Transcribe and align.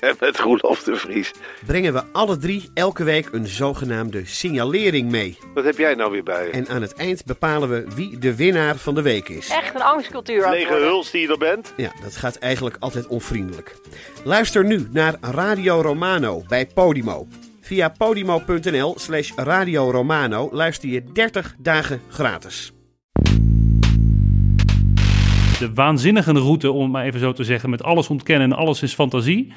En 0.08 0.16
met 0.20 0.38
Roelof 0.38 0.82
de 0.82 0.96
Vries. 0.96 1.32
brengen 1.66 1.92
we 1.92 2.02
alle 2.12 2.36
drie 2.36 2.70
elke 2.74 3.04
week 3.04 3.28
een 3.32 3.46
zogenaamde 3.46 4.26
signalering 4.26 5.10
mee. 5.10 5.38
Wat 5.54 5.64
heb 5.64 5.78
jij 5.78 5.94
nou 5.94 6.10
weer 6.10 6.22
bij 6.22 6.46
je? 6.46 6.50
En 6.50 6.68
aan 6.68 6.82
het 6.82 6.94
eind 6.94 7.24
bepalen 7.24 7.68
we 7.68 7.86
wie 7.94 8.18
de 8.18 8.36
winnaar 8.36 8.76
van 8.76 8.94
de 8.94 9.02
week 9.02 9.28
is. 9.28 9.48
Echt 9.48 9.74
een 9.74 9.82
angstcultuur 9.82 10.44
aan 10.44 10.50
het 10.50 10.58
Lege 10.58 10.70
worden. 10.70 10.88
huls 10.88 11.10
die 11.10 11.20
je 11.20 11.28
er 11.28 11.38
bent? 11.38 11.72
Ja, 11.76 11.92
dat 12.02 12.16
gaat 12.16 12.36
eigenlijk 12.36 12.76
altijd 12.78 13.06
onvriendelijk. 13.06 13.76
Luister 14.24 14.64
nu 14.64 14.88
naar 14.90 15.14
Radio 15.20 15.80
Romano 15.80 16.42
bij 16.48 16.66
Podimo. 16.66 17.26
Via 17.60 17.88
podimo.nl 17.88 18.94
slash 18.98 19.32
Radio 19.36 19.90
Romano 19.90 20.48
luister 20.52 20.88
je 20.88 21.04
30 21.12 21.54
dagen 21.58 22.00
gratis. 22.08 22.72
de 25.58 25.72
waanzinnige 25.74 26.32
route, 26.32 26.70
om 26.72 26.82
het 26.82 26.92
maar 26.92 27.04
even 27.04 27.20
zo 27.20 27.32
te 27.32 27.44
zeggen, 27.44 27.70
met 27.70 27.82
alles 27.82 28.08
ontkennen 28.08 28.50
en 28.52 28.56
alles 28.58 28.82
is 28.82 28.94
fantasie. 28.94 29.52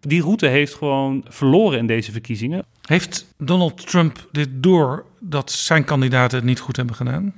Die 0.00 0.22
route 0.22 0.46
heeft 0.46 0.74
gewoon 0.74 1.24
verloren 1.28 1.78
in 1.78 1.86
deze 1.86 2.12
verkiezingen. 2.12 2.64
Heeft 2.82 3.26
Donald 3.38 3.86
Trump 3.90 4.28
dit 4.32 4.48
door 4.52 5.04
dat 5.20 5.50
zijn 5.50 5.84
kandidaten 5.84 6.36
het 6.38 6.46
niet 6.46 6.60
goed 6.60 6.76
hebben 6.76 6.94
gedaan? 6.94 7.34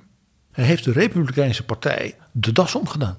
Hij 0.52 0.64
heeft 0.64 0.84
de 0.84 0.92
Republikeinse 0.92 1.64
Partij 1.64 2.14
de 2.32 2.52
das 2.52 2.74
omgedaan. 2.74 3.18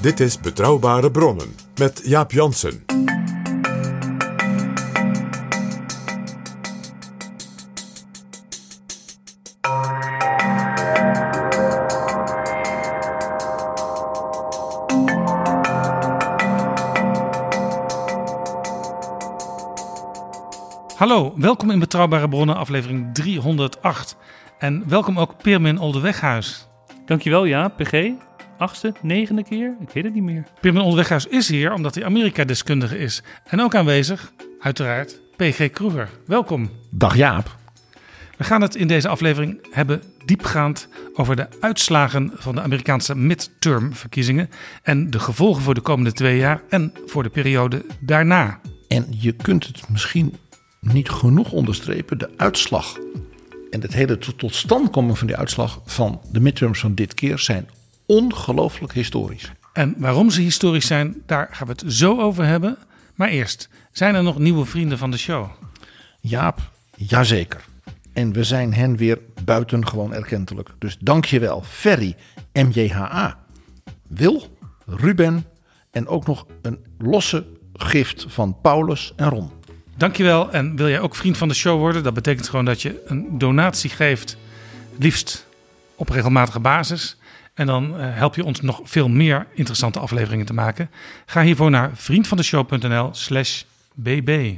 Dit 0.00 0.20
is 0.20 0.40
Betrouwbare 0.40 1.10
Bronnen 1.10 1.54
met 1.78 2.00
Jaap 2.04 2.32
Jansen. 2.32 2.93
Hallo, 21.04 21.34
welkom 21.36 21.70
in 21.70 21.78
Betrouwbare 21.78 22.28
Bronnen, 22.28 22.56
aflevering 22.56 23.14
308. 23.14 24.16
En 24.58 24.88
welkom 24.88 25.18
ook 25.18 25.42
Pirmin 25.42 25.78
Oldeweghuis. 25.78 26.66
Dankjewel, 27.06 27.44
ja, 27.44 27.68
PG. 27.68 28.10
Achtste, 28.58 28.94
negende 29.02 29.44
keer? 29.44 29.76
Ik 29.80 29.90
weet 29.90 30.04
het 30.04 30.14
niet 30.14 30.22
meer. 30.22 30.44
Pirmin 30.60 30.82
Oldeweghuis 30.82 31.26
is 31.26 31.48
hier 31.48 31.72
omdat 31.72 31.94
hij 31.94 32.04
Amerika-deskundige 32.04 32.98
is. 32.98 33.22
En 33.44 33.60
ook 33.60 33.74
aanwezig, 33.74 34.32
uiteraard, 34.60 35.20
PG 35.36 35.70
Kroeger. 35.70 36.10
Welkom. 36.26 36.70
Dag 36.90 37.16
Jaap. 37.16 37.56
We 38.36 38.44
gaan 38.44 38.62
het 38.62 38.74
in 38.74 38.86
deze 38.86 39.08
aflevering 39.08 39.66
hebben 39.70 40.02
diepgaand 40.24 40.88
over 41.14 41.36
de 41.36 41.48
uitslagen 41.60 42.30
van 42.34 42.54
de 42.54 42.60
Amerikaanse 42.60 43.16
midtermverkiezingen 43.16 44.50
en 44.82 45.10
de 45.10 45.18
gevolgen 45.18 45.62
voor 45.62 45.74
de 45.74 45.80
komende 45.80 46.12
twee 46.12 46.38
jaar 46.38 46.62
en 46.68 46.92
voor 47.06 47.22
de 47.22 47.28
periode 47.28 47.84
daarna. 48.00 48.60
En 48.88 49.06
je 49.10 49.32
kunt 49.32 49.66
het 49.66 49.88
misschien 49.88 50.34
niet 50.92 51.10
genoeg 51.10 51.52
onderstrepen, 51.52 52.18
de 52.18 52.30
uitslag 52.36 52.98
en 53.70 53.80
het 53.80 53.94
hele 53.94 54.18
tot, 54.18 54.54
stand 54.54 54.90
komen 54.90 55.16
van 55.16 55.26
die 55.26 55.36
uitslag 55.36 55.80
van 55.84 56.20
de 56.32 56.40
midterms 56.40 56.80
van 56.80 56.94
dit 56.94 57.14
keer 57.14 57.38
zijn 57.38 57.68
ongelooflijk 58.06 58.92
historisch. 58.92 59.52
En 59.72 59.94
waarom 59.98 60.30
ze 60.30 60.40
historisch 60.40 60.86
zijn, 60.86 61.22
daar 61.26 61.48
gaan 61.50 61.66
we 61.66 61.72
het 61.72 61.92
zo 61.92 62.20
over 62.20 62.44
hebben. 62.44 62.76
Maar 63.14 63.28
eerst, 63.28 63.68
zijn 63.92 64.14
er 64.14 64.22
nog 64.22 64.38
nieuwe 64.38 64.64
vrienden 64.64 64.98
van 64.98 65.10
de 65.10 65.18
show? 65.18 65.50
Jaap, 66.20 66.70
jazeker. 66.96 67.64
En 68.12 68.32
we 68.32 68.44
zijn 68.44 68.74
hen 68.74 68.96
weer 68.96 69.18
buitengewoon 69.44 70.14
erkentelijk. 70.14 70.70
Dus 70.78 70.96
dank 71.00 71.24
je 71.24 71.40
wel, 71.40 71.62
Ferry, 71.62 72.16
MJHA, 72.52 73.38
Wil, 74.08 74.56
Ruben 74.86 75.46
en 75.90 76.06
ook 76.06 76.26
nog 76.26 76.46
een 76.62 76.78
losse 76.98 77.46
gift 77.72 78.24
van 78.28 78.60
Paulus 78.60 79.12
en 79.16 79.28
Ron. 79.28 79.50
Dankjewel. 79.96 80.52
En 80.52 80.76
wil 80.76 80.88
jij 80.88 81.00
ook 81.00 81.14
vriend 81.14 81.36
van 81.36 81.48
de 81.48 81.54
show 81.54 81.78
worden? 81.78 82.02
Dat 82.02 82.14
betekent 82.14 82.48
gewoon 82.48 82.64
dat 82.64 82.82
je 82.82 83.02
een 83.06 83.38
donatie 83.38 83.90
geeft, 83.90 84.36
liefst 84.98 85.46
op 85.94 86.08
regelmatige 86.08 86.60
basis. 86.60 87.16
En 87.54 87.66
dan 87.66 87.98
eh, 87.98 88.16
help 88.16 88.34
je 88.34 88.44
ons 88.44 88.60
nog 88.60 88.80
veel 88.84 89.08
meer 89.08 89.46
interessante 89.54 89.98
afleveringen 89.98 90.46
te 90.46 90.54
maken. 90.54 90.90
Ga 91.26 91.42
hiervoor 91.42 91.70
naar 91.70 91.90
vriendvandeshow.nl 91.94 93.08
slash 93.12 93.62
bb. 93.94 94.56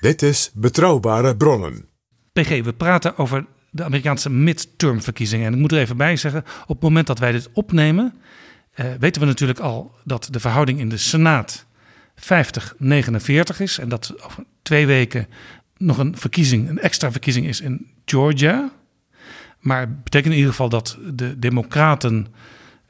Dit 0.00 0.22
is 0.22 0.50
Betrouwbare 0.54 1.36
Bronnen. 1.36 1.88
PG, 2.32 2.48
we 2.48 2.72
praten 2.72 3.18
over 3.18 3.46
de 3.70 3.84
Amerikaanse 3.84 4.30
midtermverkiezingen. 4.30 5.46
En 5.46 5.52
ik 5.52 5.58
moet 5.58 5.72
er 5.72 5.78
even 5.78 5.96
bij 5.96 6.16
zeggen, 6.16 6.44
op 6.62 6.68
het 6.68 6.82
moment 6.82 7.06
dat 7.06 7.18
wij 7.18 7.32
dit 7.32 7.48
opnemen, 7.52 8.14
eh, 8.72 8.86
weten 9.00 9.20
we 9.20 9.26
natuurlijk 9.26 9.58
al 9.58 9.94
dat 10.04 10.28
de 10.30 10.40
verhouding 10.40 10.78
in 10.78 10.88
de 10.88 10.96
Senaat 10.96 11.65
50-49 12.20 13.56
is. 13.58 13.78
En 13.78 13.88
dat 13.88 14.22
over 14.22 14.44
twee 14.62 14.86
weken 14.86 15.26
nog 15.76 15.98
een 15.98 16.16
verkiezing, 16.16 16.68
een 16.68 16.80
extra 16.80 17.10
verkiezing 17.10 17.46
is 17.46 17.60
in 17.60 17.86
Georgia. 18.04 18.72
Maar 19.60 19.80
het 19.80 20.04
betekent 20.04 20.32
in 20.32 20.38
ieder 20.38 20.52
geval 20.52 20.68
dat 20.68 20.98
de 21.14 21.38
Democraten 21.38 22.26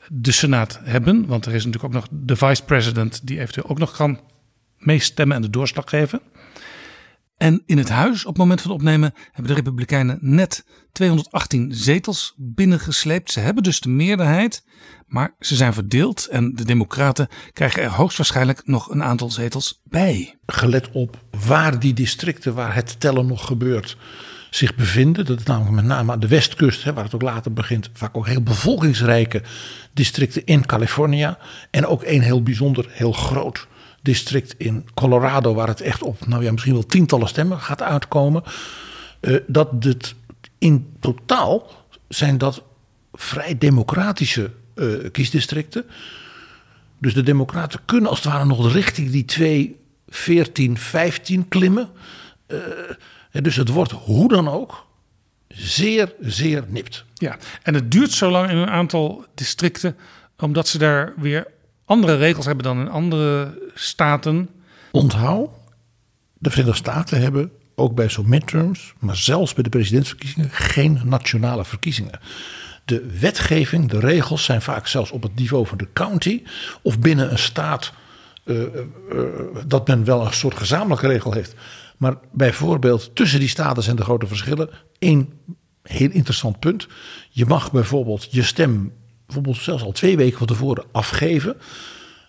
de 0.09 0.33
Senaat 0.33 0.81
hebben. 0.83 1.27
Want 1.27 1.47
er 1.47 1.55
is 1.55 1.65
natuurlijk 1.65 1.95
ook 1.95 2.01
nog 2.01 2.09
de 2.11 2.37
vice-president 2.37 3.27
die 3.27 3.41
eventueel 3.41 3.69
ook 3.69 3.79
nog 3.79 3.97
kan 3.97 4.21
meestemmen 4.79 5.37
en 5.37 5.43
de 5.43 5.51
doorslag 5.51 5.85
geven. 5.89 6.21
En 7.37 7.63
in 7.67 7.79
het 7.79 7.89
huis, 7.89 8.21
op 8.21 8.29
het 8.29 8.37
moment 8.37 8.61
van 8.61 8.71
opnemen, 8.71 9.15
hebben 9.25 9.47
de 9.47 9.55
Republikeinen 9.55 10.19
net 10.21 10.65
218 10.93 11.75
zetels 11.75 12.35
binnengesleept. 12.37 13.33
Ze 13.33 13.41
hebben 13.41 13.63
dus 13.63 13.81
de 13.81 13.89
meerderheid, 13.89 14.65
maar 15.07 15.35
ze 15.41 15.57
zijn 15.57 15.73
verdeeld. 15.73 16.27
En 16.27 16.55
de 16.55 16.65
Democraten 16.65 17.29
krijgen 17.53 17.83
er 17.83 17.91
hoogstwaarschijnlijk 17.91 18.63
nog 18.65 18.91
een 18.91 19.03
aantal 19.03 19.31
zetels 19.31 19.81
bij. 19.85 20.39
Gelet 20.47 20.91
op 20.93 21.25
waar 21.47 21.79
die 21.79 21.95
districten 21.95 22.55
waar 22.55 22.75
het 22.75 23.01
tellen 23.01 23.27
nog 23.27 23.47
gebeurt 23.47 23.97
zich 24.51 24.75
bevinden. 24.75 25.25
Dat 25.25 25.39
is 25.39 25.45
namelijk 25.45 25.75
met 25.75 25.85
name 25.85 26.13
aan 26.13 26.21
de 26.21 26.29
westkust, 26.29 26.85
hè, 26.85 26.93
waar 26.93 27.05
het 27.05 27.15
ook 27.15 27.23
later 27.23 27.53
begint. 27.53 27.91
Vaak 27.93 28.17
ook 28.17 28.27
heel 28.27 28.43
bevolkingsrijke 28.43 29.43
districten 29.93 30.45
in 30.45 30.67
California. 30.67 31.39
En 31.71 31.87
ook 31.87 32.03
een 32.05 32.23
heel 32.23 32.43
bijzonder, 32.43 32.87
heel 32.89 33.13
groot 33.13 33.67
district 34.07 34.55
in 34.57 34.89
Colorado, 34.95 35.55
waar 35.55 35.69
het 35.69 35.81
echt 35.81 36.03
op, 36.03 36.27
nou 36.27 36.45
ja, 36.45 36.51
misschien 36.51 36.73
wel 36.73 36.87
tientallen 36.87 37.29
stemmen 37.29 37.61
gaat 37.61 37.83
uitkomen. 37.83 38.43
Eh, 39.21 39.37
dat 39.47 39.71
het 39.81 40.15
in 40.59 40.93
totaal 41.01 41.71
zijn 42.09 42.39
dat 42.39 42.63
vrij 43.13 43.59
democratische 43.59 44.51
eh, 44.75 44.87
kiesdistricten. 45.13 45.85
Dus 46.99 47.15
de 47.15 47.23
Democraten 47.23 47.81
kunnen 47.85 48.11
als 48.11 48.23
het 48.23 48.33
ware 48.33 48.45
nog 48.45 48.73
richting 48.73 49.11
die 49.11 49.25
2, 49.25 49.81
14, 50.09 50.79
15 50.79 51.49
klimmen. 51.49 51.89
Hè, 53.31 53.41
dus 53.41 53.57
het 53.57 53.69
wordt 53.69 53.93
hoe 53.93 54.29
dan 54.29 54.49
ook 54.49 54.87
zeer, 55.49 56.15
zeer 56.21 56.65
nipt. 56.69 57.05
Ja, 57.15 57.37
en 57.63 57.75
het 57.75 57.91
duurt 57.91 58.13
zo 58.13 58.31
lang 58.31 58.51
in 58.51 58.57
een 58.57 58.71
aantal 58.71 59.25
districten, 59.35 59.97
omdat 60.39 60.69
ze 60.69 60.79
daar 60.79 61.13
weer 61.17 61.47
andere 61.87 62.17
regels 62.17 62.47
hebben 62.47 62.65
dan 62.65 62.81
in 62.81 62.89
andere 62.89 63.59
staten. 63.75 64.49
Onthoud, 64.93 65.51
de 66.39 66.51
Verenigde 66.51 66.79
Staten 66.79 67.21
hebben 67.21 67.51
ook 67.75 67.95
bij 67.95 68.09
zo'n 68.09 68.29
midterms, 68.29 68.95
maar 68.99 69.17
zelfs 69.17 69.55
bij 69.55 69.63
de 69.63 69.69
presidentsverkiezingen, 69.69 70.51
geen 70.51 71.01
nationale 71.05 71.65
verkiezingen. 71.65 72.21
De 72.85 73.19
wetgeving, 73.21 73.91
de 73.91 73.99
regels 73.99 74.45
zijn 74.45 74.63
vaak 74.63 74.87
zelfs 74.87 75.11
op 75.11 75.23
het 75.23 75.35
niveau 75.35 75.67
van 75.67 75.79
de 75.79 75.89
county 75.93 76.43
of 76.83 76.99
binnen 76.99 77.31
een 77.31 77.39
staat 77.39 77.93
eh, 78.45 78.63
eh, 78.63 78.69
eh, 79.11 79.25
dat 79.67 79.87
men 79.87 80.05
wel 80.05 80.27
een 80.27 80.33
soort 80.33 80.57
gezamenlijke 80.57 81.07
regel 81.07 81.33
heeft. 81.33 81.55
Maar 81.97 82.15
bijvoorbeeld 82.33 83.15
tussen 83.15 83.41
die 83.41 83.49
staten 83.49 83.83
zijn 83.83 83.97
er 83.97 84.05
grote 84.05 84.27
verschillen. 84.27 84.71
Eén 84.99 85.33
heel 85.83 86.11
interessant 86.11 86.59
punt. 86.59 86.87
Je 87.31 87.47
mag 87.47 87.73
bijvoorbeeld 87.73 88.29
je 88.31 88.43
stem 88.43 88.93
bijvoorbeeld 89.27 89.57
zelfs 89.57 89.83
al 89.83 89.93
twee 89.93 90.17
weken 90.17 90.39
van 90.39 90.47
tevoren 90.47 90.85
afgeven. 90.93 91.57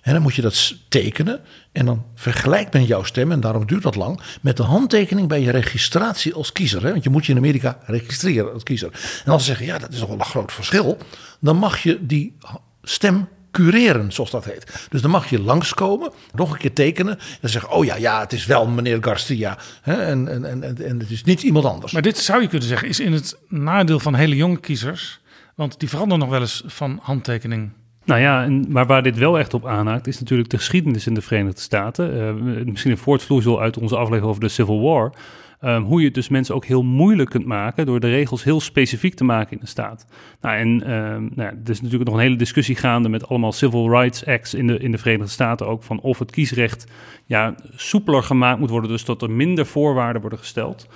En 0.02 0.14
dan 0.14 0.22
moet 0.22 0.36
je 0.36 0.42
dat 0.42 0.76
tekenen. 0.88 1.40
En 1.72 1.86
dan 1.86 2.06
vergelijkt 2.16 2.74
men 2.74 2.86
jouw 2.86 3.04
stem, 3.04 3.32
en 3.32 3.40
daarom 3.40 3.66
duurt 3.66 3.84
dat 3.84 3.96
lang, 3.96 4.22
met 4.42 4.58
de 4.58 4.64
handtekening 4.64 5.28
bij 5.28 5.42
je 5.42 5.52
registratie 5.52 6.34
als 6.34 6.52
kiezer. 6.52 6.84
Hè? 6.84 6.92
Want 6.92 7.04
je 7.04 7.10
moet 7.10 7.26
je 7.26 7.32
in 7.32 7.38
Amerika 7.38 7.80
registreren 7.86 8.54
als 8.54 8.64
kiezer. 8.64 8.90
En 9.26 9.32
als 9.32 9.42
ze 9.42 9.48
zeggen, 9.48 9.66
ja, 9.66 9.78
dat 9.78 9.94
is 9.94 10.00
nog 10.00 10.10
wel 10.10 10.20
een 10.20 10.26
groot 10.26 10.52
verschil. 10.52 10.98
Dan 11.40 11.58
mag 11.58 11.84
je 11.84 12.06
die 12.06 12.38
stem 12.84 13.28
cureren, 13.52 14.12
zoals 14.12 14.32
dat 14.32 14.46
heet. 14.46 14.88
Dus 14.90 15.02
dan 15.02 15.12
mag 15.12 15.30
je 15.30 15.42
langskomen, 15.42 16.12
nog 16.34 16.52
een 16.52 16.58
keer 16.58 16.74
tekenen. 16.74 17.20
En 17.42 17.50
zeggen, 17.50 17.72
oh 17.72 17.86
ja, 17.86 17.96
ja, 17.96 18.20
het 18.20 18.34
is 18.34 18.46
wel 18.46 18.68
meneer 18.68 18.98
Garcia. 19.02 19.58
Hè, 19.82 19.94
en, 19.94 20.28
en, 20.28 20.46
en, 20.46 20.64
en 20.64 21.00
het 21.00 21.10
is 21.10 21.24
niet 21.24 21.44
iemand 21.44 21.66
anders. 21.66 21.94
Maar 21.94 22.02
dit 22.02 22.18
zou 22.18 22.42
je 22.42 22.48
kunnen 22.48 22.68
zeggen, 22.68 22.88
is 22.88 23.00
in 23.00 23.14
het 23.14 23.38
nadeel 23.48 24.00
van 24.00 24.16
hele 24.16 24.36
jonge 24.36 24.60
kiezers. 24.60 25.20
Want 25.58 25.80
die 25.80 25.90
veranderen 25.90 26.20
nog 26.20 26.30
wel 26.30 26.40
eens 26.40 26.64
van 26.66 27.00
handtekening. 27.02 27.70
Nou 28.06 28.22
ja, 28.22 28.44
en, 28.44 28.66
maar 28.70 28.86
waar 28.86 29.04
dit 29.04 29.18
wel 29.18 29.40
echt 29.40 29.54
op 29.54 29.66
aanhaakt, 29.66 30.08
is 30.08 30.20
natuurlijk 30.20 30.50
de 30.50 30.58
geschiedenis 30.58 31.08
in 31.08 31.14
de 31.14 31.22
Verenigde 31.22 31.62
Staten. 31.62 32.38
Uh, 32.38 32.66
misschien 32.66 32.92
een 32.92 32.98
voortvloeisel 32.98 33.62
uit 33.62 33.78
onze 33.78 33.96
aflevering 33.96 34.28
over 34.28 34.42
de 34.42 34.48
Civil 34.48 34.82
War. 34.82 35.14
Um, 35.62 35.84
hoe 35.84 36.00
je 36.00 36.06
het 36.06 36.14
dus 36.14 36.30
mensen 36.30 36.56
ook 36.56 36.66
heel 36.66 36.84
moeilijk 36.84 37.30
kunt 37.30 37.46
maken 37.46 37.86
door 37.86 38.00
de 38.00 38.10
regels 38.10 38.44
heel 38.44 38.60
specifiek 38.60 39.14
te 39.14 39.24
maken 39.24 39.52
in 39.52 39.60
de 39.60 39.68
staat. 39.68 40.06
Nou, 40.42 40.58
en 40.58 40.92
um, 40.92 41.30
nou, 41.36 41.50
er 41.64 41.70
is 41.70 41.82
natuurlijk 41.82 42.10
nog 42.10 42.20
een 42.20 42.26
hele 42.26 42.36
discussie 42.36 42.76
gaande 42.76 43.10
met 43.10 43.28
allemaal 43.30 43.52
civil 43.52 43.90
rights 43.90 44.26
acts 44.26 44.54
in 44.54 44.68
de, 44.68 44.78
in 44.78 44.92
de 44.92 44.98
Verenigde 44.98 45.32
Staten 45.32 45.68
ook 45.68 45.84
van 45.84 46.00
of 46.00 46.20
het 46.20 46.32
kiesrecht 46.32 46.92
ja, 47.26 47.56
soepeler 47.76 48.24
gemaakt 48.24 48.60
moet 48.60 48.70
worden, 48.70 48.90
dus 48.90 49.06
dat 49.06 49.22
er 49.22 49.32
minder 49.32 49.66
voorwaarden 49.66 50.22
worden 50.22 50.40
gesteld. 50.40 50.88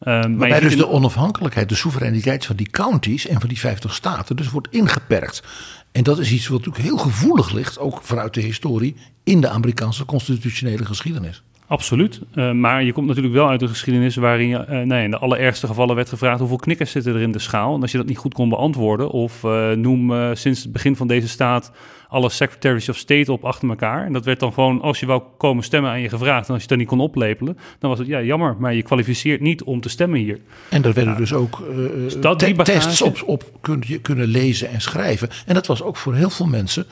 Um, 0.00 0.36
Waarbij 0.38 0.60
dus 0.60 0.76
de 0.76 0.88
onafhankelijkheid, 0.88 1.68
de 1.68 1.74
soevereiniteit 1.74 2.46
van 2.46 2.56
die 2.56 2.70
counties 2.70 3.26
en 3.26 3.40
van 3.40 3.48
die 3.48 3.58
50 3.58 3.94
staten 3.94 4.36
dus 4.36 4.50
wordt 4.50 4.68
ingeperkt. 4.70 5.42
En 5.92 6.02
dat 6.02 6.18
is 6.18 6.30
iets 6.30 6.48
wat 6.48 6.58
natuurlijk 6.58 6.84
heel 6.84 6.98
gevoelig 6.98 7.52
ligt, 7.52 7.78
ook 7.78 8.00
vanuit 8.02 8.34
de 8.34 8.40
historie, 8.40 8.96
in 9.24 9.40
de 9.40 9.48
Amerikaanse 9.48 10.04
constitutionele 10.04 10.84
geschiedenis. 10.84 11.42
Absoluut. 11.68 12.20
Uh, 12.34 12.52
maar 12.52 12.84
je 12.84 12.92
komt 12.92 13.06
natuurlijk 13.06 13.34
wel 13.34 13.48
uit 13.48 13.62
een 13.62 13.68
geschiedenis 13.68 14.16
waarin 14.16 14.48
je, 14.48 14.66
uh, 14.70 14.80
nee, 14.80 15.04
in 15.04 15.10
de 15.10 15.18
allerergste 15.18 15.66
gevallen 15.66 15.94
werd 15.96 16.08
gevraagd 16.08 16.38
hoeveel 16.38 16.56
knikkers 16.56 16.90
zitten 16.90 17.14
er 17.14 17.20
in 17.20 17.32
de 17.32 17.38
schaal. 17.38 17.74
En 17.74 17.82
als 17.82 17.90
je 17.90 17.98
dat 17.98 18.06
niet 18.06 18.18
goed 18.18 18.34
kon 18.34 18.48
beantwoorden, 18.48 19.10
of 19.10 19.42
uh, 19.42 19.70
noem 19.70 20.34
sinds 20.34 20.62
het 20.62 20.72
begin 20.72 20.96
van 20.96 21.06
deze 21.06 21.28
staat 21.28 21.72
alle 22.08 22.28
secretaries 22.28 22.88
of 22.88 22.96
state 22.96 23.32
op 23.32 23.44
achter 23.44 23.68
elkaar. 23.68 24.04
En 24.04 24.12
dat 24.12 24.24
werd 24.24 24.40
dan 24.40 24.52
gewoon, 24.52 24.80
als 24.80 25.00
je 25.00 25.06
wou 25.06 25.22
komen 25.38 25.64
stemmen 25.64 25.90
aan 25.90 26.00
je 26.00 26.08
gevraagd. 26.08 26.48
En 26.48 26.54
als 26.54 26.62
je 26.62 26.68
dat 26.68 26.78
niet 26.78 26.86
kon 26.86 27.00
oplepelen, 27.00 27.58
dan 27.78 27.90
was 27.90 27.98
het 27.98 28.08
ja 28.08 28.22
jammer, 28.22 28.56
maar 28.58 28.74
je 28.74 28.82
kwalificeert 28.82 29.40
niet 29.40 29.62
om 29.62 29.80
te 29.80 29.88
stemmen 29.88 30.18
hier. 30.18 30.38
En 30.68 30.84
er 30.84 30.92
werden 30.92 31.16
dus 31.16 31.32
ook 31.32 31.62
te 32.18 32.54
tests 32.62 33.02
op, 33.02 33.22
op 33.26 33.44
kun 33.60 33.82
je, 33.86 34.00
kunnen 34.00 34.26
lezen 34.26 34.68
en 34.68 34.80
schrijven. 34.80 35.28
En 35.46 35.54
dat 35.54 35.66
was 35.66 35.82
ook 35.82 35.96
voor 35.96 36.14
heel 36.14 36.30
veel 36.30 36.46
mensen 36.46 36.86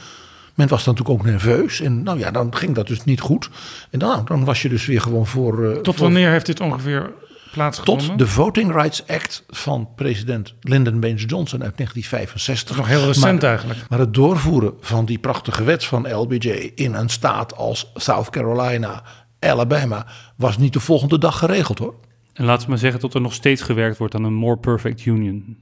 men 0.55 0.69
was 0.69 0.85
dan 0.85 0.95
natuurlijk 0.95 1.21
ook 1.21 1.31
nerveus. 1.31 1.81
En 1.81 2.03
nou 2.03 2.19
ja, 2.19 2.31
dan 2.31 2.57
ging 2.57 2.75
dat 2.75 2.87
dus 2.87 3.05
niet 3.05 3.21
goed. 3.21 3.51
En 3.91 3.99
dan, 3.99 4.09
nou, 4.09 4.25
dan 4.25 4.45
was 4.45 4.63
je 4.63 4.69
dus 4.69 4.87
weer 4.87 5.01
gewoon 5.01 5.27
voor. 5.27 5.65
Uh, 5.65 5.77
Tot 5.77 5.99
wanneer 5.99 6.31
heeft 6.31 6.47
dit 6.47 6.61
ongeveer 6.61 7.13
plaatsgevonden? 7.53 8.07
Tot 8.07 8.19
de 8.19 8.27
Voting 8.27 8.73
Rights 8.73 9.07
Act 9.07 9.45
van 9.49 9.89
president 9.97 10.55
Lyndon 10.61 11.01
Baines 11.01 11.25
Johnson 11.27 11.63
uit 11.63 11.77
1965. 11.77 12.77
Nog 12.77 12.89
heel 12.89 13.07
recent 13.07 13.43
eigenlijk. 13.43 13.85
Maar 13.89 13.99
het 13.99 14.15
doorvoeren 14.15 14.75
van 14.81 15.05
die 15.05 15.19
prachtige 15.19 15.65
wet 15.65 15.85
van 15.85 16.15
LBJ 16.15 16.73
in 16.75 16.95
een 16.95 17.09
staat 17.09 17.57
als 17.57 17.91
South 17.95 18.31
Carolina, 18.31 19.03
Alabama, 19.39 20.07
was 20.37 20.59
niet 20.59 20.73
de 20.73 20.81
volgende 20.81 21.19
dag 21.19 21.39
geregeld 21.39 21.79
hoor. 21.79 21.95
En 22.33 22.45
laten 22.45 22.65
we 22.65 22.69
maar 22.69 22.79
zeggen 22.79 23.01
dat 23.01 23.15
er 23.15 23.21
nog 23.21 23.33
steeds 23.33 23.63
gewerkt 23.63 23.99
wordt 23.99 24.15
aan 24.15 24.25
een 24.25 24.35
more 24.35 24.59
perfect 24.59 25.07
union. 25.07 25.59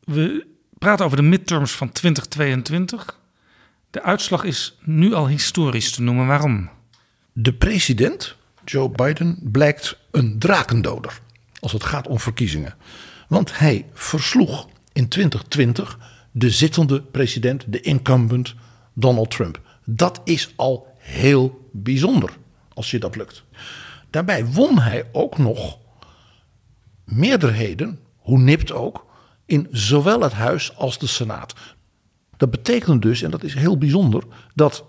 We 0.00 0.46
praten 0.78 1.04
over 1.04 1.16
de 1.16 1.22
midterms 1.22 1.72
van 1.72 1.92
2022. 1.92 3.18
De 3.96 4.02
uitslag 4.02 4.44
is 4.44 4.76
nu 4.80 5.14
al 5.14 5.28
historisch 5.28 5.92
te 5.92 6.02
noemen. 6.02 6.26
Waarom? 6.26 6.68
De 7.32 7.52
president, 7.52 8.36
Joe 8.64 8.88
Biden, 8.90 9.38
blijkt 9.42 9.98
een 10.10 10.38
drakendoder 10.38 11.20
als 11.60 11.72
het 11.72 11.84
gaat 11.84 12.08
om 12.08 12.18
verkiezingen. 12.18 12.74
Want 13.28 13.58
hij 13.58 13.86
versloeg 13.92 14.68
in 14.92 15.08
2020 15.08 15.98
de 16.32 16.50
zittende 16.50 17.02
president, 17.02 17.64
de 17.66 17.80
incumbent 17.80 18.54
Donald 18.92 19.30
Trump. 19.30 19.60
Dat 19.84 20.20
is 20.24 20.52
al 20.56 20.86
heel 20.98 21.68
bijzonder 21.72 22.30
als 22.74 22.90
je 22.90 22.98
dat 22.98 23.16
lukt. 23.16 23.44
Daarbij 24.10 24.46
won 24.46 24.78
hij 24.78 25.08
ook 25.12 25.38
nog 25.38 25.78
meerderheden, 27.04 28.00
hoe 28.16 28.38
nipt 28.38 28.72
ook, 28.72 29.06
in 29.46 29.68
zowel 29.70 30.20
het 30.20 30.32
Huis 30.32 30.76
als 30.76 30.98
de 30.98 31.06
Senaat. 31.06 31.54
Dat 32.36 32.50
betekent 32.50 33.02
dus, 33.02 33.22
en 33.22 33.30
dat 33.30 33.42
is 33.42 33.54
heel 33.54 33.78
bijzonder, 33.78 34.22
dat 34.54 34.84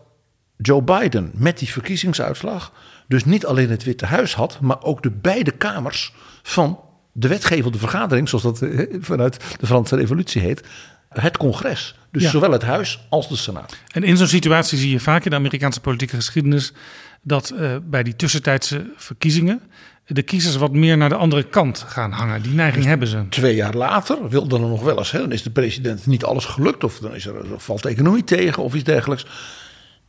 Joe 0.57 0.81
Biden 0.81 1.31
met 1.33 1.59
die 1.59 1.67
verkiezingsuitslag 1.67 2.71
dus 3.07 3.25
niet 3.25 3.45
alleen 3.45 3.69
het 3.69 3.83
Witte 3.83 4.05
Huis 4.05 4.33
had, 4.33 4.59
maar 4.61 4.83
ook 4.83 5.03
de 5.03 5.11
beide 5.11 5.51
kamers 5.51 6.13
van 6.43 6.79
de 7.11 7.27
wetgevende 7.27 7.77
vergadering, 7.77 8.29
zoals 8.29 8.43
dat 8.43 8.61
eh, 8.61 8.85
vanuit 8.99 9.55
de 9.59 9.65
Franse 9.65 9.95
Revolutie 9.95 10.41
heet, 10.41 10.63
het 11.09 11.37
congres. 11.37 11.95
Dus 12.11 12.29
zowel 12.29 12.51
het 12.51 12.61
Huis 12.61 13.07
als 13.09 13.29
de 13.29 13.35
Senaat. 13.35 13.77
En 13.91 14.03
in 14.03 14.17
zo'n 14.17 14.27
situatie 14.27 14.77
zie 14.77 14.91
je 14.91 14.99
vaak 14.99 15.23
in 15.25 15.29
de 15.29 15.35
Amerikaanse 15.35 15.79
politieke 15.79 16.15
geschiedenis 16.15 16.73
dat 17.21 17.53
uh, 17.55 17.75
bij 17.83 18.03
die 18.03 18.15
tussentijdse 18.15 18.91
verkiezingen 18.95 19.61
de 20.07 20.21
kiezers 20.21 20.55
wat 20.55 20.71
meer 20.71 20.97
naar 20.97 21.09
de 21.09 21.15
andere 21.15 21.43
kant 21.43 21.85
gaan 21.87 22.11
hangen. 22.11 22.41
Die 22.41 22.53
neiging 22.53 22.81
dus 22.81 22.89
hebben 22.89 23.07
ze. 23.07 23.25
Twee 23.29 23.55
jaar 23.55 23.73
later 23.73 24.29
wilde 24.29 24.55
er 24.55 24.61
nog 24.61 24.83
wel 24.83 24.97
eens. 24.97 25.11
Hè, 25.11 25.19
dan 25.19 25.31
is 25.31 25.43
de 25.43 25.49
president 25.49 26.05
niet 26.05 26.23
alles 26.23 26.45
gelukt. 26.45 26.83
Of 26.83 26.99
dan 26.99 27.15
is 27.15 27.25
er, 27.25 27.33
valt 27.57 27.83
de 27.83 27.89
economie 27.89 28.23
tegen 28.23 28.63
of 28.63 28.73
iets 28.73 28.83
dergelijks. 28.83 29.25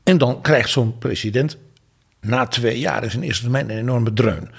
En 0.02 0.18
dan 0.18 0.40
krijgt 0.40 0.70
zo'n 0.70 0.98
president 0.98 1.56
na 2.20 2.46
twee 2.46 2.78
jaar 2.78 3.02
in 3.02 3.10
zijn 3.10 3.22
eerste 3.22 3.42
termijn 3.42 3.70
een 3.70 3.78
enorme 3.78 4.12
dreun. 4.12 4.50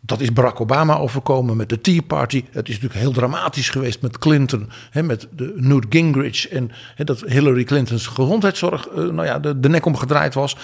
Dat 0.00 0.20
is 0.20 0.32
Barack 0.32 0.60
Obama 0.60 0.96
overkomen 0.96 1.56
met 1.56 1.68
de 1.68 1.80
Tea 1.80 2.00
Party. 2.06 2.44
Het 2.50 2.68
is 2.68 2.74
natuurlijk 2.74 3.00
heel 3.00 3.12
dramatisch 3.12 3.70
geweest 3.70 4.02
met 4.02 4.18
Clinton. 4.18 4.70
Hè, 4.90 5.02
met 5.02 5.28
de 5.36 5.52
Newt 5.56 5.86
Gingrich. 5.90 6.48
En 6.48 6.70
hè, 6.94 7.04
dat 7.04 7.20
Hillary 7.20 7.64
Clinton's 7.64 8.06
gezondheidszorg 8.06 8.88
uh, 8.88 8.94
nou 8.94 9.24
ja, 9.24 9.38
de, 9.38 9.60
de 9.60 9.68
nek 9.68 9.86
omgedraaid 9.86 10.34
was. 10.34 10.56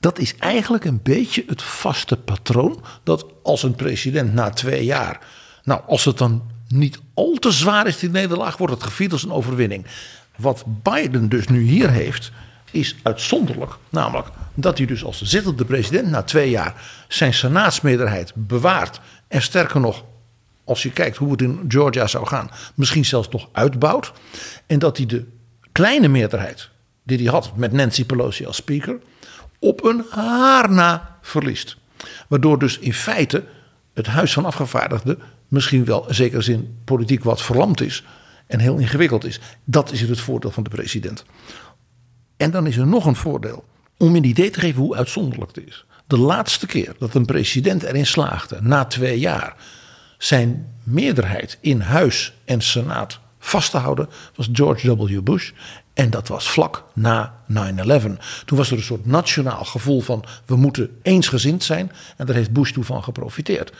Dat 0.00 0.18
is 0.18 0.36
eigenlijk 0.36 0.84
een 0.84 1.00
beetje 1.02 1.44
het 1.46 1.62
vaste 1.62 2.16
patroon. 2.16 2.84
Dat 3.02 3.26
als 3.42 3.62
een 3.62 3.74
president 3.74 4.34
na 4.34 4.50
twee 4.50 4.84
jaar. 4.84 5.20
Nou, 5.62 5.80
als 5.86 6.04
het 6.04 6.18
dan 6.18 6.42
niet 6.68 6.98
al 7.14 7.32
te 7.32 7.50
zwaar 7.50 7.86
is, 7.86 7.98
die 7.98 8.10
nederlaag, 8.10 8.56
wordt 8.56 8.74
het 8.74 8.82
gevierd 8.82 9.12
als 9.12 9.22
een 9.22 9.32
overwinning. 9.32 9.86
Wat 10.36 10.64
Biden 10.82 11.28
dus 11.28 11.46
nu 11.46 11.62
hier 11.62 11.90
heeft, 11.90 12.30
is 12.70 12.96
uitzonderlijk. 13.02 13.72
Namelijk 13.88 14.28
dat 14.54 14.78
hij 14.78 14.86
dus 14.86 15.04
als 15.04 15.22
zittende 15.22 15.64
president 15.64 16.08
na 16.10 16.22
twee 16.22 16.50
jaar 16.50 16.74
zijn 17.08 17.34
senaatsmeerderheid 17.34 18.32
bewaart. 18.34 19.00
En 19.28 19.42
sterker 19.42 19.80
nog, 19.80 20.04
als 20.64 20.82
je 20.82 20.90
kijkt 20.90 21.16
hoe 21.16 21.30
het 21.30 21.42
in 21.42 21.64
Georgia 21.68 22.06
zou 22.06 22.26
gaan, 22.26 22.50
misschien 22.74 23.04
zelfs 23.04 23.28
nog 23.28 23.48
uitbouwt. 23.52 24.12
En 24.66 24.78
dat 24.78 24.96
hij 24.96 25.06
de 25.06 25.24
kleine 25.72 26.08
meerderheid 26.08 26.68
die 27.02 27.18
hij 27.18 27.26
had 27.26 27.56
met 27.56 27.72
Nancy 27.72 28.04
Pelosi 28.04 28.46
als 28.46 28.56
speaker 28.56 28.98
op 29.58 29.84
een 29.84 30.04
haar 30.10 30.70
na 30.70 31.18
verliest. 31.22 31.76
Waardoor 32.28 32.58
dus 32.58 32.78
in 32.78 32.94
feite 32.94 33.44
het 33.94 34.06
Huis 34.06 34.32
van 34.32 34.44
Afgevaardigden 34.44 35.18
misschien 35.48 35.84
wel 35.84 36.08
in 36.08 36.14
zekere 36.14 36.42
zin 36.42 36.78
politiek 36.84 37.24
wat 37.24 37.42
verlamd 37.42 37.80
is 37.80 38.04
en 38.46 38.60
heel 38.60 38.76
ingewikkeld 38.76 39.24
is. 39.24 39.40
Dat 39.64 39.92
is 39.92 40.00
het 40.00 40.20
voordeel 40.20 40.50
van 40.50 40.62
de 40.62 40.70
president. 40.70 41.24
En 42.36 42.50
dan 42.50 42.66
is 42.66 42.76
er 42.76 42.86
nog 42.86 43.06
een 43.06 43.16
voordeel. 43.16 43.64
Om 43.96 44.14
een 44.14 44.24
idee 44.24 44.50
te 44.50 44.60
geven 44.60 44.82
hoe 44.82 44.96
uitzonderlijk 44.96 45.56
het 45.56 45.66
is. 45.66 45.84
De 46.06 46.18
laatste 46.18 46.66
keer 46.66 46.94
dat 46.98 47.14
een 47.14 47.24
president 47.24 47.82
erin 47.82 48.06
slaagde, 48.06 48.58
na 48.62 48.84
twee 48.84 49.18
jaar, 49.18 49.56
zijn 50.18 50.74
meerderheid 50.82 51.58
in 51.60 51.80
Huis 51.80 52.32
en 52.44 52.60
Senaat 52.60 53.20
vast 53.38 53.70
te 53.70 53.76
houden, 53.76 54.08
was 54.34 54.48
George 54.52 54.96
W. 54.96 55.20
Bush. 55.22 55.52
En 55.96 56.10
dat 56.10 56.28
was 56.28 56.50
vlak 56.50 56.84
na 56.92 57.34
9-11. 57.52 57.54
Toen 58.44 58.58
was 58.58 58.70
er 58.70 58.76
een 58.76 58.82
soort 58.82 59.06
nationaal 59.06 59.64
gevoel 59.64 60.00
van 60.00 60.24
we 60.44 60.56
moeten 60.56 60.98
eensgezind 61.02 61.64
zijn. 61.64 61.92
En 62.16 62.26
daar 62.26 62.34
heeft 62.34 62.52
Bush 62.52 62.72
toe 62.72 62.84
van 62.84 63.04
geprofiteerd. 63.04 63.72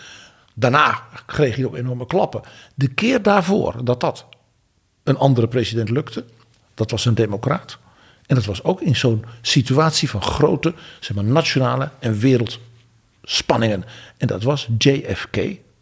Daarna 0.54 1.02
kreeg 1.26 1.56
hij 1.56 1.64
ook 1.64 1.76
enorme 1.76 2.06
klappen. 2.06 2.42
De 2.75 2.88
keer 2.88 3.23
daarvoor 3.23 3.85
dat 3.85 4.00
dat 4.00 4.26
een 5.02 5.16
andere 5.16 5.49
president 5.49 5.90
lukte, 5.90 6.25
dat 6.75 6.90
was 6.90 7.04
een 7.04 7.14
democraat. 7.14 7.78
En 8.26 8.35
dat 8.35 8.44
was 8.44 8.64
ook 8.64 8.80
in 8.80 8.96
zo'n 8.96 9.25
situatie 9.40 10.11
van 10.11 10.23
grote 10.23 10.75
zeg 11.00 11.16
maar, 11.16 11.25
nationale 11.25 11.90
en 11.99 12.18
wereldspanningen. 12.18 13.85
En 14.16 14.26
dat 14.26 14.42
was 14.42 14.68
JFK, 14.78 15.37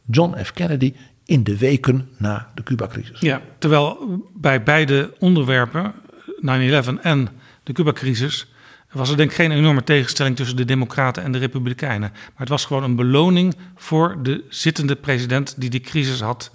John 0.05 0.37
F. 0.45 0.53
Kennedy, 0.53 0.95
in 1.25 1.45
de 1.45 1.59
weken 1.59 2.09
na 2.17 2.51
de 2.55 2.63
Cuba-crisis. 2.63 3.21
Ja, 3.21 3.43
terwijl 3.59 3.99
bij 4.35 4.63
beide 4.63 5.15
onderwerpen 5.19 5.95
9-11 6.47 7.01
en 7.01 7.29
de 7.63 7.73
Cuba-crisis 7.73 8.47
was 8.93 9.11
er 9.11 9.17
denk 9.17 9.31
ik 9.31 9.37
geen 9.37 9.53
enorme 9.53 9.85
tegenstelling 9.85 10.37
tussen 10.37 10.57
de 10.57 10.65
Democraten 10.65 11.23
en 11.23 11.33
de 11.33 11.39
Republikeinen. 11.39 12.11
Maar 12.11 12.33
het 12.35 12.49
was 12.49 12.65
gewoon 12.65 12.83
een 12.83 12.97
beloning 12.97 13.55
voor 13.77 14.17
de 14.23 14.45
zittende 14.49 14.97
president 14.97 15.55
die 15.57 15.71
die 15.71 15.81
crisis 15.81 16.21
had 16.21 16.51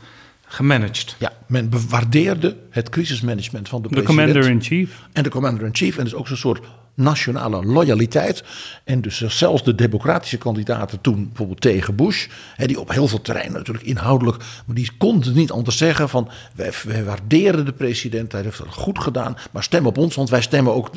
gemanaged. 0.50 1.16
Ja, 1.20 1.34
men 1.48 1.70
bewaardeerde 1.70 2.58
het 2.70 2.90
crisismanagement 2.90 3.70
van 3.70 3.82
de, 3.82 3.90
de 3.90 4.04
commander-in-chief. 4.04 5.02
En 5.14 5.24
de 5.24 5.30
commander-in-chief. 5.30 5.98
En 5.98 6.04
dus 6.04 6.14
ook 6.14 6.28
zo'n 6.28 6.38
soort 6.38 6.60
nationale 6.94 7.66
loyaliteit. 7.66 8.44
En 8.84 9.02
dus 9.02 9.22
zelfs 9.28 9.64
de 9.64 9.76
democratische 9.76 10.38
kandidaten 10.38 11.02
toen 11.02 11.28
bijvoorbeeld 11.28 11.62
tegen 11.62 11.96
Bush, 11.96 12.28
hè, 12.56 12.68
die 12.68 12.80
op 12.80 12.92
heel 12.92 13.08
veel 13.08 13.22
terreinen 13.22 13.58
natuurlijk 13.58 13.86
inhoudelijk, 13.86 14.38
maar 14.66 14.76
die 14.76 14.92
konden 14.98 15.34
niet 15.34 15.52
anders 15.52 15.78
zeggen 15.78 16.10
van 16.10 16.30
wij, 16.56 16.72
wij 16.84 17.04
waarderen 17.04 17.66
de 17.66 17.74
president, 17.74 18.32
hij 18.32 18.42
heeft 18.42 18.58
het 18.58 18.68
goed 18.74 19.00
gedaan, 19.00 19.38
maar 19.52 19.64
stem 19.64 19.86
op 19.86 19.98
ons, 19.98 20.16
want 20.16 20.30
wij 20.30 20.42
stemmen 20.42 20.74
ook 20.74 20.90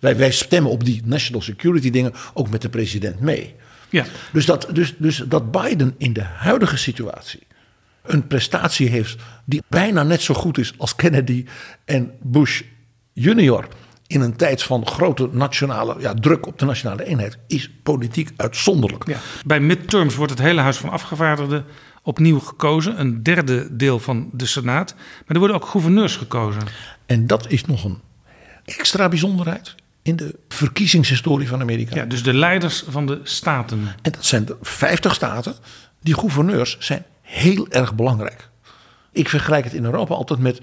Wij, 0.00 0.16
wij 0.16 0.30
stemmen 0.30 0.70
op 0.70 0.84
die 0.84 1.02
national 1.04 1.42
security 1.42 1.90
dingen 1.90 2.12
ook 2.34 2.50
met 2.50 2.62
de 2.62 2.68
president 2.68 3.20
mee. 3.20 3.54
Ja. 3.90 4.04
Dus, 4.32 4.46
dat, 4.46 4.68
dus, 4.72 4.94
dus 4.98 5.24
dat 5.28 5.50
Biden 5.50 5.94
in 5.98 6.12
de 6.12 6.22
huidige 6.22 6.76
situatie 6.76 7.47
een 8.12 8.26
prestatie 8.26 8.88
heeft 8.88 9.16
die 9.44 9.62
bijna 9.68 10.02
net 10.02 10.22
zo 10.22 10.34
goed 10.34 10.58
is 10.58 10.74
als 10.76 10.94
Kennedy 10.94 11.44
en 11.84 12.12
Bush 12.22 12.62
junior 13.12 13.68
in 14.06 14.20
een 14.20 14.36
tijd 14.36 14.62
van 14.62 14.86
grote 14.86 15.28
nationale 15.32 15.96
ja, 15.98 16.14
druk 16.14 16.46
op 16.46 16.58
de 16.58 16.64
nationale 16.64 17.04
eenheid 17.04 17.38
is 17.46 17.70
politiek 17.82 18.30
uitzonderlijk. 18.36 19.06
Ja. 19.06 19.18
Bij 19.46 19.60
midterms 19.60 20.14
wordt 20.14 20.32
het 20.32 20.40
hele 20.40 20.60
Huis 20.60 20.76
van 20.76 20.90
Afgevaardigden 20.90 21.64
opnieuw 22.02 22.38
gekozen. 22.38 23.00
Een 23.00 23.22
derde 23.22 23.76
deel 23.76 23.98
van 23.98 24.28
de 24.32 24.46
Senaat. 24.46 24.94
Maar 24.96 25.24
er 25.26 25.38
worden 25.38 25.56
ook 25.56 25.66
gouverneurs 25.66 26.16
gekozen. 26.16 26.62
En 27.06 27.26
dat 27.26 27.50
is 27.50 27.64
nog 27.64 27.84
een 27.84 28.00
extra 28.64 29.08
bijzonderheid 29.08 29.74
in 30.02 30.16
de 30.16 30.38
verkiezingshistorie 30.48 31.48
van 31.48 31.60
Amerika. 31.60 31.94
Ja, 31.94 32.04
dus 32.04 32.22
de 32.22 32.34
leiders 32.34 32.84
van 32.88 33.06
de 33.06 33.20
staten. 33.22 33.78
En 34.02 34.12
dat 34.12 34.24
zijn 34.24 34.44
de 34.44 34.56
50 34.62 35.14
staten. 35.14 35.54
Die 36.02 36.14
gouverneurs 36.14 36.76
zijn 36.78 37.04
heel 37.28 37.68
erg 37.68 37.94
belangrijk. 37.94 38.48
Ik 39.12 39.28
vergelijk 39.28 39.64
het 39.64 39.74
in 39.74 39.84
Europa 39.84 40.14
altijd 40.14 40.38
met 40.38 40.60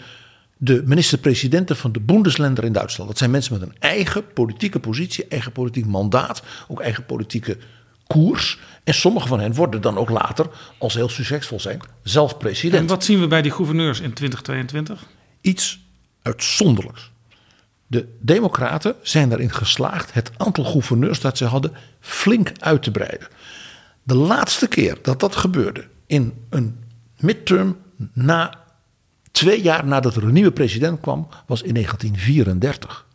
de 0.57 0.84
minister-presidenten 0.86 1.75
van 1.75 1.91
de 1.91 2.00
Bundesländer 2.00 2.63
in 2.63 2.72
Duitsland. 2.72 3.10
Dat 3.10 3.17
zijn 3.17 3.31
mensen 3.31 3.60
met 3.60 3.62
een 3.62 3.75
eigen 3.79 4.34
politieke 4.34 4.79
positie, 4.79 5.27
eigen 5.27 5.51
politiek 5.51 5.86
mandaat, 5.86 6.43
ook 6.67 6.81
eigen 6.81 7.05
politieke 7.05 7.57
koers. 8.07 8.60
En 8.84 8.93
sommige 8.93 9.27
van 9.27 9.39
hen 9.39 9.53
worden 9.53 9.81
dan 9.81 9.98
ook 9.98 10.10
later, 10.10 10.48
als 10.77 10.93
ze 10.93 11.00
heel 11.00 11.10
succesvol 11.10 11.60
zijn, 11.60 11.79
zelf 12.03 12.38
president. 12.38 12.81
En 12.81 12.88
wat 12.88 13.03
zien 13.03 13.19
we 13.19 13.27
bij 13.27 13.41
die 13.41 13.51
gouverneurs 13.51 14.00
in 14.00 14.13
2022? 14.13 15.05
Iets 15.41 15.79
uitzonderlijks. 16.22 17.12
De 17.88 18.07
Democraten 18.19 18.95
zijn 19.01 19.31
erin 19.31 19.51
geslaagd 19.51 20.13
het 20.13 20.31
aantal 20.38 20.63
gouverneurs 20.63 21.19
dat 21.19 21.38
ze 21.38 21.45
hadden 21.45 21.74
flink 22.00 22.51
uit 22.60 22.84
te 22.84 22.91
breiden. 22.91 23.27
De 24.03 24.15
laatste 24.15 24.67
keer 24.67 24.98
dat 25.01 25.19
dat 25.19 25.36
gebeurde 25.36 25.88
in 26.07 26.33
een 26.50 26.79
midterm 27.19 27.77
na 28.13 28.57
twee 29.31 29.62
jaar 29.62 29.85
nadat 29.85 30.15
er 30.15 30.24
een 30.24 30.33
nieuwe 30.33 30.51
president 30.51 31.00
kwam, 31.00 31.27
was 31.45 31.62
in 31.62 31.74
1934. 31.74 33.05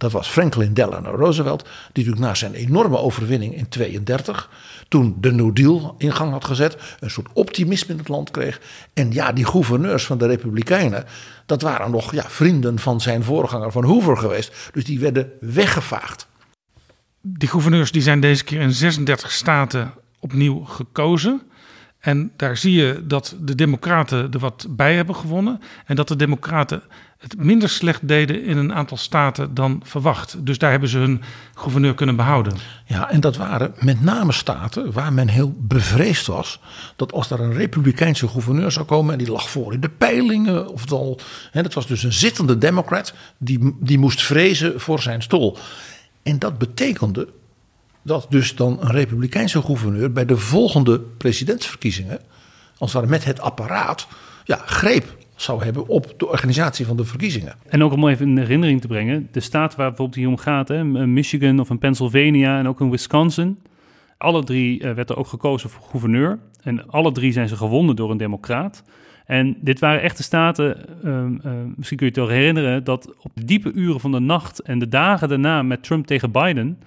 Dat 0.00 0.12
was 0.12 0.28
Franklin 0.28 0.74
Delano 0.74 1.10
Roosevelt, 1.10 1.62
die 1.62 1.70
natuurlijk 2.04 2.18
na 2.18 2.34
zijn 2.34 2.54
enorme 2.54 2.98
overwinning 2.98 3.56
in 3.56 3.68
32, 3.68 4.50
toen 4.88 5.16
de 5.20 5.32
New 5.32 5.54
Deal 5.54 5.94
in 5.98 6.12
gang 6.12 6.32
had 6.32 6.44
gezet, 6.44 6.76
een 7.00 7.10
soort 7.10 7.28
optimisme 7.32 7.92
in 7.92 7.98
het 7.98 8.08
land 8.08 8.30
kreeg. 8.30 8.60
En 8.94 9.12
ja, 9.12 9.32
die 9.32 9.44
gouverneurs 9.44 10.06
van 10.06 10.18
de 10.18 10.26
Republikeinen, 10.26 11.04
dat 11.46 11.62
waren 11.62 11.90
nog 11.90 12.14
ja, 12.14 12.24
vrienden 12.28 12.78
van 12.78 13.00
zijn 13.00 13.24
voorganger 13.24 13.72
van 13.72 13.84
Hoover 13.84 14.16
geweest. 14.16 14.70
Dus 14.72 14.84
die 14.84 15.00
werden 15.00 15.32
weggevaagd. 15.40 16.28
Die 17.22 17.48
gouverneurs 17.48 17.92
die 17.92 18.02
zijn 18.02 18.20
deze 18.20 18.44
keer 18.44 18.60
in 18.60 18.72
36 18.72 19.30
staten 19.30 19.92
opnieuw 20.18 20.64
gekozen. 20.64 21.42
En 22.00 22.32
daar 22.36 22.56
zie 22.56 22.72
je 22.72 23.02
dat 23.06 23.36
de 23.40 23.54
Democraten 23.54 24.32
er 24.32 24.38
wat 24.38 24.66
bij 24.70 24.94
hebben 24.94 25.16
gewonnen. 25.16 25.60
En 25.86 25.96
dat 25.96 26.08
de 26.08 26.16
Democraten 26.16 26.82
het 27.18 27.44
minder 27.44 27.68
slecht 27.68 28.08
deden 28.08 28.44
in 28.44 28.56
een 28.56 28.74
aantal 28.74 28.96
staten 28.96 29.54
dan 29.54 29.82
verwacht. 29.84 30.46
Dus 30.46 30.58
daar 30.58 30.70
hebben 30.70 30.88
ze 30.88 30.98
hun 30.98 31.22
gouverneur 31.54 31.94
kunnen 31.94 32.16
behouden. 32.16 32.52
Ja, 32.86 33.10
en 33.10 33.20
dat 33.20 33.36
waren 33.36 33.74
met 33.78 34.02
name 34.02 34.32
staten 34.32 34.92
waar 34.92 35.12
men 35.12 35.28
heel 35.28 35.54
bevreesd 35.58 36.26
was. 36.26 36.60
dat 36.96 37.12
als 37.12 37.30
er 37.30 37.40
een 37.40 37.52
Republikeinse 37.52 38.28
gouverneur 38.28 38.72
zou 38.72 38.86
komen. 38.86 39.12
en 39.12 39.18
die 39.18 39.30
lag 39.30 39.50
voor 39.50 39.72
in 39.72 39.80
de 39.80 39.88
peilingen. 39.88 40.68
of 40.68 40.80
het 40.80 40.92
al. 40.92 41.20
Hè, 41.50 41.62
dat 41.62 41.74
was 41.74 41.86
dus 41.86 42.02
een 42.02 42.12
zittende 42.12 42.58
Democrat. 42.58 43.14
die, 43.38 43.76
die 43.80 43.98
moest 43.98 44.22
vrezen 44.22 44.80
voor 44.80 45.00
zijn 45.00 45.22
stoel. 45.22 45.58
En 46.22 46.38
dat 46.38 46.58
betekende 46.58 47.28
dat 48.02 48.26
dus 48.30 48.56
dan 48.56 48.78
een 48.80 48.90
republikeinse 48.90 49.62
gouverneur 49.62 50.12
bij 50.12 50.24
de 50.24 50.36
volgende 50.36 51.00
presidentsverkiezingen, 51.00 52.18
als 52.78 52.92
het 52.92 53.00
ware 53.00 53.06
met 53.06 53.24
het 53.24 53.40
apparaat, 53.40 54.08
ja, 54.44 54.56
greep 54.64 55.16
zou 55.36 55.64
hebben 55.64 55.88
op 55.88 56.14
de 56.16 56.28
organisatie 56.28 56.86
van 56.86 56.96
de 56.96 57.04
verkiezingen. 57.04 57.54
En 57.68 57.84
ook 57.84 57.92
om 57.92 58.08
even 58.08 58.28
in 58.28 58.38
herinnering 58.38 58.80
te 58.80 58.86
brengen, 58.86 59.28
de 59.32 59.40
staat 59.40 59.74
waar 59.74 59.88
bijvoorbeeld 59.88 60.18
hier 60.18 60.28
om 60.28 60.36
gaat, 60.36 60.68
hè, 60.68 60.84
Michigan 60.84 61.60
of 61.60 61.70
in 61.70 61.78
Pennsylvania 61.78 62.58
en 62.58 62.68
ook 62.68 62.80
in 62.80 62.90
Wisconsin, 62.90 63.58
alle 64.20 64.44
drie 64.44 64.82
uh, 64.82 64.92
werd 64.92 65.10
er 65.10 65.16
ook 65.16 65.26
gekozen 65.26 65.70
voor 65.70 65.82
gouverneur. 65.90 66.38
En 66.62 66.90
alle 66.90 67.12
drie 67.12 67.32
zijn 67.32 67.48
ze 67.48 67.56
gewonnen 67.56 67.96
door 67.96 68.10
een 68.10 68.16
democraat. 68.16 68.82
En 69.26 69.56
dit 69.60 69.78
waren 69.78 70.02
echte 70.02 70.22
staten, 70.22 70.76
uh, 71.04 71.12
uh, 71.44 71.52
misschien 71.76 71.96
kun 71.96 72.06
je 72.06 72.12
het 72.12 72.28
wel 72.28 72.36
herinneren, 72.36 72.84
dat 72.84 73.14
op 73.18 73.30
de 73.34 73.44
diepe 73.44 73.72
uren 73.72 74.00
van 74.00 74.12
de 74.12 74.18
nacht 74.18 74.58
en 74.58 74.78
de 74.78 74.88
dagen 74.88 75.28
daarna 75.28 75.62
met 75.62 75.82
Trump 75.82 76.06
tegen 76.06 76.30
Biden 76.30 76.78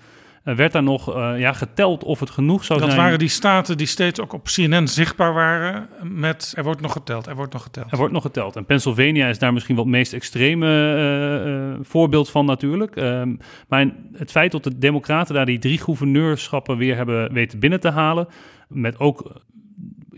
werd 0.43 0.71
daar 0.71 0.83
nog 0.83 1.15
uh, 1.15 1.39
ja, 1.39 1.53
geteld 1.53 2.03
of 2.03 2.19
het 2.19 2.29
genoeg 2.29 2.63
zou 2.63 2.79
dat 2.79 2.87
zijn. 2.87 2.99
Dat 2.99 3.05
waren 3.05 3.19
die 3.19 3.29
staten 3.29 3.77
die 3.77 3.87
steeds 3.87 4.19
ook 4.19 4.33
op 4.33 4.43
CNN 4.43 4.87
zichtbaar 4.87 5.33
waren 5.33 5.89
met 6.01 6.53
er 6.55 6.63
wordt 6.63 6.81
nog 6.81 6.91
geteld, 6.91 7.27
er 7.27 7.35
wordt 7.35 7.53
nog 7.53 7.63
geteld. 7.63 7.91
Er 7.91 7.97
wordt 7.97 8.13
nog 8.13 8.21
geteld. 8.21 8.55
En 8.55 8.65
Pennsylvania 8.65 9.27
is 9.27 9.39
daar 9.39 9.53
misschien 9.53 9.75
wel 9.75 9.83
het 9.83 9.93
meest 9.93 10.13
extreme 10.13 11.75
uh, 11.77 11.85
voorbeeld 11.85 12.29
van 12.29 12.45
natuurlijk. 12.45 12.95
Ehm, 12.95 13.35
maar 13.67 13.91
het 14.13 14.31
feit 14.31 14.51
dat 14.51 14.63
de 14.63 14.77
democraten 14.77 15.35
daar 15.35 15.45
die 15.45 15.59
drie 15.59 15.79
gouverneurschappen 15.79 16.77
weer 16.77 16.95
hebben 16.95 17.33
weten 17.33 17.59
binnen 17.59 17.79
te 17.79 17.89
halen, 17.89 18.27
met 18.67 18.99
ook 18.99 19.41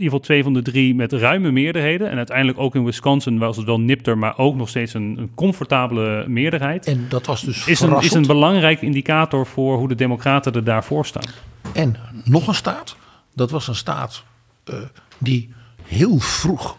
ieder 0.01 0.11
geval 0.11 0.19
twee 0.19 0.43
van 0.43 0.53
de 0.53 0.61
drie 0.61 0.95
met 0.95 1.13
ruime 1.13 1.51
meerderheden. 1.51 2.09
En 2.09 2.17
uiteindelijk 2.17 2.59
ook 2.59 2.75
in 2.75 2.83
Wisconsin 2.83 3.37
was 3.37 3.57
het 3.57 3.65
wel 3.65 3.79
nipter, 3.79 4.17
maar 4.17 4.37
ook 4.37 4.55
nog 4.55 4.69
steeds 4.69 4.93
een, 4.93 5.15
een 5.17 5.31
comfortabele 5.35 6.25
meerderheid. 6.27 6.85
En 6.85 7.05
dat 7.09 7.25
was 7.25 7.41
dus 7.41 7.67
is 7.67 7.79
een, 7.79 8.01
is 8.01 8.13
een 8.13 8.25
belangrijk 8.27 8.81
indicator 8.81 9.45
voor 9.45 9.77
hoe 9.77 9.87
de 9.87 9.95
democraten 9.95 10.53
er 10.53 10.63
daarvoor 10.63 11.05
staan. 11.05 11.29
En 11.73 11.95
nog 12.23 12.47
een 12.47 12.55
staat, 12.55 12.95
dat 13.33 13.51
was 13.51 13.67
een 13.67 13.75
staat 13.75 14.23
uh, 14.69 14.75
die 15.17 15.53
heel 15.83 16.19
vroeg 16.19 16.77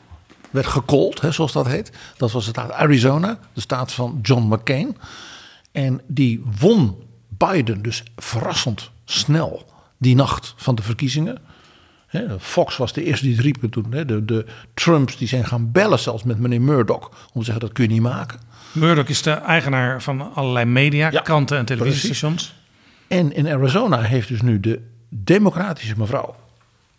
werd 0.50 0.66
gekold, 0.66 1.20
hè, 1.20 1.32
zoals 1.32 1.52
dat 1.52 1.66
heet. 1.66 1.92
Dat 2.16 2.32
was 2.32 2.44
de 2.44 2.50
staat 2.50 2.72
Arizona, 2.72 3.38
de 3.52 3.60
staat 3.60 3.92
van 3.92 4.18
John 4.22 4.54
McCain. 4.54 4.96
En 5.72 6.00
die 6.06 6.42
won 6.60 6.96
Biden 7.28 7.82
dus 7.82 8.02
verrassend 8.16 8.90
snel 9.04 9.66
die 9.98 10.14
nacht 10.14 10.54
van 10.56 10.74
de 10.74 10.82
verkiezingen. 10.82 11.38
Fox 12.38 12.76
was 12.76 12.92
de 12.92 13.04
eerste 13.04 13.24
die 13.24 13.34
het 13.34 13.44
riepen 13.44 13.70
toen. 13.70 13.90
De, 13.90 14.24
de 14.24 14.46
Trumps 14.74 15.16
die 15.16 15.28
zijn 15.28 15.46
gaan 15.46 15.72
bellen 15.72 15.98
zelfs 15.98 16.22
met 16.22 16.38
meneer 16.38 16.60
Murdoch. 16.60 17.10
Om 17.32 17.40
te 17.40 17.44
zeggen 17.44 17.60
dat 17.60 17.72
kun 17.72 17.84
je 17.84 17.90
niet 17.90 18.02
maken. 18.02 18.40
Murdoch 18.72 19.08
is 19.08 19.22
de 19.22 19.30
eigenaar 19.30 20.02
van 20.02 20.34
allerlei 20.34 20.64
media, 20.64 21.10
ja, 21.10 21.20
kranten 21.20 21.58
en 21.58 21.64
televisiestations. 21.64 22.54
En 23.08 23.32
in 23.32 23.48
Arizona 23.48 24.00
heeft 24.00 24.28
dus 24.28 24.42
nu 24.42 24.60
de 24.60 24.80
democratische 25.08 25.94
mevrouw 25.96 26.34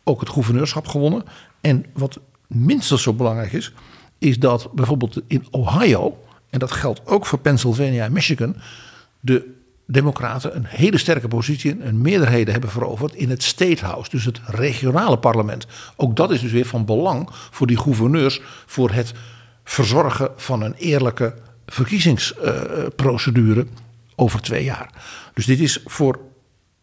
ook 0.03 0.19
het 0.19 0.29
gouverneurschap 0.29 0.87
gewonnen. 0.87 1.23
En 1.61 1.85
wat 1.93 2.19
minstens 2.47 3.01
zo 3.01 3.13
belangrijk 3.13 3.53
is, 3.53 3.73
is 4.17 4.39
dat 4.39 4.69
bijvoorbeeld 4.73 5.21
in 5.27 5.47
Ohio, 5.51 6.23
en 6.49 6.59
dat 6.59 6.71
geldt 6.71 7.01
ook 7.05 7.25
voor 7.25 7.39
Pennsylvania 7.39 8.05
en 8.05 8.11
Michigan, 8.11 8.55
de 9.19 9.55
Democraten 9.89 10.55
een 10.55 10.65
hele 10.65 10.97
sterke 10.97 11.27
positie 11.27 11.81
en 11.81 12.01
meerderheden 12.01 12.51
hebben 12.51 12.69
veroverd 12.69 13.13
in 13.13 13.29
het 13.29 13.43
State 13.43 13.85
House, 13.85 14.09
dus 14.09 14.25
het 14.25 14.41
regionale 14.45 15.17
parlement. 15.17 15.67
Ook 15.95 16.15
dat 16.15 16.31
is 16.31 16.41
dus 16.41 16.51
weer 16.51 16.65
van 16.65 16.85
belang 16.85 17.29
voor 17.31 17.67
die 17.67 17.77
gouverneurs 17.77 18.41
voor 18.65 18.91
het 18.91 19.13
verzorgen 19.63 20.31
van 20.35 20.61
een 20.61 20.73
eerlijke 20.73 21.35
verkiezingsprocedure 21.65 23.67
over 24.15 24.41
twee 24.41 24.63
jaar. 24.63 24.89
Dus 25.33 25.45
dit 25.45 25.59
is 25.59 25.81
voor 25.85 26.19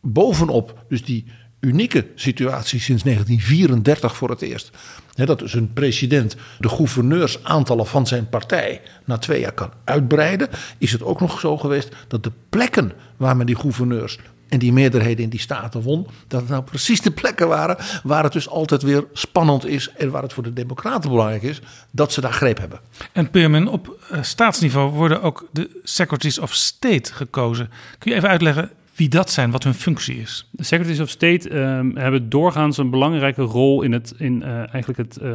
bovenop 0.01 0.85
dus 0.89 1.05
die 1.05 1.25
unieke 1.65 2.07
situatie 2.15 2.81
sinds 2.81 3.03
1934 3.03 4.17
voor 4.17 4.31
het 4.31 4.43
eerst. 4.43 4.71
dat 5.15 5.39
dus 5.39 5.55
een 5.55 5.73
president 5.73 6.37
de 6.59 6.69
gouverneursaantallen 6.69 7.87
van 7.87 8.07
zijn 8.07 8.29
partij 8.29 8.81
na 9.05 9.19
twee 9.19 9.41
jaar 9.41 9.53
kan 9.53 9.71
uitbreiden. 9.85 10.49
Is 10.79 10.93
het 10.93 11.03
ook 11.03 11.21
nog 11.21 11.41
zo 11.41 11.57
geweest 11.59 11.89
dat 12.09 12.23
de 12.23 12.33
plekken 12.49 12.93
waar 13.17 13.37
men 13.37 13.47
die 13.47 13.57
gouverneurs 13.57 14.19
en 14.49 14.59
die 14.59 14.73
meerderheden 14.73 15.25
in 15.25 15.31
die 15.31 15.41
staten 15.41 15.83
won, 15.83 16.07
dat 16.29 16.41
het 16.41 16.51
nou 16.51 16.63
precies 16.63 17.01
de 17.01 17.11
plekken 17.11 17.49
waren 17.49 17.77
waar 18.03 18.23
het 18.23 18.33
dus 18.33 18.49
altijd 18.49 18.83
weer 18.83 19.05
spannend 19.13 19.67
is 19.67 19.91
en 19.97 20.11
waar 20.11 20.23
het 20.23 20.33
voor 20.33 20.43
de 20.43 20.53
Democraten 20.53 21.11
belangrijk 21.11 21.43
is 21.43 21.61
dat 21.91 22.13
ze 22.13 22.21
daar 22.21 22.33
greep 22.33 22.59
hebben. 22.59 22.81
En 23.13 23.31
Peerman, 23.31 23.69
op 23.69 23.97
uh, 24.13 24.23
staatsniveau 24.23 24.91
worden 24.91 25.23
ook 25.23 25.49
de 25.53 25.81
Secretaries 25.83 26.39
of 26.39 26.55
State 26.55 27.13
gekozen. 27.13 27.71
Kun 27.99 28.11
je 28.11 28.17
even 28.17 28.29
uitleggen 28.29 28.71
wie 28.95 29.09
dat 29.09 29.31
zijn, 29.31 29.51
wat 29.51 29.65
hun 29.65 29.75
functie 29.75 30.17
is. 30.21 30.49
De 30.51 30.65
Secretaries 30.65 31.01
of 31.01 31.09
State 31.09 31.59
um, 31.59 31.97
hebben 31.97 32.29
doorgaans 32.29 32.79
een 32.79 32.91
belangrijke 32.91 33.43
rol 33.43 33.83
in 33.83 33.93
het, 33.93 34.15
in, 34.19 34.43
uh, 34.43 34.57
eigenlijk 34.57 34.97
het, 34.97 35.19
uh, 35.23 35.31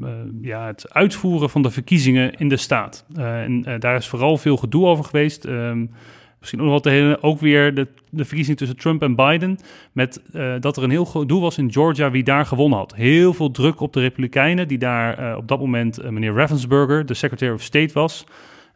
uh, 0.00 0.08
ja, 0.42 0.66
het 0.66 0.92
uitvoeren 0.92 1.50
van 1.50 1.62
de 1.62 1.70
verkiezingen 1.70 2.32
in 2.32 2.48
de 2.48 2.56
staat. 2.56 3.04
en 3.14 3.62
daar 3.78 3.96
is 3.96 4.08
vooral 4.08 4.36
veel 4.36 4.56
gedoe 4.56 4.86
over 4.86 5.04
geweest. 5.04 5.44
Um, 5.44 5.90
misschien 6.38 6.60
ook 6.60 6.68
wel 6.68 6.80
te 6.80 7.18
ook 7.20 7.40
weer 7.40 7.74
de, 7.74 7.86
de 8.10 8.24
verkiezing 8.24 8.56
tussen 8.56 8.76
Trump 8.76 9.02
en 9.02 9.14
Biden. 9.14 9.58
Met 9.92 10.22
dat 10.60 10.76
er 10.76 10.82
een 10.82 10.90
heel 10.90 11.04
gedoe 11.04 11.40
was 11.40 11.58
in 11.58 11.72
Georgia 11.72 12.10
wie 12.10 12.22
daar 12.22 12.46
gewonnen 12.46 12.78
had. 12.78 12.94
Heel 12.94 13.34
veel 13.34 13.50
druk 13.50 13.80
op 13.80 13.92
de 13.92 14.00
Republikeinen, 14.00 14.68
die 14.68 14.78
daar 14.78 15.36
op 15.36 15.48
dat 15.48 15.58
moment 15.58 16.10
meneer 16.10 16.34
Ravensburger, 16.34 17.06
de 17.06 17.14
Secretary 17.14 17.52
of 17.52 17.62
State 17.62 17.92
was. 17.92 18.24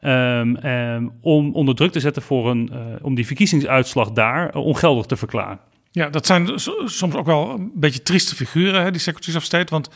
Ehm, 0.04 0.56
ehm, 0.56 1.08
om 1.20 1.54
onder 1.54 1.74
druk 1.74 1.92
te 1.92 2.00
zetten 2.00 2.22
voor 2.22 2.50
een, 2.50 2.70
eh, 2.72 2.78
om 3.02 3.14
die 3.14 3.26
verkiezingsuitslag 3.26 4.10
daar 4.10 4.50
eh, 4.50 4.64
ongeldig 4.64 5.06
te 5.06 5.16
verklaren. 5.16 5.58
Ja, 5.90 6.08
dat 6.08 6.26
zijn 6.26 6.48
soms 6.84 7.14
ook 7.14 7.26
wel 7.26 7.50
een 7.50 7.70
beetje 7.74 8.02
trieste 8.02 8.34
figuren, 8.34 8.82
hè, 8.82 8.90
die 8.90 9.00
secretaries 9.00 9.36
of 9.36 9.42
state. 9.42 9.72
Want 9.72 9.88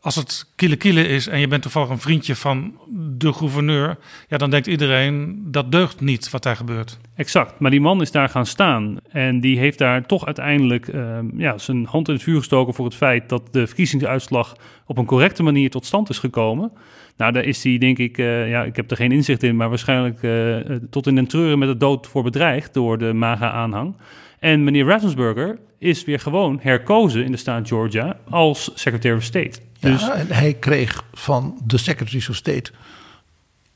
als 0.00 0.14
het 0.14 0.46
kiele 0.56 0.76
kiele 0.76 1.08
is 1.08 1.26
en 1.26 1.40
je 1.40 1.48
bent 1.48 1.62
toevallig 1.62 1.88
een 1.88 1.98
vriendje 1.98 2.36
van 2.36 2.78
de 3.16 3.32
gouverneur, 3.32 3.98
ja, 4.28 4.36
dan 4.36 4.50
denkt 4.50 4.66
iedereen 4.66 5.42
dat 5.44 5.72
deugt 5.72 6.00
niet 6.00 6.30
wat 6.30 6.42
daar 6.42 6.56
gebeurt. 6.56 6.98
Exact, 7.14 7.58
maar 7.58 7.70
die 7.70 7.80
man 7.80 8.00
is 8.00 8.10
daar 8.10 8.28
gaan 8.28 8.46
staan 8.46 8.96
en 9.08 9.40
die 9.40 9.58
heeft 9.58 9.78
daar 9.78 10.06
toch 10.06 10.26
uiteindelijk 10.26 10.88
ehm, 10.88 11.26
ja, 11.36 11.58
zijn 11.58 11.84
hand 11.84 12.08
in 12.08 12.14
het 12.14 12.22
vuur 12.22 12.38
gestoken 12.38 12.74
voor 12.74 12.84
het 12.84 12.94
feit 12.94 13.28
dat 13.28 13.42
de 13.50 13.66
verkiezingsuitslag 13.66 14.56
op 14.86 14.98
een 14.98 15.04
correcte 15.04 15.42
manier 15.42 15.70
tot 15.70 15.86
stand 15.86 16.08
is 16.08 16.18
gekomen. 16.18 16.72
Nou, 17.20 17.32
daar 17.32 17.44
is 17.44 17.64
hij, 17.64 17.78
denk 17.78 17.98
ik, 17.98 18.18
eh, 18.18 18.48
ja, 18.48 18.64
ik 18.64 18.76
heb 18.76 18.90
er 18.90 18.96
geen 18.96 19.12
inzicht 19.12 19.42
in, 19.42 19.56
maar 19.56 19.68
waarschijnlijk 19.68 20.22
eh, 20.22 20.58
eh, 20.58 20.82
tot 20.90 21.06
in 21.06 21.14
den 21.14 21.26
treuren 21.26 21.58
met 21.58 21.68
de 21.68 21.76
dood 21.76 22.06
voor 22.06 22.22
bedreigd 22.22 22.74
door 22.74 22.98
de 22.98 23.12
MAGA-aanhang. 23.12 23.94
En 24.40 24.64
meneer 24.64 24.86
Raffensperger 24.86 25.58
is 25.78 26.04
weer 26.04 26.20
gewoon 26.20 26.58
herkozen 26.62 27.24
in 27.24 27.30
de 27.30 27.36
staat 27.36 27.68
Georgia 27.68 28.16
als 28.30 28.70
Secretary 28.74 29.16
of 29.16 29.22
State. 29.22 29.60
Dus 29.80 30.00
Ja, 30.00 30.14
en 30.14 30.26
hij 30.26 30.54
kreeg 30.54 31.04
van 31.12 31.60
de 31.64 31.78
Secretaries 31.78 32.28
of 32.28 32.36
State 32.36 32.70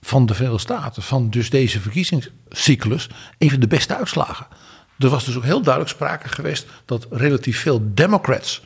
van 0.00 0.26
de 0.26 0.34
Verenigde 0.34 0.62
Staten, 0.62 1.02
van 1.02 1.30
dus 1.30 1.50
deze 1.50 1.80
verkiezingscyclus, 1.80 3.08
even 3.38 3.60
de 3.60 3.66
beste 3.66 3.96
uitslagen. 3.96 4.46
Er 4.98 5.08
was 5.08 5.24
dus 5.24 5.36
ook 5.36 5.44
heel 5.44 5.62
duidelijk 5.62 5.94
sprake 5.94 6.28
geweest 6.28 6.66
dat 6.84 7.06
relatief 7.10 7.60
veel 7.60 7.80
Democrats 7.94 8.62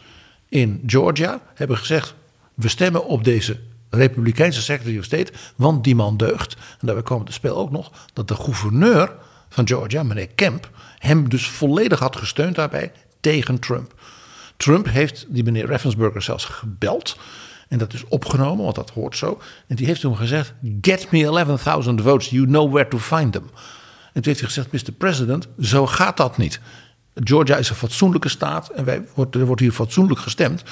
in 0.49 0.83
Georgia 0.87 1.41
hebben 1.55 1.77
gezegd: 1.79 2.15
we 2.55 2.69
stemmen 2.69 3.07
op 3.07 3.25
deze 3.25 3.61
Republikeinse 3.91 4.63
Secretary 4.63 4.99
of 4.99 5.05
State, 5.05 5.33
want 5.57 5.85
die 5.85 5.95
man 5.95 6.17
deugt. 6.17 6.55
En 6.55 6.87
daarbij 6.87 7.05
kwam 7.05 7.21
het 7.25 7.33
spel 7.33 7.57
ook 7.57 7.71
nog 7.71 7.93
dat 8.13 8.29
de 8.29 8.35
gouverneur 8.35 9.15
van 9.49 9.69
Georgia, 9.69 10.03
meneer 10.03 10.29
Kemp, 10.29 10.71
hem 10.99 11.29
dus 11.29 11.49
volledig 11.49 11.99
had 11.99 12.17
gesteund 12.17 12.55
daarbij 12.55 12.93
tegen 13.21 13.59
Trump. 13.59 13.95
Trump 14.57 14.89
heeft 14.89 15.27
die 15.29 15.45
meneer 15.45 15.67
Raffensperger 15.67 16.23
zelfs 16.23 16.45
gebeld. 16.45 17.17
En 17.69 17.79
dat 17.79 17.93
is 17.93 18.05
opgenomen, 18.09 18.65
want 18.65 18.77
dat 18.77 18.91
hoort 18.91 19.17
zo. 19.17 19.41
En 19.67 19.77
die 19.77 19.87
heeft 19.87 20.01
toen 20.01 20.17
gezegd: 20.17 20.53
Get 20.81 21.11
me 21.11 21.47
11.000 21.89 21.95
votes, 21.95 22.29
you 22.29 22.47
know 22.47 22.73
where 22.73 22.89
to 22.89 22.99
find 22.99 23.33
them. 23.33 23.51
En 24.13 24.23
toen 24.23 24.33
heeft 24.33 24.41
hij 24.41 24.49
gezegd: 24.49 24.73
Mr. 24.73 24.93
President, 24.93 25.49
zo 25.61 25.87
gaat 25.87 26.17
dat 26.17 26.37
niet. 26.37 26.61
Georgia 27.15 27.57
is 27.57 27.69
een 27.69 27.77
fatsoenlijke 27.77 28.29
staat 28.29 28.69
en 28.69 28.85
wij, 28.85 29.03
er 29.31 29.47
wordt 29.47 29.61
hier 29.61 29.73
fatsoenlijk 29.73 30.21
gestemd. 30.21 30.63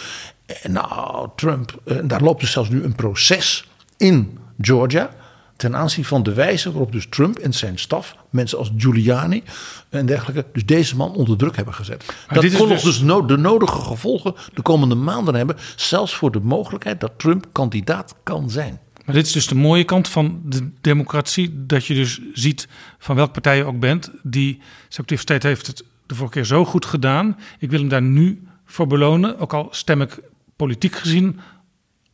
En 0.63 0.73
nou, 0.73 1.29
Trump, 1.37 1.81
eh, 1.85 1.97
daar 2.05 2.23
loopt 2.23 2.41
dus 2.41 2.51
zelfs 2.51 2.69
nu 2.69 2.85
een 2.85 2.95
proces 2.95 3.69
in 3.97 4.39
Georgia. 4.61 5.11
Ten 5.57 5.77
aanzien 5.77 6.05
van 6.05 6.23
de 6.23 6.35
wijze 6.35 6.71
waarop 6.71 6.93
dus 6.93 7.07
Trump 7.09 7.39
en 7.39 7.53
zijn 7.53 7.79
staf, 7.79 8.17
mensen 8.31 8.59
als 8.59 8.71
Giuliani 8.77 9.43
en 9.89 10.07
dergelijke, 10.07 10.45
dus 10.53 10.65
deze 10.65 10.97
man 10.97 11.13
onder 11.15 11.37
druk 11.37 11.57
hebben 11.57 11.75
gezet. 11.75 12.05
dat 12.29 12.57
kon 12.57 12.69
dus- 12.69 12.83
dus 12.83 13.01
no- 13.01 13.25
de 13.27 13.37
nodige 13.37 13.81
gevolgen 13.81 14.35
de 14.55 14.63
komende 14.63 14.95
maanden 14.95 15.35
hebben, 15.35 15.57
zelfs 15.77 16.15
voor 16.15 16.31
de 16.31 16.41
mogelijkheid 16.41 17.01
dat 17.01 17.13
Trump 17.17 17.47
kandidaat 17.53 18.15
kan 18.23 18.51
zijn. 18.51 18.81
Maar 19.05 19.15
dit 19.15 19.27
is 19.27 19.33
dus 19.33 19.47
de 19.47 19.55
mooie 19.55 19.85
kant 19.85 20.09
van 20.09 20.41
de 20.45 20.71
democratie. 20.81 21.67
Dat 21.67 21.87
je 21.87 21.95
dus 21.95 22.21
ziet 22.33 22.69
van 22.99 23.17
welke 23.17 23.33
partij 23.33 23.57
je 23.57 23.65
ook 23.65 23.81
bent. 23.81 24.11
Die 24.23 24.61
Secretary 24.89 25.21
State 25.21 25.47
heeft 25.47 25.67
het 25.67 25.85
de 26.07 26.15
vorige 26.15 26.35
keer 26.35 26.45
zo 26.45 26.65
goed 26.65 26.85
gedaan. 26.85 27.39
Ik 27.59 27.71
wil 27.71 27.81
hem 27.81 27.89
daar 27.89 28.03
nu 28.03 28.43
voor 28.65 28.87
belonen. 28.87 29.39
Ook 29.39 29.55
al 29.55 29.69
stem 29.71 30.03
ik 30.03 30.19
politiek 30.57 30.95
gezien 30.95 31.41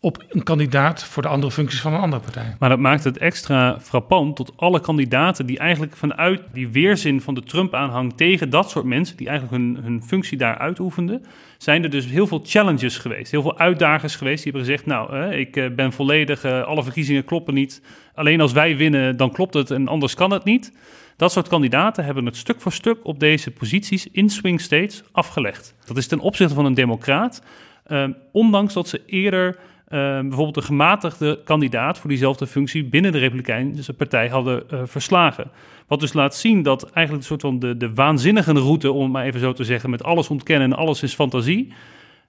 op 0.04 0.25
een 0.28 0.42
kandidaat 0.42 1.04
voor 1.04 1.23
de 1.23 1.28
andere 1.28 1.52
functies 1.52 1.80
van 1.80 1.92
een 1.92 2.00
andere 2.00 2.23
partij. 2.23 2.56
Maar 2.59 2.68
dat 2.68 2.78
maakt 2.78 3.04
het 3.04 3.18
extra 3.18 3.80
frappant 3.80 4.37
tot 4.37 4.52
alle 4.56 4.80
kandidaten 4.80 5.47
die 5.47 5.59
eigenlijk 5.59 5.97
vanuit 5.97 6.42
die 6.52 6.68
weerzin 6.68 7.21
van 7.21 7.35
de 7.35 7.42
Trump-aanhang 7.42 8.16
tegen 8.16 8.50
dat 8.50 8.71
soort 8.71 8.85
mensen, 8.85 9.16
die 9.16 9.28
eigenlijk 9.28 9.62
hun, 9.62 9.85
hun 9.85 10.02
functie 10.02 10.38
daar 10.38 10.59
uitoefenden, 10.59 11.25
zijn 11.59 11.82
er 11.82 11.90
dus 11.90 12.06
heel 12.06 12.26
veel 12.26 12.41
challenges 12.45 12.99
geweest. 12.99 13.30
Heel 13.30 13.43
veel 13.43 13.58
uitdagers 13.58 14.17
geweest. 14.17 14.43
Die 14.43 14.52
hebben 14.52 14.71
gezegd, 14.71 14.86
nou, 14.86 15.32
ik 15.34 15.56
eh, 15.56 15.71
ben 15.71 15.93
volledig, 15.93 16.45
eh, 16.45 16.62
alle 16.62 16.82
verkiezingen 16.82 17.25
kloppen 17.25 17.54
niet. 17.54 17.82
Alleen 18.15 18.41
als 18.41 18.52
wij 18.52 18.76
winnen, 18.76 19.17
dan 19.17 19.32
klopt 19.32 19.54
het 19.54 19.71
en 19.71 19.88
anders 19.88 20.15
kan 20.15 20.30
het 20.30 20.45
niet. 20.45 20.73
Dat 21.17 21.32
soort 21.32 21.49
kandidaten 21.49 22.04
hebben 22.04 22.26
het 22.26 22.36
stuk 22.36 22.60
voor 22.60 22.73
stuk 22.73 22.99
op 23.02 23.21
deze 23.21 23.50
posities 23.50 24.08
in 24.12 24.30
swing 24.30 24.60
states 24.60 25.02
afgelegd. 25.12 25.75
Dat 25.84 25.97
is 25.97 26.06
ten 26.06 26.21
opzichte 26.21 26.54
van 26.54 26.65
een 26.65 26.75
democraat, 26.75 27.43
eh, 27.84 28.04
ondanks 28.32 28.75
dat 28.75 28.88
ze 28.88 29.02
eerder 29.06 29.58
bijvoorbeeld 29.99 30.57
een 30.57 30.63
gematigde 30.63 31.41
kandidaat 31.45 31.99
voor 31.99 32.11
diezelfde 32.11 32.47
functie 32.47 32.85
binnen 32.85 33.13
de 33.13 33.19
Republikeinse 33.19 33.93
partij 33.93 34.28
hadden 34.28 34.71
eh, 34.71 34.81
verslagen. 34.85 35.50
Wat 35.87 36.00
dus 36.00 36.13
laat 36.13 36.35
zien 36.35 36.63
dat 36.63 36.83
eigenlijk 36.83 37.13
een 37.13 37.28
soort 37.28 37.41
van 37.41 37.59
de, 37.59 37.76
de 37.76 37.95
waanzinnige 37.95 38.52
route, 38.52 38.93
om 38.93 39.02
het 39.02 39.13
maar 39.13 39.25
even 39.25 39.41
zo 39.41 39.52
te 39.52 39.65
zeggen, 39.65 39.91
met 39.91 40.05
alles 40.05 40.28
ontkennen 40.28 40.71
en 40.73 40.76
alles 40.76 41.02
is 41.02 41.15
fantasie. 41.15 41.73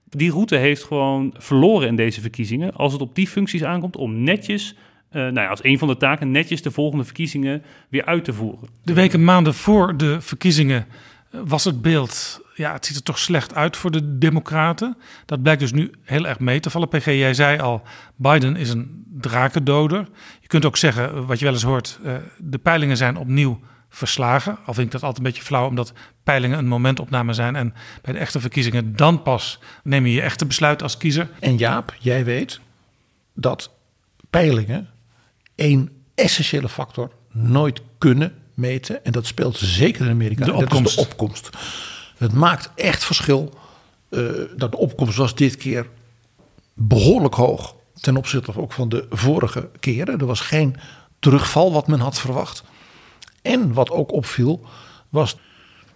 Die 0.10 0.32
route 0.32 0.56
heeft 0.56 0.84
gewoon 0.84 1.34
verloren 1.38 1.88
in 1.88 1.95
deze 1.95 2.21
verkiezingen. 2.21 2.73
Als 2.73 2.93
het 2.93 3.02
op 3.02 3.15
die 3.15 3.28
functies 3.28 3.63
aankomt 3.63 3.95
om 3.95 4.23
netjes, 4.23 4.76
eh, 5.10 5.21
nou 5.21 5.34
ja, 5.34 5.47
als 5.47 5.63
een 5.63 5.78
van 5.78 5.88
de 5.88 5.97
taken, 5.97 6.32
netjes 6.32 6.62
de 6.62 6.71
volgende 6.71 7.04
verkiezingen 7.04 7.63
weer 7.89 8.06
uit 8.06 8.23
te 8.23 8.34
voeren. 8.34 8.69
De 8.84 8.93
weken, 8.93 9.23
maanden 9.23 9.54
voor 9.54 9.97
de 9.97 10.21
verkiezingen 10.21 10.86
eh, 11.32 11.39
was 11.45 11.63
het 11.63 11.82
beeld... 11.82 12.41
Ja, 12.55 12.73
het 12.73 12.85
ziet 12.85 12.95
er 12.95 13.03
toch 13.03 13.19
slecht 13.19 13.55
uit 13.55 13.77
voor 13.77 13.91
de 13.91 14.17
democraten. 14.17 14.97
Dat 15.25 15.41
blijkt 15.41 15.61
dus 15.61 15.71
nu 15.71 15.91
heel 16.03 16.27
erg 16.27 16.39
mee 16.39 16.59
te 16.59 16.69
vallen. 16.69 16.87
PG, 16.87 17.05
jij 17.05 17.33
zei 17.33 17.59
al, 17.59 17.81
Biden 18.15 18.55
is 18.55 18.69
een 18.69 19.03
drakendoder. 19.19 20.07
Je 20.41 20.47
kunt 20.47 20.65
ook 20.65 20.77
zeggen, 20.77 21.09
eh, 21.09 21.25
wat 21.25 21.39
je 21.39 21.45
wel 21.45 21.53
eens 21.53 21.63
hoort... 21.63 21.99
eh, 22.03 22.13
de 22.37 22.57
peilingen 22.57 22.97
zijn 22.97 23.17
opnieuw 23.17 23.59
verslagen. 23.89 24.57
Al 24.65 24.73
vind 24.73 24.85
ik 24.85 24.91
dat 24.91 25.01
altijd 25.01 25.17
een 25.17 25.31
beetje 25.31 25.45
flauw... 25.45 25.67
omdat 25.67 25.93
peilingen 26.23 26.57
een 26.57 26.67
momentopname 26.67 27.33
zijn... 27.33 27.55
en 27.55 27.73
bij 28.01 28.13
de 28.13 28.19
echte 28.19 28.39
verkiezingen 28.39 28.95
dan 28.95 29.21
pas 29.21 29.59
neem 29.83 30.05
je 30.05 30.13
je 30.13 30.21
echte 30.21 30.45
besluit 30.45 30.83
als 30.83 30.97
kiezer. 30.97 31.29
En 31.39 31.57
Jaap, 31.57 31.95
jij 31.99 32.25
weet 32.25 32.59
dat 33.33 33.71
peilingen 34.29 34.89
één 35.55 35.89
essentiële 36.15 36.69
factor 36.69 37.11
nooit 37.31 37.81
kunnen 37.97 38.33
meten. 38.53 39.05
En 39.05 39.11
dat 39.11 39.25
speelt 39.25 39.57
zeker 39.57 40.05
in 40.05 40.11
Amerika. 40.11 40.45
De 40.45 40.51
en 40.51 40.59
dat 40.59 40.71
is 40.71 40.77
opkomst. 40.77 40.95
de 40.95 41.01
opkomst. 41.01 41.49
Het 42.23 42.33
maakt 42.33 42.69
echt 42.75 43.03
verschil. 43.03 43.53
eh, 44.09 44.19
dat 44.55 44.71
de 44.71 44.77
opkomst 44.77 45.17
was 45.17 45.36
dit 45.36 45.55
keer 45.55 45.88
behoorlijk 46.73 47.33
hoog. 47.33 47.75
Ten 48.01 48.17
opzichte 48.17 48.57
ook 48.57 48.71
van 48.71 48.89
de 48.89 49.05
vorige 49.09 49.69
keren. 49.79 50.19
Er 50.19 50.25
was 50.25 50.39
geen 50.39 50.75
terugval 51.19 51.71
wat 51.73 51.88
men 51.88 51.99
had 51.99 52.19
verwacht. 52.19 52.63
En 53.41 53.73
wat 53.73 53.89
ook 53.89 54.12
opviel 54.12 54.65
was 55.09 55.38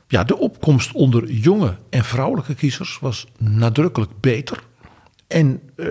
ja, 0.07 0.23
de 0.23 0.37
opkomst 0.37 0.91
onder 0.91 1.31
jonge 1.31 1.75
en 1.89 2.03
vrouwelijke 2.03 2.55
kiezers 2.55 2.99
was 2.99 3.27
nadrukkelijk 3.37 4.11
beter. 4.19 4.63
En 5.27 5.61
eh, 5.75 5.85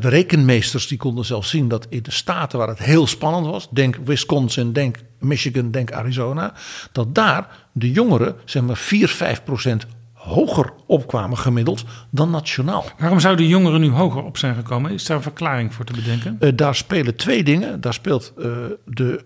de 0.00 0.08
rekenmeesters 0.08 0.86
die 0.86 0.98
konden 0.98 1.24
zelfs 1.24 1.50
zien 1.50 1.68
dat 1.68 1.86
in 1.88 2.02
de 2.02 2.10
staten 2.10 2.58
waar 2.58 2.68
het 2.68 2.78
heel 2.78 3.06
spannend 3.06 3.46
was, 3.46 3.68
denk 3.70 3.96
Wisconsin, 4.04 4.72
denk 4.72 4.98
Michigan, 5.22 5.70
denk 5.70 5.92
Arizona, 5.92 6.52
dat 6.92 7.14
daar 7.14 7.48
de 7.72 7.90
jongeren 7.92 8.36
zeg 8.44 8.62
maar 8.62 8.76
4, 8.76 9.08
5 9.08 9.42
procent 9.44 9.86
hoger 10.12 10.72
opkwamen 10.86 11.38
gemiddeld 11.38 11.84
dan 12.10 12.30
nationaal. 12.30 12.84
Waarom 12.98 13.20
zouden 13.20 13.46
jongeren 13.46 13.80
nu 13.80 13.88
hoger 13.90 14.22
op 14.22 14.36
zijn 14.36 14.54
gekomen? 14.54 14.90
Is 14.90 15.06
daar 15.06 15.16
een 15.16 15.22
verklaring 15.22 15.74
voor 15.74 15.84
te 15.84 15.92
bedenken? 15.92 16.36
Eh, 16.40 16.50
daar 16.54 16.74
spelen 16.74 17.16
twee 17.16 17.44
dingen. 17.44 17.80
Daar 17.80 17.94
speelt 17.94 18.32
eh, 18.38 18.44
de, 18.84 19.24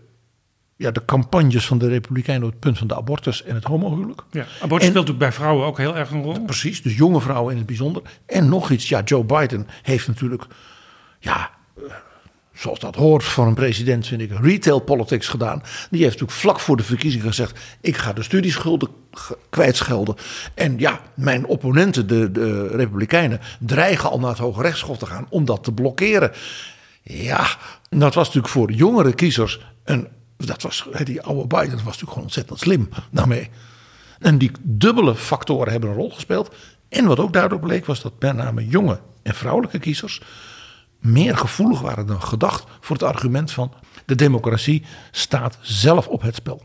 ja, 0.77 0.91
de 0.91 1.05
campagnes 1.05 1.67
van 1.67 1.79
de 1.79 1.89
Republikeinen 1.89 2.47
op 2.47 2.51
het 2.51 2.61
punt 2.61 2.79
van 2.79 2.87
de 2.87 2.97
abortus 2.97 3.43
en 3.45 3.55
het 3.55 3.65
homohuwelijk. 3.65 4.23
Ja, 4.31 4.41
abortus 4.41 4.61
En- 4.71 4.93
speelt 4.93 4.95
natuurlijk 4.95 5.19
bij 5.19 5.33
vrouwen 5.33 5.67
ook 5.67 5.79
heel 5.79 5.97
erg 5.97 6.11
een 6.11 6.23
rol. 6.23 6.41
Precies, 6.45 6.83
dus 6.83 6.97
jonge 6.97 7.21
vrouwen 7.21 7.51
in 7.53 7.59
het 7.59 7.67
bijzonder. 7.67 8.03
En 8.27 8.49
nog 8.49 8.71
iets, 8.71 8.89
ja, 8.89 9.03
Joe 9.05 9.25
Biden 9.25 9.67
heeft 9.83 10.07
natuurlijk, 10.09 10.45
ja, 11.19 11.51
eh, 11.77 11.83
zoals 12.57 12.79
dat 12.79 12.95
hoort 12.95 13.25
voor 13.25 13.47
een 13.47 13.55
president, 13.55 14.07
vind 14.07 14.21
ik, 14.21 14.31
retail 14.41 14.79
politics 14.79 15.29
gedaan. 15.29 15.63
Die 15.91 16.03
heeft 16.03 16.13
natuurlijk 16.13 16.39
vlak 16.39 16.61
voor 16.61 16.77
de 16.77 16.83
verkiezingen 16.83 17.27
gezegd: 17.27 17.59
ik 17.81 17.97
ga 17.97 18.13
de 18.13 18.23
studieschulden 18.23 18.89
kwijtschelden. 19.51 20.17
En 20.55 20.79
ja, 20.79 21.01
mijn 21.15 21.47
opponenten, 21.47 22.07
de, 22.07 22.33
de 22.33 22.67
Republikeinen, 22.67 23.41
dreigen 23.61 24.11
al 24.11 24.19
naar 24.19 24.31
het 24.31 24.39
Hoge 24.39 24.63
Rechtshof 24.63 24.99
te 24.99 25.07
gaan 25.07 25.27
om 25.31 25.45
dat 25.45 25.65
te 25.65 25.73
blokkeren. 25.73 26.33
Ja, 27.03 27.47
dat 27.89 28.15
was 28.15 28.27
natuurlijk 28.27 28.53
voor 28.53 28.73
jongere 28.73 29.15
kiezers 29.15 29.61
een. 29.85 30.09
Dat 30.37 30.63
was, 30.63 30.87
die 31.05 31.23
oude 31.23 31.47
Biden 31.47 31.71
was 31.71 31.85
natuurlijk 31.85 32.09
gewoon 32.09 32.25
ontzettend 32.25 32.59
slim 32.59 32.89
daarmee. 33.11 33.51
En 34.19 34.39
die 34.39 34.51
dubbele 34.63 35.15
factoren 35.15 35.73
hebben 35.73 35.91
een 35.91 35.97
rol 35.97 36.11
gespeeld. 36.11 36.55
En 36.89 37.07
wat 37.07 37.19
ook 37.19 37.33
duidelijk 37.33 37.63
bleek 37.63 37.87
was 37.87 38.03
dat 38.03 38.13
met 38.19 38.37
name 38.37 38.67
jonge 38.67 39.01
en 39.23 39.35
vrouwelijke 39.35 39.79
kiezers 39.79 40.21
meer 41.07 41.37
gevoelig 41.37 41.81
waren 41.81 42.07
dan 42.07 42.23
gedacht 42.23 42.65
voor 42.81 42.97
het 42.97 43.05
argument 43.05 43.53
van 43.53 43.73
de 44.07 44.15
democratie 44.15 44.85
staat 45.11 45.59
zelf 45.61 46.07
op 46.07 46.23
het 46.23 46.35
spel. 46.35 46.63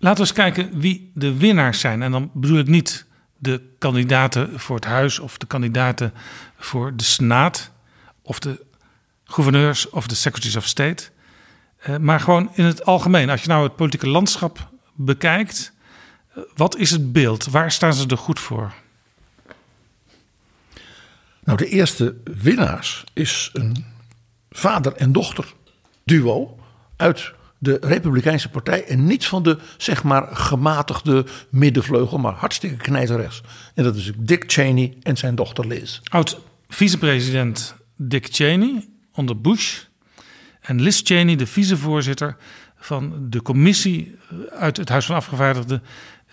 Laten 0.00 0.22
we 0.22 0.28
eens 0.28 0.32
kijken 0.32 0.80
wie 0.80 1.10
de 1.14 1.36
winnaars 1.36 1.80
zijn. 1.80 2.02
En 2.02 2.10
dan 2.10 2.30
bedoel 2.34 2.58
ik 2.58 2.66
niet 2.66 3.06
de 3.38 3.62
kandidaten 3.78 4.60
voor 4.60 4.76
het 4.76 4.84
huis 4.84 5.18
of 5.18 5.38
de 5.38 5.46
kandidaten 5.46 6.12
voor 6.56 6.96
de 6.96 7.04
Senaat 7.04 7.70
of 8.22 8.38
de 8.38 8.66
gouverneurs 9.24 9.90
of 9.90 10.06
de 10.06 10.14
secretaries 10.14 10.56
of 10.56 10.66
state. 10.66 11.10
Uh, 11.86 11.96
maar 11.96 12.20
gewoon 12.20 12.50
in 12.54 12.64
het 12.64 12.84
algemeen. 12.84 13.30
Als 13.30 13.42
je 13.42 13.48
nou 13.48 13.62
het 13.62 13.76
politieke 13.76 14.08
landschap 14.08 14.70
bekijkt, 14.94 15.72
uh, 16.36 16.44
wat 16.56 16.76
is 16.76 16.90
het 16.90 17.12
beeld? 17.12 17.46
Waar 17.46 17.72
staan 17.72 17.94
ze 17.94 18.06
er 18.06 18.18
goed 18.18 18.40
voor? 18.40 18.72
Nou, 21.44 21.58
de 21.58 21.68
eerste 21.68 22.16
winnaars 22.24 23.04
is 23.12 23.50
een 23.52 23.84
vader 24.50 24.92
en 24.92 25.12
dochter 25.12 25.54
duo 26.04 26.58
uit 26.96 27.32
de 27.58 27.78
Republikeinse 27.80 28.48
Partij 28.48 28.84
en 28.84 29.06
niet 29.06 29.26
van 29.26 29.42
de 29.42 29.58
zeg 29.76 30.02
maar 30.02 30.36
gematigde 30.36 31.26
middenvleugel, 31.48 32.18
maar 32.18 32.32
hartstikke 32.32 32.76
knijterrechts. 32.76 33.40
En 33.74 33.84
dat 33.84 33.96
is 33.96 34.12
Dick 34.16 34.44
Cheney 34.46 34.96
en 35.02 35.16
zijn 35.16 35.34
dochter 35.34 35.66
Liz. 35.66 36.00
Oud 36.08 36.40
vicepresident 36.68 37.74
Dick 37.96 38.28
Cheney 38.30 38.88
onder 39.12 39.40
Bush 39.40 39.82
en 40.68 40.80
Liz 40.80 41.00
Cheney, 41.04 41.36
de 41.36 41.46
vicevoorzitter 41.46 42.36
van 42.76 43.26
de 43.30 43.42
commissie 43.42 44.16
uit 44.58 44.76
het 44.76 44.88
Huis 44.88 45.06
van 45.06 45.16
Afgevaardigden 45.16 45.82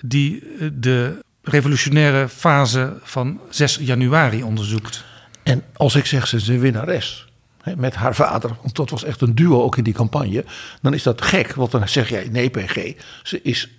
die 0.01 0.43
de 0.73 1.19
revolutionaire 1.41 2.29
fase 2.29 2.97
van 3.03 3.39
6 3.49 3.77
januari 3.81 4.43
onderzoekt. 4.43 5.03
En 5.43 5.63
als 5.73 5.95
ik 5.95 6.05
zeg 6.05 6.27
ze 6.27 6.35
is 6.35 6.47
een 6.47 6.59
winnares, 6.59 7.27
met 7.75 7.95
haar 7.95 8.15
vader, 8.15 8.51
want 8.61 8.75
dat 8.75 8.89
was 8.89 9.03
echt 9.03 9.21
een 9.21 9.35
duo 9.35 9.61
ook 9.61 9.77
in 9.77 9.83
die 9.83 9.93
campagne, 9.93 10.45
dan 10.81 10.93
is 10.93 11.03
dat 11.03 11.21
gek. 11.21 11.53
Want 11.53 11.71
dan 11.71 11.89
zeg 11.89 12.09
jij 12.09 12.27
nee, 12.31 12.49
PG, 12.49 12.93
ze 13.23 13.41
is 13.41 13.69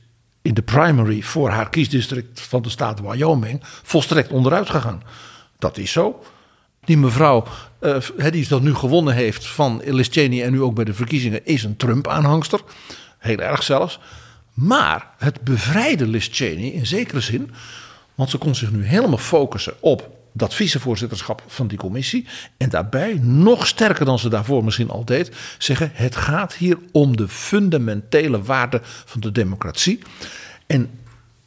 in 0.43 0.55
de 0.55 0.63
primary 0.63 1.23
voor 1.23 1.51
haar 1.51 1.69
kiesdistrict 1.69 2.41
van 2.41 2.63
de 2.63 2.71
staat 2.71 3.01
Wyoming 3.01 3.61
volstrekt 3.83 4.31
onderuit 4.31 4.71
gegaan. 4.71 5.03
Dat 5.59 5.79
is 5.79 5.93
zo. 5.93 6.25
Die 6.87 6.99
mevrouw, 6.99 7.45
uh, 7.81 7.97
die 8.31 8.49
dat 8.49 8.63
nu 8.63 8.75
gewonnen 8.75 9.15
heeft 9.15 9.47
van 9.47 9.83
Liz 9.85 10.09
Cheney 10.11 10.45
en 10.45 10.53
nu 10.53 10.63
ook 10.63 10.75
bij 10.75 10.85
de 10.85 10.95
verkiezingen, 10.95 11.47
is 11.47 11.65
een 11.65 11.77
Trump-aanhangster. 11.77 12.61
Heel 13.19 13.39
erg 13.39 13.63
zelfs. 13.63 13.99
Maar 14.55 15.11
het 15.19 15.41
bevrijde 15.41 16.07
Liz 16.07 16.29
Cheney 16.31 16.69
in 16.69 16.87
zekere 16.87 17.21
zin, 17.21 17.51
want 18.15 18.31
ze 18.31 18.39
kon 18.39 18.55
zich 18.55 18.71
nu 18.71 18.85
helemaal 18.85 19.19
focussen 19.19 19.75
op 19.81 20.11
dat 20.33 20.55
vicevoorzitterschap 20.55 21.43
van 21.47 21.67
die 21.67 21.79
commissie. 21.79 22.27
En 22.57 22.69
daarbij, 22.69 23.19
nog 23.23 23.67
sterker 23.67 24.05
dan 24.05 24.19
ze 24.19 24.29
daarvoor 24.29 24.65
misschien 24.65 24.91
al 24.91 25.05
deed, 25.05 25.31
zeggen: 25.59 25.91
het 25.95 26.17
gaat 26.17 26.55
hier 26.55 26.79
om 26.93 27.17
de 27.17 27.29
fundamentele 27.29 28.43
waarden 28.43 28.81
van 28.83 29.21
de 29.21 29.33
democratie. 29.33 29.99
En 30.67 30.91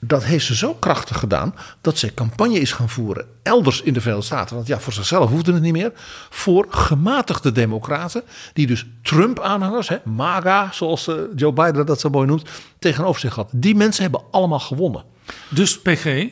dat 0.02 0.24
heeft 0.24 0.46
ze 0.46 0.56
zo 0.56 0.74
krachtig 0.74 1.20
gedaan 1.20 1.56
dat 1.82 1.98
ze 1.98 2.14
campagne 2.14 2.60
is 2.60 2.72
gaan 2.72 2.90
voeren 2.90 3.26
elders 3.44 3.82
in 3.82 3.94
de 3.94 4.02
Verenigde 4.02 4.26
Staten. 4.26 4.56
Want 4.56 4.68
ja, 4.68 4.80
voor 4.80 4.94
zichzelf 4.94 5.30
hoefde 5.30 5.54
het 5.54 5.62
niet 5.62 5.74
meer. 5.74 5.92
Voor 6.30 6.66
gematigde 6.70 7.52
democraten, 7.52 8.24
die 8.54 8.68
dus 8.68 8.86
Trump-aanhangers, 9.02 9.90
MAGA, 10.04 10.72
zoals 10.72 11.08
eh, 11.08 11.16
Joe 11.36 11.54
Biden 11.54 11.86
dat 11.86 12.00
zo 12.00 12.10
mooi 12.10 12.28
noemt, 12.28 12.50
tegenover 12.80 13.22
zich 13.22 13.36
had. 13.36 13.50
Die 13.56 13.76
mensen 13.76 14.02
hebben 14.02 14.24
allemaal 14.32 14.60
gewonnen. 14.60 15.04
Dus 15.50 15.82
PG, 15.82 16.28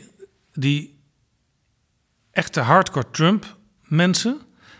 die 0.53 0.99
echte 2.31 2.59
hardcore 2.59 3.05
Trump-mensen, 3.11 4.37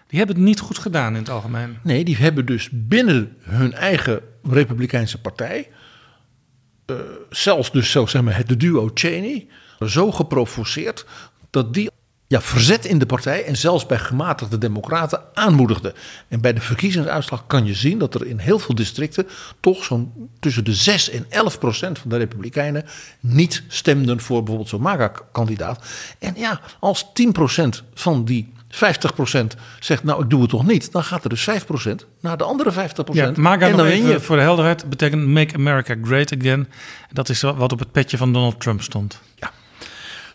die 0.08 0.18
hebben 0.18 0.36
het 0.36 0.46
niet 0.46 0.60
goed 0.60 0.78
gedaan 0.78 1.14
in 1.14 1.20
het 1.20 1.30
algemeen. 1.30 1.78
Nee, 1.84 2.04
die 2.04 2.16
hebben 2.16 2.46
dus 2.46 2.70
binnen 2.72 3.38
hun 3.40 3.74
eigen 3.74 4.22
Republikeinse 4.44 5.22
partij, 5.22 5.68
uh, 6.92 6.98
zelfs 7.30 7.72
dus 7.72 7.92
zo 7.92 8.06
zeg 8.06 8.22
maar 8.22 8.38
het 8.38 8.60
duo 8.60 8.92
Cheney, 8.94 9.48
zo 9.86 10.12
geprovoceerd 10.12 11.06
dat 11.50 11.74
die 11.74 11.90
ja, 12.28 12.42
verzet 12.42 12.86
in 12.86 13.00
de 13.00 13.06
partij 13.06 13.44
en 13.46 13.58
zelfs 13.58 13.86
bij 13.86 14.00
gematigde 14.00 14.58
democraten 14.58 15.22
aanmoedigde. 15.34 15.94
En 16.28 16.42
bij 16.42 16.54
de 16.54 16.62
verkiezingsuitslag 16.62 17.48
kan 17.48 17.66
je 17.66 17.74
zien 17.74 17.98
dat 17.98 18.16
er 18.16 18.26
in 18.26 18.38
heel 18.38 18.60
veel 18.60 18.76
districten 18.76 19.28
toch 19.60 19.84
zo'n 19.84 20.30
tussen 20.40 20.66
de 20.66 20.74
6 20.74 21.10
en 21.10 21.26
11 21.30 21.60
procent 21.60 22.00
van 22.00 22.10
de 22.10 22.18
republikeinen 22.18 22.86
niet 23.20 23.64
stemden 23.68 24.20
voor 24.20 24.38
bijvoorbeeld 24.38 24.70
zo'n 24.70 24.82
MAGA-kandidaat. 24.82 25.86
En 26.20 26.34
ja, 26.36 26.62
als 26.80 27.06
10 27.14 27.32
procent 27.32 27.84
van 27.94 28.26
die 28.26 28.54
50% 28.78 28.80
zegt, 29.80 30.04
nou 30.04 30.24
ik 30.24 30.30
doe 30.30 30.42
het 30.42 30.50
toch 30.50 30.66
niet, 30.66 30.92
dan 30.92 31.04
gaat 31.04 31.24
er 31.24 31.30
dus 31.30 31.50
5% 31.50 31.54
naar 32.20 32.38
de 32.38 32.44
andere 32.44 32.72
50%. 32.72 32.76
Ja, 33.12 33.32
MAGA 33.36 33.68
en 33.68 33.78
dan 33.78 34.06
je. 34.06 34.20
voor 34.20 34.36
de 34.36 34.42
helderheid 34.42 34.90
betekent 34.90 35.28
Make 35.28 35.56
America 35.56 35.96
Great 36.04 36.38
Again. 36.38 36.68
Dat 37.12 37.30
is 37.30 37.42
wat 37.42 37.72
op 37.72 37.80
het 37.80 37.92
petje 37.92 38.18
van 38.18 38.34
Donald 38.34 38.60
Trump 38.60 38.82
stond. 38.82 39.22
Ja. 39.36 39.52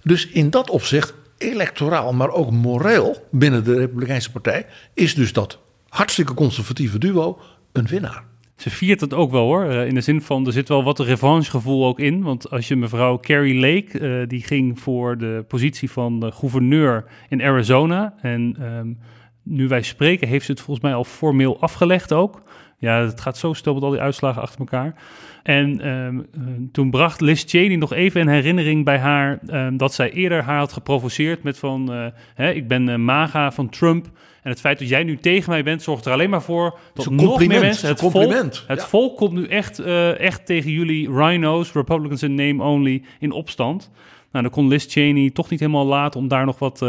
Dus 0.02 0.26
in 0.26 0.50
dat 0.50 0.70
opzicht 0.70 1.14
electoraal, 1.38 2.12
maar 2.12 2.31
ook 2.31 2.50
moreel 2.50 3.28
binnen 3.31 3.64
de 3.64 3.76
Republikeinse 3.76 4.31
Partij, 4.31 4.66
is 4.94 5.14
dus 5.14 5.33
dat 5.33 5.59
hartstikke 5.88 6.35
conservatieve 6.35 6.98
duo 6.98 7.38
een 7.72 7.87
winnaar. 7.87 8.24
Ze 8.56 8.70
viert 8.70 9.00
het 9.00 9.14
ook 9.14 9.30
wel 9.30 9.44
hoor. 9.44 9.64
Eh, 9.64 9.86
in 9.86 9.94
de 9.94 10.00
zin 10.00 10.20
van, 10.20 10.46
er 10.46 10.52
zit 10.52 10.68
wel 10.68 10.84
wat 10.84 10.98
revanchegevoel 10.98 11.86
ook 11.86 12.00
in. 12.00 12.22
Want 12.22 12.50
als 12.50 12.68
je 12.68 12.76
mevrouw 12.76 13.18
Carrie 13.18 13.60
Lake, 13.60 14.00
uh, 14.00 14.28
die 14.28 14.42
ging 14.42 14.80
voor 14.80 15.18
de 15.18 15.44
positie 15.48 15.90
van 15.90 16.20
de 16.20 16.32
gouverneur 16.32 17.04
in 17.28 17.42
Arizona. 17.42 18.14
En 18.20 18.56
um, 18.62 18.98
nu 19.42 19.68
wij 19.68 19.82
spreken, 19.82 20.28
heeft 20.28 20.44
ze 20.44 20.50
het 20.50 20.60
volgens 20.60 20.86
mij 20.86 20.94
al 20.94 21.04
formeel 21.04 21.60
afgelegd 21.60 22.12
ook. 22.12 22.42
Ja, 22.82 23.00
het 23.00 23.20
gaat 23.20 23.38
zo 23.38 23.52
stil 23.52 23.74
met 23.74 23.82
al 23.82 23.90
die 23.90 24.00
uitslagen 24.00 24.42
achter 24.42 24.58
elkaar. 24.58 24.94
En 25.42 25.88
um, 25.88 26.28
toen 26.72 26.90
bracht 26.90 27.20
Liz 27.20 27.44
Cheney 27.46 27.76
nog 27.76 27.92
even 27.92 28.20
in 28.20 28.28
herinnering 28.28 28.84
bij 28.84 28.98
haar 28.98 29.38
um, 29.46 29.76
dat 29.76 29.94
zij 29.94 30.10
eerder 30.10 30.42
haar 30.42 30.58
had 30.58 30.72
geprovoceerd 30.72 31.42
met 31.42 31.58
van, 31.58 31.92
uh, 31.92 32.06
hè, 32.34 32.50
ik 32.50 32.68
ben 32.68 32.88
uh, 32.88 32.96
MAGA 32.96 33.52
van 33.52 33.68
Trump. 33.68 34.06
En 34.42 34.50
het 34.50 34.60
feit 34.60 34.78
dat 34.78 34.88
jij 34.88 35.04
nu 35.04 35.16
tegen 35.16 35.50
mij 35.50 35.62
bent, 35.62 35.82
zorgt 35.82 36.04
er 36.04 36.12
alleen 36.12 36.30
maar 36.30 36.42
voor 36.42 36.78
dat 36.94 37.10
nog 37.10 37.46
meer 37.46 37.60
mensen... 37.60 37.88
Het 37.88 38.00
compliment. 38.00 38.56
Volk, 38.56 38.68
het 38.68 38.80
ja. 38.80 38.86
volk 38.86 39.16
komt 39.16 39.32
nu 39.32 39.46
echt, 39.46 39.80
uh, 39.80 40.20
echt 40.20 40.46
tegen 40.46 40.70
jullie 40.70 41.10
rhinos, 41.10 41.72
Republicans 41.72 42.22
in 42.22 42.34
name 42.34 42.62
only, 42.62 43.02
in 43.18 43.32
opstand. 43.32 43.90
Nou, 44.32 44.44
dan 44.44 44.52
kon 44.52 44.68
Liz 44.68 44.86
Cheney 44.88 45.30
toch 45.30 45.50
niet 45.50 45.60
helemaal 45.60 45.86
laten 45.86 46.20
om 46.20 46.28
daar 46.28 46.44
nog 46.44 46.58
wat 46.58 46.82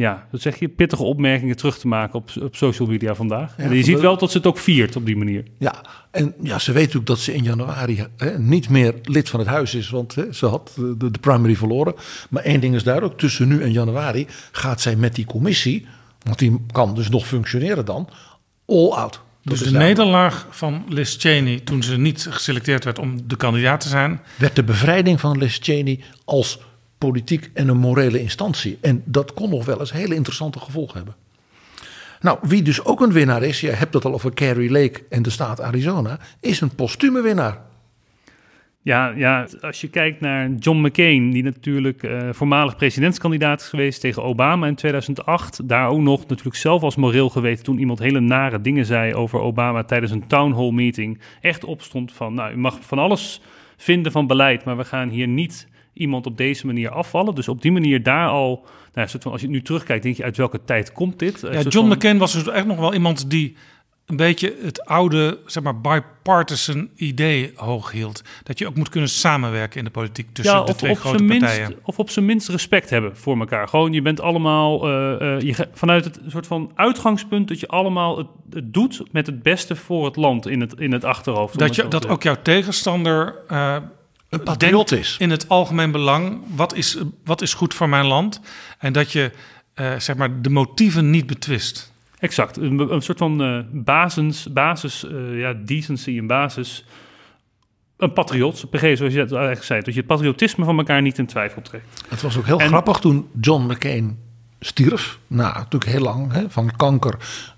ja, 0.00 0.26
dat 0.30 0.40
zeg 0.40 0.58
je, 0.58 0.68
pittige 0.68 1.02
opmerkingen 1.02 1.56
terug 1.56 1.78
te 1.78 1.88
maken 1.88 2.14
op, 2.14 2.30
op 2.42 2.56
social 2.56 2.88
media 2.88 3.14
vandaag. 3.14 3.54
Ja, 3.56 3.64
en 3.64 3.74
je 3.74 3.84
ziet 3.84 4.00
wel 4.00 4.16
dat 4.16 4.30
ze 4.30 4.36
het 4.36 4.46
ook 4.46 4.58
viert 4.58 4.96
op 4.96 5.06
die 5.06 5.16
manier. 5.16 5.44
Ja, 5.58 5.84
en 6.10 6.34
ja, 6.42 6.58
ze 6.58 6.72
weet 6.72 6.96
ook 6.96 7.06
dat 7.06 7.18
ze 7.18 7.34
in 7.34 7.42
januari 7.42 8.06
hè, 8.16 8.38
niet 8.38 8.68
meer 8.68 8.94
lid 9.02 9.28
van 9.28 9.40
het 9.40 9.48
huis 9.48 9.74
is, 9.74 9.90
want 9.90 10.14
hè, 10.14 10.32
ze 10.32 10.46
had 10.46 10.72
de, 10.76 11.10
de, 11.10 11.18
primary 11.20 11.56
verloren. 11.56 11.94
Maar 12.30 12.42
één 12.42 12.60
ding 12.60 12.74
is 12.74 12.82
duidelijk, 12.82 13.18
tussen 13.18 13.48
nu 13.48 13.62
en 13.62 13.72
januari 13.72 14.26
gaat 14.52 14.80
zij 14.80 14.96
met 14.96 15.14
die 15.14 15.24
commissie, 15.24 15.86
want 16.22 16.38
die 16.38 16.64
kan 16.72 16.94
dus 16.94 17.08
nog 17.08 17.26
functioneren 17.26 17.84
dan, 17.84 18.08
all 18.66 18.90
out. 18.90 19.20
Dus 19.42 19.60
de 19.60 19.70
nederlaag 19.70 20.46
van 20.50 20.84
Liz 20.88 21.16
Cheney 21.18 21.60
toen 21.60 21.82
ze 21.82 21.98
niet 21.98 22.26
geselecteerd 22.30 22.84
werd 22.84 22.98
om 22.98 23.28
de 23.28 23.36
kandidaat 23.36 23.80
te 23.80 23.88
zijn... 23.88 24.20
werd 24.36 24.56
de 24.56 24.64
bevrijding 24.64 25.20
van 25.20 25.38
Liz 25.38 25.58
Cheney 25.60 26.00
als 26.24 26.58
politiek 27.00 27.50
en 27.54 27.68
een 27.68 27.76
morele 27.76 28.20
instantie. 28.20 28.78
En 28.80 29.02
dat 29.04 29.34
kon 29.34 29.50
nog 29.50 29.64
wel 29.64 29.80
eens 29.80 29.92
hele 29.92 30.14
interessante 30.14 30.58
gevolgen 30.58 30.96
hebben. 30.96 31.14
Nou, 32.20 32.38
wie 32.42 32.62
dus 32.62 32.84
ook 32.84 33.00
een 33.00 33.12
winnaar 33.12 33.42
is, 33.42 33.60
je 33.60 33.70
hebt 33.70 33.94
het 33.94 34.04
al 34.04 34.12
over 34.12 34.34
Carrie 34.34 34.70
Lake 34.70 35.04
en 35.08 35.22
de 35.22 35.30
staat 35.30 35.60
Arizona, 35.60 36.18
is 36.40 36.60
een 36.60 36.74
postume 36.74 37.20
winnaar. 37.20 37.58
Ja, 38.82 39.12
ja, 39.16 39.46
als 39.60 39.80
je 39.80 39.88
kijkt 39.88 40.20
naar 40.20 40.50
John 40.50 40.86
McCain, 40.86 41.30
die 41.30 41.42
natuurlijk 41.42 42.02
uh, 42.02 42.28
voormalig 42.32 42.76
presidentskandidaat 42.76 43.60
is 43.60 43.68
geweest 43.68 44.00
tegen 44.00 44.22
Obama 44.22 44.66
in 44.66 44.74
2008. 44.74 45.68
Daar 45.68 45.88
ook 45.88 46.00
nog 46.00 46.26
natuurlijk 46.26 46.56
zelf 46.56 46.82
als 46.82 46.96
moreel 46.96 47.28
geweten 47.28 47.64
toen 47.64 47.78
iemand 47.78 47.98
hele 47.98 48.20
nare 48.20 48.60
dingen 48.60 48.86
zei 48.86 49.14
over 49.14 49.40
Obama 49.40 49.84
tijdens 49.84 50.12
een 50.12 50.26
town 50.26 50.52
hall 50.52 50.70
meeting. 50.70 51.20
Echt 51.40 51.64
opstond 51.64 52.12
van, 52.12 52.34
nou, 52.34 52.52
u 52.52 52.56
mag 52.56 52.78
van 52.80 52.98
alles 52.98 53.40
vinden 53.76 54.12
van 54.12 54.26
beleid, 54.26 54.64
maar 54.64 54.76
we 54.76 54.84
gaan 54.84 55.08
hier 55.08 55.28
niet 55.28 55.68
iemand 56.00 56.26
op 56.26 56.36
deze 56.36 56.66
manier 56.66 56.90
afvallen. 56.90 57.34
Dus 57.34 57.48
op 57.48 57.62
die 57.62 57.72
manier 57.72 58.02
daar 58.02 58.28
al, 58.28 58.66
nou, 58.92 59.08
soort 59.08 59.22
van, 59.22 59.32
als 59.32 59.40
je 59.40 59.48
nu 59.48 59.62
terugkijkt, 59.62 60.02
denk 60.02 60.16
je 60.16 60.24
uit 60.24 60.36
welke 60.36 60.64
tijd 60.64 60.92
komt 60.92 61.18
dit? 61.18 61.40
Ja, 61.40 61.60
John 61.60 61.92
McCain 61.92 62.18
was 62.18 62.32
dus 62.32 62.48
echt 62.48 62.66
nog 62.66 62.78
wel 62.78 62.94
iemand 62.94 63.30
die 63.30 63.56
een 64.10 64.16
beetje 64.16 64.56
het 64.62 64.84
oude, 64.84 65.38
zeg 65.46 65.62
maar, 65.62 65.80
bipartisan 65.80 66.88
idee 66.96 67.52
hoog 67.54 67.90
hield. 67.90 68.22
Dat 68.42 68.58
je 68.58 68.66
ook 68.66 68.74
moet 68.74 68.88
kunnen 68.88 69.08
samenwerken 69.08 69.78
in 69.78 69.84
de 69.84 69.90
politiek 69.90 70.28
tussen 70.32 70.58
ja, 70.58 70.64
de 70.64 70.74
twee 70.74 70.94
grote 70.94 71.24
partijen. 71.24 71.68
Minst, 71.68 71.82
of 71.84 71.98
op 71.98 72.10
zijn 72.10 72.24
minst 72.24 72.48
respect 72.48 72.90
hebben 72.90 73.16
voor 73.16 73.38
elkaar. 73.38 73.68
Gewoon, 73.68 73.92
je 73.92 74.02
bent 74.02 74.20
allemaal, 74.20 74.88
uh, 74.88 75.20
uh, 75.20 75.40
je, 75.40 75.68
vanuit 75.72 76.04
het 76.04 76.20
soort 76.26 76.46
van 76.46 76.70
uitgangspunt 76.74 77.48
dat 77.48 77.60
je 77.60 77.68
allemaal 77.68 78.18
het, 78.18 78.26
het, 78.50 78.74
doet 78.74 79.02
met 79.12 79.26
het 79.26 79.42
beste 79.42 79.76
voor 79.76 80.04
het 80.04 80.16
land 80.16 80.46
in 80.46 80.60
het, 80.60 80.74
in 80.78 80.92
het 80.92 81.04
achterhoofd. 81.04 81.58
Dat, 81.58 81.74
je, 81.74 81.88
dat 81.88 82.08
ook 82.08 82.22
jouw 82.22 82.36
tegenstander... 82.42 83.34
Uh, 83.50 83.76
een 84.30 84.42
patriot 84.42 84.92
is. 84.92 85.16
In 85.18 85.30
het 85.30 85.48
algemeen 85.48 85.90
belang, 85.90 86.40
wat 86.54 86.74
is, 86.74 86.98
wat 87.24 87.42
is 87.42 87.54
goed 87.54 87.74
voor 87.74 87.88
mijn 87.88 88.06
land? 88.06 88.40
En 88.78 88.92
dat 88.92 89.12
je 89.12 89.30
uh, 89.74 89.98
zeg 89.98 90.16
maar 90.16 90.42
de 90.42 90.50
motieven 90.50 91.10
niet 91.10 91.26
betwist. 91.26 91.92
Exact, 92.18 92.56
een, 92.56 92.92
een 92.92 93.02
soort 93.02 93.18
van 93.18 93.42
uh, 93.42 93.60
basis, 93.72 94.52
basis 94.52 95.04
uh, 95.04 95.40
ja, 95.40 95.52
decency 95.64 96.18
en 96.18 96.26
basis 96.26 96.84
een 97.96 98.12
patriot, 98.12 98.70
PG, 98.70 98.80
zoals 98.96 99.12
je 99.12 99.20
het 99.20 99.32
eigenlijk 99.32 99.64
zei. 99.64 99.80
Dat 99.80 99.94
je 99.94 99.98
het 100.00 100.08
patriotisme 100.08 100.64
van 100.64 100.78
elkaar 100.78 101.02
niet 101.02 101.18
in 101.18 101.26
twijfel 101.26 101.62
trekt. 101.62 102.04
Het 102.08 102.22
was 102.22 102.36
ook 102.38 102.46
heel 102.46 102.60
En- 102.60 102.68
grappig 102.68 102.98
toen 102.98 103.28
John 103.40 103.72
McCain 103.72 104.18
stierf. 104.60 105.18
Nou, 105.26 105.54
natuurlijk 105.54 105.90
heel 105.90 106.00
lang 106.02 106.32
hè, 106.32 106.50
van 106.50 106.76
kanker. 106.76 107.14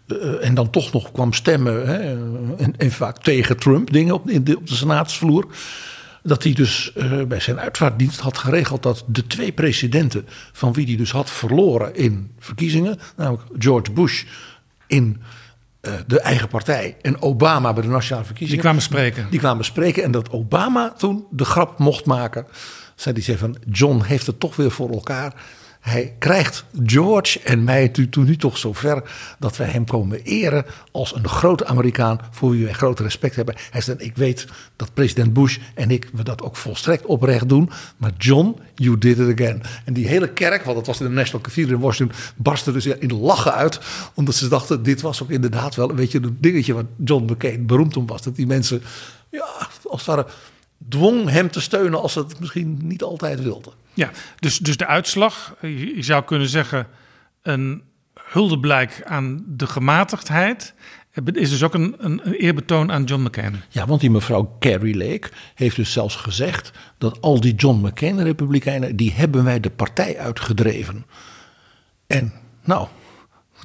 eh, 0.06 0.46
en 0.46 0.54
dan 0.54 0.70
toch 0.70 0.92
nog 0.92 1.12
kwam 1.12 1.32
stemmen. 1.32 1.86
Hè, 1.86 1.98
en, 2.58 2.74
en 2.76 2.90
vaak 2.90 3.18
tegen 3.18 3.56
Trump 3.56 3.92
dingen 3.92 4.14
op, 4.14 4.30
in 4.30 4.44
de, 4.44 4.56
op 4.56 4.66
de 4.66 4.74
senaatsvloer. 4.74 5.46
Dat 6.22 6.42
hij 6.42 6.52
dus 6.52 6.92
eh, 6.92 7.22
bij 7.22 7.40
zijn 7.40 7.60
uitvaartdienst 7.60 8.20
had 8.20 8.38
geregeld 8.38 8.82
dat 8.82 9.04
de 9.06 9.26
twee 9.26 9.52
presidenten. 9.52 10.26
van 10.52 10.72
wie 10.72 10.86
hij 10.86 10.96
dus 10.96 11.10
had 11.12 11.30
verloren 11.30 11.94
in 11.94 12.30
verkiezingen. 12.38 12.98
namelijk 13.16 13.42
George 13.58 13.92
Bush 13.92 14.24
in 14.86 15.22
eh, 15.80 15.92
de 16.06 16.20
eigen 16.20 16.48
partij. 16.48 16.96
en 17.02 17.22
Obama 17.22 17.72
bij 17.72 17.82
de 17.82 17.88
nationale 17.88 18.18
Die 18.22 18.26
verkiezingen. 18.26 18.62
kwamen 18.62 18.82
spreken. 18.82 19.26
Die 19.30 19.38
kwamen 19.38 19.64
spreken 19.64 20.02
en 20.02 20.10
dat 20.10 20.30
Obama 20.30 20.92
toen 20.92 21.26
de 21.30 21.44
grap 21.44 21.78
mocht 21.78 22.04
maken. 22.04 22.46
Zei 22.94 23.14
die 23.14 23.24
zei 23.24 23.38
van 23.38 23.56
John 23.70 24.02
heeft 24.02 24.26
het 24.26 24.40
toch 24.40 24.56
weer 24.56 24.70
voor 24.70 24.90
elkaar. 24.90 25.34
Hij 25.82 26.14
krijgt 26.18 26.64
George 26.84 27.40
en 27.40 27.64
mij 27.64 27.88
toen 27.88 28.24
nu 28.24 28.36
toch 28.36 28.58
zover 28.58 29.02
dat 29.38 29.56
wij 29.56 29.66
hem 29.66 29.84
komen 29.84 30.22
eren 30.22 30.64
als 30.92 31.14
een 31.14 31.28
grote 31.28 31.66
Amerikaan 31.66 32.20
voor 32.30 32.50
wie 32.50 32.64
wij 32.64 32.72
groot 32.72 33.00
respect 33.00 33.36
hebben. 33.36 33.54
Hij 33.70 33.80
zei: 33.80 33.98
Ik 33.98 34.16
weet 34.16 34.46
dat 34.76 34.94
president 34.94 35.32
Bush 35.32 35.58
en 35.74 35.90
ik 35.90 36.08
we 36.12 36.22
dat 36.22 36.42
ook 36.42 36.56
volstrekt 36.56 37.06
oprecht 37.06 37.48
doen. 37.48 37.70
Maar 37.96 38.10
John, 38.18 38.56
you 38.74 38.98
did 38.98 39.18
it 39.18 39.40
again. 39.40 39.62
En 39.84 39.92
die 39.92 40.08
hele 40.08 40.28
kerk, 40.28 40.64
want 40.64 40.76
dat 40.76 40.86
was 40.86 41.00
in 41.00 41.06
de 41.06 41.12
National 41.12 41.40
Cathedral 41.40 41.74
in 41.74 41.80
Washington, 41.80 42.18
barstte 42.36 42.72
dus 42.72 42.86
in 42.86 43.20
lachen 43.20 43.54
uit. 43.54 43.80
Omdat 44.14 44.34
ze 44.34 44.48
dachten: 44.48 44.82
dit 44.82 45.00
was 45.00 45.22
ook 45.22 45.30
inderdaad 45.30 45.74
wel 45.74 45.90
een 45.90 45.96
beetje 45.96 46.22
een 46.22 46.36
dingetje 46.40 46.74
wat 46.74 46.86
John 47.04 47.32
McCain 47.32 47.66
beroemd 47.66 47.96
om 47.96 48.06
was. 48.06 48.22
Dat 48.22 48.36
die 48.36 48.46
mensen, 48.46 48.82
ja, 49.30 49.46
als 49.82 50.06
het 50.06 50.06
ware, 50.06 50.26
dwong 50.88 51.30
hem 51.30 51.50
te 51.50 51.60
steunen 51.60 52.00
als 52.00 52.12
ze 52.12 52.18
het 52.18 52.40
misschien 52.40 52.78
niet 52.82 53.02
altijd 53.02 53.42
wilden. 53.42 53.72
Ja, 53.94 54.10
dus, 54.38 54.58
dus 54.58 54.76
de 54.76 54.86
uitslag, 54.86 55.54
je, 55.60 55.96
je 55.96 56.02
zou 56.02 56.24
kunnen 56.24 56.48
zeggen, 56.48 56.86
een 57.42 57.82
huldeblijk 58.30 59.02
aan 59.04 59.44
de 59.46 59.66
gematigdheid. 59.66 60.74
Is 61.32 61.50
dus 61.50 61.62
ook 61.62 61.74
een, 61.74 61.94
een, 61.98 62.20
een 62.24 62.32
eerbetoon 62.32 62.92
aan 62.92 63.04
John 63.04 63.22
McCain. 63.22 63.62
Ja, 63.68 63.86
want 63.86 64.00
die 64.00 64.10
mevrouw 64.10 64.56
Carrie 64.58 64.96
Lake 64.96 65.30
heeft 65.54 65.76
dus 65.76 65.92
zelfs 65.92 66.16
gezegd 66.16 66.70
dat 66.98 67.20
al 67.20 67.40
die 67.40 67.54
John 67.54 67.86
McCain-republikeinen, 67.86 68.96
die 68.96 69.12
hebben 69.12 69.44
wij 69.44 69.60
de 69.60 69.70
partij 69.70 70.18
uitgedreven. 70.18 71.06
En 72.06 72.32
nou, 72.64 72.88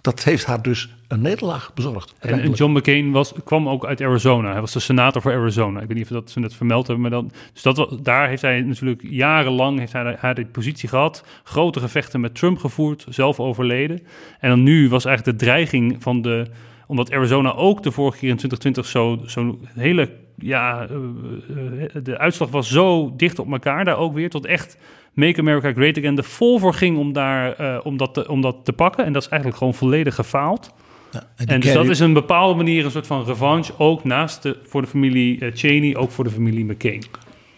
dat 0.02 0.24
heeft 0.24 0.46
haar 0.46 0.62
dus 0.62 0.97
een 1.08 1.22
nederlaag 1.22 1.72
bezorgd. 1.74 2.16
En, 2.20 2.52
John 2.52 2.78
McCain 2.78 3.12
was, 3.12 3.34
kwam 3.44 3.70
ook 3.70 3.86
uit 3.86 4.02
Arizona. 4.02 4.52
Hij 4.52 4.62
was 4.62 4.74
de 4.74 4.80
senator 4.80 5.22
voor 5.22 5.32
Arizona. 5.34 5.82
Ik 5.82 5.88
weet 5.88 5.98
niet 5.98 6.06
of 6.06 6.12
dat 6.12 6.30
ze 6.30 6.40
het 6.40 6.56
vermeld 6.56 6.88
hebben, 6.88 7.02
maar 7.10 7.20
dan, 7.20 7.32
dus 7.54 7.62
dat, 7.62 8.00
daar 8.02 8.28
heeft 8.28 8.42
hij 8.42 8.62
natuurlijk 8.62 9.02
jarenlang 9.10 9.80
heeft 9.80 9.94
hij, 9.94 10.16
hij 10.20 10.34
die 10.34 10.46
positie 10.46 10.90
gehad. 10.90 11.24
Grote 11.44 11.80
gevechten 11.80 12.20
met 12.20 12.36
Trump 12.36 12.58
gevoerd, 12.58 13.06
zelf 13.10 13.40
overleden. 13.40 14.00
En 14.40 14.50
dan 14.50 14.64
nu 14.64 14.90
was 14.90 15.06
eigenlijk 15.06 15.38
de 15.38 15.46
dreiging 15.46 15.96
van 16.00 16.22
de, 16.22 16.46
omdat 16.88 17.12
Arizona 17.12 17.54
ook 17.54 17.84
de 17.84 17.92
vorige 17.92 18.18
keer 18.18 18.30
in 18.30 18.38
2020 18.38 18.86
zo, 18.86 19.20
zo 19.26 19.60
hele, 19.74 20.10
ja, 20.38 20.88
eh, 20.88 21.84
eh, 21.84 22.04
de 22.04 22.18
uitslag 22.18 22.50
was 22.50 22.70
zo 22.70 23.14
dicht 23.16 23.40
op 23.40 23.52
elkaar 23.52 23.86
daar 23.86 23.98
ook 23.98 24.14
weer, 24.14 24.30
tot 24.30 24.46
echt 24.46 24.78
Make 25.14 25.40
America 25.40 25.72
Great 25.72 25.98
Again 25.98 26.18
er 26.18 26.24
vol 26.24 26.60
voor 26.60 26.74
ging 26.74 26.98
om, 26.98 27.14
daar, 27.14 27.54
eh, 27.54 27.80
om, 27.84 27.98
dat 27.98 28.14
te, 28.14 28.30
om 28.30 28.42
dat 28.42 28.56
te 28.64 28.74
pakken. 28.74 29.06
En 29.06 29.14
dat 29.14 29.22
is 29.22 29.28
eigenlijk 29.28 29.60
gewoon 29.60 29.74
volledig 29.74 30.16
gefaald. 30.16 30.74
Ja, 31.12 31.28
En, 31.36 31.60
dus 31.60 31.74
dat 31.74 31.90
is 31.90 32.00
een 32.00 32.14
bepaalde 32.14 32.56
manier 32.56 32.86
een 32.86 32.92
soort 32.92 33.08
van 33.08 33.26
revanche, 33.26 33.74
ook 33.78 34.04
naast 34.04 34.42
de, 34.42 34.58
voor 34.64 34.82
de 34.82 34.88
familie 34.88 35.40
eh, 35.40 35.52
Cheney, 35.56 35.96
ook 35.96 36.12
voor 36.12 36.24
de 36.24 36.30
familie 36.30 36.66
McCain. 36.66 37.04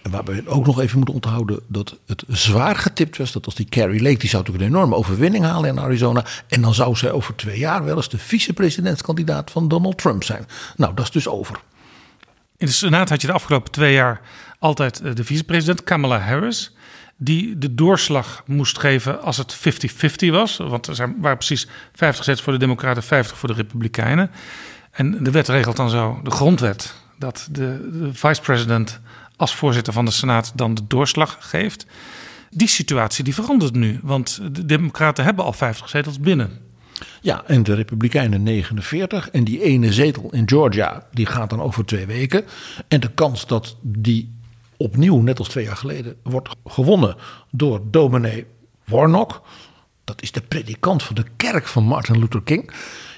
En 0.01 0.12
waarbij 0.12 0.35
we 0.35 0.49
ook 0.49 0.65
nog 0.65 0.79
even 0.79 0.97
moeten 0.97 1.15
onthouden 1.15 1.59
dat 1.67 1.97
het 2.05 2.23
zwaar 2.27 2.75
getipt 2.75 3.17
was. 3.17 3.31
Dat 3.31 3.45
als 3.45 3.55
die 3.55 3.65
Carrie 3.69 4.01
Lake, 4.01 4.17
die 4.17 4.29
zou 4.29 4.43
natuurlijk 4.43 4.69
een 4.69 4.75
enorme 4.75 4.95
overwinning 4.95 5.43
halen 5.45 5.69
in 5.69 5.79
Arizona. 5.79 6.25
En 6.47 6.62
dan 6.62 6.73
zou 6.73 6.95
zij 6.95 7.12
over 7.12 7.35
twee 7.35 7.59
jaar 7.59 7.83
wel 7.83 7.95
eens 7.95 8.09
de 8.09 8.17
vicepresidentskandidaat 8.17 9.51
van 9.51 9.67
Donald 9.67 9.97
Trump 9.97 10.23
zijn. 10.23 10.45
Nou, 10.75 10.93
dat 10.93 11.05
is 11.05 11.12
dus 11.12 11.27
over. 11.27 11.59
In 12.57 12.65
de 12.65 12.71
Senaat 12.71 13.09
had 13.09 13.21
je 13.21 13.27
de 13.27 13.33
afgelopen 13.33 13.71
twee 13.71 13.93
jaar 13.93 14.21
altijd 14.59 15.01
eh, 15.01 15.15
de 15.15 15.23
vicepresident 15.23 15.83
Kamala 15.83 16.19
Harris. 16.19 16.75
Die 17.21 17.58
de 17.58 17.75
doorslag 17.75 18.43
moest 18.45 18.79
geven 18.79 19.21
als 19.21 19.38
het 19.38 19.58
50-50 19.58 20.29
was. 20.32 20.58
Want 20.58 20.88
er 20.88 20.95
zijn, 20.95 21.15
waren 21.19 21.38
precies 21.38 21.67
50 21.93 22.23
zetels 22.23 22.43
voor 22.43 22.53
de 22.53 22.60
Democraten, 22.60 23.03
50 23.03 23.38
voor 23.38 23.49
de 23.49 23.55
Republikeinen. 23.55 24.32
En 24.91 25.23
de 25.23 25.32
wet 25.32 25.47
regelt 25.47 25.75
dan 25.75 25.89
zo, 25.89 26.19
de 26.23 26.32
grondwet, 26.32 26.95
dat 27.17 27.47
de, 27.51 27.89
de 27.91 28.13
vicepresident 28.13 28.99
als 29.36 29.55
voorzitter 29.55 29.93
van 29.93 30.05
de 30.05 30.12
Senaat 30.12 30.51
dan 30.55 30.73
de 30.73 30.88
doorslag 30.88 31.38
geeft. 31.39 31.86
Die 32.49 32.67
situatie 32.67 33.23
die 33.23 33.34
verandert 33.34 33.75
nu, 33.75 33.99
want 34.01 34.39
de 34.51 34.65
Democraten 34.65 35.23
hebben 35.23 35.45
al 35.45 35.53
50 35.53 35.89
zetels 35.89 36.19
binnen. 36.19 36.67
Ja, 37.21 37.43
en 37.45 37.63
de 37.63 37.73
Republikeinen 37.73 38.43
49. 38.43 39.29
En 39.29 39.43
die 39.43 39.63
ene 39.63 39.93
zetel 39.93 40.29
in 40.32 40.49
Georgia, 40.49 41.08
die 41.12 41.25
gaat 41.25 41.49
dan 41.49 41.62
over 41.62 41.86
twee 41.86 42.05
weken. 42.05 42.45
En 42.88 42.99
de 42.99 43.12
kans 43.13 43.47
dat 43.47 43.77
die 43.82 44.38
opnieuw, 44.79 45.21
net 45.21 45.39
als 45.39 45.47
twee 45.47 45.63
jaar 45.63 45.77
geleden, 45.77 46.15
wordt 46.23 46.49
gewonnen 46.65 47.15
door 47.51 47.81
dominee 47.83 48.45
Warnock. 48.85 49.41
Dat 50.03 50.21
is 50.21 50.31
de 50.31 50.41
predikant 50.41 51.03
van 51.03 51.15
de 51.15 51.25
kerk 51.35 51.67
van 51.67 51.83
Martin 51.83 52.19
Luther 52.19 52.43
King. 52.43 52.71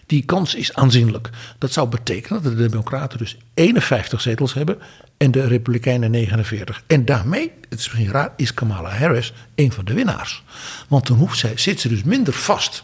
Die 0.05 0.25
kans 0.25 0.55
is 0.55 0.73
aanzienlijk. 0.73 1.29
Dat 1.57 1.71
zou 1.71 1.87
betekenen 1.87 2.43
dat 2.43 2.57
de 2.57 2.67
Democraten 2.69 3.17
dus 3.17 3.37
51 3.53 4.21
zetels 4.21 4.53
hebben 4.53 4.79
en 5.17 5.31
de 5.31 5.47
Republikeinen 5.47 6.11
49. 6.11 6.83
En 6.87 7.05
daarmee, 7.05 7.51
het 7.69 7.79
is 7.79 7.91
misschien 7.91 8.11
raar, 8.11 8.33
is 8.35 8.53
Kamala 8.53 8.89
Harris 8.89 9.33
een 9.55 9.71
van 9.71 9.85
de 9.85 9.93
winnaars. 9.93 10.43
Want 10.87 11.07
dan 11.07 11.17
hoeft 11.17 11.37
zij, 11.37 11.57
zit 11.57 11.79
ze 11.79 11.87
dus 11.87 12.03
minder 12.03 12.33
vast 12.33 12.83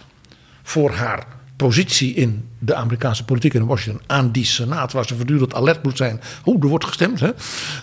voor 0.63 0.91
haar 0.91 1.36
positie 1.57 2.13
in 2.13 2.49
de 2.59 2.75
Amerikaanse 2.75 3.25
politiek 3.25 3.53
in 3.53 3.65
Washington 3.65 4.03
aan 4.07 4.31
die 4.31 4.45
Senaat, 4.45 4.91
waar 4.91 5.05
ze 5.05 5.15
voortdurend 5.15 5.53
alert 5.53 5.83
moet 5.83 5.97
zijn. 5.97 6.21
Hoe 6.43 6.61
er 6.61 6.67
wordt 6.67 6.85
gestemd. 6.85 7.19
Hè? 7.19 7.31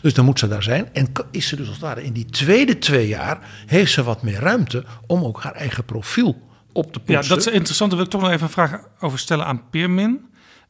Dus 0.02 0.14
dan 0.14 0.24
moet 0.24 0.38
ze 0.38 0.48
daar 0.48 0.62
zijn. 0.62 0.88
En 0.92 1.12
is 1.30 1.48
ze 1.48 1.56
dus 1.56 1.66
als 1.66 1.76
het 1.76 1.84
ware 1.84 2.04
in 2.04 2.12
die 2.12 2.24
tweede 2.26 2.78
twee 2.78 3.08
jaar, 3.08 3.38
heeft 3.66 3.92
ze 3.92 4.02
wat 4.02 4.22
meer 4.22 4.40
ruimte 4.40 4.84
om 5.06 5.24
ook 5.24 5.42
haar 5.42 5.54
eigen 5.54 5.84
profiel 5.84 6.42
op 6.72 6.92
te 6.92 7.00
Ja, 7.04 7.14
poetsen. 7.14 7.36
dat 7.36 7.46
is 7.46 7.52
interessant. 7.52 7.90
Daar 7.90 7.98
wil 7.98 8.08
ik 8.08 8.12
toch 8.14 8.22
nog 8.22 8.30
even 8.30 8.46
een 8.46 8.52
vraag 8.52 8.80
over 9.00 9.18
stellen 9.18 9.46
aan 9.46 9.62
Peermin. 9.70 10.20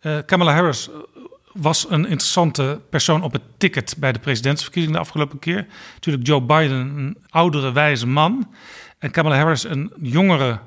Eh, 0.00 0.18
Kamala 0.26 0.52
Harris 0.52 0.88
eh, 0.88 0.94
was 1.52 1.86
een 1.88 2.02
interessante 2.02 2.80
persoon 2.90 3.22
op 3.22 3.32
het 3.32 3.42
ticket 3.58 3.94
bij 3.98 4.12
de 4.12 4.18
presidentsverkiezingen 4.18 4.96
de 4.96 5.02
afgelopen 5.04 5.38
keer. 5.38 5.66
Natuurlijk 5.94 6.26
Joe 6.26 6.42
Biden, 6.42 6.96
een 6.96 7.16
oudere, 7.28 7.72
wijze 7.72 8.06
man. 8.06 8.52
En 8.98 9.10
Kamala 9.10 9.36
Harris, 9.36 9.64
een 9.64 9.92
jongere 10.00 10.58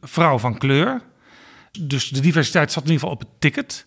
vrouw 0.00 0.38
van 0.38 0.58
kleur. 0.58 1.00
Dus 1.80 2.08
de 2.08 2.20
diversiteit 2.20 2.72
zat 2.72 2.82
in 2.84 2.90
ieder 2.90 3.00
geval 3.08 3.14
op 3.20 3.20
het 3.30 3.40
ticket. 3.40 3.86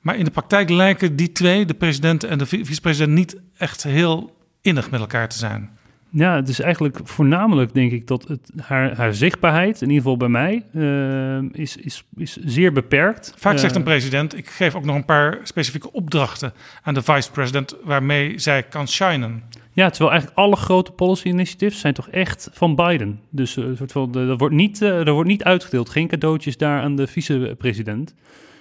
Maar 0.00 0.16
in 0.16 0.24
de 0.24 0.30
praktijk 0.30 0.70
lijken 0.70 1.16
die 1.16 1.32
twee, 1.32 1.64
de 1.66 1.74
president 1.74 2.24
en 2.24 2.38
de 2.38 2.46
vi- 2.46 2.64
vicepresident, 2.64 3.12
niet 3.16 3.36
echt 3.56 3.82
heel 3.82 4.36
innig 4.60 4.90
met 4.90 5.00
elkaar 5.00 5.28
te 5.28 5.38
zijn. 5.38 5.70
Ja, 6.10 6.36
het 6.36 6.48
is 6.48 6.60
eigenlijk 6.60 6.98
voornamelijk 7.04 7.74
denk 7.74 7.92
ik 7.92 8.06
dat 8.06 8.28
het, 8.28 8.50
haar, 8.60 8.96
haar 8.96 9.14
zichtbaarheid, 9.14 9.82
in 9.82 9.88
ieder 9.88 10.02
geval 10.02 10.16
bij 10.16 10.28
mij, 10.28 10.64
eh, 10.72 11.60
is, 11.60 11.76
is, 11.76 12.04
is 12.16 12.36
zeer 12.36 12.72
beperkt. 12.72 13.32
Vaak 13.36 13.58
zegt 13.58 13.72
Eh, 13.72 13.78
een 13.78 13.84
president: 13.84 14.36
Ik 14.36 14.48
geef 14.50 14.74
ook 14.74 14.84
nog 14.84 14.94
een 14.96 15.04
paar 15.04 15.38
specifieke 15.42 15.92
opdrachten 15.92 16.52
aan 16.82 16.94
de 16.94 17.02
vice-president 17.02 17.76
waarmee 17.84 18.38
zij 18.38 18.62
kan 18.62 18.88
shinen. 18.88 19.42
Ja, 19.74 19.90
terwijl 19.90 20.10
eigenlijk 20.10 20.40
alle 20.40 20.56
grote 20.56 20.92
policy 20.92 21.28
initiatives 21.28 21.80
zijn 21.80 21.94
toch 21.94 22.08
echt 22.08 22.48
van 22.52 22.74
Biden. 22.74 23.20
Dus 23.30 23.56
een 23.56 23.76
soort 23.76 23.92
van, 23.92 24.14
er, 24.14 24.36
wordt 24.36 24.54
niet, 24.54 24.82
eh, 24.82 25.08
wordt 25.08 25.28
niet 25.28 25.44
uitgedeeld. 25.44 25.88
Geen 25.88 26.08
cadeautjes 26.08 26.56
daar 26.56 26.80
aan 26.80 26.96
de 26.96 27.06
vicepresident. 27.06 28.14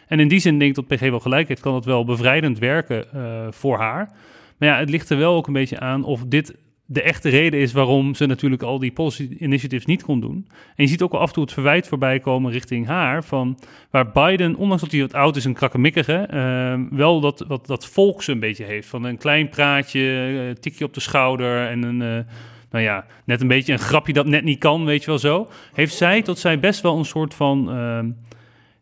En 0.07 0.19
in 0.19 0.27
die 0.27 0.39
zin 0.39 0.59
denk 0.59 0.77
ik 0.77 0.87
dat 0.87 0.97
PG 0.97 1.09
wel 1.09 1.19
gelijk 1.19 1.47
heeft. 1.47 1.61
Kan 1.61 1.75
het 1.75 1.85
wel 1.85 2.05
bevrijdend 2.05 2.59
werken 2.59 3.13
eh, 3.13 3.47
voor 3.49 3.77
haar. 3.77 4.11
Maar 4.57 4.69
ja, 4.69 4.77
het 4.77 4.89
ligt 4.89 5.09
er 5.09 5.17
wel 5.17 5.35
ook 5.35 5.47
een 5.47 5.53
beetje 5.53 5.79
aan 5.79 6.03
of 6.03 6.23
dit 6.27 6.55
de 6.85 7.01
echte 7.01 7.29
reden 7.29 7.59
is 7.59 7.71
waarom 7.71 8.15
ze 8.15 8.25
natuurlijk 8.25 8.63
al 8.63 8.79
die 8.79 8.91
policy 8.91 9.35
initiatives 9.39 9.85
niet 9.85 10.03
kon 10.03 10.19
doen. 10.19 10.47
En 10.49 10.83
je 10.83 10.87
ziet 10.87 11.01
ook 11.01 11.11
wel 11.11 11.21
af 11.21 11.27
en 11.27 11.33
toe 11.33 11.43
het 11.43 11.53
verwijt 11.53 11.87
voorbij 11.87 12.19
komen 12.19 12.51
richting 12.51 12.85
haar. 12.87 13.23
Van 13.23 13.59
waar 13.89 14.11
Biden, 14.11 14.55
ondanks 14.55 14.83
dat 14.83 14.91
hij 14.91 15.01
wat 15.01 15.13
oud 15.13 15.35
is 15.35 15.45
en 15.45 15.53
krakkemikkige, 15.53 16.13
eh, 16.13 16.97
wel 16.97 17.19
dat, 17.19 17.45
wat, 17.47 17.67
dat 17.67 17.85
volks 17.85 18.27
een 18.27 18.39
beetje 18.39 18.63
heeft. 18.63 18.87
Van 18.87 19.03
een 19.03 19.17
klein 19.17 19.49
praatje, 19.49 20.31
eh, 20.49 20.61
tikje 20.61 20.85
op 20.85 20.93
de 20.93 20.99
schouder 20.99 21.67
en 21.67 21.83
een, 21.83 22.01
eh, 22.01 22.33
nou 22.71 22.83
ja, 22.83 23.05
net 23.25 23.41
een 23.41 23.47
beetje 23.47 23.73
een 23.73 23.79
grapje 23.79 24.13
dat 24.13 24.25
net 24.25 24.43
niet 24.43 24.59
kan, 24.59 24.85
weet 24.85 25.01
je 25.01 25.09
wel 25.09 25.19
zo. 25.19 25.47
Heeft 25.73 25.95
zij 25.95 26.21
tot 26.21 26.39
zij 26.39 26.59
best 26.59 26.81
wel 26.81 26.97
een 26.97 27.05
soort 27.05 27.33
van, 27.33 27.71
ehm, 27.71 28.09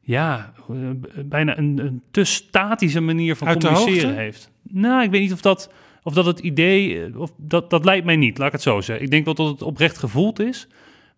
ja, 0.02 0.54
eh, 0.70 0.76
bijna 1.26 1.58
een, 1.58 1.80
een 1.80 2.02
te 2.12 2.24
statische 2.24 3.02
manier 3.02 3.36
van 3.36 3.48
Uit 3.48 3.66
communiceren 3.66 4.16
heeft. 4.16 4.52
Nou, 4.62 5.04
ik 5.04 5.12
weet 5.12 5.22
niet 5.22 5.34
of 5.34 5.42
dat, 5.42 5.74
of 6.04 6.14
dat 6.14 6.26
het 6.26 6.40
idee, 6.40 7.04
eh, 7.04 7.20
of 7.20 7.32
dat, 7.38 7.70
dat 7.70 7.86
lijkt 7.86 8.06
mij 8.06 8.16
niet, 8.16 8.38
laat 8.38 8.48
ik 8.48 8.54
het 8.54 8.62
zo 8.62 8.82
zeggen. 8.82 9.06
Ik 9.06 9.12
denk 9.12 9.26
wel 9.26 9.34
dat 9.34 9.48
het 9.48 9.62
oprecht 9.62 9.98
gevoeld 9.98 10.40
is. 10.40 10.68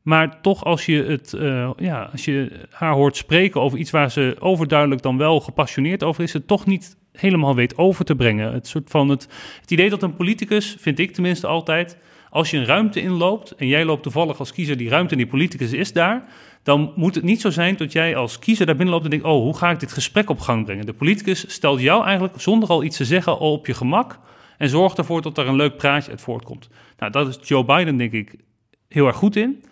Maar 0.01 0.41
toch, 0.41 0.63
als 0.63 0.85
je, 0.85 1.03
het, 1.03 1.33
eh, 1.33 1.69
ja, 1.77 2.09
als 2.11 2.25
je 2.25 2.51
haar 2.69 2.93
hoort 2.93 3.17
spreken 3.17 3.61
over 3.61 3.79
iets 3.79 3.91
waar 3.91 4.11
ze 4.11 4.35
overduidelijk 4.39 5.01
dan 5.01 5.17
wel 5.17 5.39
gepassioneerd 5.39 6.03
over 6.03 6.23
is, 6.23 6.33
het 6.33 6.47
toch 6.47 6.65
niet 6.65 6.97
helemaal 7.11 7.55
weet 7.55 7.77
over 7.77 8.05
te 8.05 8.15
brengen. 8.15 8.53
Het, 8.53 8.67
soort 8.67 8.89
van 8.89 9.09
het, 9.09 9.27
het 9.61 9.71
idee 9.71 9.89
dat 9.89 10.03
een 10.03 10.15
politicus, 10.15 10.75
vind 10.79 10.99
ik 10.99 11.11
tenminste 11.11 11.47
altijd, 11.47 11.97
als 12.29 12.51
je 12.51 12.57
een 12.57 12.65
ruimte 12.65 13.01
inloopt 13.01 13.55
en 13.55 13.67
jij 13.67 13.85
loopt 13.85 14.03
toevallig 14.03 14.39
als 14.39 14.53
kiezer 14.53 14.77
die 14.77 14.89
ruimte 14.89 15.11
en 15.11 15.17
die 15.17 15.27
politicus 15.27 15.71
is 15.71 15.93
daar, 15.93 16.23
dan 16.63 16.91
moet 16.95 17.15
het 17.15 17.23
niet 17.23 17.41
zo 17.41 17.49
zijn 17.49 17.77
dat 17.77 17.91
jij 17.91 18.15
als 18.15 18.39
kiezer 18.39 18.65
daar 18.65 18.75
binnen 18.75 18.93
loopt 18.93 19.05
en 19.05 19.11
denkt, 19.11 19.25
oh, 19.25 19.41
hoe 19.41 19.57
ga 19.57 19.71
ik 19.71 19.79
dit 19.79 19.91
gesprek 19.91 20.29
op 20.29 20.39
gang 20.39 20.65
brengen? 20.65 20.85
De 20.85 20.93
politicus 20.93 21.53
stelt 21.53 21.81
jou 21.81 22.05
eigenlijk 22.05 22.41
zonder 22.41 22.69
al 22.69 22.83
iets 22.83 22.97
te 22.97 23.05
zeggen 23.05 23.39
al 23.39 23.51
op 23.51 23.67
je 23.67 23.73
gemak 23.73 24.19
en 24.57 24.69
zorgt 24.69 24.97
ervoor 24.97 25.21
dat 25.21 25.37
er 25.37 25.47
een 25.47 25.55
leuk 25.55 25.77
praatje 25.77 26.11
uit 26.11 26.21
voortkomt. 26.21 26.69
Nou, 26.97 27.11
dat 27.11 27.27
is 27.27 27.47
Joe 27.47 27.65
Biden 27.65 27.97
denk 27.97 28.11
ik 28.11 28.35
heel 28.87 29.07
erg 29.07 29.15
goed 29.15 29.35
in. 29.35 29.63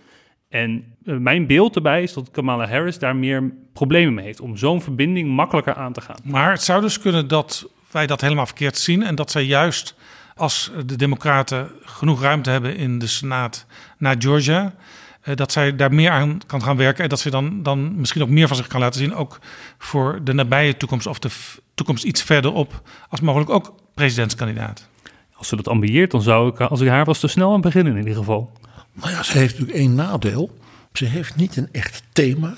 En 0.50 0.96
eh, 1.06 1.16
mijn 1.18 1.48
beeld 1.48 1.76
erbij 1.76 2.04
is 2.04 2.14
dat 2.14 2.32
Kamala 2.32 2.68
Harris 2.68 3.00
daar 3.00 3.16
meer 3.16 3.54
problemen 3.74 4.14
mee 4.14 4.26
heeft 4.26 4.42
om 4.42 4.58
zo'n 4.58 4.82
verbinding 4.82 5.30
makkelijker 5.30 5.74
aan 5.74 5.94
te 5.94 6.02
gaan. 6.02 6.20
Maar 6.24 6.52
het 6.52 6.64
zou 6.64 6.82
dus 6.82 7.00
kunnen 7.00 7.28
dat 7.28 7.70
wij 7.92 8.08
dat 8.08 8.22
helemaal 8.22 8.46
verkeerd 8.46 8.78
zien 8.78 9.04
en 9.04 9.16
dat 9.16 9.32
zij 9.32 9.44
juist 9.44 9.96
als 10.36 10.72
de 10.86 10.96
Democraten 10.96 11.72
genoeg 11.82 12.22
ruimte 12.22 12.50
hebben 12.50 12.76
in 12.76 13.00
de 13.00 13.08
Senaat 13.08 13.66
naar 13.98 14.16
Georgia, 14.20 14.74
eh, 15.22 15.36
dat 15.36 15.52
zij 15.52 15.76
daar 15.76 15.94
meer 15.94 16.12
aan 16.12 16.40
kan 16.48 16.64
gaan 16.64 16.78
werken 16.78 17.04
en 17.04 17.10
dat 17.10 17.20
ze 17.20 17.30
dan, 17.30 17.64
dan 17.64 17.96
misschien 17.96 18.22
ook 18.22 18.30
meer 18.30 18.48
van 18.48 18.58
zich 18.58 18.68
kan 18.68 18.80
laten 18.80 19.00
zien, 19.00 19.16
ook 19.16 19.40
voor 19.78 20.20
de 20.24 20.34
nabije 20.34 20.78
toekomst 20.78 21.08
of 21.08 21.20
de 21.20 21.30
toekomst 21.74 22.04
iets 22.04 22.24
verderop, 22.24 22.82
als 23.10 23.22
mogelijk 23.22 23.50
ook 23.50 23.74
presidentskandidaat. 24.02 24.88
Als 25.34 25.48
ze 25.48 25.56
dat 25.56 25.68
ambieert, 25.68 26.12
dan 26.12 26.22
zou 26.22 26.50
ik, 26.50 26.60
als 26.60 26.82
ik 26.82 26.88
haar 26.88 27.06
was, 27.06 27.20
te 27.20 27.28
snel 27.28 27.54
aan 27.54 27.62
beginnen 27.62 27.94
in 27.94 28.00
ieder 28.00 28.18
geval. 28.18 28.52
Nou 28.94 29.12
ja, 29.12 29.24
ze 29.24 29.38
heeft 29.38 29.52
natuurlijk 29.52 29.80
één 29.80 29.96
nadeel. 29.96 30.58
Ze 30.94 31.06
heeft 31.06 31.36
niet 31.36 31.58
een 31.58 31.70
echt 31.72 32.04
thema. 32.12 32.54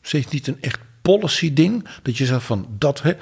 Ze 0.00 0.16
heeft 0.16 0.32
niet 0.32 0.46
een 0.46 0.58
echt 0.60 0.78
policy 1.02 1.52
ding. 1.52 1.88
Dat 2.02 2.16
je 2.16 2.26
zegt 2.26 2.44
van 2.44 2.66
dat. 2.78 3.02
Hè. 3.02 3.12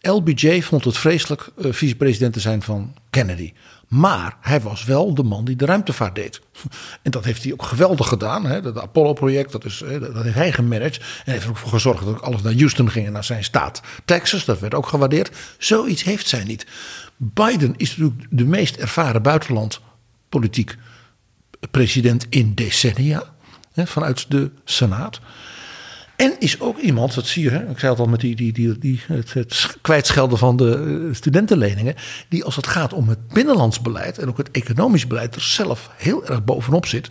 LBJ 0.00 0.60
vond 0.60 0.84
het 0.84 0.98
vreselijk 0.98 1.50
uh, 1.58 1.72
vicepresident 1.72 2.32
te 2.32 2.40
zijn 2.40 2.62
van 2.62 2.94
Kennedy. 3.10 3.52
Maar 3.90 4.36
hij 4.40 4.60
was 4.60 4.84
wel 4.84 5.14
de 5.14 5.22
man 5.22 5.44
die 5.44 5.56
de 5.56 5.64
ruimtevaart 5.64 6.14
deed. 6.14 6.40
En 7.02 7.10
dat 7.10 7.24
heeft 7.24 7.42
hij 7.42 7.52
ook 7.52 7.62
geweldig 7.62 8.08
gedaan. 8.08 8.44
Hè. 8.46 8.60
Dat 8.60 8.78
Apollo-project, 8.78 9.52
dat, 9.52 9.64
is, 9.64 9.84
dat 10.00 10.22
heeft 10.22 10.34
hij 10.34 10.52
gemanaged. 10.52 11.00
En 11.24 11.32
heeft 11.32 11.44
er 11.44 11.50
ook 11.50 11.56
voor 11.56 11.70
gezorgd 11.70 12.04
dat 12.04 12.22
alles 12.22 12.42
naar 12.42 12.54
Houston 12.54 12.90
ging 12.90 13.06
en 13.06 13.12
naar 13.12 13.24
zijn 13.24 13.44
staat 13.44 13.82
Texas. 14.04 14.44
Dat 14.44 14.58
werd 14.58 14.74
ook 14.74 14.86
gewaardeerd. 14.86 15.30
Zoiets 15.58 16.02
heeft 16.02 16.28
zij 16.28 16.44
niet. 16.44 16.66
Biden 17.16 17.74
is 17.76 17.96
natuurlijk 17.96 18.26
de 18.30 18.44
meest 18.44 18.76
ervaren 18.76 19.22
buitenlandpolitiek 19.22 20.76
president 21.70 22.26
in 22.28 22.54
decennia. 22.54 23.22
Hè, 23.72 23.86
vanuit 23.86 24.30
de 24.30 24.50
Senaat. 24.64 25.20
En 26.20 26.34
is 26.38 26.60
ook 26.60 26.78
iemand, 26.78 27.14
dat 27.14 27.26
zie 27.26 27.42
je, 27.42 27.50
hè, 27.50 27.70
ik 27.70 27.78
zei 27.78 27.92
het 27.92 28.00
al 28.00 28.06
met 28.06 28.20
die, 28.20 28.36
die, 28.36 28.52
die, 28.52 28.78
die, 28.78 29.00
het, 29.06 29.32
het 29.32 29.76
kwijtschelden 29.80 30.38
van 30.38 30.56
de 30.56 31.00
eh, 31.08 31.14
studentenleningen. 31.14 31.94
Die 32.28 32.44
als 32.44 32.56
het 32.56 32.66
gaat 32.66 32.92
om 32.92 33.08
het 33.08 33.28
binnenlands 33.28 33.80
beleid 33.80 34.18
en 34.18 34.28
ook 34.28 34.36
het 34.36 34.50
economisch 34.50 35.06
beleid 35.06 35.34
er 35.34 35.40
zelf 35.40 35.90
heel 35.96 36.26
erg 36.26 36.44
bovenop 36.44 36.86
zit. 36.86 37.08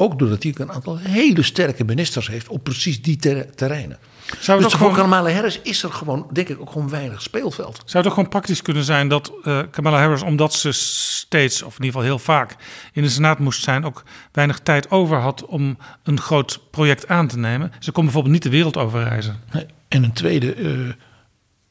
Ook 0.00 0.18
doordat 0.18 0.42
hij 0.42 0.54
een 0.56 0.72
aantal 0.72 0.98
hele 0.98 1.42
sterke 1.42 1.84
ministers 1.84 2.28
heeft 2.28 2.48
op 2.48 2.64
precies 2.64 3.02
die 3.02 3.16
terreinen. 3.54 3.98
Zou 4.40 4.62
dus 4.62 4.72
voor 4.72 4.94
Kamala 4.94 5.30
Harris 5.30 5.60
is 5.62 5.82
er 5.82 5.92
gewoon, 5.92 6.26
denk 6.32 6.48
ik, 6.48 6.60
ook 6.60 6.70
gewoon 6.70 6.88
weinig 6.88 7.22
speelveld. 7.22 7.76
Zou 7.76 7.96
het 7.96 8.06
ook 8.06 8.12
gewoon 8.12 8.28
praktisch 8.28 8.62
kunnen 8.62 8.84
zijn 8.84 9.08
dat 9.08 9.32
uh, 9.44 9.60
Kamala 9.70 9.98
Harris, 9.98 10.22
omdat 10.22 10.54
ze 10.54 10.72
steeds, 10.72 11.62
of 11.62 11.78
in 11.78 11.84
ieder 11.84 12.00
geval 12.00 12.02
heel 12.02 12.18
vaak, 12.18 12.56
in 12.92 13.02
de 13.02 13.08
Senaat 13.08 13.38
moest 13.38 13.62
zijn, 13.62 13.84
ook 13.84 14.02
weinig 14.32 14.58
tijd 14.58 14.90
over 14.90 15.16
had 15.16 15.46
om 15.46 15.78
een 16.02 16.20
groot 16.20 16.60
project 16.70 17.08
aan 17.08 17.26
te 17.28 17.38
nemen? 17.38 17.72
Ze 17.78 17.92
kon 17.92 18.04
bijvoorbeeld 18.04 18.34
niet 18.34 18.42
de 18.42 18.50
wereld 18.50 18.76
overreizen. 18.76 19.40
Nee. 19.52 19.66
En 19.88 20.04
een 20.04 20.12
tweede, 20.12 20.56
uh, 20.56 20.92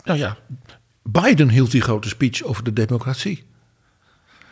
nou 0.03 0.19
ja, 0.19 0.37
Biden 1.03 1.49
hield 1.49 1.71
die 1.71 1.81
grote 1.81 2.07
speech 2.07 2.43
over 2.43 2.63
de 2.63 2.73
democratie. 2.73 3.45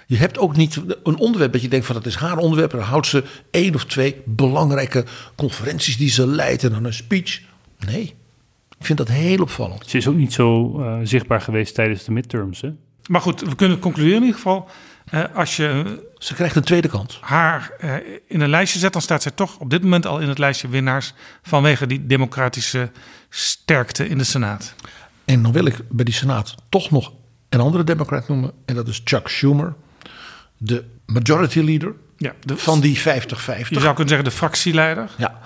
Je 0.05 0.17
hebt 0.17 0.37
ook 0.37 0.55
niet 0.55 0.81
een 1.03 1.17
onderwerp 1.17 1.51
dat 1.51 1.61
je 1.61 1.67
denkt 1.67 1.85
van 1.85 1.95
dat 1.95 2.05
is 2.05 2.15
haar 2.15 2.37
onderwerp. 2.37 2.71
Dan 2.71 2.79
houdt 2.79 3.07
ze 3.07 3.23
één 3.51 3.75
of 3.75 3.85
twee 3.85 4.21
belangrijke 4.25 5.05
conferenties 5.35 5.97
die 5.97 6.09
ze 6.09 6.27
leidt 6.27 6.63
en 6.63 6.71
dan 6.71 6.85
een 6.85 6.93
speech. 6.93 7.41
Nee, 7.79 8.15
ik 8.79 8.85
vind 8.85 8.97
dat 8.97 9.07
heel 9.07 9.41
opvallend. 9.41 9.89
Ze 9.89 9.97
is 9.97 10.07
ook 10.07 10.15
niet 10.15 10.33
zo 10.33 10.79
uh, 10.79 10.97
zichtbaar 11.03 11.41
geweest 11.41 11.75
tijdens 11.75 12.03
de 12.03 12.11
midterms. 12.11 12.61
Hè? 12.61 12.69
Maar 13.09 13.21
goed, 13.21 13.41
we 13.41 13.55
kunnen 13.55 13.79
concluderen 13.79 14.17
in 14.17 14.25
ieder 14.25 14.39
geval. 14.41 14.69
Uh, 15.13 15.23
als 15.33 15.55
je 15.55 15.99
ze 16.17 16.33
krijgt 16.33 16.55
een 16.55 16.63
tweede 16.63 16.87
kans. 16.87 17.17
Haar 17.21 17.71
uh, 17.79 17.93
in 18.27 18.41
een 18.41 18.49
lijstje 18.49 18.79
zet, 18.79 18.93
dan 18.93 19.01
staat 19.01 19.21
zij 19.21 19.31
toch 19.35 19.57
op 19.57 19.69
dit 19.69 19.83
moment 19.83 20.05
al 20.05 20.19
in 20.19 20.29
het 20.29 20.37
lijstje 20.37 20.67
winnaars 20.67 21.13
vanwege 21.41 21.87
die 21.87 22.05
democratische 22.05 22.91
sterkte 23.29 24.07
in 24.07 24.17
de 24.17 24.23
Senaat. 24.23 24.75
En 25.25 25.43
dan 25.43 25.51
wil 25.51 25.65
ik 25.65 25.81
bij 25.89 26.05
die 26.05 26.13
Senaat 26.13 26.55
toch 26.69 26.91
nog 26.91 27.13
een 27.49 27.59
andere 27.59 27.83
democrat 27.83 28.27
noemen. 28.27 28.51
En 28.65 28.75
dat 28.75 28.87
is 28.87 29.01
Chuck 29.03 29.27
Schumer, 29.27 29.73
de 30.65 30.84
majority 31.06 31.60
leader 31.60 31.93
ja, 32.17 32.34
de, 32.41 32.58
van 32.58 32.80
die 32.80 32.99
50-50. 32.99 33.04
Je 33.04 33.65
zou 33.69 33.69
kunnen 33.69 34.08
zeggen 34.08 34.23
de 34.23 34.32
fractieleider. 34.32 35.10
Ja, 35.17 35.39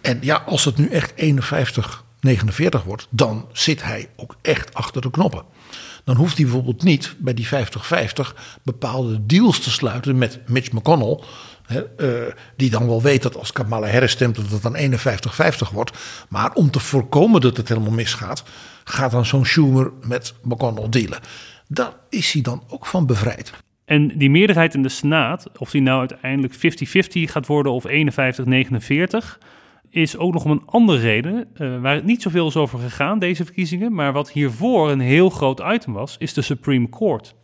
en 0.00 0.18
ja, 0.20 0.42
als 0.46 0.64
het 0.64 0.76
nu 0.76 0.88
echt 0.88 1.12
51, 1.14 2.04
49 2.20 2.82
wordt, 2.82 3.06
dan 3.10 3.48
zit 3.52 3.82
hij 3.82 4.08
ook 4.16 4.36
echt 4.42 4.74
achter 4.74 5.02
de 5.02 5.10
knoppen. 5.10 5.44
Dan 6.04 6.16
hoeft 6.16 6.36
hij 6.36 6.44
bijvoorbeeld 6.44 6.82
niet 6.82 7.14
bij 7.18 7.34
die 7.34 7.48
50-50 7.48 7.50
bepaalde 8.62 9.26
deals 9.26 9.60
te 9.60 9.70
sluiten 9.70 10.18
met 10.18 10.40
Mitch 10.48 10.72
McConnell. 10.72 11.20
Uh, 11.96 12.10
die 12.56 12.70
dan 12.70 12.86
wel 12.86 13.02
weet 13.02 13.22
dat 13.22 13.36
als 13.36 13.52
Kamala 13.52 13.88
Harris 13.88 14.10
stemt 14.10 14.36
dat 14.36 14.50
het 14.50 14.62
dan 14.62 14.76
51-50 15.68 15.72
wordt. 15.72 15.90
Maar 16.28 16.52
om 16.52 16.70
te 16.70 16.80
voorkomen 16.80 17.40
dat 17.40 17.56
het 17.56 17.68
helemaal 17.68 17.92
misgaat, 17.92 18.42
gaat 18.84 19.10
dan 19.10 19.26
zo'n 19.26 19.46
Schumer 19.46 19.92
met 20.02 20.34
McConnell 20.42 20.88
dealen. 20.88 21.18
Daar 21.68 21.92
is 22.10 22.32
hij 22.32 22.42
dan 22.42 22.62
ook 22.68 22.86
van 22.86 23.06
bevrijd. 23.06 23.52
En 23.86 24.18
die 24.18 24.30
meerderheid 24.30 24.74
in 24.74 24.82
de 24.82 24.88
Senaat, 24.88 25.50
of 25.58 25.70
die 25.70 25.82
nou 25.82 25.98
uiteindelijk 25.98 26.54
50-50 26.54 26.58
gaat 27.08 27.46
worden 27.46 27.72
of 27.72 27.86
51-49 27.88 29.38
is 29.90 30.16
ook 30.16 30.32
nog 30.32 30.44
om 30.44 30.50
een 30.50 30.66
andere 30.66 30.98
reden, 30.98 31.48
uh, 31.56 31.80
waar 31.80 31.94
het 31.94 32.04
niet 32.04 32.22
zoveel 32.22 32.46
is 32.46 32.56
over 32.56 32.78
gegaan, 32.78 33.18
deze 33.18 33.44
verkiezingen, 33.44 33.94
maar 33.94 34.12
wat 34.12 34.30
hiervoor 34.30 34.90
een 34.90 35.00
heel 35.00 35.30
groot 35.30 35.62
item 35.72 35.92
was, 35.92 36.16
is 36.18 36.32
de 36.32 36.42
Supreme 36.42 36.88
Court. 36.88 37.34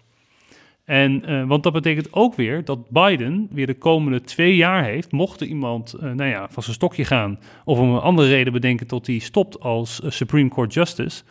En, 0.84 1.30
uh, 1.30 1.44
want 1.44 1.62
dat 1.62 1.72
betekent 1.72 2.12
ook 2.12 2.34
weer 2.34 2.64
dat 2.64 2.90
Biden 2.90 3.48
weer 3.50 3.66
de 3.66 3.78
komende 3.78 4.20
twee 4.20 4.56
jaar 4.56 4.84
heeft, 4.84 5.12
mocht 5.12 5.40
er 5.40 5.46
iemand 5.46 5.94
uh, 5.96 6.02
nou 6.02 6.30
ja, 6.30 6.48
van 6.50 6.62
zijn 6.62 6.74
stokje 6.74 7.04
gaan 7.04 7.38
of 7.64 7.78
om 7.78 7.94
een 7.94 8.00
andere 8.00 8.28
reden 8.28 8.52
bedenken 8.52 8.86
tot 8.86 9.06
hij 9.06 9.18
stopt 9.18 9.60
als 9.60 10.00
Supreme 10.06 10.48
Court 10.48 10.74
Justice, 10.74 11.22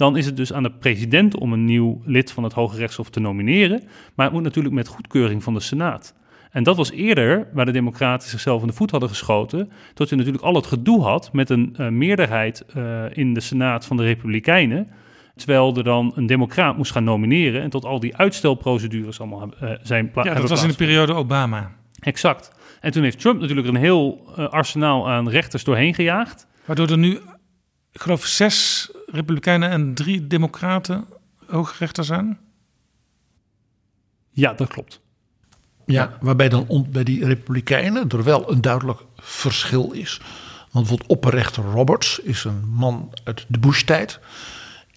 dan 0.00 0.16
is 0.16 0.26
het 0.26 0.36
dus 0.36 0.52
aan 0.52 0.62
de 0.62 0.70
president 0.70 1.36
om 1.36 1.52
een 1.52 1.64
nieuw 1.64 2.00
lid 2.04 2.32
van 2.32 2.44
het 2.44 2.52
Hoge 2.52 2.76
Rechtshof 2.76 3.10
te 3.10 3.20
nomineren. 3.20 3.82
Maar 4.14 4.26
het 4.26 4.34
moet 4.34 4.42
natuurlijk 4.42 4.74
met 4.74 4.88
goedkeuring 4.88 5.42
van 5.42 5.54
de 5.54 5.60
Senaat. 5.60 6.14
En 6.50 6.62
dat 6.62 6.76
was 6.76 6.90
eerder 6.90 7.48
waar 7.52 7.64
de 7.64 7.72
Democraten 7.72 8.28
zichzelf 8.28 8.60
in 8.60 8.66
de 8.66 8.72
voet 8.72 8.90
hadden 8.90 9.08
geschoten. 9.08 9.70
Tot 9.94 10.08
je 10.08 10.16
natuurlijk 10.16 10.44
al 10.44 10.54
het 10.54 10.66
gedoe 10.66 11.02
had 11.02 11.32
met 11.32 11.50
een 11.50 11.74
uh, 11.80 11.88
meerderheid 11.88 12.64
uh, 12.76 13.04
in 13.12 13.34
de 13.34 13.40
Senaat 13.40 13.86
van 13.86 13.96
de 13.96 14.02
Republikeinen. 14.02 14.88
Terwijl 15.36 15.76
er 15.76 15.84
dan 15.84 16.12
een 16.14 16.26
Democraat 16.26 16.76
moest 16.76 16.92
gaan 16.92 17.04
nomineren. 17.04 17.62
En 17.62 17.70
tot 17.70 17.84
al 17.84 18.00
die 18.00 18.16
uitstelprocedures 18.16 19.20
allemaal 19.20 19.52
uh, 19.62 19.70
zijn 19.82 20.10
plaats. 20.10 20.28
Ja, 20.28 20.34
dat 20.34 20.48
was 20.48 20.62
in 20.62 20.68
de 20.68 20.74
periode 20.74 21.14
Obama. 21.14 21.70
Exact. 21.98 22.52
En 22.80 22.92
toen 22.92 23.02
heeft 23.02 23.20
Trump 23.20 23.40
natuurlijk 23.40 23.68
een 23.68 23.76
heel 23.76 24.30
arsenaal 24.36 25.08
aan 25.10 25.28
rechters 25.28 25.64
doorheen 25.64 25.94
gejaagd. 25.94 26.46
Waardoor 26.64 26.90
er 26.90 26.98
nu, 26.98 27.10
ik 27.92 28.00
geloof, 28.00 28.24
zes 28.24 28.88
Republikeinen 29.12 29.70
en 29.70 29.94
drie 29.94 30.26
Democraten 30.26 31.04
hoogrechter 31.46 32.04
zijn. 32.04 32.38
Ja, 34.30 34.52
dat 34.52 34.68
klopt. 34.68 35.00
Ja, 35.86 36.18
waarbij 36.20 36.48
dan 36.48 36.86
bij 36.90 37.04
die 37.04 37.24
Republikeinen 37.24 38.08
er 38.08 38.24
wel 38.24 38.52
een 38.52 38.60
duidelijk 38.60 39.00
verschil 39.16 39.90
is. 39.90 40.20
Want 40.70 40.86
bijvoorbeeld 40.86 41.08
opperrechter 41.08 41.64
Roberts 41.64 42.18
is 42.18 42.44
een 42.44 42.68
man 42.68 43.12
uit 43.24 43.44
de 43.48 43.58
Bush-tijd. 43.58 44.20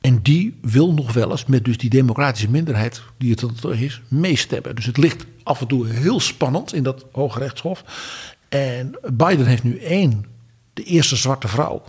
En 0.01 0.21
die 0.21 0.57
wil 0.61 0.93
nog 0.93 1.13
wel 1.13 1.31
eens 1.31 1.45
met 1.45 1.65
dus 1.65 1.77
die 1.77 1.89
democratische 1.89 2.49
minderheid 2.49 3.01
die 3.17 3.31
het 3.31 3.63
is, 3.63 4.01
meestemmen. 4.07 4.75
Dus 4.75 4.85
het 4.85 4.97
ligt 4.97 5.25
af 5.43 5.61
en 5.61 5.67
toe 5.67 5.87
heel 5.87 6.19
spannend 6.19 6.73
in 6.73 6.83
dat 6.83 7.05
Hoge 7.11 7.39
Rechtshof. 7.39 7.83
En 8.49 8.99
Biden 9.13 9.45
heeft 9.45 9.63
nu 9.63 9.77
één, 9.79 10.25
de 10.73 10.83
eerste 10.83 11.15
zwarte 11.15 11.47
vrouw 11.47 11.83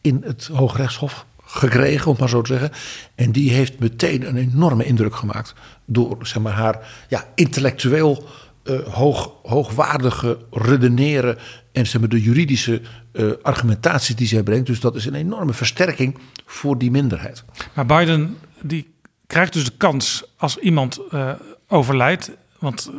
in 0.00 0.22
het 0.24 0.46
Hoge 0.52 0.76
Rechtshof 0.76 1.26
gekregen, 1.46 2.10
om 2.10 2.16
maar 2.18 2.28
zo 2.28 2.42
te 2.42 2.52
zeggen. 2.52 2.70
En 3.14 3.32
die 3.32 3.50
heeft 3.50 3.78
meteen 3.78 4.28
een 4.28 4.36
enorme 4.36 4.84
indruk 4.84 5.16
gemaakt 5.16 5.54
door 5.84 6.16
zeg 6.20 6.42
maar, 6.42 6.52
haar 6.52 7.06
ja, 7.08 7.24
intellectueel 7.34 8.26
uh, 8.64 8.78
hoog, 8.80 9.32
hoogwaardige 9.42 10.38
redeneren 10.50 11.38
en 11.72 11.86
zeg 11.86 12.00
maar, 12.00 12.10
de 12.10 12.22
juridische 12.22 12.80
uh, 13.12 13.32
argumentatie 13.42 14.14
die 14.14 14.26
zij 14.26 14.42
brengt. 14.42 14.66
Dus 14.66 14.80
dat 14.80 14.96
is 14.96 15.06
een 15.06 15.14
enorme 15.14 15.52
versterking 15.52 16.18
voor 16.46 16.78
die 16.78 16.90
minderheid. 16.90 17.44
Maar 17.74 17.86
Biden 17.86 18.36
die 18.62 18.94
krijgt 19.26 19.52
dus 19.52 19.64
de 19.64 19.76
kans 19.76 20.24
als 20.36 20.58
iemand 20.58 21.00
uh, 21.10 21.32
overlijdt. 21.68 22.30
Want 22.58 22.90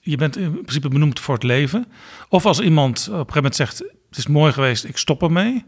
je 0.00 0.16
bent 0.16 0.36
in 0.36 0.52
principe 0.52 0.88
benoemd 0.88 1.20
voor 1.20 1.34
het 1.34 1.42
leven. 1.42 1.86
Of 2.28 2.46
als 2.46 2.60
iemand 2.60 2.98
op 2.98 3.06
een 3.06 3.12
gegeven 3.12 3.34
moment 3.34 3.56
zegt: 3.56 3.78
Het 4.08 4.18
is 4.18 4.26
mooi 4.26 4.52
geweest, 4.52 4.84
ik 4.84 4.96
stop 4.96 5.22
ermee. 5.22 5.64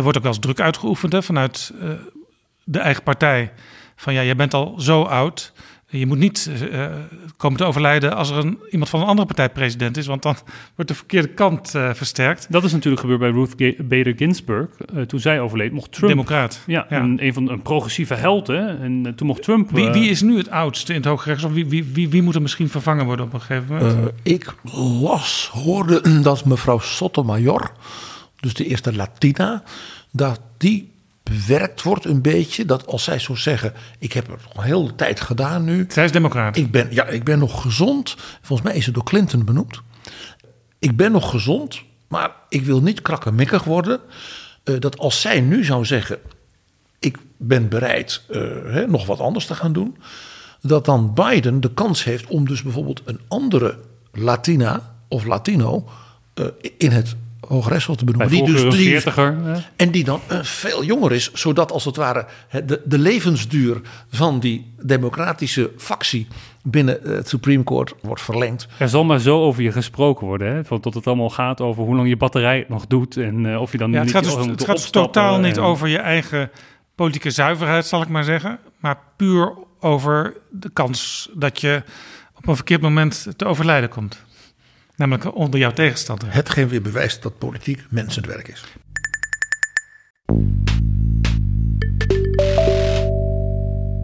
Er 0.00 0.06
wordt 0.06 0.18
ook 0.18 0.24
wel 0.24 0.32
eens 0.32 0.42
druk 0.42 0.60
uitgeoefend 0.60 1.12
hè, 1.12 1.22
vanuit 1.22 1.72
de 2.64 2.78
eigen 2.78 3.02
partij 3.02 3.52
van 3.96 4.14
ja, 4.14 4.24
jij 4.24 4.36
bent 4.36 4.54
al 4.54 4.74
zo 4.78 5.02
oud. 5.02 5.52
Je 5.86 6.06
moet 6.06 6.18
niet 6.18 6.50
uh, 6.72 6.86
komen 7.36 7.58
te 7.58 7.64
overlijden 7.64 8.16
als 8.16 8.30
er 8.30 8.36
een, 8.36 8.58
iemand 8.70 8.90
van 8.90 9.00
een 9.00 9.06
andere 9.06 9.26
partij 9.26 9.48
president 9.48 9.96
is, 9.96 10.06
want 10.06 10.22
dan 10.22 10.36
wordt 10.76 10.90
de 10.90 10.96
verkeerde 10.96 11.28
kant 11.28 11.74
uh, 11.74 11.90
versterkt. 11.94 12.46
Dat 12.50 12.64
is 12.64 12.72
natuurlijk 12.72 13.00
gebeurd 13.00 13.20
bij 13.20 13.30
Ruth 13.30 13.56
Bader 13.88 14.14
Ginsburg. 14.16 14.68
Uh, 14.94 15.02
toen 15.02 15.20
zij 15.20 15.40
overleed, 15.40 15.72
mocht 15.72 15.92
Trump. 15.92 16.12
Democraat. 16.12 16.62
Ja, 16.66 16.86
ja. 16.90 17.00
Een, 17.00 17.24
een, 17.24 17.32
van 17.32 17.50
een 17.50 17.62
progressieve 17.62 18.14
held. 18.14 18.46
Hè? 18.46 18.78
En 18.78 19.12
toen 19.16 19.26
mocht 19.26 19.42
Trump. 19.42 19.70
Wie, 19.70 19.90
wie, 19.90 20.08
is 20.08 20.22
nu 20.22 20.36
het 20.36 20.50
oudste 20.50 20.92
in 20.92 20.98
het 20.98 21.08
Hoge 21.08 21.28
Rechtshof? 21.28 21.52
Wie, 21.52 21.66
wie, 21.66 21.84
wie, 21.84 22.08
wie, 22.08 22.22
moet 22.22 22.34
er 22.34 22.42
misschien 22.42 22.68
vervangen 22.68 23.04
worden 23.04 23.26
op 23.26 23.32
een 23.32 23.40
gegeven 23.40 23.76
moment? 23.76 24.10
ik 24.22 24.54
las, 25.00 25.50
hoorde 25.52 26.00
dat 26.22 26.44
mevrouw 26.44 26.78
Sotomayor, 26.78 27.72
dus 28.40 28.54
de 28.54 28.66
eerste 28.66 28.94
Latina, 28.94 29.62
dat 30.10 30.40
die 30.56 30.92
bewerkt 31.22 31.82
wordt 31.82 32.04
een 32.04 32.22
beetje. 32.22 32.64
Dat 32.64 32.86
als 32.86 33.04
zij 33.04 33.18
zo 33.18 33.34
zeggen, 33.34 33.72
ik 33.98 34.12
heb 34.12 34.26
het 34.26 34.40
al 34.54 34.62
heel 34.62 34.86
de 34.86 34.94
tijd 34.94 35.20
gedaan 35.20 35.64
nu. 35.64 35.86
Zij 35.88 36.04
is 36.04 36.12
democraat. 36.12 36.56
Ik 36.56 36.70
ben, 36.70 36.88
ja, 36.90 37.06
ik 37.06 37.24
ben 37.24 37.38
nog 37.38 37.62
gezond. 37.62 38.16
Volgens 38.42 38.68
mij 38.68 38.76
is 38.76 38.86
het 38.86 38.94
door 38.94 39.04
Clinton 39.04 39.44
benoemd. 39.44 39.80
Ik 40.78 40.96
ben 40.96 41.12
nog 41.12 41.30
gezond, 41.30 41.82
maar 42.08 42.30
ik 42.48 42.64
wil 42.64 42.82
niet 42.82 43.02
krakkemikkig 43.02 43.64
worden. 43.64 44.00
Uh, 44.64 44.80
dat 44.80 44.98
als 44.98 45.20
zij 45.20 45.40
nu 45.40 45.64
zou 45.64 45.84
zeggen, 45.84 46.18
ik 46.98 47.18
ben 47.36 47.68
bereid 47.68 48.22
uh, 48.30 48.40
hè, 48.64 48.86
nog 48.86 49.06
wat 49.06 49.20
anders 49.20 49.46
te 49.46 49.54
gaan 49.54 49.72
doen. 49.72 49.96
Dat 50.60 50.84
dan 50.84 51.14
Biden 51.14 51.60
de 51.60 51.72
kans 51.74 52.04
heeft 52.04 52.26
om 52.26 52.48
dus 52.48 52.62
bijvoorbeeld 52.62 53.02
een 53.04 53.20
andere 53.28 53.78
Latina 54.12 54.96
of 55.08 55.24
Latino 55.24 55.88
uh, 56.34 56.46
in 56.78 56.90
het 56.90 57.16
Hoogrechtshof 57.50 57.96
te 57.96 58.04
benoemen. 58.04 58.30
Die 58.30 58.44
dus 58.44 58.74
die, 58.76 59.00
en 59.76 59.90
die 59.90 60.04
dan 60.04 60.20
uh, 60.32 60.42
veel 60.42 60.84
jonger 60.84 61.12
is, 61.12 61.32
zodat 61.32 61.72
als 61.72 61.84
het 61.84 61.96
ware 61.96 62.26
de, 62.64 62.80
de 62.84 62.98
levensduur 62.98 63.80
van 64.10 64.40
die 64.40 64.72
democratische 64.82 65.70
factie 65.76 66.26
binnen 66.62 66.98
het 67.02 67.28
Supreme 67.28 67.64
Court 67.64 67.94
wordt 68.02 68.22
verlengd. 68.22 68.68
Er 68.78 68.88
zal 68.88 69.04
maar 69.04 69.18
zo 69.18 69.42
over 69.42 69.62
je 69.62 69.72
gesproken 69.72 70.26
worden, 70.26 70.54
hè? 70.54 70.64
Van 70.64 70.80
tot 70.80 70.94
het 70.94 71.06
allemaal 71.06 71.30
gaat 71.30 71.60
over 71.60 71.84
hoe 71.84 71.96
lang 71.96 72.08
je 72.08 72.16
batterij 72.16 72.64
nog 72.68 72.86
doet 72.86 73.16
en 73.16 73.44
uh, 73.44 73.60
of 73.60 73.72
je 73.72 73.78
dan 73.78 73.92
ja, 73.92 74.02
niet 74.02 74.12
het 74.12 74.26
gaat, 74.26 74.36
dus, 74.36 74.46
het 74.46 74.64
gaat 74.64 74.76
dus 74.76 74.90
totaal 74.90 75.34
en... 75.34 75.40
niet 75.40 75.58
over 75.58 75.88
je 75.88 75.98
eigen 75.98 76.50
politieke 76.94 77.30
zuiverheid, 77.30 77.86
zal 77.86 78.02
ik 78.02 78.08
maar 78.08 78.24
zeggen, 78.24 78.58
maar 78.78 78.98
puur 79.16 79.52
over 79.80 80.36
de 80.50 80.70
kans 80.72 81.30
dat 81.34 81.60
je 81.60 81.82
op 82.34 82.48
een 82.48 82.56
verkeerd 82.56 82.80
moment 82.80 83.26
te 83.36 83.44
overlijden 83.44 83.88
komt. 83.88 84.24
Namelijk 85.00 85.34
onder 85.34 85.60
jouw 85.60 85.72
tegenstander. 85.72 86.32
Hetgeen 86.32 86.68
weer 86.68 86.82
bewijst 86.82 87.22
dat 87.22 87.38
politiek 87.38 87.84
mensenwerk 87.90 88.48
is. 88.48 88.64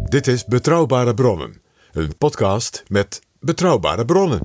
Dit 0.04 0.26
is 0.26 0.44
Betrouwbare 0.44 1.14
Bronnen. 1.14 1.60
Een 1.92 2.16
podcast 2.18 2.82
met 2.88 3.20
betrouwbare 3.40 4.04
bronnen. 4.04 4.40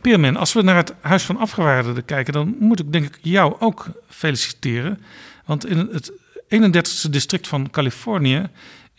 Peerman, 0.00 0.36
als 0.36 0.52
we 0.52 0.62
naar 0.62 0.76
het 0.76 0.94
Huis 1.00 1.22
van 1.22 1.36
Afgevaardigden 1.36 2.04
kijken... 2.04 2.32
dan 2.32 2.56
moet 2.58 2.80
ik 2.80 2.92
denk 2.92 3.04
ik 3.04 3.18
jou 3.22 3.54
ook 3.58 3.86
feliciteren. 4.08 5.00
Want 5.44 5.66
in 5.66 5.78
het 5.92 6.12
31ste 6.54 7.10
district 7.10 7.48
van 7.48 7.70
Californië 7.70 8.48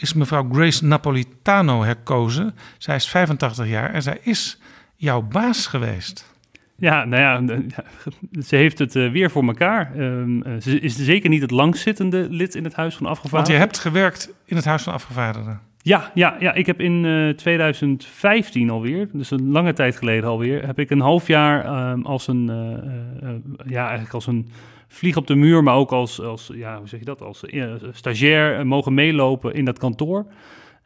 is 0.02 0.14
mevrouw 0.14 0.49
Grace 0.52 0.86
Napolitano 0.86 1.84
herkozen. 1.84 2.56
Zij 2.78 2.95
is 2.95 3.08
85 3.08 3.68
jaar 3.68 3.93
en 3.93 4.02
zij 4.02 4.18
is 4.22 4.60
jouw 4.95 5.22
baas 5.22 5.68
geweest. 5.68 6.30
Ja, 6.78 7.06
nou 7.06 7.22
ja, 7.22 7.62
ze 8.47 8.56
heeft 8.56 8.80
het 8.80 8.95
uh, 8.95 9.12
weer 9.12 9.32
voor 9.32 9.43
elkaar. 9.43 9.95
Uh, 9.95 10.41
ze 10.62 10.80
is 10.80 10.95
zeker 10.95 11.30
niet 11.30 11.41
het 11.41 11.52
langzittende 11.52 12.28
lid 12.30 12.56
in 12.56 12.64
het 12.64 12.74
Huis 12.74 12.95
van 12.95 13.06
Afgevaardigden. 13.06 13.32
Want 13.32 13.47
je 13.47 13.54
hebt 13.54 13.78
gewerkt 13.78 14.34
in 14.45 14.56
het 14.56 14.66
Huis 14.66 14.84
van 14.84 14.93
Afgevaardigden. 14.93 15.60
Ja, 15.82 16.12
ja, 16.14 16.36
ja, 16.39 16.54
ik 16.54 16.66
heb 16.66 16.80
in 16.80 17.04
uh, 17.04 17.30
2015 17.30 18.70
alweer, 18.70 19.10
dus 19.14 19.32
een 19.32 19.52
lange 19.52 19.74
tijd 19.74 19.97
geleden 19.97 20.30
alweer, 20.30 20.66
heb 20.66 20.80
ik 20.80 20.89
een 20.89 20.99
half 20.99 21.28
jaar 21.28 21.66
ehm, 21.66 22.02
als 22.02 22.28
een, 22.28 22.49
eh, 22.49 23.30
ja, 23.72 23.84
eigenlijk 23.84 24.14
als 24.14 24.28
een 24.28 24.49
vlieg 24.92 25.18
op 25.18 25.28
de 25.28 25.36
muur, 25.36 25.64
maar 25.64 25.76
ook 25.76 25.92
als, 25.92 26.22
als 26.22 26.52
ja, 26.54 26.78
hoe 26.78 26.88
zeg 26.88 27.00
je 27.00 27.06
dat, 27.06 27.22
als 27.22 27.44
uh, 27.44 27.74
stagiair 27.92 28.60
uh, 28.60 28.66
mogen 28.66 28.94
meelopen 28.94 29.54
in 29.54 29.66
dat 29.66 29.80
kantoor. 29.80 30.26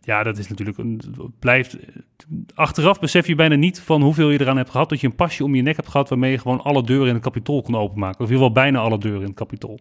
Ja, 0.01 0.23
dat 0.23 0.37
is 0.37 0.47
natuurlijk 0.47 0.77
een, 0.77 1.01
blijft. 1.39 1.77
Achteraf 2.53 2.99
besef 2.99 3.27
je 3.27 3.35
bijna 3.35 3.55
niet 3.55 3.79
van 3.79 4.01
hoeveel 4.01 4.29
je 4.29 4.41
eraan 4.41 4.57
hebt 4.57 4.69
gehad. 4.69 4.89
Dat 4.89 5.01
je 5.01 5.07
een 5.07 5.15
pasje 5.15 5.43
om 5.43 5.55
je 5.55 5.61
nek 5.61 5.75
hebt 5.75 5.87
gehad 5.87 6.09
waarmee 6.09 6.31
je 6.31 6.37
gewoon 6.37 6.61
alle 6.61 6.83
deuren 6.83 7.07
in 7.07 7.13
het 7.13 7.23
kapitool 7.23 7.61
kon 7.61 7.75
openmaken. 7.75 8.19
Of 8.19 8.25
in 8.25 8.33
ieder 8.33 8.47
geval 8.47 8.63
bijna 8.63 8.79
alle 8.79 8.97
deuren 8.97 9.21
in 9.21 9.27
het 9.27 9.35
kapitool. 9.35 9.79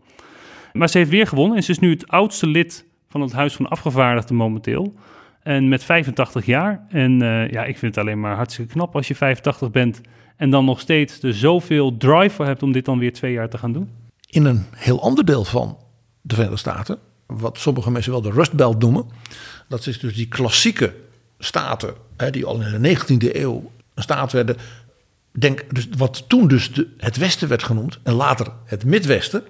Maar 0.72 0.88
ze 0.88 0.98
heeft 0.98 1.10
weer 1.10 1.26
gewonnen 1.26 1.56
en 1.56 1.62
ze 1.62 1.70
is 1.70 1.78
nu 1.78 1.90
het 1.90 2.08
oudste 2.08 2.46
lid 2.46 2.86
van 3.08 3.20
het 3.20 3.32
Huis 3.32 3.54
van 3.54 3.68
Afgevaardigden 3.68 4.36
momenteel. 4.36 4.94
En 5.42 5.68
met 5.68 5.84
85 5.84 6.46
jaar. 6.46 6.86
En 6.88 7.22
uh, 7.22 7.50
ja, 7.50 7.64
ik 7.64 7.78
vind 7.78 7.94
het 7.94 8.04
alleen 8.04 8.20
maar 8.20 8.36
hartstikke 8.36 8.72
knap 8.72 8.96
als 8.96 9.08
je 9.08 9.14
85 9.14 9.70
bent. 9.70 10.00
En 10.36 10.50
dan 10.50 10.64
nog 10.64 10.80
steeds 10.80 11.22
er 11.22 11.34
zoveel 11.34 11.96
drive 11.96 12.34
voor 12.34 12.46
hebt 12.46 12.62
om 12.62 12.72
dit 12.72 12.84
dan 12.84 12.98
weer 12.98 13.12
twee 13.12 13.32
jaar 13.32 13.48
te 13.48 13.58
gaan 13.58 13.72
doen 13.72 13.88
in 14.34 14.44
een 14.44 14.66
heel 14.76 15.02
ander 15.02 15.24
deel 15.24 15.44
van 15.44 15.78
de 16.20 16.34
Verenigde 16.34 16.60
Staten, 16.60 16.98
wat 17.26 17.58
sommige 17.58 17.90
mensen 17.90 18.12
wel 18.12 18.22
de 18.22 18.30
Rust 18.30 18.52
Belt 18.52 18.78
noemen. 18.78 19.04
Dat 19.68 19.86
is 19.86 19.98
dus 19.98 20.14
die 20.14 20.28
klassieke 20.28 20.94
staten, 21.38 21.94
hè, 22.16 22.30
die 22.30 22.44
al 22.44 22.60
in 22.60 22.82
de 22.82 22.96
19e 22.96 23.36
eeuw 23.36 23.70
een 23.94 24.02
staat 24.02 24.32
werden. 24.32 24.56
Denk, 25.32 25.74
dus 25.74 25.88
wat 25.96 26.24
toen 26.28 26.48
dus 26.48 26.72
de, 26.72 26.88
het 26.98 27.16
Westen 27.16 27.48
werd 27.48 27.62
genoemd 27.62 27.98
en 28.02 28.12
later 28.12 28.46
het 28.64 28.84
Midwesten. 28.84 29.42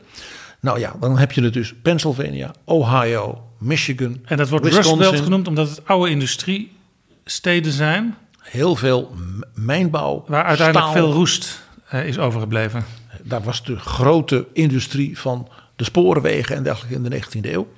Nou 0.61 0.78
ja, 0.78 0.97
dan 1.01 1.18
heb 1.18 1.32
je 1.32 1.43
het 1.43 1.53
dus 1.53 1.74
Pennsylvania, 1.82 2.55
Ohio, 2.64 3.45
Michigan. 3.59 4.20
En 4.24 4.37
dat 4.37 4.49
wordt 4.49 4.66
Rust 4.66 4.97
Belt 4.97 5.20
genoemd 5.20 5.49
omdat 5.49 5.68
het 5.68 5.87
oude 5.87 6.11
industriesteden 6.11 7.72
zijn. 7.72 8.14
Heel 8.39 8.76
veel 8.76 9.14
mijnbouw. 9.55 10.24
Waar 10.26 10.45
uiteindelijk 10.45 10.93
veel 10.93 11.12
roest 11.12 11.62
uh, 11.93 12.07
is 12.07 12.18
overgebleven 12.18 12.85
daar 13.25 13.43
was 13.43 13.64
de 13.64 13.77
grote 13.77 14.47
industrie 14.53 15.18
van 15.18 15.49
de 15.77 15.85
sporenwegen 15.85 16.57
en 16.57 16.62
dergelijke 16.62 16.95
in 16.95 17.03
de 17.03 17.22
19e 17.22 17.53
eeuw. 17.53 17.68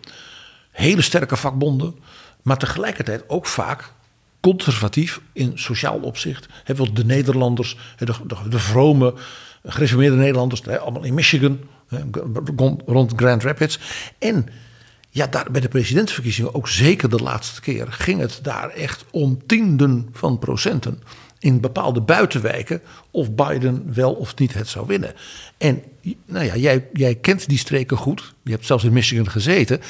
Hele 0.70 1.02
sterke 1.02 1.36
vakbonden, 1.36 1.94
maar 2.42 2.58
tegelijkertijd 2.58 3.24
ook 3.28 3.46
vaak 3.46 3.92
conservatief 4.40 5.20
in 5.32 5.52
sociaal 5.54 5.98
opzicht. 5.98 6.46
He, 6.64 6.74
de 6.92 7.04
Nederlanders, 7.04 7.76
de, 7.96 8.14
de, 8.48 8.58
vrome, 8.58 9.14
gereformeerde 9.64 10.16
Nederlanders, 10.16 10.66
allemaal 10.66 11.04
in 11.04 11.14
Michigan, 11.14 11.58
rond 12.86 13.12
Grand 13.16 13.42
Rapids. 13.42 13.78
En 14.18 14.48
ja, 15.10 15.28
bij 15.50 15.60
de 15.60 15.68
presidentsverkiezingen, 15.68 16.54
ook 16.54 16.68
zeker 16.68 17.10
de 17.10 17.22
laatste 17.22 17.60
keer, 17.60 17.92
ging 17.92 18.20
het 18.20 18.38
daar 18.42 18.70
echt 18.70 19.04
om 19.10 19.46
tienden 19.46 20.08
van 20.12 20.38
procenten 20.38 21.02
in 21.38 21.60
bepaalde 21.60 22.00
buitenwijken 22.00 22.80
of 23.10 23.34
Biden 23.34 23.94
wel 23.94 24.12
of 24.12 24.36
niet 24.36 24.54
het 24.54 24.68
zou 24.68 24.86
winnen. 24.86 25.14
En 25.58 25.82
nou 26.26 26.44
ja, 26.44 26.56
jij, 26.56 26.86
jij 26.92 27.14
kent 27.14 27.48
die 27.48 27.58
streken 27.58 27.96
goed. 27.96 28.34
Je 28.42 28.50
hebt 28.50 28.66
zelfs 28.66 28.84
in 28.84 28.92
Michigan 28.92 29.30
gezeten. 29.30 29.80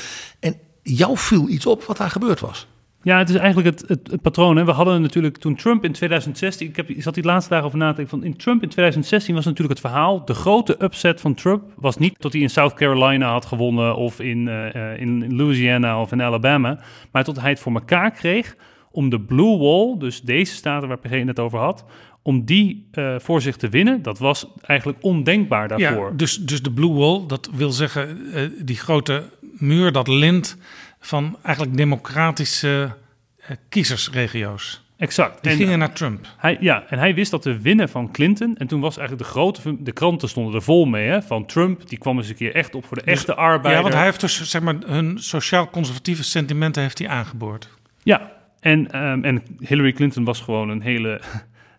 En 0.41 0.57
jou 0.83 1.17
viel 1.19 1.49
iets 1.49 1.67
op 1.67 1.85
wat 1.85 1.97
daar 1.97 2.11
gebeurd 2.11 2.41
was. 2.41 2.67
Ja, 3.07 3.19
het 3.19 3.29
is 3.29 3.35
eigenlijk 3.37 3.81
het, 3.81 3.89
het, 3.89 4.23
patroon. 4.23 4.57
Hè. 4.57 4.65
We 4.65 4.71
hadden 4.71 5.03
natuurlijk 5.03 5.37
toen 5.37 5.57
Trump 5.57 5.85
in 5.85 5.93
2016, 5.93 6.69
ik, 6.69 6.77
heb, 6.77 6.91
zat 6.99 7.15
die 7.15 7.25
laatste 7.25 7.51
dagen 7.51 7.67
over 7.67 7.79
na 7.79 7.91
te 7.91 7.97
denken, 7.97 8.19
van 8.19 8.29
in 8.29 8.37
Trump 8.37 8.63
in 8.63 8.69
2016 8.69 9.35
was 9.35 9.45
natuurlijk 9.45 9.81
het 9.81 9.91
verhaal, 9.91 10.25
de 10.25 10.35
grote 10.35 10.77
upset 10.79 11.21
van 11.21 11.35
Trump 11.35 11.63
was 11.77 11.97
niet 11.97 12.15
dat 12.19 12.33
hij 12.33 12.43
in 12.43 12.51
South 12.51 12.75
Carolina 12.75 13.31
had 13.31 13.45
gewonnen 13.45 13.97
of 13.97 14.21
in, 14.21 14.47
uh, 14.47 15.01
in 15.01 15.37
Louisiana 15.37 16.01
of 16.01 16.13
in 16.13 16.23
Alabama, 16.23 16.79
maar 17.11 17.25
tot 17.25 17.41
hij 17.41 17.51
het 17.51 17.61
voor 17.61 17.73
elkaar 17.75 18.11
kreeg 18.11 18.57
om 18.97 19.09
de 19.09 19.21
Blue 19.21 19.59
Wall, 19.59 19.99
dus 19.99 20.23
deze 20.23 20.55
staten 20.55 20.89
waar 20.89 20.99
PG 20.99 21.25
het 21.25 21.39
over 21.39 21.59
had, 21.59 21.85
om 22.23 22.45
die 22.45 22.89
uh, 22.93 23.15
voor 23.19 23.43
zich 23.43 23.57
te 23.57 23.69
winnen, 23.69 24.03
dat 24.03 24.19
was 24.19 24.47
eigenlijk 24.63 24.99
ondenkbaar 25.01 25.69
daarvoor. 25.69 26.09
Ja, 26.11 26.17
dus, 26.17 26.37
dus 26.37 26.63
de 26.63 26.73
Blue 26.73 26.93
Wall, 26.93 27.27
dat 27.27 27.51
wil 27.53 27.71
zeggen 27.71 28.19
uh, 28.19 28.51
die 28.59 28.77
grote 28.77 29.25
muur, 29.41 29.93
dat 29.93 30.09
lint 30.09 30.57
van 31.01 31.37
eigenlijk 31.43 31.77
democratische 31.77 32.95
uh, 33.41 33.57
kiezersregio's. 33.69 34.85
Exact. 34.97 35.43
Die 35.43 35.53
en, 35.53 35.59
gingen 35.59 35.79
naar 35.79 35.93
Trump. 35.93 36.27
Hij, 36.37 36.57
ja, 36.61 36.85
en 36.89 36.99
hij 36.99 37.15
wist 37.15 37.31
dat 37.31 37.43
te 37.43 37.59
winnen 37.59 37.89
van 37.89 38.13
Clinton. 38.13 38.57
En 38.57 38.67
toen 38.67 38.81
was 38.81 38.97
eigenlijk 38.97 39.29
de 39.29 39.33
grote... 39.33 39.83
De 39.83 39.93
kranten 39.93 40.29
stonden 40.29 40.55
er 40.55 40.63
vol 40.63 40.85
mee, 40.85 41.09
hè. 41.09 41.23
Van 41.23 41.47
Trump, 41.47 41.89
die 41.89 41.99
kwam 41.99 42.17
eens 42.17 42.29
een 42.29 42.35
keer 42.35 42.55
echt 42.55 42.75
op 42.75 42.87
voor 42.87 42.97
de 42.97 43.05
dus, 43.05 43.15
echte 43.15 43.35
arbeider. 43.35 43.73
Ja, 43.73 43.83
want 43.83 43.95
hij 43.95 44.05
heeft 44.05 44.21
dus, 44.21 44.51
zeg 44.51 44.63
maar, 44.63 44.77
hun 44.87 45.19
sociaal-conservatieve 45.19 46.23
sentimenten 46.25 46.83
heeft 46.83 46.99
hij 46.99 47.09
aangeboord. 47.09 47.69
Ja, 48.03 48.33
en, 48.67 49.03
um, 49.03 49.25
en 49.25 49.43
Hillary 49.59 49.93
Clinton 49.93 50.25
was 50.25 50.41
gewoon 50.41 50.69
een 50.69 50.81
hele. 50.81 51.21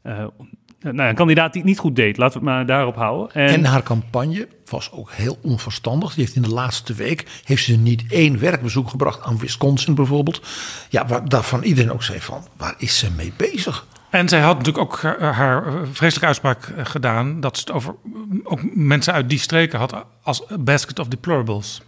Uh, 0.03 0.25
nou, 0.91 1.09
een 1.09 1.15
kandidaat 1.15 1.53
die 1.53 1.61
het 1.61 1.69
niet 1.69 1.79
goed 1.79 1.95
deed. 1.95 2.17
Laten 2.17 2.39
we 2.39 2.45
het 2.45 2.55
maar 2.55 2.65
daarop 2.65 2.95
houden. 2.95 3.33
En, 3.33 3.47
en, 3.47 3.65
haar 3.65 3.83
campagne 3.83 4.47
was 4.65 4.91
ook 4.91 5.11
heel 5.11 5.37
onverstandig. 5.41 6.13
Die 6.13 6.23
heeft 6.23 6.35
in 6.35 6.41
de 6.41 6.53
laatste 6.53 6.93
week 6.93 7.41
heeft 7.43 7.63
ze 7.63 7.77
niet 7.77 8.03
één 8.09 8.39
werkbezoek 8.39 8.89
gebracht 8.89 9.23
aan 9.23 9.37
Wisconsin 9.37 9.95
bijvoorbeeld. 9.95 10.47
Ja, 10.89 11.07
waar, 11.07 11.29
daarvan 11.29 11.63
iedereen 11.63 11.91
ook 11.91 12.03
zei 12.03 12.19
van, 12.19 12.43
waar 12.57 12.75
is 12.77 12.97
ze 12.97 13.11
mee 13.11 13.33
bezig? 13.37 13.87
En 14.09 14.29
zij 14.29 14.41
had 14.41 14.57
natuurlijk 14.57 14.85
ook 14.85 15.01
haar, 15.01 15.33
haar 15.33 15.73
vreselijke 15.91 16.25
uitspraak 16.25 16.65
eh, 16.67 16.85
gedaan... 16.85 17.39
dat 17.39 17.57
ze 17.57 17.63
het 17.65 17.71
over 17.71 17.95
mm, 18.03 18.39
ook 18.43 18.59
mensen 18.73 19.13
uit 19.13 19.29
die 19.29 19.39
streken 19.39 19.79
had 19.79 20.05
als 20.21 20.43
basket 20.59 20.99
of 20.99 21.07
deplorables. 21.07 21.81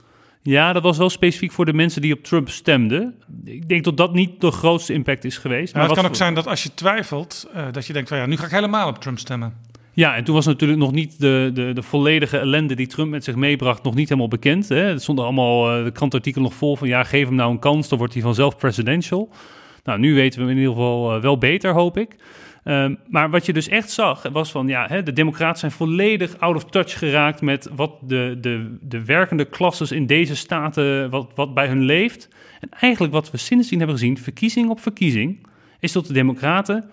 Ja, 0.49 0.73
dat 0.73 0.83
was 0.83 0.97
wel 0.97 1.09
specifiek 1.09 1.51
voor 1.51 1.65
de 1.65 1.73
mensen 1.73 2.01
die 2.01 2.13
op 2.13 2.23
Trump 2.23 2.49
stemden. 2.49 3.15
Ik 3.45 3.69
denk 3.69 3.83
dat 3.83 3.97
dat 3.97 4.13
niet 4.13 4.41
de 4.41 4.51
grootste 4.51 4.93
impact 4.93 5.23
is 5.25 5.37
geweest. 5.37 5.73
Maar 5.73 5.83
het 5.83 5.91
kan 5.91 6.01
ook 6.01 6.07
voor- 6.07 6.15
zijn 6.17 6.33
dat 6.33 6.47
als 6.47 6.63
je 6.63 6.73
twijfelt... 6.73 7.49
eh, 7.53 7.65
dat 7.71 7.85
je 7.85 7.93
denkt 7.93 8.09
van 8.09 8.17
ja, 8.17 8.25
nu 8.25 8.37
ga 8.37 8.45
ik 8.45 8.51
helemaal 8.51 8.87
op 8.87 8.97
Trump 8.97 9.19
stemmen. 9.19 9.53
Ja, 9.93 10.15
en 10.15 10.23
toen 10.23 10.35
was 10.35 10.45
natuurlijk 10.45 10.79
nog 10.79 10.91
niet 10.91 11.19
de, 11.19 11.51
de, 11.53 11.73
de 11.73 11.81
volledige 11.83 12.37
ellende 12.37 12.75
die 12.75 12.87
Trump 12.87 13.09
met 13.09 13.23
zich 13.23 13.35
meebracht 13.35 13.83
nog 13.83 13.95
niet 13.95 14.09
helemaal 14.09 14.29
bekend. 14.29 14.69
Hè. 14.69 14.75
Er 14.91 14.99
stonden 14.99 15.25
allemaal 15.25 15.77
eh, 15.77 15.83
de 15.83 15.91
krantartikelen 15.91 16.47
nog 16.47 16.57
vol 16.57 16.75
van 16.75 16.87
ja, 16.87 17.03
geef 17.03 17.25
hem 17.25 17.35
nou 17.35 17.51
een 17.51 17.59
kans, 17.59 17.89
dan 17.89 17.97
wordt 17.97 18.13
hij 18.13 18.21
vanzelf 18.23 18.57
presidential. 18.57 19.29
Nou, 19.83 19.99
nu 19.99 20.13
weten 20.13 20.39
we 20.39 20.45
hem 20.45 20.53
in 20.55 20.59
ieder 20.61 20.73
geval 20.75 21.15
eh, 21.15 21.21
wel 21.21 21.37
beter, 21.37 21.71
hoop 21.73 21.97
ik. 21.97 22.15
Ehm, 22.63 22.95
maar 23.07 23.29
wat 23.29 23.45
je 23.45 23.53
dus 23.53 23.67
echt 23.67 23.89
zag, 23.91 24.21
was 24.31 24.51
van 24.51 24.67
ja, 24.67 24.87
hè, 24.87 25.03
de 25.03 25.13
democraten 25.13 25.59
zijn 25.59 25.71
volledig 25.71 26.39
out 26.39 26.55
of 26.55 26.65
touch 26.65 26.97
geraakt 26.97 27.41
met 27.41 27.69
wat 27.75 27.91
de, 28.01 28.37
de, 28.41 28.77
de 28.81 29.05
werkende 29.05 29.45
klasses 29.45 29.91
in 29.91 30.05
deze 30.05 30.35
staten, 30.35 31.09
wat, 31.09 31.31
wat 31.35 31.53
bij 31.53 31.67
hun 31.67 31.83
leeft. 31.83 32.29
En 32.59 32.69
eigenlijk 32.79 33.13
wat 33.13 33.31
we 33.31 33.37
sindsdien 33.37 33.77
hebben 33.77 33.97
gezien, 33.97 34.17
verkiezing 34.17 34.69
op 34.69 34.79
verkiezing, 34.79 35.47
is 35.79 35.91
dat 35.91 36.05
de 36.05 36.13
democraten 36.13 36.89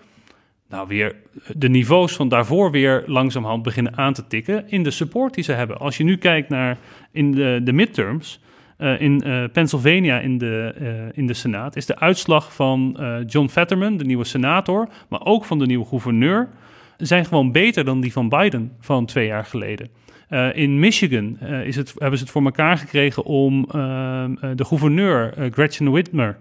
nou 0.69 0.87
weer 0.87 1.15
de 1.55 1.69
niveaus 1.69 2.13
van 2.15 2.29
daarvoor 2.29 2.71
weer 2.71 3.03
langzamerhand 3.05 3.63
beginnen 3.63 3.97
aan 3.97 4.13
te 4.13 4.27
tikken 4.27 4.69
in 4.69 4.83
de 4.83 4.91
support 4.91 5.33
die 5.33 5.43
ze 5.43 5.51
hebben. 5.51 5.79
Als 5.79 5.97
je 5.97 6.03
nu 6.03 6.17
kijkt 6.17 6.49
naar 6.49 6.77
in 7.11 7.31
de, 7.31 7.61
de 7.63 7.73
midterms 7.73 8.39
eh, 8.77 9.01
in 9.01 9.21
eh, 9.21 9.43
Pennsylvania 9.53 10.19
in 10.19 10.37
de, 10.37 10.73
eh, 10.79 11.17
in 11.17 11.27
de 11.27 11.33
Senaat, 11.33 11.75
is 11.75 11.85
de 11.85 11.99
uitslag 11.99 12.53
van 12.53 12.97
John 13.27 13.47
Fetterman, 13.47 13.97
de 13.97 14.05
nieuwe 14.05 14.23
senator, 14.23 14.87
maar 15.09 15.25
ook 15.25 15.45
van 15.45 15.59
de 15.59 15.65
nieuwe 15.65 15.85
gouverneur, 15.85 16.49
zijn 16.97 17.25
gewoon 17.25 17.51
beter 17.51 17.85
dan 17.85 18.01
die 18.01 18.11
van 18.11 18.29
Biden 18.29 18.71
van 18.79 19.05
twee 19.05 19.27
jaar 19.27 19.45
geleden. 19.45 19.89
In 20.53 20.79
Michigan 20.79 21.39
is 21.39 21.75
het, 21.75 21.93
hebben 21.97 22.17
ze 22.17 22.23
het 22.23 22.33
voor 22.33 22.43
elkaar 22.43 22.77
gekregen 22.77 23.23
om 23.23 23.65
de 24.55 24.65
gouverneur 24.65 25.33
Gretchen 25.51 25.91
Whitmer, 25.91 26.37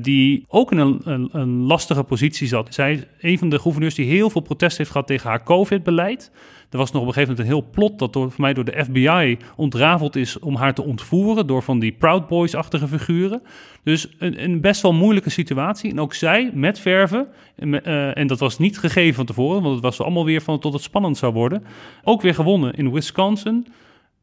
die 0.00 0.44
ook 0.48 0.72
in 0.72 0.78
een, 0.78 1.00
een, 1.04 1.28
een 1.32 1.62
lastige 1.62 2.02
positie 2.02 2.46
zat. 2.46 2.74
Zij 2.74 2.92
is 2.92 3.04
een 3.20 3.38
van 3.38 3.48
de 3.48 3.58
gouverneurs 3.58 3.94
die 3.94 4.06
heel 4.06 4.30
veel 4.30 4.40
protest 4.40 4.78
heeft 4.78 4.90
gehad 4.90 5.06
tegen 5.06 5.28
haar 5.28 5.42
COVID-beleid. 5.42 6.30
Er 6.74 6.80
was 6.80 6.92
nog 6.92 7.02
op 7.02 7.08
een 7.08 7.14
gegeven 7.14 7.34
moment 7.36 7.52
een 7.52 7.60
heel 7.60 7.70
plot 7.70 7.98
dat 7.98 8.12
door, 8.12 8.30
voor 8.30 8.40
mij 8.40 8.54
door 8.54 8.64
de 8.64 8.84
FBI 8.84 9.38
ontrafeld 9.56 10.16
is 10.16 10.38
om 10.38 10.54
haar 10.56 10.74
te 10.74 10.82
ontvoeren 10.82 11.46
door 11.46 11.62
van 11.62 11.78
die 11.78 11.92
Proud 11.92 12.28
Boys-achtige 12.28 12.88
figuren. 12.88 13.42
Dus 13.82 14.08
een, 14.18 14.44
een 14.44 14.60
best 14.60 14.82
wel 14.82 14.92
moeilijke 14.92 15.30
situatie. 15.30 15.90
En 15.90 16.00
ook 16.00 16.14
zij 16.14 16.50
met 16.54 16.78
verven, 16.78 17.26
en, 17.56 17.84
eh, 17.84 18.16
en 18.16 18.26
dat 18.26 18.38
was 18.38 18.58
niet 18.58 18.78
gegeven 18.78 19.14
van 19.14 19.26
tevoren, 19.26 19.62
want 19.62 19.74
het 19.74 19.84
was 19.84 20.00
allemaal 20.00 20.24
weer 20.24 20.40
van 20.40 20.58
tot 20.58 20.72
het 20.72 20.82
spannend 20.82 21.16
zou 21.16 21.32
worden. 21.32 21.64
Ook 22.04 22.22
weer 22.22 22.34
gewonnen 22.34 22.72
in 22.72 22.92
Wisconsin, 22.92 23.66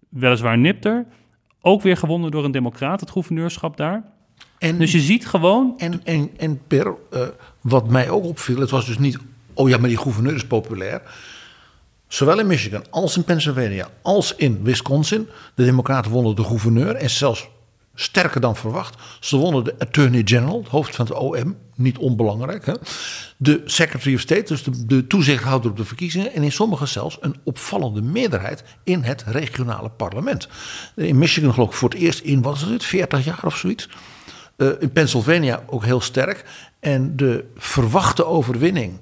weliswaar 0.09 0.57
nipter. 0.57 1.05
Ook 1.61 1.81
weer 1.81 1.97
gewonnen 1.97 2.31
door 2.31 2.45
een 2.45 2.51
democraat, 2.51 2.99
het 2.99 3.11
gouverneurschap 3.11 3.77
daar. 3.77 4.03
En, 4.57 4.77
Dus 4.77 4.91
je 4.91 4.99
ziet 4.99 5.27
gewoon 5.27 5.73
en, 5.77 6.01
en, 6.03 6.29
en 6.37 6.61
Per, 6.67 6.95
eh, 7.11 7.21
wat 7.61 7.89
mij 7.89 8.09
ook 8.09 8.23
opviel, 8.23 8.59
het 8.59 8.69
was 8.69 8.85
dus 8.85 8.97
niet, 8.97 9.17
oh 9.53 9.69
ja, 9.69 9.77
maar 9.77 9.89
die 9.89 9.97
gouverneur 9.97 10.35
is 10.35 10.47
populair. 10.47 11.01
Zowel 12.11 12.39
in 12.39 12.47
Michigan 12.47 12.83
als 12.89 13.17
in 13.17 13.23
Pennsylvania 13.23 13.89
als 14.01 14.35
in 14.35 14.63
Wisconsin. 14.63 15.29
De 15.55 15.63
Democraten 15.63 16.11
wonnen 16.11 16.35
de 16.35 16.43
gouverneur 16.43 16.95
en 16.95 17.09
zelfs 17.09 17.49
sterker 17.95 18.41
dan 18.41 18.55
verwacht. 18.55 18.95
Ze 19.19 19.37
wonnen 19.37 19.63
de 19.63 19.75
Attorney 19.79 20.21
General, 20.25 20.59
het 20.59 20.67
hoofd 20.67 20.95
van 20.95 21.05
het 21.05 21.15
OM, 21.15 21.57
niet 21.75 21.97
onbelangrijk. 21.97 22.65
Hè? 22.65 22.73
De 23.37 23.61
Secretary 23.65 24.15
of 24.15 24.21
State, 24.21 24.43
dus 24.43 24.63
de, 24.63 24.85
de 24.85 25.07
toezichthouder 25.07 25.71
op 25.71 25.77
de 25.77 25.85
verkiezingen. 25.85 26.33
En 26.33 26.43
in 26.43 26.51
sommige 26.51 26.85
zelfs 26.85 27.17
een 27.21 27.35
opvallende 27.43 28.01
meerderheid 28.01 28.63
in 28.83 29.03
het 29.03 29.23
regionale 29.27 29.89
parlement. 29.89 30.47
In 30.95 31.17
Michigan 31.17 31.53
geloof 31.53 31.69
ik 31.69 31.75
voor 31.75 31.89
het 31.89 31.99
eerst 31.99 32.19
in, 32.19 32.41
wat 32.41 32.59
het, 32.59 32.83
40 32.85 33.25
jaar 33.25 33.45
of 33.45 33.57
zoiets. 33.57 33.89
Eh, 34.55 34.67
in 34.79 34.91
Pennsylvania 34.91 35.63
ook 35.67 35.85
heel 35.85 36.01
sterk. 36.01 36.45
En 36.79 37.15
de 37.15 37.45
verwachte 37.55 38.25
overwinning 38.25 38.99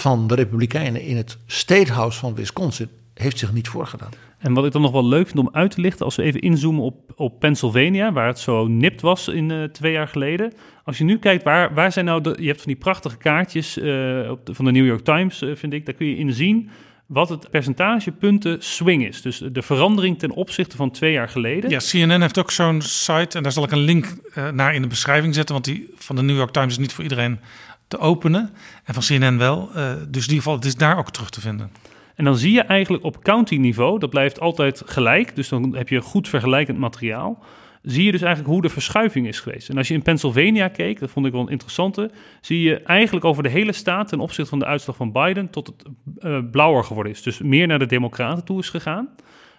van 0.00 0.26
de 0.26 0.34
Republikeinen 0.34 1.02
in 1.02 1.16
het 1.16 1.38
State 1.46 1.92
House 1.92 2.18
van 2.18 2.34
Wisconsin 2.34 2.88
heeft 3.14 3.38
zich 3.38 3.52
niet 3.52 3.68
voorgedaan. 3.68 4.10
En 4.38 4.52
wat 4.54 4.66
ik 4.66 4.72
dan 4.72 4.82
nog 4.82 4.90
wel 4.92 5.06
leuk 5.06 5.26
vind 5.26 5.38
om 5.38 5.48
uit 5.52 5.70
te 5.70 5.80
lichten, 5.80 6.04
als 6.04 6.16
we 6.16 6.22
even 6.22 6.40
inzoomen 6.40 6.82
op, 6.84 7.12
op 7.16 7.40
Pennsylvania, 7.40 8.12
waar 8.12 8.26
het 8.26 8.38
zo 8.38 8.66
nipt 8.66 9.00
was 9.00 9.28
in 9.28 9.50
eh, 9.50 9.64
twee 9.64 9.92
jaar 9.92 10.08
geleden. 10.08 10.52
Als 10.84 10.98
je 10.98 11.04
nu 11.04 11.18
kijkt, 11.18 11.44
waar, 11.44 11.74
waar 11.74 11.92
zijn 11.92 12.04
nou 12.04 12.20
de. 12.22 12.36
Je 12.40 12.46
hebt 12.46 12.62
van 12.62 12.72
die 12.72 12.80
prachtige 12.80 13.16
kaartjes 13.16 13.78
eh, 13.78 14.30
op 14.30 14.46
de- 14.46 14.54
van 14.54 14.64
de 14.64 14.70
New 14.70 14.86
York 14.86 15.04
Times, 15.04 15.42
eh, 15.42 15.50
vind 15.54 15.72
ik. 15.72 15.86
Daar 15.86 15.94
kun 15.94 16.06
je 16.06 16.16
in 16.16 16.32
zien 16.32 16.70
wat 17.06 17.28
het 17.28 17.50
percentage 17.50 18.12
punten 18.12 18.56
swing 18.62 19.06
is. 19.06 19.22
Dus 19.22 19.42
de 19.52 19.62
verandering 19.62 20.18
ten 20.18 20.30
opzichte 20.30 20.76
van 20.76 20.90
twee 20.90 21.12
jaar 21.12 21.28
geleden. 21.28 21.70
Ja, 21.70 21.78
CNN 21.78 22.20
heeft 22.20 22.38
ook 22.38 22.50
zo'n 22.50 22.82
site 22.82 23.36
en 23.36 23.42
daar 23.42 23.52
zal 23.52 23.64
ik 23.64 23.70
een 23.70 23.78
link 23.78 24.06
eh, 24.34 24.48
naar 24.50 24.74
in 24.74 24.82
de 24.82 24.88
beschrijving 24.88 25.34
zetten, 25.34 25.54
want 25.54 25.66
die 25.66 25.88
van 25.96 26.16
de 26.16 26.22
New 26.22 26.36
York 26.36 26.50
Times 26.50 26.70
is 26.72 26.78
niet 26.78 26.92
voor 26.92 27.02
iedereen 27.02 27.38
te 27.88 27.98
openen 27.98 28.50
en 28.84 28.94
van 28.94 29.02
CNN 29.02 29.38
wel. 29.38 29.70
Eh, 29.74 29.92
dus 30.08 30.22
in 30.24 30.28
ieder 30.28 30.36
geval, 30.36 30.54
het 30.54 30.64
is 30.64 30.76
daar 30.76 30.98
ook 30.98 31.10
terug 31.10 31.30
te 31.30 31.40
vinden. 31.40 31.70
En 32.14 32.24
dan 32.24 32.36
zie 32.36 32.52
je 32.52 32.62
eigenlijk 32.62 33.04
op 33.04 33.22
county-niveau, 33.22 33.98
dat 33.98 34.10
blijft 34.10 34.40
altijd 34.40 34.82
gelijk, 34.86 35.36
dus 35.36 35.48
dan 35.48 35.76
heb 35.76 35.88
je 35.88 36.00
goed 36.00 36.28
vergelijkend 36.28 36.78
materiaal. 36.78 37.44
Zie 37.82 38.04
je 38.04 38.12
dus 38.12 38.22
eigenlijk 38.22 38.52
hoe 38.52 38.62
de 38.62 38.68
verschuiving 38.68 39.26
is 39.26 39.40
geweest. 39.40 39.68
En 39.68 39.76
als 39.76 39.88
je 39.88 39.94
in 39.94 40.02
Pennsylvania 40.02 40.68
keek, 40.68 41.00
dat 41.00 41.10
vond 41.10 41.26
ik 41.26 41.32
wel 41.32 41.40
een 41.40 41.48
interessante, 41.48 42.10
zie 42.40 42.62
je 42.62 42.76
eigenlijk 42.76 43.24
over 43.24 43.42
de 43.42 43.48
hele 43.48 43.72
staat 43.72 44.08
ten 44.08 44.20
opzichte 44.20 44.50
van 44.50 44.58
de 44.58 44.64
uitslag 44.64 44.96
van 44.96 45.12
Biden 45.12 45.50
tot 45.50 45.66
het 45.66 45.84
eh, 46.18 46.38
blauwer 46.50 46.84
geworden 46.84 47.12
is. 47.12 47.22
Dus 47.22 47.38
meer 47.38 47.66
naar 47.66 47.78
de 47.78 47.86
Democraten 47.86 48.44
toe 48.44 48.58
is 48.58 48.70
gegaan. 48.70 49.08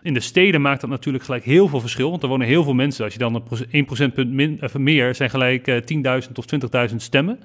In 0.02 0.14
de 0.14 0.20
steden 0.20 0.62
maakt 0.62 0.82
dat 0.82 0.90
natuurlijk 0.90 1.24
gelijk 1.24 1.44
heel 1.44 1.68
veel 1.68 1.80
verschil, 1.80 2.10
want 2.10 2.24
er 2.24 2.30
wonen 2.30 2.48
heel 2.48 2.64
veel 2.64 2.74
mensen. 2.74 3.04
Als 3.04 3.14
je 3.14 3.20
dan 3.20 3.36
een 3.36 3.44
proce- 3.44 3.68
1 3.72 3.86
procentpunt 3.86 4.62
of 4.64 4.78
meer, 4.78 5.16
zijn 5.16 5.30
gelijk 5.30 5.68
eh, 5.68 6.22
10.000 6.22 6.32
of 6.36 6.46
20.000 6.90 6.96
stemmen. 6.96 7.40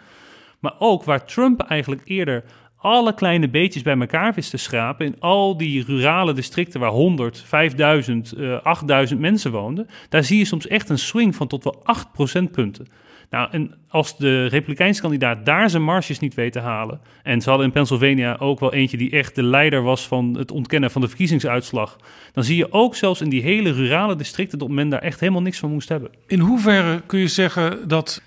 Maar 0.60 0.74
ook 0.78 1.04
waar 1.04 1.26
Trump 1.26 1.60
eigenlijk 1.60 2.02
eerder 2.04 2.44
alle 2.76 3.14
kleine 3.14 3.48
beetjes 3.48 3.82
bij 3.82 3.98
elkaar 3.98 4.34
wist 4.34 4.50
te 4.50 4.56
schrapen. 4.56 5.06
In 5.06 5.20
al 5.20 5.56
die 5.56 5.84
rurale 5.84 6.32
districten 6.32 6.80
waar 6.80 6.90
100, 6.90 7.42
5000, 7.46 8.32
eh 8.32 8.62
8000 8.62 9.20
mensen 9.20 9.50
woonden. 9.52 9.86
Daar 10.08 10.24
zie 10.24 10.38
je 10.38 10.44
soms 10.44 10.66
echt 10.66 10.88
een 10.88 10.98
swing 10.98 11.34
van 11.34 11.46
tot 11.46 11.64
wel 11.64 11.80
8 11.84 12.12
procentpunten. 12.12 12.86
Nou, 13.30 13.48
en 13.50 13.74
als 13.88 14.16
de 14.16 14.46
Republikeinse 14.46 15.00
kandidaat 15.00 15.46
daar 15.46 15.70
zijn 15.70 15.82
marges 15.82 16.18
niet 16.18 16.34
weet 16.34 16.52
te 16.52 16.60
halen. 16.60 17.00
En 17.22 17.40
ze 17.40 17.48
hadden 17.48 17.66
in 17.66 17.72
Pennsylvania 17.72 18.36
ook 18.38 18.60
wel 18.60 18.72
eentje 18.72 18.96
die 18.96 19.10
echt 19.10 19.34
de 19.34 19.42
leider 19.42 19.82
was 19.82 20.06
van 20.06 20.36
het 20.38 20.50
ontkennen 20.50 20.90
van 20.90 21.00
de 21.00 21.08
verkiezingsuitslag. 21.08 21.96
Dan 22.32 22.44
zie 22.44 22.56
je 22.56 22.72
ook 22.72 22.94
zelfs 22.94 23.20
in 23.20 23.28
die 23.28 23.42
hele 23.42 23.72
rurale 23.72 24.16
districten 24.16 24.58
dat 24.58 24.68
men 24.68 24.88
daar 24.88 25.02
echt 25.02 25.20
helemaal 25.20 25.42
niks 25.42 25.58
van 25.58 25.70
moest 25.70 25.88
hebben. 25.88 26.10
In 26.26 26.38
hoeverre 26.38 27.02
kun 27.06 27.18
je 27.18 27.28
zeggen 27.28 27.88
dat 27.88 28.22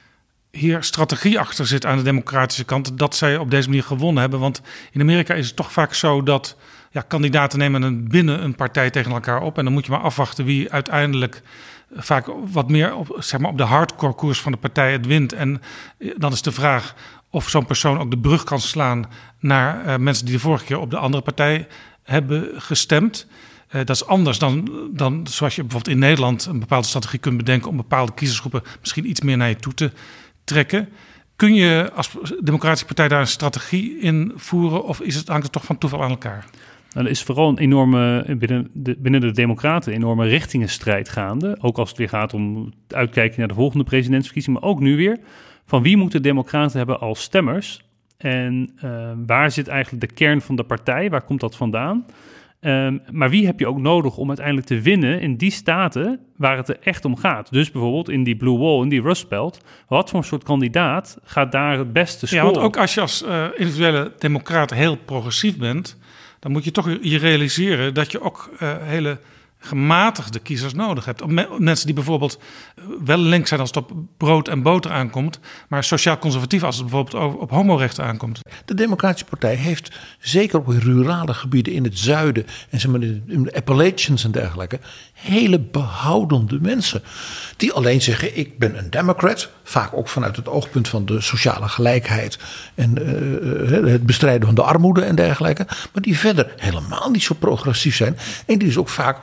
hier 0.51 0.83
strategie 0.83 1.39
achter 1.39 1.67
zit 1.67 1.85
aan 1.85 1.97
de 1.97 2.03
democratische 2.03 2.63
kant, 2.63 2.97
dat 2.97 3.15
zij 3.15 3.37
op 3.37 3.51
deze 3.51 3.67
manier 3.67 3.83
gewonnen 3.83 4.21
hebben? 4.21 4.39
Want 4.39 4.61
in 4.91 5.01
Amerika 5.01 5.33
is 5.33 5.47
het 5.47 5.55
toch 5.55 5.71
vaak 5.71 5.93
zo 5.93 6.23
dat 6.23 6.57
ja, 6.91 7.01
kandidaten 7.01 7.59
nemen 7.59 7.81
een 7.81 8.07
binnen 8.07 8.43
een 8.43 8.55
partij 8.55 8.89
tegen 8.89 9.11
elkaar 9.11 9.41
op 9.41 9.57
en 9.57 9.63
dan 9.63 9.73
moet 9.73 9.85
je 9.85 9.91
maar 9.91 10.01
afwachten 10.01 10.45
wie 10.45 10.71
uiteindelijk 10.71 11.41
vaak 11.95 12.27
wat 12.51 12.69
meer 12.69 12.95
op, 12.95 13.15
zeg 13.19 13.39
maar, 13.39 13.51
op 13.51 13.57
de 13.57 13.63
hardcore 13.63 14.13
koers 14.13 14.39
van 14.39 14.51
de 14.51 14.57
partij 14.57 14.91
het 14.91 15.05
wint. 15.05 15.33
En 15.33 15.61
eh, 15.97 16.11
dan 16.17 16.31
is 16.31 16.41
de 16.41 16.51
vraag 16.51 16.95
of 17.29 17.49
zo'n 17.49 17.65
persoon 17.65 17.99
ook 17.99 18.11
de 18.11 18.17
brug 18.17 18.43
kan 18.43 18.59
slaan 18.59 19.05
naar 19.39 19.85
eh, 19.85 19.97
mensen 19.97 20.25
die 20.25 20.33
de 20.33 20.39
vorige 20.39 20.65
keer 20.65 20.79
op 20.79 20.91
de 20.91 20.97
andere 20.97 21.23
partij 21.23 21.67
hebben 22.03 22.49
gestemd. 22.55 23.27
Eh, 23.67 23.85
dat 23.85 23.95
is 23.95 24.05
anders 24.05 24.39
dan, 24.39 24.69
dan 24.91 25.27
zoals 25.29 25.55
je 25.55 25.61
bijvoorbeeld 25.61 25.95
in 25.95 26.01
Nederland 26.01 26.45
een 26.45 26.59
bepaalde 26.59 26.87
strategie 26.87 27.19
kunt 27.19 27.37
bedenken 27.37 27.69
om 27.69 27.77
bepaalde 27.77 28.13
kiezersgroepen 28.13 28.63
misschien 28.79 29.09
iets 29.09 29.21
meer 29.21 29.37
naar 29.37 29.49
je 29.49 29.55
toe 29.55 29.73
te 29.73 29.91
trekken. 30.47 30.89
Kun 31.35 31.53
je 31.53 31.91
als 31.95 32.11
Democratische 32.39 32.85
Partij 32.85 33.07
daar 33.07 33.19
een 33.19 33.27
strategie 33.27 33.99
in 33.99 34.31
voeren 34.35 34.83
of 34.83 35.01
is 35.01 35.15
het, 35.15 35.27
hangt 35.27 35.43
het 35.43 35.51
toch 35.51 35.65
van 35.65 35.77
toeval 35.77 36.03
aan 36.03 36.09
elkaar? 36.09 36.45
Nou, 36.93 37.05
er 37.05 37.11
is 37.11 37.23
vooral 37.23 37.49
een 37.49 37.57
enorme, 37.57 38.35
binnen 38.39 38.69
de, 38.73 38.95
binnen 38.99 39.21
de 39.21 39.31
Democraten, 39.31 39.91
een 39.91 39.97
enorme 39.97 40.27
richtingenstrijd 40.27 41.09
gaande. 41.09 41.57
Ook 41.61 41.77
als 41.77 41.89
het 41.89 41.97
weer 41.97 42.09
gaat 42.09 42.33
om 42.33 42.73
uitkijken 42.87 43.39
naar 43.39 43.47
de 43.47 43.53
volgende 43.53 43.83
presidentsverkiezing, 43.83 44.59
maar 44.59 44.69
ook 44.69 44.79
nu 44.79 44.95
weer. 44.95 45.19
Van 45.65 45.81
wie 45.81 45.97
moeten 45.97 46.21
de 46.21 46.27
Democraten 46.27 46.77
hebben 46.77 46.99
als 46.99 47.21
stemmers? 47.21 47.85
En 48.17 48.71
uh, 48.83 49.11
waar 49.25 49.51
zit 49.51 49.67
eigenlijk 49.67 50.07
de 50.07 50.13
kern 50.13 50.41
van 50.41 50.55
de 50.55 50.63
partij? 50.63 51.09
Waar 51.09 51.21
komt 51.21 51.39
dat 51.39 51.55
vandaan? 51.55 52.05
Um, 52.61 53.01
maar 53.11 53.29
wie 53.29 53.45
heb 53.45 53.59
je 53.59 53.67
ook 53.67 53.79
nodig 53.79 54.17
om 54.17 54.27
uiteindelijk 54.27 54.67
te 54.67 54.81
winnen 54.81 55.21
in 55.21 55.35
die 55.35 55.51
staten 55.51 56.19
waar 56.35 56.57
het 56.57 56.69
er 56.69 56.77
echt 56.81 57.05
om 57.05 57.15
gaat? 57.15 57.51
Dus 57.51 57.71
bijvoorbeeld 57.71 58.09
in 58.09 58.23
die 58.23 58.35
Blue 58.35 58.57
Wall, 58.57 58.81
in 58.81 58.89
die 58.89 59.01
Rust 59.01 59.29
Belt. 59.29 59.63
Wat 59.87 60.09
voor 60.09 60.23
soort 60.23 60.43
kandidaat 60.43 61.17
gaat 61.23 61.51
daar 61.51 61.77
het 61.77 61.93
beste 61.93 62.27
scoren? 62.27 62.45
Ja, 62.45 62.51
want 62.51 62.65
ook 62.65 62.77
als 62.77 62.93
je 62.93 63.01
als 63.01 63.23
uh, 63.23 63.45
individuele 63.55 64.11
democraat 64.17 64.73
heel 64.73 64.97
progressief 64.97 65.57
bent... 65.57 65.97
dan 66.39 66.51
moet 66.51 66.63
je 66.63 66.71
toch 66.71 66.97
je 67.01 67.17
realiseren 67.17 67.93
dat 67.93 68.11
je 68.11 68.21
ook 68.21 68.49
uh, 68.53 68.75
hele 68.81 69.19
gematigde 69.59 70.39
kiezers 70.39 70.73
nodig 70.73 71.05
hebt. 71.05 71.25
Mensen 71.59 71.85
die 71.85 71.95
bijvoorbeeld 71.95 72.39
eh, 72.75 72.83
wel 73.05 73.17
links 73.17 73.47
zijn 73.49 73.59
als 73.61 73.69
het 73.69 73.77
op 73.77 73.91
brood 74.17 74.47
en 74.47 74.61
boter 74.61 74.91
aankomt, 74.91 75.39
maar 75.69 75.83
sociaal 75.83 76.17
conservatief 76.17 76.63
als 76.63 76.75
het 76.77 76.85
bijvoorbeeld 76.85 77.35
op 77.37 77.49
homorechten 77.49 78.03
aankomt. 78.03 78.39
De 78.65 78.73
Democratische 78.73 79.25
Partij 79.25 79.55
heeft 79.55 79.99
zeker 80.19 80.59
op 80.59 80.67
rurale 80.67 81.33
gebieden 81.33 81.73
in 81.73 81.83
het 81.83 81.99
zuiden 81.99 82.45
en 82.69 82.79
zeg 82.79 82.91
maar 82.91 83.01
in 83.01 83.23
de- 83.25 83.33
in 83.33 83.43
de 83.43 83.53
Appalachians 83.55 84.23
en 84.23 84.31
dergelijke 84.31 84.79
hele 85.13 85.59
behoudende 85.59 86.59
mensen. 86.61 87.01
Die 87.57 87.73
alleen 87.73 88.01
zeggen: 88.01 88.37
Ik 88.37 88.59
ben 88.59 88.77
een 88.77 88.89
Democrat. 88.89 89.49
Vaak 89.63 89.93
ook 89.93 90.07
vanuit 90.09 90.35
het 90.35 90.47
oogpunt 90.47 90.87
van 90.87 91.05
de 91.05 91.21
sociale 91.21 91.67
gelijkheid 91.67 92.39
en 92.75 92.97
eh, 92.97 93.77
eh, 93.77 93.85
het 93.85 94.05
bestrijden 94.05 94.45
van 94.45 94.55
de 94.55 94.63
armoede 94.63 95.01
en 95.01 95.15
dergelijke. 95.15 95.65
Maar 95.65 96.01
die 96.01 96.17
verder 96.17 96.53
helemaal 96.57 97.09
niet 97.09 97.23
zo 97.23 97.35
progressief 97.39 97.95
zijn. 97.95 98.17
En 98.45 98.57
die 98.57 98.67
dus 98.67 98.77
ook 98.77 98.89
vaak 98.89 99.17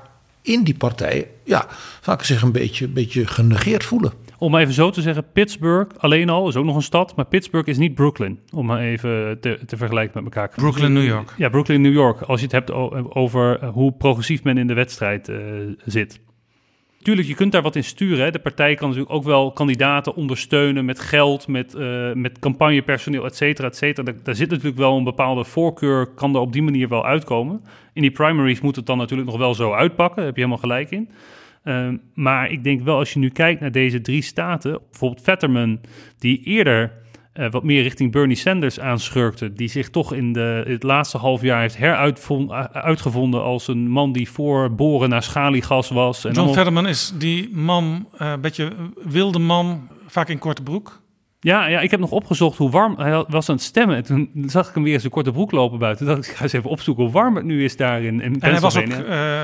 in 0.45 0.63
die 0.63 0.77
partij 0.77 1.29
ja, 1.45 1.67
vaak 2.01 2.23
zich 2.23 2.43
een 2.43 2.53
beetje, 2.53 2.89
beetje 2.89 3.27
genegeerd 3.27 3.85
voelen. 3.85 4.13
Om 4.39 4.57
even 4.57 4.75
zo 4.75 4.91
te 4.91 5.03
zeggen, 5.03 5.25
Pittsburgh 5.33 5.97
alleen 5.97 6.29
al 6.29 6.49
is 6.49 6.57
ook 6.57 6.65
nog 6.65 6.77
een 6.77 6.83
stad, 6.83 7.17
maar 7.17 7.25
Pittsburgh 7.25 7.69
is 7.69 7.79
niet 7.79 7.95
Brooklyn. 7.95 8.39
Om 8.53 8.67
maar 8.67 8.81
even 8.81 9.41
te, 9.41 9.59
te 9.67 9.77
vergelijken 9.77 10.13
met 10.15 10.35
elkaar. 10.35 10.49
Brooklyn, 10.57 10.93
New 10.93 11.07
York. 11.07 11.35
Ja, 11.37 11.49
Brooklyn, 11.49 11.81
New 11.81 11.93
York. 11.93 12.21
Als 12.21 12.41
je 12.41 12.47
het 12.47 12.55
hebt 12.55 12.73
over 13.15 13.59
eh, 13.59 13.69
hoe 13.69 13.93
progressief 13.93 14.43
men 14.43 14.59
in 14.59 14.67
de 14.67 14.75
wedstrijd 14.75 15.29
eh, 15.29 15.37
zit. 15.85 16.21
Tuurlijk, 17.05 17.29
je 17.29 17.35
kunt 17.35 17.53
daar 17.53 17.63
wat 17.63 17.77
in 17.77 17.85
sturen. 17.85 18.25
Hè. 18.25 18.31
De 18.31 18.39
partij 18.39 18.75
kan 18.75 18.89
natuurlijk 18.89 19.15
ook 19.15 19.25
wel 19.25 19.53
kandidaten 19.53 20.15
ondersteunen 20.15 20.85
met 20.85 21.01
geld, 21.01 21.49
met, 21.49 21.75
eh, 21.75 22.13
met 22.13 22.39
campagnepersoneel, 22.39 23.25
et 23.25 23.37
cetera, 23.37 23.69
et 23.69 23.77
cetera. 23.77 24.13
Daar, 24.23 24.35
zit 24.35 24.51
natuurlijk 24.51 24.77
wel 24.77 24.97
een 24.97 25.05
bepaalde 25.05 25.45
voorkeur, 25.45 26.07
kan 26.07 26.35
er 26.35 26.41
op 26.41 26.53
die 26.53 26.63
manier 26.63 26.89
wel 26.89 27.07
uitkomen. 27.07 27.65
In 27.93 28.03
die 28.03 28.11
primaries 28.11 28.61
moet 28.61 28.77
het 28.77 28.87
dan 28.87 28.99
natuurlijk 28.99 29.29
nog 29.29 29.39
wel 29.39 29.55
zo 29.55 29.73
uitpakken, 29.73 30.17
daar 30.17 30.25
heb 30.25 30.35
je 30.35 30.41
helemaal 30.41 30.63
gelijk 30.63 30.91
in. 30.91 31.09
Ehm, 31.65 31.97
maar 32.15 32.51
ik 32.51 32.65
denk 32.65 32.83
wel, 32.83 32.99
als 32.99 33.13
je 33.13 33.19
nu 33.19 33.29
kijkt 33.29 33.61
naar 33.61 33.73
deze 33.73 34.01
drie 34.01 34.23
staten, 34.23 34.81
bijvoorbeeld 34.91 35.25
Vetterman, 35.25 35.81
die 36.19 36.43
eerder 36.45 36.93
eh, 37.35 37.51
wat 37.51 37.63
meer 37.63 37.83
richting 37.83 38.13
Bernie 38.13 38.37
Sanders 38.37 38.81
aanschurkte, 38.81 39.53
die 39.53 39.69
zich 39.69 39.91
toch 39.91 40.13
in 40.13 40.33
de, 40.33 40.65
het 40.67 40.83
laatste 40.83 41.19
half 41.19 41.43
jaar 41.43 41.61
heeft 41.61 41.77
heruitgevonden 41.77 43.43
als 43.43 43.69
een 43.69 43.89
man 43.89 44.13
die 44.13 44.31
voor 44.31 44.75
boren 44.75 45.09
naar 45.09 45.23
schaliegas 45.23 45.89
was. 45.89 46.17
En 46.25 46.29
John 46.29 46.37
allemaal- 46.39 46.55
Fetterman 46.55 46.87
is 46.89 47.13
die 47.19 47.49
man, 47.57 48.09
eh, 48.19 48.31
een 48.31 48.41
beetje 48.41 48.73
wilde 49.05 49.39
man, 49.39 49.89
vaak 50.07 50.29
in 50.29 50.39
korte 50.39 50.63
broek. 50.63 51.03
Ja, 51.41 51.67
ja, 51.67 51.81
ik 51.81 51.91
heb 51.91 52.01
nog 52.01 52.11
opgezocht 52.11 52.59
hoe 52.59 52.71
warm 52.71 52.95
hij 52.99 53.25
was 53.29 53.49
aan 53.49 53.55
het 53.55 53.65
stemmen. 53.65 53.97
En 53.97 54.03
toen 54.05 54.31
zag 54.47 54.69
ik 54.69 54.75
hem 54.75 54.83
weer 54.83 54.93
eens 54.95 55.05
een 55.05 55.11
korte 55.11 55.33
broek 55.33 55.51
lopen 55.53 55.79
buiten. 55.79 56.07
Toen 56.07 56.15
dacht 56.15 56.27
ik, 56.27 56.33
ik 56.33 56.37
ga 56.39 56.43
eens 56.45 56.53
even 56.53 56.71
opzoeken 56.71 57.05
hoe 57.05 57.13
warm 57.13 57.37
het 57.37 57.45
nu 57.45 57.65
is 57.65 57.77
daar 57.77 58.03
in, 58.03 58.21
in 58.21 58.41
En 58.41 58.51
hij 58.51 58.61
was 58.61 58.77
ook 58.77 58.85
eh, 58.87 59.43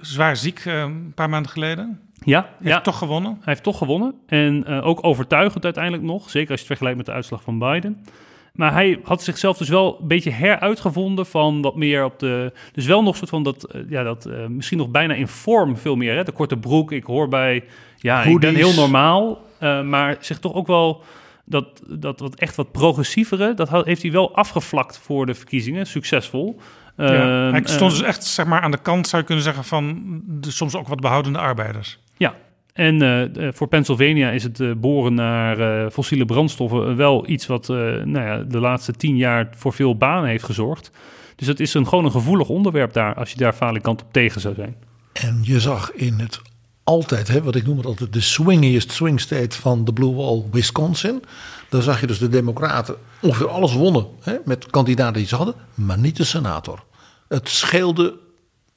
zwaar 0.00 0.36
ziek 0.36 0.58
eh, 0.64 0.78
een 0.80 1.12
paar 1.14 1.28
maanden 1.28 1.50
geleden. 1.52 2.00
Ja, 2.26 2.48
Heeft 2.58 2.74
ja. 2.74 2.80
toch 2.80 2.98
gewonnen. 2.98 3.30
Hij 3.32 3.42
heeft 3.44 3.62
toch 3.62 3.78
gewonnen. 3.78 4.14
En 4.26 4.64
eh, 4.66 4.86
ook 4.86 5.04
overtuigend 5.04 5.64
uiteindelijk 5.64 6.02
nog. 6.02 6.30
Zeker 6.30 6.50
als 6.50 6.60
je 6.60 6.66
het 6.66 6.66
vergelijkt 6.66 6.96
met 6.96 7.06
de 7.06 7.12
uitslag 7.12 7.42
van 7.42 7.58
Biden. 7.58 8.04
Maar 8.52 8.72
hij 8.72 9.00
had 9.04 9.22
zichzelf 9.22 9.56
dus 9.56 9.68
wel 9.68 9.98
een 10.00 10.08
beetje 10.08 10.30
heruitgevonden 10.30 11.26
van 11.26 11.62
wat 11.62 11.76
meer 11.76 12.04
op 12.04 12.18
de... 12.18 12.52
Dus 12.72 12.86
wel 12.86 13.02
nog 13.02 13.16
soort 13.16 13.30
van 13.30 13.42
dat, 13.42 13.64
eh, 13.64 13.80
ja, 13.88 14.02
dat 14.02 14.26
eh, 14.26 14.46
misschien 14.46 14.78
nog 14.78 14.88
bijna 14.88 15.14
in 15.14 15.28
vorm 15.28 15.76
veel 15.76 15.96
meer. 15.96 16.16
Hè? 16.16 16.24
De 16.24 16.32
korte 16.32 16.56
broek, 16.56 16.92
ik 16.92 17.04
hoor 17.04 17.28
bij... 17.28 17.64
Ja, 17.96 18.22
ik 18.22 18.40
ben 18.40 18.48
Hoodies. 18.50 18.74
heel 18.74 18.82
normaal. 18.82 19.38
maar 19.84 20.16
zich 20.20 20.38
toch 20.38 20.54
ook 20.54 20.66
wel... 20.66 21.02
Dat, 21.48 21.82
dat 21.88 22.20
wat 22.20 22.34
echt 22.34 22.56
wat 22.56 22.72
progressievere, 22.72 23.54
dat 23.54 23.84
heeft 23.84 24.02
hij 24.02 24.10
wel 24.10 24.34
afgevlakt 24.34 24.98
voor 24.98 25.26
de 25.26 25.34
verkiezingen. 25.34 25.86
Succesvol. 25.86 26.60
Ja, 26.96 27.04
Ehm, 27.04 27.52
hij 27.52 27.62
stond 27.64 27.90
dus 27.90 28.02
echt 28.02 28.24
zeg 28.24 28.46
maar, 28.46 28.60
aan 28.60 28.70
de 28.70 28.78
kant, 28.82 29.08
zou 29.08 29.20
je 29.22 29.26
kunnen 29.26 29.44
zeggen, 29.44 29.64
van 29.64 30.02
de 30.26 30.50
soms 30.50 30.74
ook 30.74 30.88
wat 30.88 31.00
behoudende 31.00 31.38
arbeiders. 31.38 31.98
Ja, 32.16 32.34
en 32.72 33.02
eh, 33.02 33.48
voor 33.52 33.68
Pennsylvania 33.68 34.30
is 34.30 34.42
het 34.42 34.60
eh, 34.60 34.70
boren 34.76 35.14
naar 35.14 35.60
eh, 35.60 35.90
fossiele 35.90 36.24
brandstoffen 36.24 36.96
wel 36.96 37.28
iets 37.28 37.46
wat 37.46 37.68
nou 37.68 38.20
ja, 38.20 38.38
de 38.38 38.60
laatste 38.60 38.92
tien 38.92 39.16
jaar 39.16 39.48
voor 39.56 39.72
veel 39.72 39.96
banen 39.96 40.28
heeft 40.28 40.44
gezorgd. 40.44 40.90
Dus 41.36 41.46
het 41.46 41.60
is 41.60 41.74
een, 41.74 41.88
gewoon 41.88 42.04
een 42.04 42.10
gevoelig 42.10 42.48
onderwerp 42.48 42.92
daar, 42.92 43.14
als 43.14 43.30
je 43.30 43.36
daar 43.36 43.52
falikant 43.52 44.02
op 44.02 44.12
tegen 44.12 44.40
zou 44.40 44.54
zijn. 44.54 44.76
En 45.12 45.38
je 45.42 45.60
zag 45.60 45.92
in 45.92 46.18
het 46.18 46.40
altijd, 46.84 47.28
hè, 47.28 47.42
wat 47.42 47.54
ik 47.54 47.66
noem 47.66 47.76
het 47.76 47.86
altijd 47.86 48.12
de 48.12 48.20
swingiest 48.20 48.92
swing 48.92 49.20
state 49.20 49.56
van 49.56 49.84
de 49.84 49.92
Blue 49.92 50.14
Wall, 50.14 50.42
Wisconsin. 50.50 51.22
Daar 51.68 51.82
zag 51.82 52.00
je 52.00 52.06
dus 52.06 52.18
de 52.18 52.28
Democraten 52.28 52.96
ongeveer 53.20 53.48
alles 53.48 53.72
wonnen 53.72 54.06
hè, 54.20 54.36
met 54.44 54.66
kandidaten 54.66 55.14
die 55.14 55.26
ze 55.26 55.36
hadden, 55.36 55.54
maar 55.74 55.98
niet 55.98 56.16
de 56.16 56.24
senator. 56.24 56.84
Het 57.28 57.48
scheelde 57.48 58.14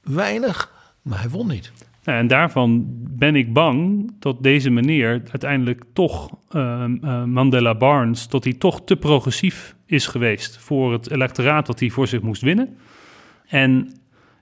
weinig, 0.02 0.72
maar 1.02 1.20
hij 1.20 1.30
won 1.30 1.48
niet. 1.48 1.72
En 2.18 2.28
daarvan 2.28 2.86
ben 3.18 3.36
ik 3.36 3.54
bang 3.54 4.12
dat 4.20 4.44
deze 4.44 4.70
meneer 4.70 5.10
uiteindelijk 5.10 5.84
toch, 5.94 6.30
ehm, 6.50 6.98
eh, 7.02 7.24
Mandela 7.24 7.76
Barnes, 7.76 8.28
dat 8.28 8.44
hij 8.44 8.54
toch 8.54 8.82
te 8.84 8.96
progressief 8.96 9.76
is 9.86 10.08
geweest 10.08 10.58
voor 10.58 10.92
het 10.92 11.12
electoraat 11.12 11.66
dat 11.66 11.80
hij 11.80 11.90
voor 11.90 12.08
zich 12.08 12.22
moest 12.22 12.42
winnen. 12.42 12.78
En 13.48 13.94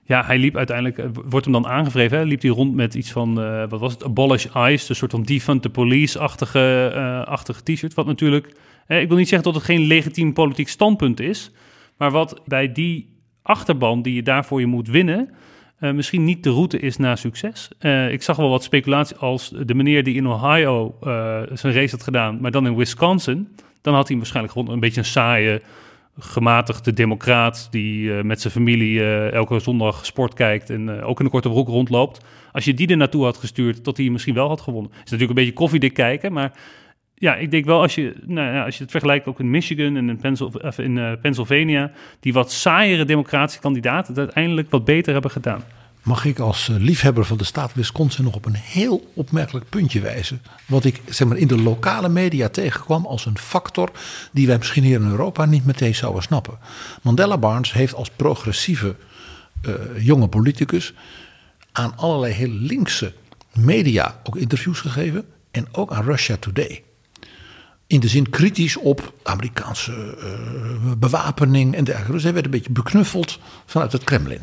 ja, 0.04 0.24
hij 0.24 0.38
liep 0.38 0.56
uiteindelijk, 0.56 0.98
eh, 0.98 1.06
wordt 1.28 1.44
hem 1.44 1.54
dan 1.54 1.66
aangevreven, 1.66 2.18
hè, 2.18 2.24
liep 2.24 2.42
hij 2.42 2.50
rond 2.50 2.74
met 2.74 2.94
iets 2.94 3.12
van, 3.12 3.40
eh, 3.40 3.64
wat 3.68 3.80
was 3.80 3.92
het, 3.92 4.04
Abolish 4.04 4.44
ICE, 4.44 4.88
een 4.88 4.96
soort 4.96 5.10
van 5.10 5.22
defund 5.22 5.62
the 5.62 5.70
police-achtige 5.70 7.24
achtige 7.26 7.62
t-shirt. 7.62 7.94
Wat 7.94 8.06
natuurlijk, 8.06 8.46
ik 8.86 9.08
wil 9.08 9.16
niet 9.16 9.28
zeggen 9.28 9.52
dat 9.52 9.54
het 9.54 9.70
geen 9.70 9.86
legitiem 9.86 10.32
politiek 10.32 10.68
standpunt 10.68 11.20
is, 11.20 11.50
maar 11.96 12.10
wat 12.10 12.42
bij 12.46 12.72
die 12.72 13.16
achterban 13.42 14.02
die 14.02 14.14
je 14.14 14.22
daarvoor 14.22 14.60
je 14.60 14.66
moet 14.66 14.88
winnen, 14.88 15.30
eh, 15.78 15.90
misschien 15.90 16.24
niet 16.24 16.42
de 16.42 16.50
route 16.50 16.78
is 16.78 16.96
naar 16.96 17.18
succes. 17.18 17.68
Eh, 17.78 18.12
ik 18.12 18.22
zag 18.22 18.36
wel 18.36 18.48
wat 18.48 18.62
speculatie 18.62 19.16
als 19.16 19.52
de 19.64 19.74
meneer 19.74 20.04
die 20.04 20.14
in 20.14 20.26
Ohio 20.26 20.96
eh, 21.00 21.40
zijn 21.52 21.74
race 21.74 21.90
had 21.90 22.02
gedaan, 22.02 22.38
maar 22.40 22.50
dan 22.50 22.66
in 22.66 22.76
Wisconsin, 22.76 23.48
dan 23.82 23.94
had 23.94 24.08
hij 24.08 24.16
waarschijnlijk 24.16 24.54
gewoon 24.54 24.72
een 24.72 24.80
beetje 24.80 25.00
een 25.00 25.06
saaie, 25.06 25.62
gematigde 26.20 26.92
democraat 26.92 27.68
die 27.70 28.12
met 28.12 28.40
zijn 28.40 28.52
familie 28.52 29.04
elke 29.30 29.58
zondag 29.58 30.06
sport 30.06 30.34
kijkt 30.34 30.70
en 30.70 31.02
ook 31.02 31.18
in 31.18 31.24
een 31.24 31.30
korte 31.30 31.48
broek 31.48 31.68
rondloopt. 31.68 32.24
Als 32.52 32.64
je 32.64 32.74
die 32.74 32.88
er 32.88 32.96
naartoe 32.96 33.24
had 33.24 33.36
gestuurd, 33.36 33.84
dat 33.84 33.96
hij 33.96 34.08
misschien 34.08 34.34
wel 34.34 34.48
had 34.48 34.60
gewonnen. 34.60 34.90
is 34.92 34.98
natuurlijk 34.98 35.28
een 35.30 35.44
beetje 35.44 35.52
koffiedik 35.52 35.94
kijken, 35.94 36.32
maar 36.32 36.52
ja, 37.18 37.34
ik 37.34 37.50
denk 37.50 37.64
wel 37.64 37.80
als 37.80 37.94
je, 37.94 38.14
nou 38.26 38.54
ja, 38.54 38.64
als 38.64 38.76
je 38.76 38.82
het 38.82 38.90
vergelijkt 38.90 39.26
ook 39.26 39.40
in 39.40 39.50
Michigan 39.50 39.96
en 39.96 40.20
in, 40.76 40.98
eh, 40.98 41.12
Pennsylvania, 41.20 41.90
die 42.20 42.32
wat 42.32 42.52
saaiere 42.52 43.04
democratische 43.04 43.60
kandidaten 43.60 44.08
het 44.08 44.18
uiteindelijk 44.18 44.70
wat 44.70 44.84
beter 44.84 45.12
hebben 45.12 45.30
gedaan. 45.30 45.62
Mag 46.02 46.24
ik 46.24 46.38
als 46.38 46.68
eh, 46.68 46.76
liefhebber 46.76 47.24
van 47.24 47.36
de 47.36 47.44
staat 47.44 47.74
Wisconsin 47.74 48.24
nog 48.24 48.34
op 48.34 48.44
een 48.44 48.54
heel 48.54 49.10
opmerkelijk 49.14 49.68
puntje 49.68 50.00
wijzen. 50.00 50.42
Wat 50.66 50.84
ik 50.84 51.00
zeg 51.06 51.28
maar, 51.28 51.36
in 51.36 51.46
de 51.46 51.62
lokale 51.62 52.08
media 52.08 52.48
tegenkwam 52.48 53.06
als 53.06 53.26
een 53.26 53.38
factor 53.38 53.90
die 54.32 54.46
wij 54.46 54.58
misschien 54.58 54.82
hier 54.82 55.00
in 55.00 55.08
Europa 55.08 55.44
niet 55.44 55.66
meteen 55.66 55.94
zouden 55.94 56.22
snappen. 56.22 56.58
Mandela 57.02 57.38
Barnes 57.38 57.72
heeft 57.72 57.94
als 57.94 58.10
progressieve 58.10 58.96
eh, 59.62 59.72
jonge 59.98 60.28
politicus 60.28 60.94
aan 61.72 61.96
allerlei 61.96 62.32
heel 62.32 62.52
linkse 62.52 63.12
media 63.54 64.20
ook 64.24 64.36
interviews 64.36 64.80
gegeven. 64.80 65.24
En 65.50 65.66
ook 65.72 65.92
aan 65.92 66.04
Russia 66.04 66.36
Today. 66.36 66.82
In 67.88 68.00
de 68.00 68.08
zin 68.08 68.30
kritisch 68.30 68.76
op 68.76 69.12
Amerikaanse 69.22 70.16
eh, 70.20 70.92
bewapening 70.98 71.74
en 71.74 71.84
dergelijke. 71.84 72.12
Dus 72.12 72.22
hij 72.22 72.32
werd 72.32 72.44
een 72.44 72.50
beetje 72.50 72.72
beknuffeld 72.72 73.38
vanuit 73.66 73.92
het 73.92 74.04
Kremlin. 74.04 74.42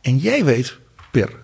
En 0.00 0.18
jij 0.18 0.44
weet, 0.44 0.78
Per, 1.10 1.40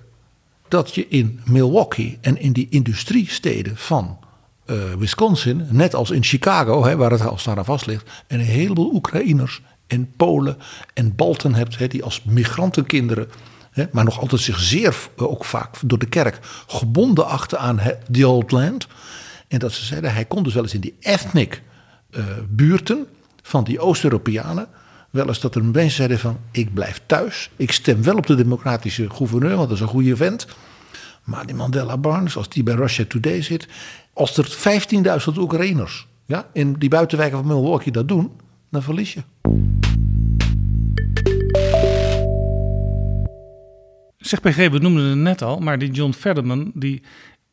dat 0.68 0.95
je 0.95 1.09
in 1.09 1.41
Milwaukee 1.45 2.18
en 2.20 2.41
in 2.41 2.53
die 2.53 2.66
industriesteden 2.70 3.77
van 3.77 4.18
eh, 4.66 4.77
Wisconsin, 4.99 5.66
net 5.70 5.95
als 5.95 6.11
in 6.11 6.24
Chicago, 6.24 6.85
hè, 6.85 6.97
waar 6.97 7.11
het 7.11 7.27
als 7.27 7.45
daar 7.45 7.59
aan 7.59 7.64
vast 7.64 7.87
ligt, 7.87 8.24
een 8.29 8.41
heleboel 8.41 8.95
Oekraïners 8.95 9.62
en 9.87 10.12
Polen 10.16 10.57
en 10.95 11.14
Balten 11.14 11.55
hebt, 11.55 11.79
hè, 11.79 11.87
die 11.87 12.05
als 12.05 12.22
migrantenkinderen, 12.22 13.29
maar 13.93 14.05
nog 14.05 14.20
altijd 14.20 14.41
zich 14.41 14.59
zeer, 14.59 14.97
eh, 15.16 15.22
ook 15.22 15.45
vaak 15.45 15.77
door 15.85 15.99
de 15.99 16.09
kerk, 16.09 16.39
gebonden 16.66 17.27
achten 17.27 17.59
aan 17.59 17.81
the 18.12 18.29
old 18.29 18.51
land. 18.51 18.87
En 19.49 19.59
dat 19.59 19.72
ze 19.72 19.84
zeiden, 19.84 20.12
hij 20.12 20.24
kon 20.24 20.42
dus 20.42 20.55
wel 20.55 20.62
eens 20.62 20.74
in 20.74 20.80
die 20.80 20.97
ethnic 21.01 21.62
eh, 22.11 22.24
buurten 22.49 23.07
van 23.42 23.64
die 23.64 23.80
Oost-Europeanen 23.80 24.68
wel 25.11 25.26
eens 25.26 25.40
dat 25.40 25.55
er 25.55 25.64
mensen 25.64 25.90
zeiden 25.90 26.18
van 26.18 26.38
ik 26.51 26.74
blijf 26.74 27.01
thuis. 27.07 27.51
Ik 27.57 27.72
stem 27.72 28.03
wel 28.03 28.16
op 28.16 28.26
de 28.26 28.34
democratische 28.34 29.11
gouverneur, 29.11 29.57
want 29.57 29.68
dat 29.68 29.76
is 29.76 29.82
een 29.82 29.88
goede 29.88 30.16
vent. 30.16 30.47
Maar 31.24 31.47
die 31.47 31.55
Mandela 31.55 31.97
Barnes, 31.97 32.36
als 32.36 32.49
die 32.49 32.62
bij 32.62 32.74
Russia 32.74 33.05
Today 33.09 33.42
zit, 33.42 33.68
als 34.12 34.36
er 34.36 34.57
15.000 35.34 35.38
Oekraïners 35.38 36.07
ja, 36.26 36.49
in 36.53 36.72
die 36.72 36.88
buitenwijken 36.88 37.38
van 37.38 37.47
Milwaukee 37.47 37.92
dat 37.92 38.09
doen, 38.09 38.30
dan 38.70 38.82
verlies 38.82 39.12
je. 39.12 39.22
Zeg 44.16 44.40
PG, 44.40 44.57
we 44.57 44.78
noemden 44.78 45.05
het 45.05 45.18
net 45.18 45.42
al, 45.42 45.59
maar 45.59 45.78
die 45.78 45.90
John 45.90 46.12
Fetterman 46.12 46.70
die 46.74 47.03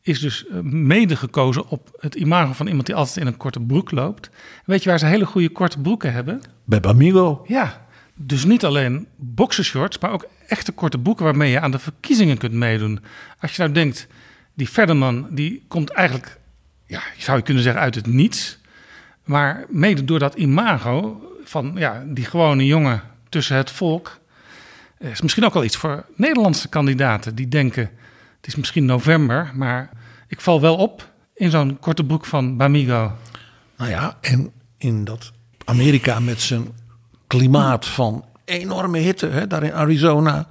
is 0.03 0.19
dus 0.19 0.47
eh, 0.47 0.59
mede 0.61 1.15
gekozen 1.15 1.67
op 1.67 1.97
het 1.99 2.15
imago 2.15 2.53
van 2.53 2.67
iemand 2.67 2.85
die 2.85 2.95
altijd 2.95 3.17
in 3.17 3.27
een 3.27 3.37
korte 3.37 3.59
broek 3.59 3.91
loopt. 3.91 4.29
Weet 4.65 4.83
je 4.83 4.89
waar 4.89 4.99
ze 4.99 5.05
hele 5.05 5.25
goede 5.25 5.49
korte 5.49 5.79
broeken 5.79 6.13
hebben? 6.13 6.41
Bij 6.63 6.79
Bamigo. 6.79 7.43
Ja, 7.47 7.85
Dus 8.15 8.45
niet 8.45 8.65
alleen 8.65 9.07
boxershorts, 9.15 9.99
maar 9.99 10.11
ook 10.11 10.27
echte 10.47 10.71
korte 10.71 10.97
boeken 10.97 11.25
waarmee 11.25 11.51
je 11.51 11.59
aan 11.59 11.71
de 11.71 11.79
verkiezingen 11.79 12.37
kunt 12.37 12.53
meedoen. 12.53 12.99
Als 13.39 13.55
je 13.55 13.61
nou 13.61 13.73
denkt, 13.73 14.07
die 14.53 14.69
Verderman 14.69 15.27
die 15.31 15.63
komt 15.67 15.89
eigenlijk, 15.89 16.39
ja, 16.87 17.01
zou 17.17 17.37
je 17.37 17.43
kunnen 17.43 17.63
zeggen, 17.63 17.81
uit 17.81 17.95
het 17.95 18.07
niets. 18.07 18.59
Maar 19.23 19.65
mede 19.69 20.05
door 20.05 20.19
dat 20.19 20.35
imago 20.35 21.21
van 21.43 21.71
ja, 21.75 22.03
die 22.07 22.25
gewone 22.25 22.65
jongen 22.65 23.01
tussen 23.29 23.55
het 23.57 23.71
volk, 23.71 24.19
is 24.99 25.21
misschien 25.21 25.45
ook 25.45 25.53
wel 25.53 25.63
iets 25.63 25.77
voor 25.77 26.05
Nederlandse 26.15 26.69
kandidaten 26.69 27.35
die 27.35 27.47
denken: 27.47 27.89
het 28.43 28.51
is 28.51 28.55
misschien 28.55 28.85
november, 28.85 29.51
maar 29.55 29.89
ik 30.27 30.41
val 30.41 30.61
wel 30.61 30.75
op 30.75 31.09
in 31.35 31.49
zo'n 31.51 31.77
korte 31.79 32.03
broek 32.03 32.25
van 32.25 32.57
Bamigo. 32.57 33.11
Nou 33.77 33.89
ja, 33.89 34.17
en 34.21 34.51
in 34.77 35.03
dat 35.03 35.31
Amerika 35.65 36.19
met 36.19 36.41
zijn 36.41 36.67
klimaat 37.27 37.85
van 37.87 38.25
enorme 38.45 38.97
hitte, 38.97 39.27
hè, 39.27 39.47
daar 39.47 39.63
in 39.63 39.73
Arizona 39.73 40.47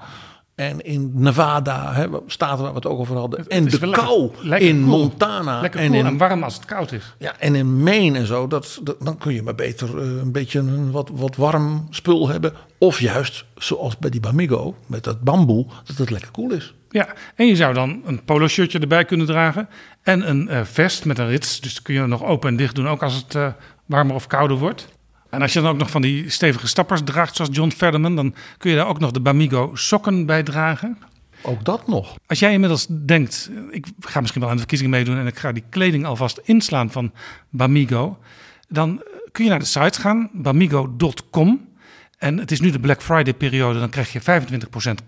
en 0.55 0.81
in 0.85 1.11
Nevada, 1.15 1.93
hè, 1.93 2.07
staten 2.27 2.59
waar 2.63 2.69
we 2.71 2.75
het 2.77 2.87
ook 2.87 2.99
over 2.99 3.17
hadden. 3.17 3.47
En 3.49 3.65
de 3.65 3.91
kou 3.91 4.31
lekker 4.43 4.69
in 4.69 4.85
cool. 4.85 4.99
Montana. 4.99 5.61
Lekker 5.61 5.81
en 5.81 5.87
cool 5.87 5.99
in 6.01 6.07
en 6.07 6.17
warm 6.17 6.43
als 6.43 6.55
het 6.55 6.65
koud 6.65 6.93
is. 6.93 7.15
Ja, 7.19 7.39
en 7.39 7.55
in 7.55 7.83
Maine 7.83 8.19
en 8.19 8.27
zo, 8.27 8.47
dat, 8.47 8.81
dat- 8.83 8.97
dan 9.01 9.19
kun 9.19 9.35
je 9.35 9.43
maar 9.43 9.55
beter 9.55 9.99
eh, 9.99 10.05
een 10.05 10.33
beetje 10.33 10.59
een 10.59 10.91
wat, 10.91 11.11
wat 11.13 11.37
warm 11.37 11.87
spul 11.91 12.29
hebben. 12.29 12.53
Of 12.79 13.01
juist, 13.01 13.45
zoals 13.57 13.97
bij 13.99 14.11
die 14.11 14.21
Bamigo, 14.21 14.77
met 14.87 15.05
dat 15.05 15.21
bamboe, 15.21 15.67
dat 15.85 15.97
het 15.97 16.11
lekker 16.11 16.31
koel 16.31 16.51
is. 16.53 16.75
Ja, 16.93 17.15
en 17.35 17.47
je 17.47 17.57
zou 17.57 17.75
dan 17.75 18.03
een 18.05 18.25
polo 18.25 18.49
shirtje 18.49 18.79
erbij 18.79 19.05
kunnen 19.05 19.27
dragen. 19.27 19.69
En 20.03 20.29
een 20.29 20.49
eh, 20.49 20.65
vest 20.65 21.05
met 21.05 21.19
een 21.19 21.29
rits. 21.29 21.61
Dus 21.61 21.75
dat 21.75 21.83
kun 21.83 21.95
je 21.95 22.07
nog 22.07 22.25
open 22.25 22.49
en 22.49 22.57
dicht 22.57 22.75
doen, 22.75 22.89
ook 22.89 23.03
als 23.03 23.15
het 23.15 23.35
eh, 23.35 23.47
warmer 23.87 24.15
of 24.15 24.27
kouder 24.27 24.57
wordt. 24.57 24.89
En 25.31 25.43
als 25.43 25.53
je 25.53 25.61
dan 25.61 25.71
ook 25.71 25.79
nog 25.79 25.91
van 25.91 26.03
die 26.03 26.31
stevige 26.31 26.67
stappers 26.67 27.01
draagt, 27.05 27.37
zoals 27.37 27.57
John 27.57 27.71
Ferdinand, 27.71 28.17
dan 28.17 28.35
kun 28.59 28.71
je 28.71 28.77
daar 28.77 28.87
ook 28.87 28.99
nog 28.99 29.11
de 29.11 29.21
Bamigo 29.21 29.71
sokken 29.75 30.27
bij 30.27 30.43
dragen. 30.43 30.99
Ook 31.43 31.65
dat 31.65 31.87
nog. 31.87 32.17
Als 32.27 32.39
jij 32.39 32.53
inmiddels 32.53 32.87
denkt, 32.89 33.51
ik 33.71 33.87
ga 34.01 34.21
misschien 34.21 34.41
wel 34.41 34.51
aan 34.51 34.57
de 34.57 34.63
verkiezingen 34.63 34.93
meedoen 34.93 35.19
en 35.19 35.27
ik 35.27 35.39
ga 35.39 35.53
die 35.53 35.65
kleding 35.69 36.05
alvast 36.05 36.41
inslaan 36.45 36.91
van 36.91 37.13
Bamigo, 37.51 38.19
dan 38.69 39.03
kun 39.33 39.45
je 39.45 39.51
naar 39.51 39.59
de 39.59 39.65
site 39.65 40.01
gaan, 40.01 40.31
bamigo.com. 40.33 41.69
En 42.23 42.39
het 42.39 42.51
is 42.51 42.61
nu 42.61 42.71
de 42.71 42.81
Black 42.81 43.03
Friday 43.03 43.35
periode, 43.35 43.79
dan 43.79 43.91
krijg 43.91 44.13
je 44.13 44.21
25% 44.21 44.25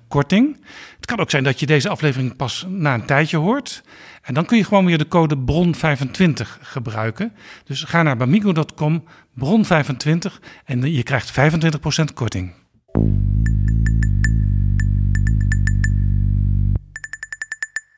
korting. 0.09 0.65
Het 0.97 1.07
kan 1.07 1.19
ook 1.21 1.31
zijn 1.31 1.45
dat 1.45 1.61
je 1.61 1.67
deze 1.67 1.89
aflevering 1.89 2.37
pas 2.37 2.67
na 2.69 2.95
een 2.95 3.07
tijdje 3.07 3.37
hoort. 3.37 3.83
En 4.23 4.35
dan 4.35 4.45
kun 4.45 4.57
je 4.57 4.65
gewoon 4.65 4.85
weer 4.85 4.99
de 4.99 5.09
code 5.09 5.37
BRON25 5.37 6.61
gebruiken. 6.61 7.33
Dus 7.65 7.83
ga 7.83 8.03
naar 8.03 8.17
bamigo.com, 8.17 9.05
BRON25 9.41 10.33
en 10.65 10.93
je 10.93 11.03
krijgt 11.03 11.33
25% 11.33 12.15
korting. 12.15 12.53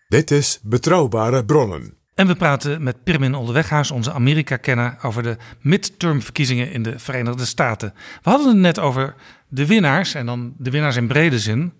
Dit 0.09 0.31
is 0.31 0.61
Betrouwbare 0.63 1.45
Bronnen. 1.45 1.96
En 2.17 2.27
we 2.27 2.35
praten 2.35 2.83
met 2.83 3.05
Pirmin 3.05 3.35
Onderweghuis, 3.35 3.91
onze 3.91 4.13
Amerika-kenner, 4.13 4.97
over 5.03 5.23
de 5.23 5.37
midtermverkiezingen 5.61 6.73
in 6.73 6.83
de 6.83 6.99
Verenigde 6.99 7.45
Staten. 7.45 7.95
We 8.23 8.31
hadden 8.31 8.49
het 8.49 8.57
net 8.57 8.79
over 8.79 9.15
de 9.49 9.67
winnaars, 9.67 10.15
en 10.15 10.27
dan 10.27 10.55
de 10.59 10.71
winnaars 10.71 10.97
in 10.97 11.07
brede 11.07 11.39
zin. 11.39 11.73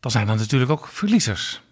Dan 0.00 0.10
zijn 0.10 0.28
er 0.28 0.36
natuurlijk 0.36 0.70
ook 0.70 0.88
verliezers. 0.88 1.62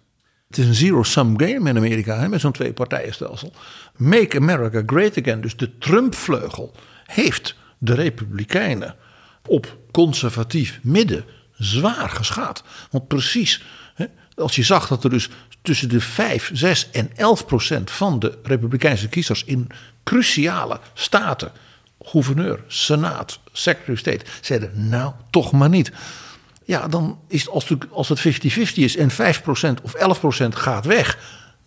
Het 0.47 0.57
is 0.57 0.65
een 0.67 0.73
zero-sum 0.73 1.39
game 1.39 1.69
in 1.69 1.77
Amerika, 1.77 2.19
hè, 2.19 2.29
met 2.29 2.41
zo'n 2.41 2.51
twee-partijenstelsel. 2.51 3.53
Make 3.97 4.37
America 4.37 4.83
Great 4.85 5.17
Again, 5.17 5.41
dus 5.41 5.57
de 5.57 5.77
Trump-vleugel, 5.77 6.75
heeft 7.05 7.55
de 7.77 7.93
Republikeinen 7.93 8.95
op 9.47 9.77
conservatief 9.91 10.79
midden 10.83 11.25
zwaar 11.51 12.09
geschaad. 12.09 12.63
Want 12.89 13.07
precies, 13.07 13.63
hè, 13.93 14.05
als 14.35 14.55
je 14.55 14.63
zag 14.63 14.87
dat 14.87 15.03
er 15.03 15.09
dus 15.09 15.29
tussen 15.61 15.89
de 15.89 15.99
5, 16.01 16.49
6 16.53 16.89
en 16.91 17.09
11 17.15 17.45
procent 17.45 17.91
van 17.91 18.19
de 18.19 18.37
Republikeinse 18.43 19.09
kiezers 19.09 19.43
in 19.43 19.67
cruciale 20.03 20.79
staten, 20.93 21.51
gouverneur, 22.01 22.59
senaat, 22.67 23.39
secretary 23.51 23.93
of 23.93 23.99
state, 23.99 24.25
zeiden 24.41 24.89
nou 24.89 25.13
toch 25.29 25.51
maar 25.51 25.69
niet. 25.69 25.91
Ja, 26.65 26.87
dan 26.87 27.19
is 27.27 27.41
het 27.41 27.49
als, 27.49 27.69
het- 27.69 27.91
als 27.91 28.09
het 28.09 28.19
50-50 28.19 28.83
is 28.83 28.95
en 28.97 29.11
5% 29.11 29.81
of 29.83 29.93
11% 29.95 30.55
gaat 30.55 30.85
weg, 30.85 31.17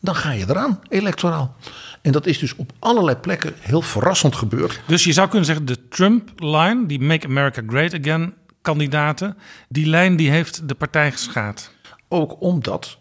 dan 0.00 0.14
ga 0.14 0.30
je 0.30 0.44
eraan, 0.48 0.80
electoraal. 0.88 1.56
En 2.02 2.12
dat 2.12 2.26
is 2.26 2.38
dus 2.38 2.56
op 2.56 2.72
allerlei 2.78 3.16
plekken 3.16 3.54
heel 3.60 3.82
verrassend 3.82 4.36
gebeurd. 4.36 4.80
Dus 4.86 5.04
je 5.04 5.12
zou 5.12 5.28
kunnen 5.28 5.46
zeggen, 5.46 5.64
de 5.64 5.88
Trump-line, 5.88 6.86
die 6.86 7.00
Make 7.00 7.26
America 7.26 7.62
Great 7.66 7.94
Again 7.94 8.34
kandidaten, 8.62 9.36
die 9.68 9.86
lijn 9.86 10.16
die 10.16 10.30
heeft 10.30 10.68
de 10.68 10.74
partij 10.74 11.12
geschaad. 11.12 11.70
Ook 12.08 12.40
omdat 12.40 12.98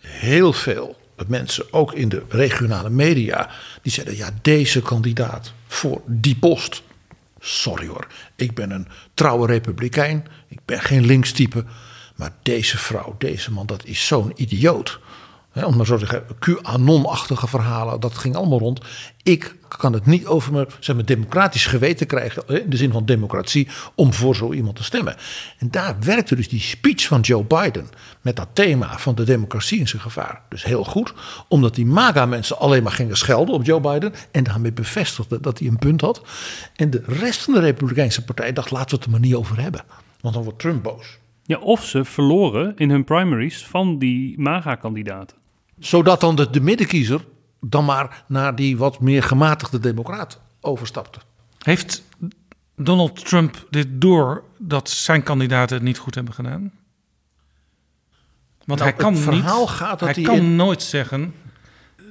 heel 0.00 0.52
veel 0.52 0.96
mensen, 1.26 1.72
ook 1.72 1.92
in 1.92 2.08
de 2.08 2.22
regionale 2.28 2.90
media, 2.90 3.50
die 3.82 3.92
zeiden: 3.92 4.16
ja, 4.16 4.30
deze 4.42 4.82
kandidaat 4.82 5.52
voor 5.66 6.02
die 6.06 6.36
post. 6.36 6.82
Sorry 7.40 7.86
hoor, 7.86 8.06
ik 8.36 8.54
ben 8.54 8.70
een 8.70 8.88
trouwe 9.14 9.46
republikein, 9.46 10.26
ik 10.48 10.58
ben 10.64 10.80
geen 10.80 11.06
linkstype. 11.06 11.64
Maar 12.16 12.32
deze 12.42 12.78
vrouw, 12.78 13.14
deze 13.18 13.52
man, 13.52 13.66
dat 13.66 13.84
is 13.84 14.06
zo'n 14.06 14.32
idioot. 14.36 15.00
Hè, 15.50 15.64
om 15.64 15.76
maar 15.76 15.86
zo 15.86 15.96
te 15.96 16.06
zeggen, 16.06 16.24
QAnon-achtige 16.38 17.46
verhalen, 17.46 18.00
dat 18.00 18.18
ging 18.18 18.36
allemaal 18.36 18.58
rond. 18.58 18.80
Ik 19.22 19.56
kan 19.68 19.92
het 19.92 20.06
niet 20.06 20.26
over 20.26 20.52
mijn 20.52 20.66
zeg 20.80 20.96
maar, 20.96 21.04
democratisch 21.04 21.66
geweten 21.66 22.06
krijgen, 22.06 22.46
in 22.46 22.70
de 22.70 22.76
zin 22.76 22.92
van 22.92 23.04
democratie, 23.04 23.68
om 23.94 24.12
voor 24.12 24.36
zo 24.36 24.52
iemand 24.52 24.76
te 24.76 24.84
stemmen. 24.84 25.16
En 25.58 25.70
daar 25.70 25.96
werkte 26.00 26.36
dus 26.36 26.48
die 26.48 26.60
speech 26.60 27.06
van 27.06 27.20
Joe 27.20 27.44
Biden 27.44 27.88
met 28.20 28.36
dat 28.36 28.48
thema 28.52 28.98
van 28.98 29.14
de 29.14 29.24
democratie 29.24 29.78
in 29.78 29.88
zijn 29.88 30.02
gevaar. 30.02 30.42
Dus 30.48 30.64
heel 30.64 30.84
goed, 30.84 31.14
omdat 31.48 31.74
die 31.74 31.86
MAGA-mensen 31.86 32.58
alleen 32.58 32.82
maar 32.82 32.92
gingen 32.92 33.16
schelden 33.16 33.54
op 33.54 33.64
Joe 33.64 33.80
Biden 33.80 34.12
en 34.30 34.44
daarmee 34.44 34.72
bevestigden 34.72 35.42
dat 35.42 35.58
hij 35.58 35.68
een 35.68 35.78
punt 35.78 36.00
had. 36.00 36.22
En 36.76 36.90
de 36.90 37.02
rest 37.06 37.42
van 37.42 37.54
de 37.54 37.60
Republikeinse 37.60 38.24
partij 38.24 38.52
dacht, 38.52 38.70
laten 38.70 38.88
we 38.88 38.94
het 38.96 39.04
er 39.04 39.10
maar 39.10 39.20
niet 39.20 39.34
over 39.34 39.60
hebben, 39.60 39.82
want 40.20 40.34
dan 40.34 40.42
wordt 40.42 40.58
Trump 40.58 40.82
boos. 40.82 41.18
Ja, 41.44 41.58
of 41.58 41.84
ze 41.84 42.04
verloren 42.04 42.76
in 42.76 42.90
hun 42.90 43.04
primaries 43.04 43.66
van 43.66 43.98
die 43.98 44.40
MAGA-kandidaten. 44.40 45.39
Zodat 45.80 46.20
dan 46.20 46.36
de, 46.36 46.50
de 46.50 46.60
middenkiezer 46.60 47.24
dan 47.60 47.84
maar 47.84 48.24
naar 48.28 48.54
die 48.54 48.76
wat 48.76 49.00
meer 49.00 49.22
gematigde 49.22 49.78
democraat 49.78 50.40
overstapte. 50.60 51.18
Heeft 51.58 52.02
Donald 52.76 53.24
Trump 53.28 53.66
dit 53.70 53.86
door 53.90 54.44
dat 54.58 54.90
zijn 54.90 55.22
kandidaten 55.22 55.76
het 55.76 55.84
niet 55.84 55.98
goed 55.98 56.14
hebben 56.14 56.34
gedaan? 56.34 56.72
Want 58.64 58.80
Nou, 58.80 58.90
hij 58.92 58.92
kan, 59.00 59.12
het 59.14 59.22
verhaal 59.22 59.60
niet, 59.60 59.68
gaat 59.68 59.98
dat 59.98 60.08
hij 60.08 60.12
hij 60.14 60.22
kan 60.34 60.36
in- 60.44 60.56
nooit 60.56 60.82
zeggen 60.82 61.34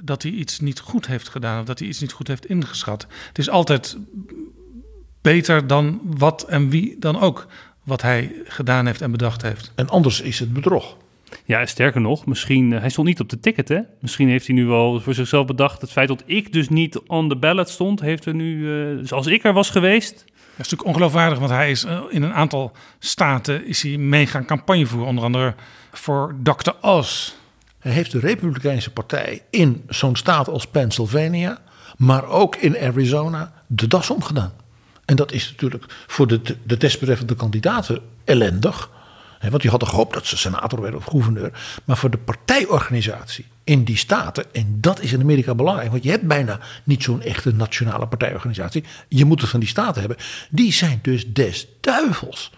dat 0.02 0.22
hij 0.22 0.32
iets 0.32 0.60
niet 0.60 0.80
goed 0.80 1.06
heeft 1.06 1.28
gedaan 1.28 1.60
of 1.60 1.66
dat 1.66 1.78
hij 1.78 1.88
iets 1.88 2.00
niet 2.00 2.12
goed 2.12 2.28
heeft 2.28 2.46
ingeschat. 2.46 3.06
Het 3.26 3.38
is 3.38 3.48
altijd 3.50 3.96
beter 5.20 5.66
dan 5.66 6.00
wat 6.04 6.42
en 6.42 6.68
wie 6.70 6.96
dan 6.98 7.20
ook 7.20 7.46
wat 7.82 8.02
hij 8.02 8.34
gedaan 8.44 8.86
heeft 8.86 9.00
en 9.00 9.10
bedacht 9.10 9.42
heeft. 9.42 9.72
En 9.74 9.88
anders 9.88 10.20
is 10.20 10.38
het 10.38 10.52
bedrog. 10.52 10.96
Ja, 11.44 11.66
sterker 11.66 12.00
nog, 12.00 12.26
misschien, 12.26 12.72
eh, 12.72 12.80
hij 12.80 12.88
stond 12.90 13.06
niet 13.06 13.20
op 13.20 13.28
de 13.28 13.40
ticket, 13.40 13.68
hè? 13.68 13.80
Misschien 14.00 14.28
heeft 14.28 14.46
hij 14.46 14.56
nu 14.56 14.66
wel 14.66 15.00
voor 15.00 15.14
zichzelf 15.14 15.46
bedacht... 15.46 15.80
het 15.80 15.92
feit 15.92 16.08
dat 16.08 16.22
ik 16.26 16.52
dus 16.52 16.68
niet 16.68 16.98
on 16.98 17.28
the 17.28 17.36
ballot 17.36 17.68
stond... 17.68 18.00
heeft 18.00 18.24
er 18.24 18.34
nu, 18.34 18.80
eh, 18.80 18.98
dus 18.98 19.12
als 19.12 19.26
ik 19.26 19.44
er 19.44 19.52
was 19.52 19.70
geweest... 19.70 20.24
Dat 20.60 20.66
is 20.66 20.72
natuurlijk 20.72 20.88
ongeloofwaardig, 20.88 21.38
want 21.38 21.50
hij 21.50 21.70
is 21.70 21.84
eh, 21.84 22.00
in 22.08 22.22
een 22.22 22.32
aantal 22.32 22.72
staten 22.98 23.66
is 23.66 23.82
hij 23.82 23.96
mee 23.96 24.26
gaan 24.26 24.44
campagne 24.44 24.86
voeren. 24.86 25.08
Onder 25.08 25.24
andere 25.24 25.54
voor 25.92 26.34
Dr. 26.42 26.70
Oz. 26.80 27.32
Hij 27.78 27.92
heeft 27.92 28.12
de 28.12 28.18
Republikeinse 28.18 28.90
Partij 28.90 29.42
in 29.50 29.84
zo'n 29.88 30.16
staat 30.16 30.48
als 30.48 30.66
Pennsylvania, 30.66 31.58
maar 31.96 32.24
ook 32.24 32.56
in 32.56 32.78
Arizona, 32.78 33.52
de 33.66 33.86
das 33.86 34.10
omgedaan. 34.10 34.52
En 35.04 35.16
dat 35.16 35.32
is 35.32 35.50
natuurlijk 35.50 35.84
voor 36.06 36.26
de, 36.26 36.40
de 36.62 36.76
desbetreffende 36.76 37.34
kandidaten 37.34 38.00
ellendig. 38.24 38.90
Want 39.48 39.62
die 39.62 39.70
hadden 39.70 39.88
gehoopt 39.88 40.14
dat 40.14 40.26
ze 40.26 40.36
senator 40.36 40.80
werden 40.80 41.00
of 41.00 41.06
gouverneur. 41.06 41.52
Maar 41.84 41.96
voor 41.96 42.10
de 42.10 42.18
partijorganisatie 42.18 43.46
in 43.64 43.84
die 43.84 43.96
staten, 43.96 44.54
en 44.54 44.78
dat 44.80 45.00
is 45.00 45.12
in 45.12 45.20
Amerika 45.20 45.54
belangrijk, 45.54 45.90
want 45.90 46.02
je 46.02 46.10
hebt 46.10 46.26
bijna 46.26 46.60
niet 46.84 47.02
zo'n 47.02 47.22
echte 47.22 47.54
nationale 47.54 48.06
partijorganisatie. 48.06 48.84
Je 49.08 49.24
moet 49.24 49.40
het 49.40 49.50
van 49.50 49.60
die 49.60 49.68
staten 49.68 50.00
hebben. 50.00 50.18
Die 50.50 50.72
zijn 50.72 50.98
dus 51.02 51.32
des 51.32 51.66
duivels. 51.80 52.50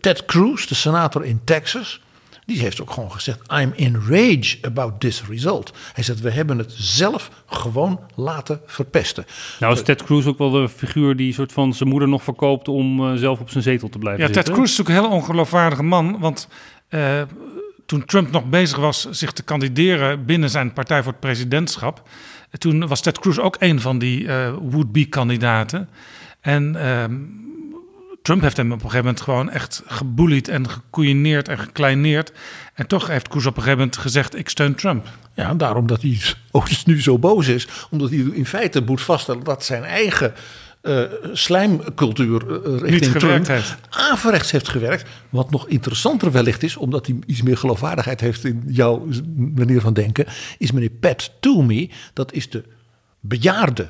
Ted 0.00 0.24
Cruz, 0.24 0.66
de 0.66 0.74
senator 0.74 1.24
in 1.24 1.40
Texas, 1.44 2.00
die 2.48 2.60
heeft 2.60 2.80
ook 2.80 2.90
gewoon 2.90 3.12
gezegd: 3.12 3.52
I'm 3.52 3.72
enraged 3.76 4.58
about 4.62 5.00
this 5.00 5.22
result. 5.28 5.72
Hij 5.92 6.04
zegt: 6.04 6.20
We 6.20 6.30
hebben 6.30 6.58
het 6.58 6.72
zelf 6.76 7.30
gewoon 7.46 8.00
laten 8.14 8.60
verpesten. 8.66 9.24
Nou 9.60 9.72
is 9.72 9.82
Ted 9.82 10.04
Cruz 10.04 10.26
ook 10.26 10.38
wel 10.38 10.50
de 10.50 10.68
figuur 10.68 11.16
die 11.16 11.32
soort 11.32 11.52
van 11.52 11.74
zijn 11.74 11.88
moeder 11.88 12.08
nog 12.08 12.22
verkoopt... 12.22 12.68
om 12.68 13.06
eh, 13.06 13.14
zelf 13.14 13.40
op 13.40 13.50
zijn 13.50 13.62
zetel 13.62 13.88
te 13.88 13.98
blijven 13.98 14.26
Ja, 14.26 14.30
Ted. 14.30 14.44
Cruz 14.50 14.70
is 14.70 14.76
natuurlijk 14.76 14.88
een 14.88 15.10
heel 15.10 15.20
ongeloofwaardige 15.20 15.82
man. 15.82 16.18
Want 16.18 16.48
eh, 16.88 17.22
toen 17.86 18.04
Trump 18.04 18.30
nog 18.30 18.44
bezig 18.44 18.78
was 18.78 19.08
zich 19.10 19.32
te 19.32 19.42
kandideren 19.42 20.24
binnen 20.24 20.50
zijn 20.50 20.72
partij 20.72 21.02
voor 21.02 21.12
het 21.12 21.20
presidentschap. 21.20 22.08
Toen 22.58 22.86
was 22.86 23.00
Ted 23.00 23.18
Cruz 23.18 23.38
ook 23.38 23.56
een 23.58 23.80
van 23.80 23.98
die 23.98 24.28
eh 24.28 24.52
would-be 24.60 25.04
kandidaten. 25.04 25.88
En 26.40 26.76
ehm, 26.76 27.14
Trump 28.28 28.42
heeft 28.42 28.56
hem 28.56 28.72
op 28.72 28.72
een 28.72 28.90
gegeven 28.90 29.04
moment 29.04 29.20
gewoon 29.20 29.50
echt 29.50 29.82
gebullied 29.86 30.48
en 30.48 30.68
gekoeieneerd 30.70 31.48
en 31.48 31.58
gekleineerd. 31.58 32.32
En 32.74 32.86
toch 32.86 33.06
heeft 33.06 33.28
Koes 33.28 33.46
op 33.46 33.56
een 33.56 33.62
gegeven 33.62 33.78
moment 33.78 33.96
gezegd: 33.96 34.36
Ik 34.36 34.48
steun 34.48 34.74
Trump. 34.74 35.06
Ja, 35.34 35.54
daarom 35.54 35.86
dat 35.86 36.02
hij 36.02 36.20
ook 36.50 36.68
dus 36.68 36.84
nu 36.84 37.02
zo 37.02 37.18
boos 37.18 37.48
is. 37.48 37.68
Omdat 37.90 38.10
hij 38.10 38.18
in 38.18 38.46
feite 38.46 38.82
moet 38.82 39.00
vaststellen 39.00 39.44
dat 39.44 39.64
zijn 39.64 39.84
eigen 39.84 40.34
uh, 40.82 41.02
slijmcultuur 41.32 42.42
uh, 42.48 42.80
richting 42.80 43.16
Trump 43.16 43.46
heeft. 43.46 43.76
averechts 43.88 44.50
heeft 44.50 44.68
gewerkt. 44.68 45.08
Wat 45.28 45.50
nog 45.50 45.68
interessanter 45.68 46.32
wellicht 46.32 46.62
is, 46.62 46.76
omdat 46.76 47.06
hij 47.06 47.16
iets 47.26 47.42
meer 47.42 47.56
geloofwaardigheid 47.56 48.20
heeft 48.20 48.44
in 48.44 48.62
jouw 48.66 49.08
manier 49.54 49.80
van 49.80 49.92
denken, 49.92 50.26
is 50.58 50.72
meneer 50.72 50.90
Pat 50.90 51.32
Toomey. 51.40 51.90
Dat 52.12 52.32
is 52.32 52.50
de 52.50 52.64
bejaarde 53.20 53.88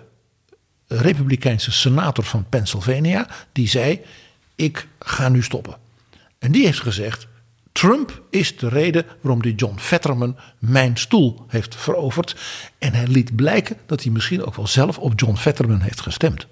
republikeinse 0.86 1.72
senator 1.72 2.24
van 2.24 2.46
Pennsylvania. 2.48 3.28
Die 3.52 3.68
zei: 3.68 4.00
Ik 4.58 4.88
ga 4.98 5.28
nu 5.28 5.42
stoppen. 5.42 5.76
En 6.38 6.52
die 6.52 6.64
heeft 6.64 6.80
gezegd: 6.80 7.26
Trump 7.72 8.22
is 8.30 8.56
de 8.56 8.68
reden 8.68 9.04
waarom 9.20 9.42
die 9.42 9.54
John 9.54 9.78
Fetterman 9.78 10.36
mijn 10.58 10.96
stoel 10.96 11.44
heeft 11.48 11.76
veroverd. 11.76 12.36
En 12.78 12.92
hij 12.92 13.06
liet 13.06 13.36
blijken 13.36 13.76
dat 13.86 14.02
hij 14.02 14.12
misschien 14.12 14.44
ook 14.44 14.54
wel 14.54 14.66
zelf 14.66 14.98
op 14.98 15.20
John 15.20 15.36
Fetterman 15.36 15.80
heeft 15.80 16.00
gestemd. 16.00 16.46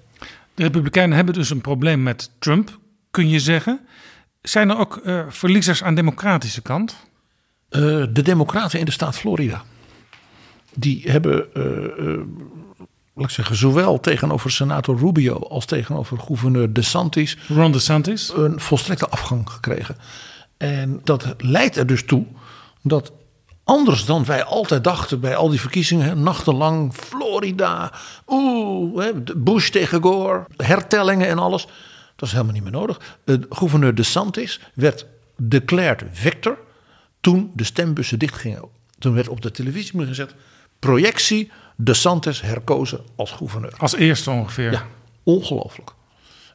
De 0.53 0.63
Republikeinen 0.63 1.15
hebben 1.15 1.33
dus 1.33 1.49
een 1.49 1.61
probleem 1.61 2.03
met 2.03 2.31
Trump, 2.39 2.79
kun 3.11 3.29
je 3.29 3.39
zeggen. 3.39 3.79
Zijn 4.41 4.69
er 4.69 4.77
ook 4.77 5.01
uh, 5.03 5.25
verliezers 5.29 5.83
aan 5.83 5.95
de 5.95 6.01
democratische 6.01 6.61
kant? 6.61 6.95
Uh, 7.69 8.05
de 8.09 8.21
Democraten 8.21 8.79
in 8.79 8.85
de 8.85 8.91
staat 8.91 9.17
Florida. 9.17 9.63
Die 10.73 11.11
hebben, 11.11 11.47
uh, 11.53 12.19
laat 13.17 13.29
ik 13.29 13.35
zeggen, 13.35 13.55
zowel 13.55 13.99
tegenover 13.99 14.51
senator 14.51 14.97
Rubio 14.97 15.39
als 15.39 15.65
tegenover 15.65 16.19
gouverneur 16.19 16.73
DeSantis. 16.73 17.37
Ron 17.47 17.71
DeSantis. 17.71 18.33
Een 18.35 18.59
volstrekte 18.59 19.09
afgang 19.09 19.49
gekregen. 19.49 19.97
En 20.57 21.01
dat 21.03 21.35
leidt 21.37 21.75
er 21.75 21.87
dus 21.87 22.05
toe 22.05 22.25
dat 22.81 23.11
Anders 23.67 24.05
dan 24.05 24.25
wij 24.25 24.43
altijd 24.43 24.83
dachten 24.83 25.19
bij 25.19 25.35
al 25.35 25.49
die 25.49 25.59
verkiezingen, 25.59 26.23
nachtenlang, 26.23 26.93
Florida, 26.93 27.91
oeh, 28.27 29.07
Bush 29.37 29.69
tegen 29.69 30.01
Gore, 30.01 30.45
hertellingen 30.57 31.27
en 31.27 31.39
alles. 31.39 31.67
Dat 32.15 32.27
is 32.27 32.31
helemaal 32.31 32.53
niet 32.53 32.63
meer 32.63 32.71
nodig. 32.71 33.17
De 33.23 33.45
gouverneur 33.49 33.95
DeSantis 33.95 34.59
werd 34.73 35.05
declared 35.37 36.03
victor 36.11 36.57
toen 37.21 37.51
de 37.53 37.63
stembussen 37.63 38.19
dichtgingen. 38.19 38.63
Toen 38.99 39.13
werd 39.13 39.27
op 39.27 39.41
de 39.41 39.51
televisie 39.51 40.05
gezet, 40.05 40.35
projectie 40.79 41.51
DeSantis 41.77 42.41
herkozen 42.41 42.99
als 43.15 43.31
gouverneur. 43.31 43.73
Als 43.77 43.95
eerste 43.95 44.31
ongeveer. 44.31 44.71
Ja, 44.71 44.85
ongelooflijk. 45.23 45.91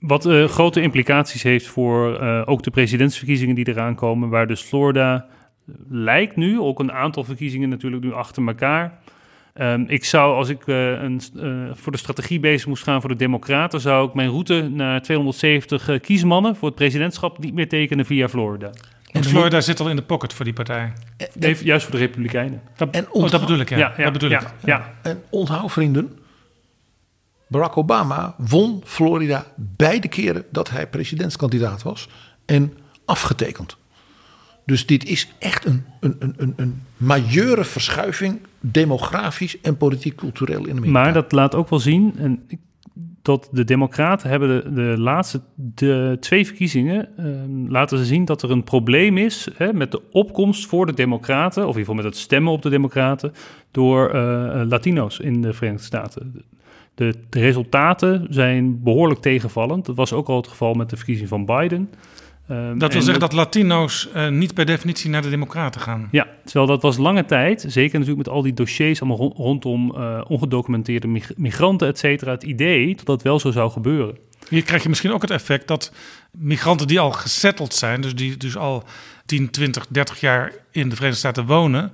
Wat 0.00 0.26
uh, 0.26 0.48
grote 0.48 0.80
implicaties 0.80 1.42
heeft 1.42 1.66
voor 1.66 2.22
uh, 2.22 2.42
ook 2.44 2.62
de 2.62 2.70
presidentsverkiezingen 2.70 3.54
die 3.54 3.68
eraan 3.68 3.94
komen, 3.94 4.28
waar 4.28 4.46
dus 4.46 4.60
Florida 4.60 5.26
lijkt 5.88 6.36
nu, 6.36 6.60
ook 6.60 6.78
een 6.78 6.92
aantal 6.92 7.24
verkiezingen 7.24 7.68
natuurlijk 7.68 8.04
nu 8.04 8.12
achter 8.12 8.46
elkaar. 8.46 8.98
Um, 9.54 9.84
ik 9.88 10.04
zou, 10.04 10.34
als 10.34 10.48
ik 10.48 10.66
uh, 10.66 10.90
een, 10.90 11.20
uh, 11.34 11.70
voor 11.74 11.92
de 11.92 11.98
strategie 11.98 12.40
bezig 12.40 12.66
moest 12.66 12.82
gaan 12.82 13.00
voor 13.00 13.10
de 13.10 13.16
Democraten, 13.16 13.80
zou 13.80 14.08
ik 14.08 14.14
mijn 14.14 14.28
route 14.28 14.68
naar 14.68 15.02
270 15.02 15.88
uh, 15.88 16.00
kiesmannen 16.00 16.56
voor 16.56 16.68
het 16.68 16.76
presidentschap 16.76 17.38
niet 17.38 17.54
meer 17.54 17.68
tekenen 17.68 18.04
via 18.04 18.28
Florida. 18.28 18.70
En 19.12 19.24
Florida 19.24 19.60
zit 19.60 19.80
al 19.80 19.88
in 19.88 19.96
de 19.96 20.02
pocket 20.02 20.32
voor 20.32 20.44
die 20.44 20.54
partij. 20.54 20.92
Nee, 21.34 21.64
juist 21.64 21.84
voor 21.84 21.94
de 21.94 22.00
Republikeinen. 22.00 22.62
Dat, 22.76 22.88
en 22.90 23.10
oh, 23.10 23.30
dat 23.30 23.40
bedoel 23.40 23.58
ik, 23.58 23.68
ja. 23.68 23.78
ja, 23.78 23.94
ja 23.96 24.04
dat 24.04 24.12
bedoel 24.12 24.30
ja, 24.30 24.40
ik. 24.40 24.46
Ja. 24.64 24.92
En 25.02 25.22
onthoud, 25.30 25.72
vrienden, 25.72 26.18
Barack 27.46 27.76
Obama 27.76 28.34
won 28.38 28.82
Florida 28.84 29.46
beide 29.56 30.08
keren 30.08 30.44
dat 30.50 30.70
hij 30.70 30.86
presidentskandidaat 30.86 31.82
was 31.82 32.08
en 32.44 32.76
afgetekend. 33.04 33.76
Dus 34.66 34.86
dit 34.86 35.04
is 35.04 35.28
echt 35.38 35.64
een, 35.64 35.84
een, 36.00 36.34
een, 36.36 36.52
een 36.56 36.82
majeure 36.96 37.64
verschuiving, 37.64 38.40
demografisch 38.60 39.60
en 39.60 39.76
politiek-cultureel 39.76 40.64
in 40.64 40.76
Amerika. 40.76 40.90
Maar 40.90 41.12
dat 41.12 41.32
laat 41.32 41.54
ook 41.54 41.68
wel 41.70 41.78
zien, 41.78 42.14
en 42.16 42.46
dat 43.22 43.48
de 43.52 43.64
Democraten 43.64 44.30
hebben 44.30 44.48
de, 44.48 44.72
de 44.72 45.00
laatste 45.00 45.40
de 45.54 46.16
twee 46.20 46.46
verkiezingen 46.46 47.08
uh, 47.18 47.26
laten 47.70 47.98
ze 47.98 48.04
zien 48.04 48.24
dat 48.24 48.42
er 48.42 48.50
een 48.50 48.64
probleem 48.64 49.18
is 49.18 49.48
hè, 49.54 49.72
met 49.72 49.90
de 49.90 50.02
opkomst 50.10 50.66
voor 50.66 50.86
de 50.86 50.94
Democraten, 50.94 51.62
of 51.62 51.74
in 51.74 51.78
ieder 51.78 51.80
geval 51.80 51.94
met 51.94 52.04
het 52.04 52.16
stemmen 52.16 52.52
op 52.52 52.62
de 52.62 52.70
Democraten, 52.70 53.32
door 53.70 54.14
uh, 54.14 54.62
Latino's 54.68 55.18
in 55.18 55.42
de 55.42 55.52
Verenigde 55.52 55.84
Staten. 55.86 56.44
De, 56.94 57.14
de, 57.28 57.40
resultaten 57.40 58.26
zijn 58.30 58.82
behoorlijk 58.82 59.20
tegenvallend. 59.20 59.86
Dat 59.86 59.96
was 59.96 60.12
ook 60.12 60.28
al 60.28 60.36
het 60.36 60.48
geval 60.48 60.74
met 60.74 60.90
de 60.90 60.96
verkiezing 60.96 61.28
van 61.28 61.46
Biden. 61.46 61.90
Um, 62.50 62.78
dat 62.78 62.92
wil 62.92 63.02
zeggen 63.02 63.20
dat 63.20 63.32
Latino's 63.32 64.08
uh, 64.16 64.28
niet 64.28 64.54
per 64.54 64.66
definitie 64.66 65.10
naar 65.10 65.22
de 65.22 65.30
Democraten 65.30 65.80
gaan. 65.80 66.08
Ja, 66.10 66.26
terwijl 66.44 66.66
dat 66.66 66.82
was 66.82 66.96
lange 66.96 67.24
tijd, 67.24 67.64
zeker 67.68 67.98
natuurlijk 67.98 68.26
met 68.26 68.34
al 68.34 68.42
die 68.42 68.54
dossiers 68.54 69.02
allemaal 69.02 69.32
rondom 69.36 69.94
uh, 69.96 70.20
ongedocumenteerde 70.26 71.06
mig 71.06 71.30
migranten, 71.36 71.88
et 71.88 71.98
cetera, 71.98 72.30
het 72.30 72.42
idee 72.42 72.96
dat 72.96 73.06
dat 73.06 73.22
wel 73.22 73.40
zo 73.40 73.50
zou 73.50 73.70
gebeuren. 73.70 74.16
Hier 74.48 74.62
krijg 74.62 74.82
je 74.82 74.88
misschien 74.88 75.12
ook 75.12 75.22
het 75.22 75.30
effect 75.30 75.68
dat 75.68 75.92
migranten 76.30 76.86
die 76.86 77.00
al 77.00 77.12
gesetteld 77.12 77.74
zijn, 77.74 78.00
dus 78.00 78.14
die 78.14 78.36
dus 78.36 78.56
al 78.56 78.84
10, 79.26 79.50
20, 79.50 79.86
30 79.88 80.20
jaar 80.20 80.52
in 80.70 80.88
de 80.88 80.94
Verenigde 80.94 81.20
Staten 81.20 81.46
wonen, 81.46 81.92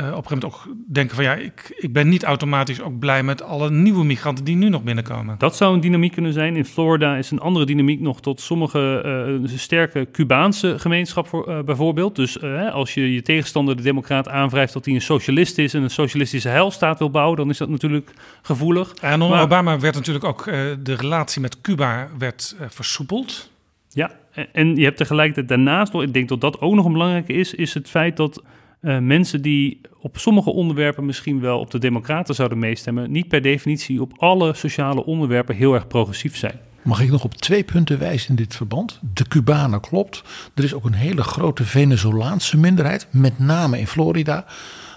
uh, 0.00 0.06
op 0.06 0.10
een 0.10 0.28
gegeven 0.28 0.38
moment 0.38 0.44
ook 0.44 0.92
denken 0.92 1.14
van 1.14 1.24
ja, 1.24 1.34
ik, 1.34 1.74
ik 1.76 1.92
ben 1.92 2.08
niet 2.08 2.24
automatisch 2.24 2.80
ook 2.80 2.98
blij 2.98 3.22
met 3.22 3.42
alle 3.42 3.70
nieuwe 3.70 4.04
migranten 4.04 4.44
die 4.44 4.56
nu 4.56 4.68
nog 4.68 4.82
binnenkomen. 4.82 5.34
Dat 5.38 5.56
zou 5.56 5.74
een 5.74 5.80
dynamiek 5.80 6.12
kunnen 6.12 6.32
zijn. 6.32 6.56
In 6.56 6.64
Florida 6.64 7.16
is 7.16 7.30
een 7.30 7.40
andere 7.40 7.66
dynamiek 7.66 8.00
nog 8.00 8.20
tot 8.20 8.40
sommige 8.40 9.38
uh, 9.42 9.58
sterke 9.58 10.08
Cubaanse 10.12 10.78
gemeenschap 10.78 11.26
voor, 11.26 11.48
uh, 11.48 11.60
bijvoorbeeld. 11.60 12.16
Dus 12.16 12.42
als 12.72 12.94
je 12.94 13.12
je 13.12 13.22
tegenstander, 13.22 13.76
de 13.76 13.82
democraat, 13.82 14.28
aanwrijft 14.28 14.72
dat 14.72 14.84
hij 14.84 14.94
een 14.94 15.00
socialist 15.00 15.58
is 15.58 15.74
en 15.74 15.82
een 15.82 15.90
socialistische 15.90 16.48
heilstaat 16.48 16.98
wil 16.98 17.10
bouwen, 17.10 17.36
dan 17.36 17.50
is 17.50 17.58
dat 17.58 17.68
natuurlijk 17.68 18.12
gevoelig. 18.42 18.94
En 19.00 19.12
onder 19.12 19.28
maar, 19.28 19.44
Obama 19.44 19.78
werd 19.78 19.94
natuurlijk 19.94 20.24
ook 20.24 20.44
de 20.82 20.94
relatie 20.94 21.40
met 21.40 21.60
Cuba 21.60 22.08
werd 22.18 22.56
versoepeld. 22.68 23.50
Ja, 23.88 24.10
en 24.52 24.76
je 24.76 24.84
hebt 24.84 24.96
tegelijkertijd 24.96 25.48
daarnaast 25.48 25.92
nog, 25.92 26.02
ik 26.02 26.12
denk 26.12 26.28
dat 26.28 26.40
dat 26.40 26.60
ook 26.60 26.74
nog 26.74 26.84
een 26.84 26.92
belangrijke 26.92 27.32
is, 27.32 27.54
is 27.54 27.74
het 27.74 27.90
feit 27.90 28.16
dat 28.16 28.42
uh, 28.86 28.98
mensen 28.98 29.42
die 29.42 29.80
op 30.00 30.18
sommige 30.18 30.50
onderwerpen 30.50 31.06
misschien 31.06 31.40
wel 31.40 31.58
op 31.58 31.70
de 31.70 31.78
Democraten 31.78 32.34
zouden 32.34 32.58
meestemmen, 32.58 33.10
niet 33.10 33.28
per 33.28 33.42
definitie 33.42 34.00
op 34.00 34.12
alle 34.16 34.54
sociale 34.54 35.04
onderwerpen 35.04 35.56
heel 35.56 35.74
erg 35.74 35.86
progressief 35.86 36.36
zijn. 36.36 36.60
Mag 36.82 37.00
ik 37.00 37.10
nog 37.10 37.24
op 37.24 37.34
twee 37.34 37.64
punten 37.64 37.98
wijzen 37.98 38.28
in 38.28 38.36
dit 38.36 38.56
verband? 38.56 39.00
De 39.14 39.28
Cubanen 39.28 39.80
klopt. 39.80 40.22
Er 40.54 40.64
is 40.64 40.74
ook 40.74 40.84
een 40.84 40.92
hele 40.92 41.22
grote 41.22 41.64
Venezolaanse 41.64 42.56
minderheid, 42.56 43.08
met 43.10 43.38
name 43.38 43.78
in 43.78 43.86
Florida. 43.86 44.44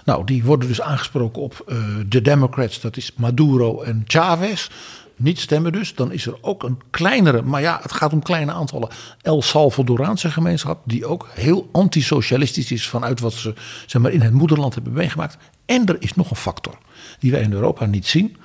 Nou, 0.04 0.24
die 0.24 0.44
worden 0.44 0.68
dus 0.68 0.80
aangesproken 0.80 1.42
op 1.42 1.64
uh, 1.68 1.76
de 2.08 2.22
Democrats, 2.22 2.80
dat 2.80 2.96
is 2.96 3.12
Maduro 3.16 3.82
en 3.82 4.02
Chavez 4.06 4.68
niet 5.20 5.40
stemmen 5.40 5.72
dus, 5.72 5.94
dan 5.94 6.12
is 6.12 6.26
er 6.26 6.36
ook 6.40 6.62
een 6.62 6.80
kleinere, 6.90 7.42
maar 7.42 7.60
ja, 7.60 7.78
het 7.82 7.92
gaat 7.92 8.12
om 8.12 8.22
kleine 8.22 8.52
aantallen, 8.52 8.88
El 9.22 9.42
Salvadoraanse 9.42 10.30
gemeenschap, 10.30 10.82
die 10.84 11.06
ook 11.06 11.28
heel 11.34 11.68
antisocialistisch 11.72 12.72
is 12.72 12.88
vanuit 12.88 13.20
wat 13.20 13.32
ze 13.32 13.54
zeg 13.86 14.02
maar, 14.02 14.12
in 14.12 14.20
het 14.20 14.32
moederland 14.32 14.74
hebben 14.74 14.92
meegemaakt. 14.92 15.36
En 15.66 15.86
er 15.86 15.96
is 15.98 16.14
nog 16.14 16.30
een 16.30 16.36
factor 16.36 16.78
die 17.18 17.30
wij 17.30 17.40
in 17.40 17.52
Europa 17.52 17.86
niet 17.86 18.06
zien. 18.06 18.36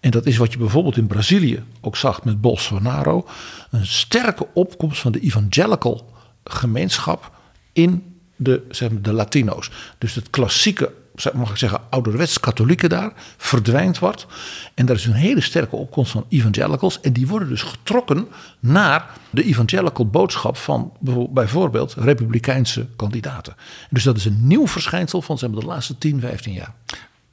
En 0.00 0.10
dat 0.10 0.26
is 0.26 0.36
wat 0.36 0.52
je 0.52 0.58
bijvoorbeeld 0.58 0.96
in 0.96 1.06
Brazilië 1.06 1.62
ook 1.80 1.96
zag 1.96 2.24
met 2.24 2.40
Bolsonaro. 2.40 3.26
Een 3.70 3.86
sterke 3.86 4.46
opkomst 4.54 5.00
van 5.00 5.12
de 5.12 5.20
evangelical 5.20 6.12
gemeenschap 6.44 7.30
in 7.72 8.14
de, 8.36 8.62
zeg 8.70 8.90
maar, 8.90 9.02
de 9.02 9.12
Latino's. 9.12 9.70
Dus 9.98 10.14
het 10.14 10.30
klassieke 10.30 10.92
mag 11.34 11.50
ik 11.50 11.56
zeggen, 11.56 11.80
ouderwets 11.90 12.40
katholieken 12.40 12.88
daar, 12.88 13.12
verdwijnt 13.36 13.98
wordt. 13.98 14.26
En 14.74 14.86
daar 14.86 14.96
is 14.96 15.06
een 15.06 15.12
hele 15.12 15.40
sterke 15.40 15.76
opkomst 15.76 16.12
van 16.12 16.26
evangelicals. 16.28 17.00
En 17.00 17.12
die 17.12 17.26
worden 17.26 17.48
dus 17.48 17.62
getrokken 17.62 18.28
naar 18.60 19.10
de 19.30 19.44
evangelical 19.44 20.06
boodschap 20.06 20.56
van 20.56 20.92
bijvoorbeeld 21.30 21.94
republikeinse 21.94 22.86
kandidaten. 22.96 23.54
Dus 23.90 24.02
dat 24.02 24.16
is 24.16 24.24
een 24.24 24.46
nieuw 24.46 24.66
verschijnsel 24.66 25.22
van 25.22 25.38
zeg 25.38 25.50
maar, 25.50 25.60
de 25.60 25.66
laatste 25.66 25.98
10, 25.98 26.20
15 26.20 26.52
jaar. 26.52 26.74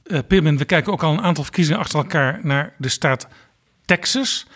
Uh, 0.04 0.18
Pirmin, 0.28 0.58
we 0.58 0.64
kijken 0.64 0.92
ook 0.92 1.02
al 1.02 1.12
een 1.12 1.22
aantal 1.22 1.44
verkiezingen 1.44 1.80
achter 1.80 1.98
elkaar 1.98 2.40
naar 2.42 2.74
de 2.78 2.88
staat 2.88 3.28
Texas. 3.84 4.46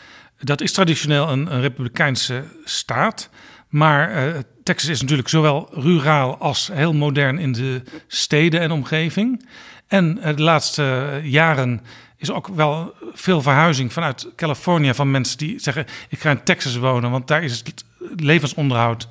Dat 0.40 0.60
is 0.60 0.72
traditioneel 0.72 1.28
een, 1.28 1.52
een 1.52 1.60
republikeinse 1.60 2.44
staat. 2.64 3.28
Maar 3.68 4.26
uh, 4.26 4.38
Texas 4.62 4.88
is 4.88 5.00
natuurlijk 5.00 5.28
zowel 5.28 5.68
ruraal 5.72 6.36
als 6.36 6.70
heel 6.72 6.92
modern 6.92 7.38
in 7.38 7.52
de 7.52 7.82
steden 8.06 8.60
en 8.60 8.70
omgeving. 8.70 9.48
En 9.86 10.18
uh, 10.18 10.36
de 10.36 10.42
laatste 10.42 11.20
jaren 11.22 11.80
is 12.16 12.30
ook 12.30 12.48
wel 12.48 12.94
veel 13.12 13.42
verhuizing 13.42 13.92
vanuit 13.92 14.28
Californië 14.36 14.94
van 14.94 15.10
mensen 15.10 15.38
die 15.38 15.58
zeggen: 15.58 15.86
Ik 16.08 16.18
ga 16.20 16.30
in 16.30 16.42
Texas 16.42 16.76
wonen, 16.76 17.10
want 17.10 17.28
daar 17.28 17.42
is 17.42 17.58
het 17.58 17.84
levensonderhoud 18.16 19.08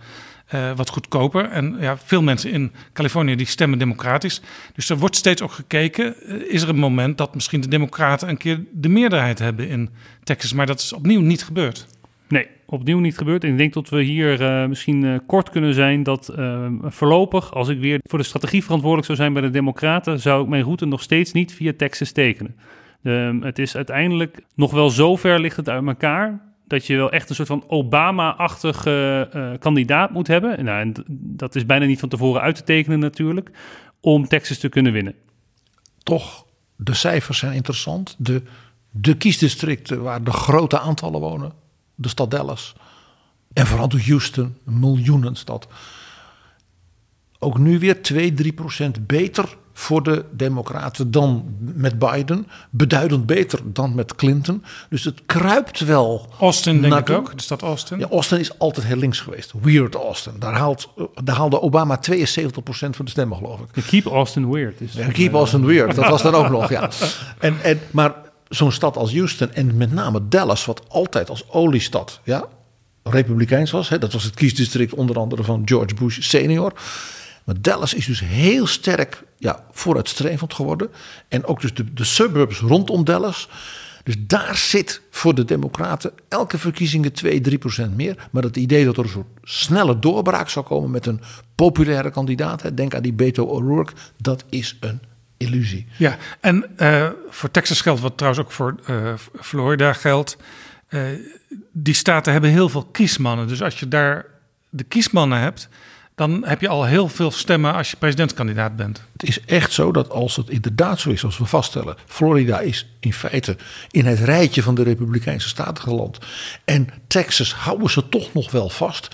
uh, 0.53 0.75
wat 0.75 0.89
goedkoper. 0.89 1.49
En 1.49 1.77
ja, 1.79 1.97
veel 1.97 2.21
mensen 2.21 2.51
in 2.51 2.71
Californië 2.93 3.35
die 3.35 3.45
stemmen 3.45 3.79
democratisch. 3.79 4.41
Dus 4.73 4.89
er 4.89 4.97
wordt 4.97 5.15
steeds 5.15 5.41
ook 5.41 5.51
gekeken: 5.51 6.15
is 6.49 6.61
er 6.61 6.69
een 6.69 6.75
moment 6.75 7.17
dat 7.17 7.33
misschien 7.33 7.61
de 7.61 7.67
Democraten 7.67 8.29
een 8.29 8.37
keer 8.37 8.59
de 8.71 8.89
meerderheid 8.89 9.39
hebben 9.39 9.67
in 9.67 9.89
Texas? 10.23 10.53
Maar 10.53 10.65
dat 10.65 10.79
is 10.79 10.93
opnieuw 10.93 11.21
niet 11.21 11.43
gebeurd. 11.43 11.87
Nee, 12.27 12.47
opnieuw 12.71 12.99
niet 12.99 13.17
gebeurt. 13.17 13.43
En 13.43 13.49
ik 13.49 13.57
denk 13.57 13.73
dat 13.73 13.89
we 13.89 14.01
hier 14.01 14.41
eh, 14.41 14.67
misschien 14.67 15.05
eh, 15.05 15.15
kort 15.27 15.49
kunnen 15.49 15.73
zijn 15.73 16.03
dat 16.03 16.27
eh, 16.27 16.67
voorlopig, 16.81 17.53
als 17.53 17.67
ik 17.67 17.79
weer 17.79 17.99
voor 18.03 18.19
de 18.19 18.25
strategie 18.25 18.63
verantwoordelijk 18.63 19.07
zou 19.07 19.17
zijn 19.17 19.33
bij 19.33 19.41
de 19.41 19.49
Democraten, 19.49 20.19
zou 20.19 20.43
ik 20.43 20.49
mijn 20.49 20.63
route 20.63 20.85
nog 20.85 21.01
steeds 21.01 21.31
niet 21.31 21.53
via 21.53 21.73
Texas 21.77 22.11
tekenen. 22.11 22.55
Ehm, 23.03 23.41
het 23.41 23.59
is 23.59 23.75
uiteindelijk 23.75 24.43
nog 24.55 24.71
wel 24.71 24.89
zo 24.89 25.15
ver 25.15 25.39
ligt 25.39 25.55
het 25.55 25.69
uit 25.69 25.85
elkaar 25.85 26.41
dat 26.67 26.85
je 26.85 26.95
wel 26.95 27.11
echt 27.11 27.29
een 27.29 27.35
soort 27.35 27.47
van 27.47 27.63
Obama-achtige 27.67 29.57
kandidaat 29.59 30.11
moet 30.11 30.27
hebben. 30.27 30.65
Nou, 30.65 30.79
en 30.79 30.93
dat 31.19 31.55
is 31.55 31.65
bijna 31.65 31.85
niet 31.85 31.99
van 31.99 32.09
tevoren 32.09 32.41
uit 32.41 32.55
te 32.55 32.63
tekenen 32.63 32.99
natuurlijk, 32.99 33.51
om 33.99 34.27
Texas 34.27 34.57
te 34.57 34.69
kunnen 34.69 34.91
winnen. 34.91 35.15
Toch, 36.03 36.45
de 36.75 36.93
cijfers 36.93 37.37
zijn 37.37 37.53
interessant. 37.53 38.15
De, 38.17 38.41
de 38.89 39.17
kiesdistricten 39.17 40.01
waar 40.01 40.23
de 40.23 40.31
grote 40.31 40.79
aantallen 40.79 41.19
wonen. 41.19 41.60
De 42.01 42.09
stad 42.09 42.31
Dallas. 42.31 42.73
En 43.53 43.67
vooral 43.67 43.89
de 43.89 44.03
Houston, 44.03 44.57
een 44.65 44.79
miljoenenstad. 44.79 45.67
Ook 47.39 47.57
nu 47.57 47.79
weer 47.79 48.01
2, 48.01 48.33
3 48.33 48.53
procent 48.53 49.07
beter 49.07 49.57
voor 49.73 50.03
de 50.03 50.25
Democraten 50.31 51.11
dan 51.11 51.55
met 51.59 51.99
Biden. 51.99 52.47
Beduidend 52.69 53.25
beter 53.25 53.59
dan 53.63 53.95
met 53.95 54.15
Clinton. 54.15 54.63
Dus 54.89 55.03
het 55.03 55.21
kruipt 55.25 55.79
wel. 55.79 56.27
Austin 56.39 56.81
denk 56.81 56.93
ik 56.93 57.09
ook, 57.09 57.37
de 57.37 57.43
stad 57.43 57.61
Austin. 57.61 57.99
Ja, 57.99 58.07
Austin 58.07 58.39
is 58.39 58.59
altijd 58.59 58.85
heel 58.85 58.95
links 58.95 59.19
geweest. 59.19 59.53
Weird 59.61 59.95
Austin. 59.95 60.33
Daar, 60.39 60.53
haalt, 60.53 60.89
daar 61.23 61.35
haalde 61.35 61.61
Obama 61.61 61.99
72% 62.11 62.19
van 62.63 63.05
de 63.05 63.09
stemmen, 63.11 63.37
geloof 63.37 63.59
ik. 63.59 63.73
De 63.73 63.81
Keep 63.81 64.05
Austin 64.05 64.51
Weird. 64.51 64.81
Is 64.81 64.93
Ja, 64.93 65.07
keep 65.07 65.33
Austin 65.33 65.65
weird. 65.65 65.95
Dat 65.95 66.09
was 66.09 66.21
dan 66.21 66.33
ook 66.33 66.49
nog, 66.49 66.69
ja. 66.69 66.89
En, 67.39 67.61
en, 67.63 67.79
maar 67.91 68.30
zo'n 68.55 68.71
stad 68.71 68.97
als 68.97 69.13
Houston 69.13 69.53
en 69.53 69.77
met 69.77 69.91
name 69.91 70.27
Dallas, 70.27 70.65
wat 70.65 70.89
altijd 70.89 71.29
als 71.29 71.49
oliestad 71.49 72.19
ja, 72.23 72.47
republikeins 73.03 73.71
was. 73.71 73.89
Hè, 73.89 73.97
dat 73.97 74.13
was 74.13 74.23
het 74.23 74.33
kiesdistrict 74.33 74.93
onder 74.93 75.17
andere 75.17 75.43
van 75.43 75.61
George 75.65 75.95
Bush 75.95 76.19
senior. 76.21 76.73
Maar 77.43 77.61
Dallas 77.61 77.93
is 77.93 78.05
dus 78.05 78.19
heel 78.19 78.67
sterk 78.67 79.23
ja, 79.37 79.65
vooruitstrevend 79.71 80.53
geworden. 80.53 80.89
En 81.27 81.45
ook 81.45 81.61
dus 81.61 81.73
de, 81.73 81.93
de 81.93 82.03
suburbs 82.03 82.59
rondom 82.59 83.03
Dallas. 83.03 83.49
Dus 84.03 84.15
daar 84.19 84.55
zit 84.55 85.01
voor 85.09 85.35
de 85.35 85.45
Democraten 85.45 86.11
elke 86.27 86.57
verkiezingen 86.57 87.13
2, 87.13 87.41
3 87.41 87.57
procent 87.57 87.95
meer. 87.95 88.27
Maar 88.31 88.43
het 88.43 88.57
idee 88.57 88.85
dat 88.85 88.97
er 88.97 89.03
een 89.03 89.09
soort 89.09 89.27
snelle 89.43 89.99
doorbraak 89.99 90.49
zou 90.49 90.65
komen 90.65 90.91
met 90.91 91.05
een 91.05 91.21
populaire 91.55 92.11
kandidaat. 92.11 92.61
Hè, 92.61 92.73
denk 92.73 92.95
aan 92.95 93.01
die 93.01 93.13
Beto 93.13 93.45
O'Rourke. 93.45 93.93
Dat 94.17 94.43
is 94.49 94.77
een 94.79 95.01
illusie. 95.41 95.87
Ja, 95.97 96.17
en 96.39 96.77
eh, 96.77 97.07
voor 97.29 97.51
Texas 97.51 97.81
geldt, 97.81 98.01
wat 98.01 98.17
trouwens 98.17 98.45
ook 98.45 98.51
voor 98.51 98.75
eh, 98.85 99.13
Florida 99.41 99.93
geldt. 99.93 100.37
eh, 100.87 101.01
die 101.71 101.93
staten 101.93 102.31
hebben 102.31 102.49
heel 102.49 102.69
veel 102.69 102.85
kiesmannen. 102.85 103.47
Dus 103.47 103.61
als 103.61 103.79
je 103.79 103.87
daar 103.87 104.25
de 104.69 104.83
kiesmannen 104.83 105.39
hebt, 105.39 105.69
dan 106.15 106.45
heb 106.45 106.61
je 106.61 106.67
al 106.67 106.85
heel 106.85 107.07
veel 107.07 107.31
stemmen 107.31 107.73
als 107.73 107.91
je 107.91 107.97
presidentskandidaat 107.97 108.75
bent. 108.75 109.03
Het 109.11 109.23
is 109.23 109.41
echt 109.45 109.71
zo 109.71 109.91
dat 109.91 110.09
als 110.09 110.35
het 110.35 110.49
inderdaad 110.49 110.99
zo 110.99 111.09
is, 111.09 111.23
als 111.23 111.37
we 111.37 111.45
vaststellen, 111.45 111.95
Florida 112.05 112.59
is 112.59 112.95
in 112.99 113.13
feite 113.13 113.57
in 113.91 114.05
het 114.05 114.19
rijtje 114.19 114.63
van 114.63 114.75
de 114.75 114.83
Republikeinse 114.83 115.47
staten 115.47 115.83
geland. 115.83 116.17
En 116.65 116.87
Texas 117.07 117.53
houden 117.53 117.89
ze 117.89 118.09
toch 118.09 118.33
nog 118.33 118.51
wel 118.51 118.69
vast. 118.69 119.07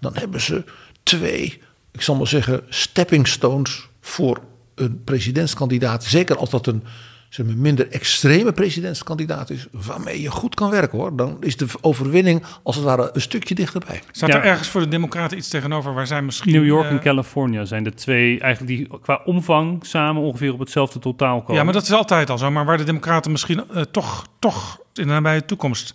Dan 0.00 0.16
hebben 0.16 0.40
ze 0.40 0.64
twee, 1.02 1.62
ik 1.92 2.02
zal 2.02 2.14
maar 2.16 2.26
zeggen, 2.26 2.62
stepping 2.68 3.28
stones 3.28 3.88
voor 4.00 4.40
een 4.80 5.04
presidentskandidaat. 5.04 6.04
Zeker 6.04 6.36
als 6.36 6.50
dat 6.50 6.66
een 6.66 6.82
zeg 7.28 7.46
maar, 7.46 7.56
minder 7.56 7.88
extreme 7.90 8.52
presidentskandidaat 8.52 9.50
is, 9.50 9.66
waarmee 9.70 10.22
je 10.22 10.30
goed 10.30 10.54
kan 10.54 10.70
werken 10.70 10.98
hoor. 10.98 11.16
Dan 11.16 11.36
is 11.40 11.56
de 11.56 11.66
overwinning 11.80 12.42
als 12.62 12.76
het 12.76 12.84
ware 12.84 13.10
een 13.12 13.20
stukje 13.20 13.54
dichterbij. 13.54 14.02
Staat 14.10 14.28
Ja. 14.28 14.36
er 14.36 14.44
ergens 14.44 14.68
voor 14.68 14.80
de 14.80 14.88
Democraten 14.88 15.38
iets 15.38 15.48
tegenover 15.48 15.94
waar 15.94 16.06
zij 16.06 16.22
misschien. 16.22 16.52
New 16.52 16.64
York 16.66 16.84
eh, 16.84 16.90
en 16.90 17.00
California 17.00 17.64
zijn 17.64 17.84
de 17.84 17.94
twee 17.94 18.40
eigenlijk 18.40 18.76
die 18.76 18.98
qua 19.02 19.20
omvang 19.24 19.86
samen 19.86 20.22
ongeveer 20.22 20.52
op 20.52 20.58
hetzelfde 20.58 20.98
totaal 20.98 21.40
komen. 21.40 21.54
Ja, 21.54 21.62
maar 21.64 21.72
dat 21.72 21.82
is 21.82 21.92
altijd 21.92 22.30
al 22.30 22.38
zo. 22.38 22.50
Maar 22.50 22.64
waar 22.64 22.76
de 22.76 22.84
Democraten 22.84 23.30
misschien 23.30 23.62
eh, 23.74 23.82
toch, 23.82 24.26
toch 24.38 24.78
in 24.94 25.06
de 25.06 25.12
nabije 25.12 25.44
toekomst 25.44 25.94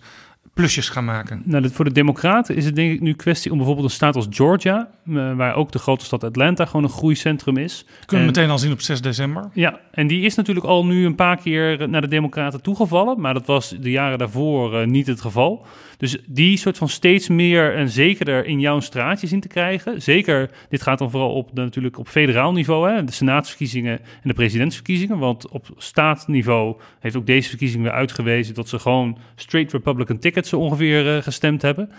plusjes 0.53 0.89
gaan 0.89 1.05
maken. 1.05 1.41
Nou, 1.45 1.69
voor 1.69 1.85
de 1.85 1.91
Democraten 1.91 2.55
is 2.55 2.65
het 2.65 2.75
denk 2.75 2.93
ik 2.93 3.01
nu 3.01 3.13
kwestie 3.13 3.51
om 3.51 3.57
bijvoorbeeld 3.57 3.87
een 3.87 3.93
staat 3.93 4.15
als 4.15 4.27
Georgia, 4.29 4.89
eh, 5.07 5.35
waar 5.35 5.55
ook 5.55 5.71
de 5.71 5.79
grote 5.79 6.05
stad 6.05 6.23
Atlanta 6.23 6.65
gewoon 6.65 6.83
een 6.83 6.89
groeicentrum 6.89 7.57
is. 7.57 7.85
Kunnen 7.85 8.07
we 8.07 8.17
En- 8.17 8.25
meteen 8.25 8.49
al 8.49 8.59
zien 8.59 8.71
op 8.71 8.81
6 8.81 9.01
december. 9.01 9.49
Ja, 9.53 9.79
en 9.91 10.07
die 10.07 10.21
is 10.25 10.35
natuurlijk 10.35 10.65
al 10.65 10.85
nu 10.85 11.05
een 11.05 11.15
paar 11.15 11.37
keer 11.37 11.89
naar 11.89 12.01
de 12.01 12.07
Democraten 12.07 12.61
toegevallen, 12.61 13.19
maar 13.21 13.33
dat 13.33 13.45
was 13.45 13.69
de 13.79 13.91
jaren 13.91 14.17
daarvoor 14.17 14.79
eh, 14.79 14.87
niet 14.87 15.07
het 15.07 15.21
geval. 15.21 15.65
Dus 15.97 16.17
die 16.27 16.57
soort 16.57 16.77
van 16.77 16.89
steeds 16.89 17.27
meer 17.27 17.75
en 17.75 17.89
zekerder 17.89 18.45
in 18.45 18.59
jouw 18.59 18.79
straatje 18.79 19.27
zien 19.27 19.39
te 19.39 19.47
krijgen. 19.47 20.01
Zeker, 20.01 20.49
dit 20.69 20.81
gaat 20.81 20.97
dan 20.97 21.11
vooral 21.11 21.33
op 21.33 21.53
natuurlijk 21.53 21.97
op 21.97 22.07
federaal 22.07 22.51
niveau, 22.51 22.89
hè, 22.91 23.03
de 23.03 23.11
senaatsverkiezingen 23.11 23.99
en 23.99 24.27
de 24.29 24.33
presidentsverkiezingen. 24.33 25.17
Want 25.17 25.49
op 25.49 25.67
staatsniveau 25.77 26.75
heeft 26.99 27.15
ook 27.15 27.25
deze 27.25 27.49
verkiezing 27.49 27.83
weer 27.83 27.91
uitgewezen 27.91 28.53
dat 28.53 28.69
ze 28.69 28.79
gewoon 28.79 29.17
straight 29.35 29.71
Republican 29.71 30.19
tickets 30.43 30.49
zo 30.49 30.59
ongeveer 30.59 31.15
eh, 31.15 31.23
gestemd 31.23 31.61
hebben. 31.61 31.89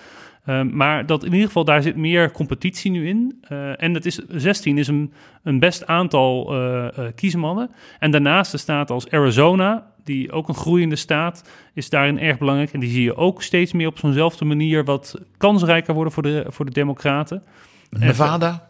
Um, 0.49 0.77
maar 0.77 1.07
dat 1.07 1.25
in 1.25 1.33
ieder 1.33 1.47
geval, 1.47 1.65
daar 1.65 1.83
zit 1.83 1.97
meer 1.97 2.31
competitie 2.31 2.91
nu 2.91 3.09
in. 3.09 3.45
Uh, 3.53 3.83
en 3.83 3.93
dat 3.93 4.05
is, 4.05 4.21
16 4.29 4.79
is 4.79 4.89
een, 4.89 5.13
een 5.43 5.59
best 5.59 5.87
aantal 5.87 6.55
uh, 6.55 6.89
kiesmannen. 7.15 7.71
En 7.99 8.11
daarnaast 8.11 8.53
de 8.53 8.59
staten 8.59 8.95
als 8.95 9.11
Arizona, 9.11 9.87
die 10.05 10.33
ook 10.33 10.49
een 10.49 10.55
groeiende 10.55 10.97
staat, 10.97 11.49
is 11.75 11.91
daarin 11.91 12.19
erg 12.19 12.39
belangrijk. 12.39 12.73
En 12.73 12.81
die 12.81 12.91
zie 12.91 13.03
je 13.03 13.17
ook 13.17 13.43
steeds 13.43 13.73
meer 13.73 13.87
op 13.87 13.99
zo'nzelfde 13.99 14.45
manier 14.45 14.85
wat 14.85 15.15
kansrijker 15.37 15.95
worden 15.95 16.13
voor 16.13 16.23
de, 16.23 16.45
voor 16.49 16.65
de 16.65 16.73
democraten. 16.73 17.43
Nevada? 17.91 18.69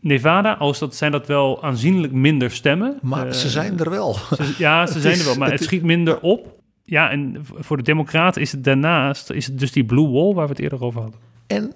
Nevada, 0.00 0.52
als 0.52 0.78
dat 0.78 0.94
zijn 0.94 1.12
dat 1.12 1.26
wel 1.26 1.62
aanzienlijk 1.62 2.12
minder 2.12 2.50
stemmen. 2.50 2.98
Maar 3.02 3.34
ze 3.34 3.48
zijn 3.48 3.78
er 3.78 3.90
wel. 3.90 4.14
Ze, 4.14 4.54
ja, 4.58 4.86
ze 4.86 5.00
zijn 5.06 5.18
er 5.18 5.24
wel, 5.24 5.36
maar 5.36 5.50
het, 5.50 5.58
het 5.58 5.68
schiet 5.68 5.82
minder 5.82 6.20
op. 6.20 6.60
Ja, 6.92 7.10
en 7.10 7.46
voor 7.58 7.76
de 7.76 7.82
Democraten 7.82 8.40
is 8.40 8.52
het 8.52 8.64
daarnaast 8.64 9.30
is 9.30 9.46
het 9.46 9.58
dus 9.58 9.72
die 9.72 9.84
blue 9.84 10.08
wall 10.08 10.34
waar 10.34 10.46
we 10.46 10.52
het 10.52 10.60
eerder 10.60 10.84
over 10.84 11.00
hadden. 11.00 11.20
En 11.46 11.72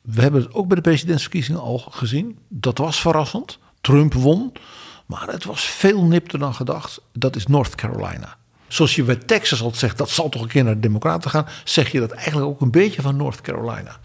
we 0.00 0.20
hebben 0.20 0.42
het 0.42 0.54
ook 0.54 0.66
bij 0.66 0.76
de 0.76 0.82
presidentsverkiezingen 0.82 1.60
al 1.60 1.78
gezien. 1.78 2.38
Dat 2.48 2.78
was 2.78 3.00
verrassend. 3.00 3.58
Trump 3.80 4.14
won. 4.14 4.52
Maar 5.06 5.26
het 5.28 5.44
was 5.44 5.64
veel 5.64 6.04
nipter 6.04 6.38
dan 6.38 6.54
gedacht. 6.54 7.00
Dat 7.12 7.36
is 7.36 7.46
North 7.46 7.74
Carolina. 7.74 8.36
Zoals 8.68 8.94
je 8.94 9.02
bij 9.02 9.16
Texas 9.16 9.62
al 9.62 9.74
zegt, 9.74 9.98
dat 9.98 10.10
zal 10.10 10.28
toch 10.28 10.42
een 10.42 10.48
keer 10.48 10.64
naar 10.64 10.74
de 10.74 10.80
Democraten 10.80 11.30
gaan. 11.30 11.46
Zeg 11.64 11.92
je 11.92 12.00
dat 12.00 12.10
eigenlijk 12.10 12.46
ook 12.46 12.60
een 12.60 12.70
beetje 12.70 13.02
van 13.02 13.16
North 13.16 13.40
Carolina. 13.40 13.96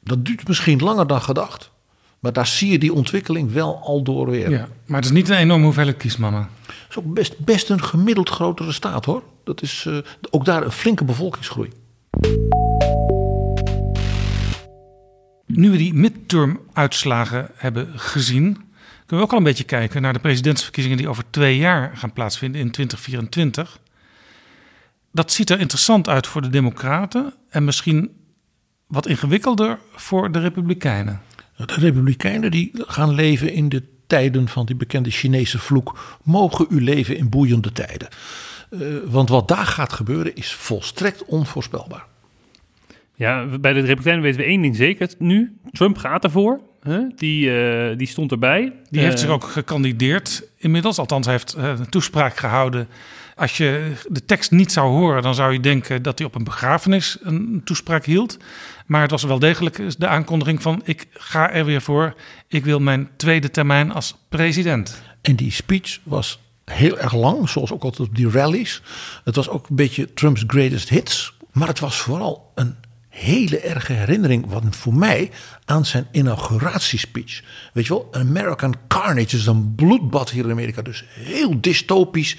Dat 0.00 0.24
duurt 0.24 0.48
misschien 0.48 0.78
langer 0.78 1.06
dan 1.06 1.22
gedacht. 1.22 1.70
Maar 2.18 2.32
daar 2.32 2.46
zie 2.46 2.70
je 2.70 2.78
die 2.78 2.92
ontwikkeling 2.92 3.52
wel 3.52 3.80
al 3.82 4.02
door 4.02 4.30
weer. 4.30 4.50
Ja, 4.50 4.68
maar 4.86 4.96
het 4.96 5.04
is 5.04 5.16
niet 5.16 5.28
een 5.28 5.36
enorme 5.36 5.64
hoeveelheid 5.64 5.96
kiesmannen. 5.96 6.48
Is 6.96 7.02
ook 7.02 7.14
best, 7.14 7.38
best 7.38 7.70
een 7.70 7.82
gemiddeld 7.82 8.28
grotere 8.28 8.72
staat 8.72 9.04
hoor. 9.04 9.22
Dat 9.44 9.62
is 9.62 9.84
uh, 9.88 9.98
ook 10.30 10.44
daar 10.44 10.62
een 10.62 10.72
flinke 10.72 11.04
bevolkingsgroei. 11.04 11.70
Nu 15.46 15.70
we 15.70 15.76
die 15.76 15.94
midterm-uitslagen 15.94 17.50
hebben 17.54 17.98
gezien, 17.98 18.52
kunnen 18.52 18.66
we 19.06 19.22
ook 19.22 19.32
al 19.32 19.38
een 19.38 19.44
beetje 19.44 19.64
kijken 19.64 20.02
naar 20.02 20.12
de 20.12 20.18
presidentsverkiezingen 20.18 20.98
die 20.98 21.08
over 21.08 21.24
twee 21.30 21.56
jaar 21.56 21.96
gaan 21.96 22.12
plaatsvinden 22.12 22.60
in 22.60 22.70
2024. 22.70 23.78
Dat 25.12 25.32
ziet 25.32 25.50
er 25.50 25.60
interessant 25.60 26.08
uit 26.08 26.26
voor 26.26 26.42
de 26.42 26.50
Democraten 26.50 27.34
en 27.48 27.64
misschien 27.64 28.10
wat 28.86 29.06
ingewikkelder 29.06 29.78
voor 29.94 30.32
de 30.32 30.40
Republikeinen. 30.40 31.20
De 31.56 31.74
Republikeinen 31.74 32.50
die 32.50 32.70
gaan 32.74 33.14
leven 33.14 33.52
in 33.52 33.68
de 33.68 33.95
tijden 34.06 34.48
van 34.48 34.66
die 34.66 34.76
bekende 34.76 35.10
Chinese 35.10 35.58
vloek. 35.58 36.18
Mogen 36.22 36.66
u 36.70 36.82
leven 36.82 37.16
in 37.16 37.28
boeiende 37.28 37.72
tijden. 37.72 38.08
Uh, 38.70 38.96
want 39.04 39.28
wat 39.28 39.48
daar 39.48 39.66
gaat 39.66 39.92
gebeuren 39.92 40.34
is 40.34 40.52
volstrekt 40.52 41.24
onvoorspelbaar. 41.24 42.04
Ja, 43.14 43.44
bij 43.44 43.72
de 43.72 43.80
Republikeinen 43.80 44.22
weten 44.22 44.40
we 44.40 44.46
één 44.46 44.62
ding 44.62 44.76
zeker 44.76 45.10
nu. 45.18 45.56
Trump 45.72 45.98
gaat 45.98 46.24
ervoor. 46.24 46.60
Huh? 46.82 47.10
Die, 47.16 47.50
uh, 47.50 47.96
die 47.96 48.06
stond 48.06 48.30
erbij. 48.30 48.72
Die 48.90 49.00
uh, 49.00 49.06
heeft 49.06 49.18
zich 49.18 49.28
ook 49.28 49.44
gekandideerd 49.44 50.48
inmiddels. 50.56 50.98
Althans, 50.98 51.26
hij 51.26 51.34
heeft 51.34 51.56
uh, 51.58 51.64
een 51.64 51.88
toespraak 51.88 52.36
gehouden. 52.36 52.88
Als 53.36 53.56
je 53.56 53.92
de 54.08 54.24
tekst 54.24 54.50
niet 54.50 54.72
zou 54.72 54.88
horen, 54.88 55.22
dan 55.22 55.34
zou 55.34 55.52
je 55.52 55.60
denken 55.60 56.02
dat 56.02 56.18
hij 56.18 56.26
op 56.26 56.34
een 56.34 56.44
begrafenis 56.44 57.18
een 57.22 57.60
toespraak 57.64 58.04
hield. 58.04 58.38
Maar 58.86 59.02
het 59.02 59.10
was 59.10 59.22
wel 59.22 59.38
degelijk 59.38 59.98
de 59.98 60.06
aankondiging 60.06 60.62
van 60.62 60.80
ik 60.84 61.06
ga 61.12 61.50
er 61.50 61.64
weer 61.64 61.82
voor. 61.82 62.14
Ik 62.48 62.64
wil 62.64 62.80
mijn 62.80 63.08
tweede 63.16 63.50
termijn 63.50 63.92
als 63.92 64.16
president. 64.28 65.02
En 65.22 65.36
die 65.36 65.52
speech 65.52 65.98
was 66.02 66.40
heel 66.64 66.98
erg 66.98 67.14
lang, 67.14 67.48
zoals 67.48 67.72
ook 67.72 67.82
altijd 67.82 68.08
op 68.08 68.16
die 68.16 68.30
rallies. 68.30 68.82
Het 69.24 69.36
was 69.36 69.48
ook 69.48 69.68
een 69.68 69.76
beetje 69.76 70.14
Trump's 70.14 70.44
greatest 70.46 70.88
hits. 70.88 71.34
Maar 71.52 71.68
het 71.68 71.80
was 71.80 71.96
vooral 71.96 72.52
een 72.54 72.74
hele 73.08 73.58
erge 73.58 73.92
herinnering, 73.92 74.46
wat 74.46 74.62
voor 74.70 74.94
mij, 74.94 75.30
aan 75.64 75.84
zijn 75.84 76.06
inauguratiespeech. 76.12 77.42
Weet 77.72 77.86
je 77.86 77.92
wel, 77.92 78.08
American 78.12 78.74
Carnage 78.88 79.36
is 79.36 79.46
een 79.46 79.74
bloedbad 79.74 80.30
hier 80.30 80.44
in 80.44 80.50
Amerika. 80.50 80.82
Dus 80.82 81.04
heel 81.08 81.60
dystopisch. 81.60 82.36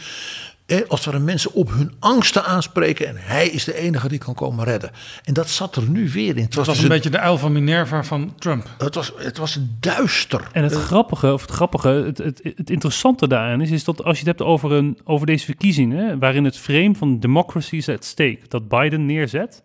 Eh, 0.67 0.81
als 0.87 1.05
er 1.05 1.21
mensen 1.21 1.53
op 1.53 1.71
hun 1.71 1.93
angsten 1.99 2.45
aanspreken 2.45 3.07
en 3.07 3.15
hij 3.17 3.47
is 3.47 3.63
de 3.63 3.75
enige 3.75 4.07
die 4.07 4.17
kan 4.17 4.33
komen 4.33 4.65
redden. 4.65 4.91
En 5.23 5.33
dat 5.33 5.49
zat 5.49 5.75
er 5.75 5.89
nu 5.89 6.09
weer 6.09 6.37
in. 6.37 6.43
Het 6.43 6.53
Dat 6.53 6.65
was 6.65 6.75
dus 6.75 6.83
een 6.83 6.89
beetje 6.89 7.09
de 7.09 7.19
uil 7.19 7.37
van 7.37 7.51
Minerva 7.51 8.03
van 8.03 8.35
Trump. 8.39 8.69
Het 8.77 8.95
was, 8.95 9.13
het 9.17 9.37
was 9.37 9.59
duister. 9.79 10.47
En 10.51 10.63
het 10.63 10.73
grappige, 10.73 11.33
of 11.33 11.41
het 11.41 11.51
grappige, 11.51 11.89
het, 11.89 12.17
het, 12.17 12.39
het 12.43 12.69
interessante 12.69 13.27
daaraan 13.27 13.61
is, 13.61 13.71
is 13.71 13.83
dat 13.83 14.03
als 14.03 14.19
je 14.19 14.27
het 14.27 14.37
hebt 14.37 14.49
over, 14.49 14.71
een, 14.71 14.97
over 15.03 15.25
deze 15.25 15.45
verkiezingen, 15.45 16.19
waarin 16.19 16.43
het 16.43 16.57
frame 16.57 16.95
van 16.95 17.19
democracy 17.19 17.75
is 17.75 17.89
at 17.89 18.05
stake, 18.05 18.39
dat 18.47 18.67
Biden 18.67 19.05
neerzet, 19.05 19.63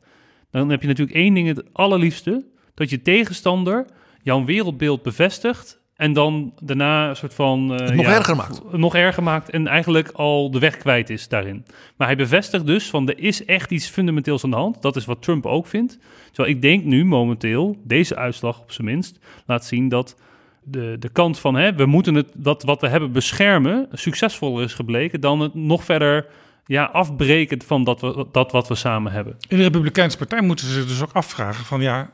dan 0.50 0.68
heb 0.68 0.80
je 0.82 0.88
natuurlijk 0.88 1.16
één 1.16 1.34
ding 1.34 1.48
het 1.48 1.62
allerliefste, 1.72 2.44
dat 2.74 2.90
je 2.90 3.02
tegenstander 3.02 3.86
jouw 4.22 4.44
wereldbeeld 4.44 5.02
bevestigt 5.02 5.80
en 6.02 6.12
dan 6.12 6.52
daarna 6.60 7.08
een 7.08 7.16
soort 7.16 7.34
van... 7.34 7.74
eh, 7.74 7.86
Het 7.86 7.94
nog 7.94 8.06
erger 8.06 8.36
maakt. 8.36 8.62
Nog 8.72 8.94
erger 8.94 9.22
maakt 9.22 9.50
en 9.50 9.66
eigenlijk 9.66 10.10
al 10.10 10.50
de 10.50 10.58
weg 10.58 10.76
kwijt 10.76 11.10
is 11.10 11.28
daarin. 11.28 11.64
Maar 11.96 12.06
hij 12.06 12.16
bevestigt 12.16 12.66
dus 12.66 12.90
van 12.90 13.08
er 13.08 13.18
is 13.18 13.44
echt 13.44 13.70
iets 13.70 13.88
fundamenteels 13.88 14.44
aan 14.44 14.50
de 14.50 14.56
hand. 14.56 14.82
Dat 14.82 14.96
is 14.96 15.04
wat 15.04 15.22
Trump 15.22 15.46
ook 15.46 15.66
vindt. 15.66 15.98
Terwijl 16.32 16.54
ik 16.54 16.62
denk 16.62 16.84
nu 16.84 17.04
momenteel, 17.04 17.76
deze 17.84 18.16
uitslag 18.16 18.60
op 18.60 18.72
zijn 18.72 18.86
minst, 18.86 19.18
laat 19.46 19.64
zien 19.64 19.88
dat 19.88 20.16
de, 20.62 20.96
de 20.98 21.08
kant 21.08 21.38
van 21.38 21.54
hè, 21.54 21.74
we 21.74 21.86
moeten 21.86 22.14
het, 22.14 22.28
dat 22.34 22.62
wat 22.62 22.80
we 22.80 22.88
hebben 22.88 23.12
beschermen 23.12 23.88
succesvoller 23.92 24.64
is 24.64 24.74
gebleken 24.74 25.20
dan 25.20 25.40
het 25.40 25.54
nog 25.54 25.84
verder 25.84 26.26
ja, 26.66 26.84
afbreken 26.84 27.62
van 27.62 27.84
dat, 27.84 28.00
we, 28.00 28.26
dat 28.32 28.52
wat 28.52 28.68
we 28.68 28.74
samen 28.74 29.12
hebben. 29.12 29.36
In 29.48 29.56
de 29.56 29.62
Republikeinse 29.62 30.16
Partij 30.16 30.40
moeten 30.40 30.66
ze 30.66 30.72
zich 30.72 30.86
dus 30.86 31.02
ook 31.02 31.12
afvragen 31.12 31.64
van 31.64 31.80
ja, 31.80 32.10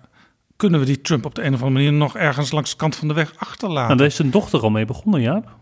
kunnen 0.59 0.81
we 0.81 0.87
die 0.87 1.01
Trump 1.01 1.25
op 1.25 1.35
de 1.35 1.43
een 1.43 1.55
of 1.55 1.63
andere 1.63 1.85
manier 1.85 1.99
nog 1.99 2.17
ergens 2.17 2.51
langs 2.51 2.71
de 2.71 2.77
kant 2.77 2.97
van 2.97 3.09
de 3.09 3.15
weg 3.15 3.33
achterlaten? 3.37 3.87
Nou, 3.87 3.99
daar 3.99 4.07
is 4.07 4.17
zijn 4.17 4.31
dochter 4.31 4.61
al 4.61 4.71
mee 4.71 4.85
begonnen, 4.85 5.21
Jaap. 5.21 5.57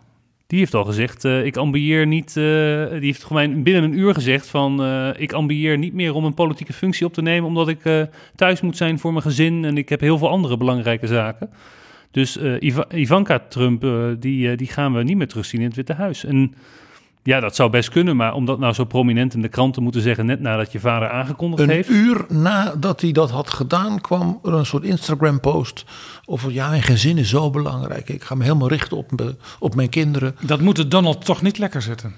Die 0.46 0.58
heeft 0.58 0.74
al 0.74 0.84
gezegd, 0.84 1.24
eh, 1.24 1.44
ik 1.44 1.56
ambieer 1.56 2.06
niet, 2.06 2.28
eh, 2.28 2.42
die 2.90 3.00
heeft 3.00 3.24
gewoon 3.24 3.62
binnen 3.62 3.82
een 3.82 3.98
uur 3.98 4.14
gezegd 4.14 4.46
van, 4.48 4.82
eh, 4.82 5.08
ik 5.16 5.32
ambieer 5.32 5.78
niet 5.78 5.92
meer 5.92 6.14
om 6.14 6.24
een 6.24 6.34
politieke 6.34 6.72
functie 6.72 7.06
op 7.06 7.12
te 7.12 7.22
nemen, 7.22 7.48
omdat 7.48 7.68
ik 7.68 8.08
thuis 8.34 8.60
moet 8.60 8.76
zijn 8.76 8.98
voor 8.98 9.10
mijn 9.12 9.24
gezin 9.24 9.64
en 9.64 9.76
ik 9.78 9.88
heb 9.88 10.00
heel 10.00 10.18
veel 10.18 10.28
andere 10.28 10.56
belangrijke 10.56 11.06
zaken. 11.06 11.50
Dus 12.10 12.38
Iva- 12.60 12.86
Ivanka 12.94 13.38
Trump, 13.48 13.86
die, 14.20 14.56
die 14.56 14.66
gaan 14.66 14.94
we 14.94 15.02
niet 15.02 15.16
meer 15.16 15.28
terugzien 15.28 15.60
in 15.60 15.66
het 15.66 15.76
Witte 15.76 15.92
Huis. 15.92 16.24
En 16.24 16.54
ja, 17.26 17.40
dat 17.40 17.54
zou 17.54 17.70
best 17.70 17.88
kunnen, 17.88 18.16
maar 18.16 18.34
om 18.34 18.44
dat 18.44 18.58
nou 18.58 18.72
zo 18.72 18.84
prominent 18.84 19.34
in 19.34 19.42
de 19.42 19.48
krant 19.48 19.74
te 19.74 19.80
moeten 19.80 20.00
zeggen, 20.00 20.26
net 20.26 20.40
nadat 20.40 20.72
je 20.72 20.80
vader 20.80 21.08
aangekondigd 21.08 21.62
Een 21.62 21.68
heeft. 21.68 21.88
uur 21.88 22.24
nadat 22.28 23.00
hij 23.00 23.12
dat 23.12 23.30
had 23.30 23.50
gedaan, 23.50 24.00
kwam 24.00 24.40
er 24.44 24.52
een 24.52 24.66
soort 24.66 24.84
Instagram-post 24.84 25.84
over 26.24 26.52
ja, 26.52 26.68
mijn 26.68 26.82
gezin 26.82 27.18
is 27.18 27.28
zo 27.28 27.50
belangrijk. 27.50 28.08
Ik 28.08 28.24
ga 28.24 28.34
me 28.34 28.42
helemaal 28.42 28.68
richten 28.68 28.96
op, 28.96 29.10
me, 29.10 29.34
op 29.58 29.74
mijn 29.74 29.88
kinderen. 29.88 30.36
Dat 30.40 30.60
moet 30.60 30.76
het 30.76 30.90
Donald 30.90 31.24
toch 31.24 31.42
niet 31.42 31.58
lekker 31.58 31.82
zitten. 31.82 32.14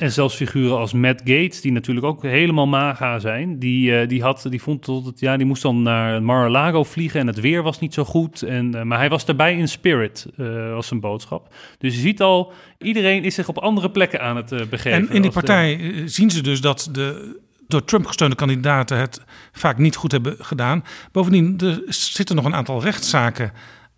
En 0.00 0.12
zelfs 0.12 0.34
figuren 0.34 0.78
als 0.78 0.92
Matt 0.92 1.20
Gates, 1.24 1.60
die 1.60 1.72
natuurlijk 1.72 2.06
ook 2.06 2.22
helemaal 2.22 2.66
maga 2.66 3.18
zijn, 3.18 3.58
die, 3.58 3.96
eh, 3.96 4.08
die, 4.08 4.22
had, 4.22 4.46
die 4.48 4.62
vond 4.62 4.82
tot 4.82 5.06
het, 5.06 5.20
ja, 5.20 5.36
die 5.36 5.46
moest 5.46 5.62
dan 5.62 5.82
naar 5.82 6.22
Mar-a-Lago 6.22 6.84
vliegen 6.84 7.20
en 7.20 7.26
het 7.26 7.40
weer 7.40 7.62
was 7.62 7.78
niet 7.80 7.94
zo 7.94 8.04
goed. 8.04 8.42
En, 8.42 8.74
eh, 8.74 8.82
maar 8.82 8.98
hij 8.98 9.08
was 9.08 9.24
erbij 9.24 9.56
in 9.56 9.68
spirit, 9.68 10.26
eh, 10.36 10.72
was 10.72 10.86
zijn 10.86 11.00
boodschap. 11.00 11.54
Dus 11.78 11.94
je 11.94 12.00
ziet 12.00 12.20
al, 12.20 12.52
iedereen 12.78 13.24
is 13.24 13.34
zich 13.34 13.48
op 13.48 13.58
andere 13.58 13.90
plekken 13.90 14.20
aan 14.20 14.36
het 14.36 14.70
begeven. 14.70 14.92
En 14.92 15.10
in 15.10 15.22
die 15.22 15.24
Als 15.24 15.24
de- 15.24 15.40
partij 15.40 15.92
zien 16.04 16.30
ze 16.30 16.42
dus 16.42 16.60
dat 16.60 16.88
de 16.92 17.38
door 17.68 17.84
Trump 17.84 18.06
gesteunde 18.06 18.36
kandidaten 18.36 18.98
het 18.98 19.22
vaak 19.52 19.78
niet 19.78 19.96
goed 19.96 20.12
hebben 20.12 20.36
gedaan. 20.38 20.84
Bovendien 21.12 21.58
er 21.58 21.82
zitten 21.88 22.36
nog 22.36 22.44
een 22.44 22.54
aantal 22.54 22.82
rechtszaken 22.82 23.52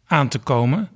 aan 0.07 0.29
te 0.29 0.39
komen. 0.39 0.89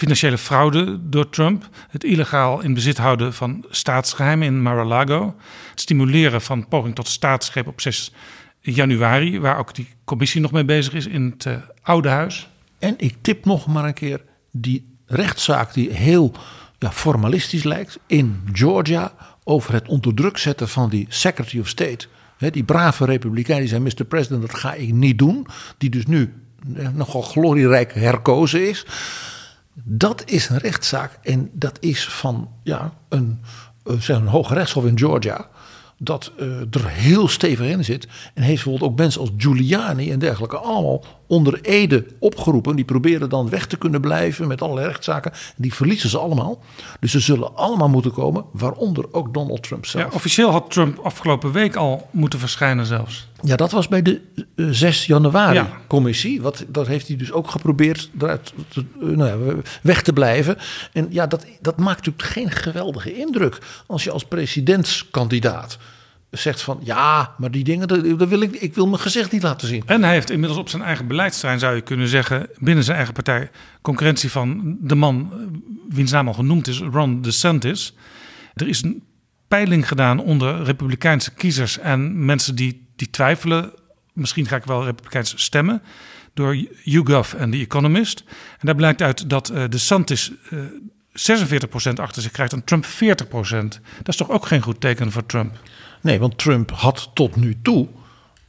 Financiële 0.00 0.38
fraude 0.38 0.98
door 1.00 1.30
Trump, 1.30 1.68
het 1.90 2.04
illegaal 2.04 2.60
in 2.60 2.74
bezit 2.74 2.98
houden 2.98 3.34
van 3.34 3.64
staatsgeheimen 3.70 4.46
in 4.46 4.62
Mar-a-Lago, 4.62 5.34
het 5.70 5.80
stimuleren 5.80 6.40
van 6.40 6.68
poging 6.68 6.94
tot 6.94 7.08
staatsgreep 7.08 7.66
op 7.66 7.80
6 7.80 8.12
januari, 8.60 9.40
waar 9.40 9.58
ook 9.58 9.74
die 9.74 9.88
commissie 10.04 10.40
nog 10.40 10.52
mee 10.52 10.64
bezig 10.64 10.92
is 10.92 11.06
in 11.06 11.30
het 11.30 11.46
eh, 11.46 11.54
Oude 11.82 12.08
Huis. 12.08 12.48
En 12.78 12.94
ik 12.96 13.14
tip 13.20 13.44
nog 13.44 13.66
maar 13.66 13.84
een 13.84 13.94
keer 13.94 14.20
die 14.50 14.96
rechtszaak 15.06 15.74
die 15.74 15.90
heel 15.90 16.32
ja, 16.78 16.92
formalistisch 16.92 17.64
lijkt 17.64 17.98
in 18.06 18.42
Georgia 18.52 19.12
over 19.44 19.72
het 19.72 19.88
onder 19.88 20.14
druk 20.14 20.38
zetten 20.38 20.68
van 20.68 20.88
die 20.88 21.06
Secretary 21.08 21.60
of 21.60 21.68
State. 21.68 22.06
Die 22.38 22.64
brave 22.64 23.04
republikein 23.04 23.60
die 23.60 23.68
zei, 23.68 23.82
Mr. 23.82 24.04
President, 24.04 24.42
dat 24.42 24.58
ga 24.58 24.74
ik 24.74 24.92
niet 24.92 25.18
doen. 25.18 25.46
Die 25.78 25.90
dus 25.90 26.06
nu 26.06 26.34
eh, 26.76 26.88
nogal 26.88 27.22
glorierijk 27.22 27.94
herkozen 27.94 28.68
is. 28.68 28.86
Dat 29.74 30.22
is 30.26 30.48
een 30.48 30.58
rechtszaak 30.58 31.18
en 31.22 31.50
dat 31.52 31.76
is 31.80 32.08
van 32.08 32.48
ja, 32.62 32.92
een, 33.08 33.40
eh, 33.84 34.00
zeg, 34.00 34.16
een 34.16 34.26
hoge 34.26 34.54
rechtshof 34.54 34.84
in 34.84 34.98
Georgia. 34.98 35.48
Dat 35.98 36.32
eh, 36.38 36.46
er 36.60 36.88
heel 36.88 37.28
stevig 37.28 37.66
in 37.66 37.84
zit. 37.84 38.08
En 38.34 38.42
heeft 38.42 38.64
bijvoorbeeld 38.64 38.90
ook 38.90 38.98
mensen 38.98 39.20
als 39.20 39.30
Giuliani 39.36 40.10
en 40.10 40.18
dergelijke 40.18 40.56
allemaal 40.58 41.04
onder 41.30 41.60
Ede 41.60 42.06
opgeroepen. 42.18 42.76
Die 42.76 42.84
proberen 42.84 43.28
dan 43.28 43.48
weg 43.48 43.66
te 43.66 43.76
kunnen 43.76 44.00
blijven 44.00 44.46
met 44.46 44.62
allerlei 44.62 44.86
rechtszaken. 44.86 45.32
Die 45.56 45.74
verliezen 45.74 46.10
ze 46.10 46.18
allemaal. 46.18 46.62
Dus 47.00 47.10
ze 47.10 47.20
zullen 47.20 47.56
allemaal 47.56 47.88
moeten 47.88 48.12
komen, 48.12 48.44
waaronder 48.52 49.04
ook 49.12 49.34
Donald 49.34 49.62
Trump 49.62 49.86
zelf. 49.86 50.04
Ja, 50.04 50.10
officieel 50.14 50.50
had 50.50 50.70
Trump 50.70 50.98
afgelopen 50.98 51.52
week 51.52 51.76
al 51.76 52.08
moeten 52.10 52.38
verschijnen 52.38 52.86
zelfs. 52.86 53.28
Ja, 53.42 53.56
dat 53.56 53.70
was 53.70 53.88
bij 53.88 54.02
de 54.02 54.20
eh, 54.56 54.66
6 54.70 55.06
januari 55.06 55.54
Ja. 55.54 55.80
commissie. 55.86 56.42
Wat, 56.42 56.64
dat 56.68 56.86
heeft 56.86 57.08
hij 57.08 57.16
dus 57.16 57.32
ook 57.32 57.50
geprobeerd 57.50 58.10
eruit 58.20 58.52
te, 58.68 58.84
eh, 59.00 59.06
nou 59.06 59.46
ja, 59.46 59.54
weg 59.82 60.02
te 60.02 60.12
blijven. 60.12 60.56
En 60.92 61.06
ja, 61.10 61.26
dat, 61.26 61.46
dat 61.60 61.76
maakt 61.76 62.06
natuurlijk 62.06 62.24
geen 62.34 62.50
geweldige 62.50 63.14
indruk. 63.18 63.58
Als 63.86 64.04
je 64.04 64.10
als 64.10 64.24
presidentskandidaat 64.24 65.78
zegt 66.30 66.62
van... 66.62 66.80
ja, 66.82 67.34
maar 67.38 67.50
die 67.50 67.64
dingen, 67.64 67.88
dat, 67.88 68.28
wil 68.28 68.40
ik, 68.40 68.52
ik 68.56 68.74
wil 68.74 68.86
mijn 68.86 69.00
gezicht 69.00 69.32
niet 69.32 69.42
laten 69.42 69.68
zien. 69.68 69.82
En 69.86 70.02
hij 70.02 70.12
heeft 70.12 70.30
inmiddels 70.30 70.60
op 70.60 70.68
zijn 70.68 70.82
eigen 70.82 71.06
beleidsterrein, 71.06 71.58
zou 71.58 71.74
je 71.74 71.80
kunnen 71.80 72.08
zeggen, 72.08 72.48
binnen 72.58 72.84
zijn 72.84 72.96
eigen 72.96 73.14
partij, 73.14 73.50
concurrentie 73.82 74.30
van 74.30 74.76
de 74.80 74.94
man 74.94 75.30
eh, 75.32 75.38
wiens 75.94 76.10
naam 76.10 76.26
al 76.28 76.34
genoemd 76.34 76.68
is, 76.68 76.78
Ron 76.78 77.22
DeSantis. 77.22 77.94
Er 78.54 78.68
is 78.68 78.82
een 78.82 79.02
peiling 79.48 79.88
gedaan 79.88 80.18
onder 80.18 80.62
Republikeinse 80.62 81.34
kiezers 81.34 81.78
en 81.78 82.24
mensen 82.24 82.54
die, 82.54 82.86
die 82.96 83.10
twijfelen, 83.10 83.72
misschien 84.12 84.46
ga 84.46 84.56
ik 84.56 84.64
wel 84.64 84.84
Republikeins 84.84 85.32
stemmen, 85.36 85.82
door 86.34 86.56
YouGov 86.84 87.32
en 87.32 87.50
The 87.50 87.58
Economist. 87.58 88.24
En 88.58 88.66
daar 88.66 88.74
blijkt 88.74 89.02
uit 89.02 89.30
dat 89.30 89.48
eh, 89.48 89.64
DeSantis 89.68 90.32
eh 90.50 90.58
46% 91.12 91.92
achter 91.94 92.22
zich 92.22 92.30
krijgt 92.30 92.52
en 92.52 92.64
Trump 92.64 92.84
40%. 92.86 92.88
Dat 93.96 94.08
is 94.08 94.16
toch 94.16 94.30
ook 94.30 94.46
geen 94.46 94.62
goed 94.62 94.80
teken 94.80 95.12
voor 95.12 95.26
Trump? 95.26 95.58
Nee, 96.00 96.18
want 96.18 96.38
Trump 96.38 96.70
had 96.70 97.10
tot 97.14 97.36
nu 97.36 97.58
toe 97.62 97.86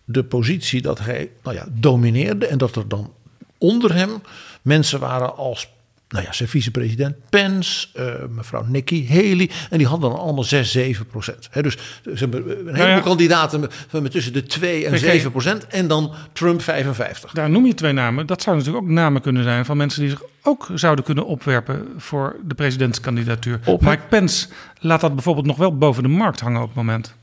de 0.06 0.24
positie 0.24 0.82
dat 0.82 1.00
hij 1.00 1.30
nou 1.44 1.56
ja, 1.56 1.66
domineerde. 1.72 2.48
En 2.48 2.58
dat 2.58 2.76
er 2.76 2.88
dan 2.88 3.14
onder 3.58 3.94
hem 3.96 4.22
mensen 4.62 5.00
waren 5.00 5.36
als 5.38 5.70
nou 6.12 6.26
ja, 6.26 6.34
zijn 6.34 6.50
vicepresident 6.50 7.16
Pence, 7.30 7.88
eh, 7.94 8.06
mevrouw 8.30 8.64
Nikki 8.68 9.08
Haley. 9.10 9.50
En 9.70 9.78
die 9.78 9.88
hadden 9.88 10.10
dan 10.10 10.20
allemaal 10.20 10.44
6, 10.44 10.72
7 10.72 11.06
procent. 11.06 11.48
Hè, 11.52 11.62
dus 11.62 11.78
ze 12.04 12.12
hebben 12.16 12.50
een 12.50 12.76
heleboel 12.76 12.96
ja. 12.96 13.00
kandidaten 13.00 13.60
met, 13.60 13.74
met 13.92 14.12
tussen 14.12 14.34
de 14.34 14.44
2 14.44 14.86
en 14.86 14.92
Kijk, 14.92 15.04
7 15.04 15.32
procent. 15.32 15.68
En 15.68 15.88
dan 15.88 16.14
Trump 16.34 16.62
55. 16.62 17.32
Daar 17.32 17.50
noem 17.50 17.66
je 17.66 17.74
twee 17.74 17.92
namen. 17.92 18.26
Dat 18.26 18.42
zouden 18.42 18.66
natuurlijk 18.66 18.92
ook 18.92 18.98
namen 18.98 19.22
kunnen 19.22 19.44
zijn 19.44 19.66
van 19.66 19.78
mensen 19.78 20.02
die 20.02 20.10
zich 20.10 20.22
ook 20.44 20.68
zouden 20.74 21.06
kunnen 21.06 21.26
opwerpen 21.26 21.88
voor 21.98 22.36
de 22.44 22.56
presidentskandidatuur. 22.56 23.60
Op- 23.66 23.82
Mike 23.82 24.04
Pence 24.10 24.48
laat 24.80 25.02
dat 25.02 25.14
bijvoorbeeld 25.14 25.46
nog 25.46 25.58
wel 25.58 25.78
boven 25.78 26.04
de 26.04 26.10
markt 26.10 26.40
hangen 26.40 26.62
op 26.62 26.68
het 26.68 26.76
moment. 26.76 27.16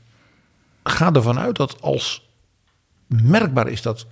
Ga 0.83 1.13
ervan 1.13 1.39
uit 1.39 1.55
dat 1.55 1.81
als 1.81 2.29
merkbaar 3.07 3.67
is 3.67 3.81
dat 3.81 4.05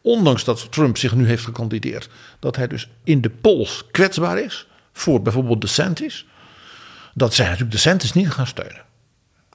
ondanks 0.00 0.44
dat 0.44 0.72
Trump 0.72 0.96
zich 0.96 1.14
nu 1.14 1.26
heeft 1.26 1.44
gekandideerd, 1.44 2.08
dat 2.38 2.56
hij 2.56 2.66
dus 2.66 2.88
in 3.04 3.20
de 3.20 3.30
polls 3.30 3.84
kwetsbaar 3.90 4.38
is 4.38 4.66
voor 4.92 5.22
bijvoorbeeld 5.22 5.60
DeSantis, 5.60 6.26
dat 7.14 7.34
zij 7.34 7.44
natuurlijk 7.44 7.72
DeSantis 7.72 8.12
niet 8.12 8.30
gaan 8.30 8.46
steunen. 8.46 8.82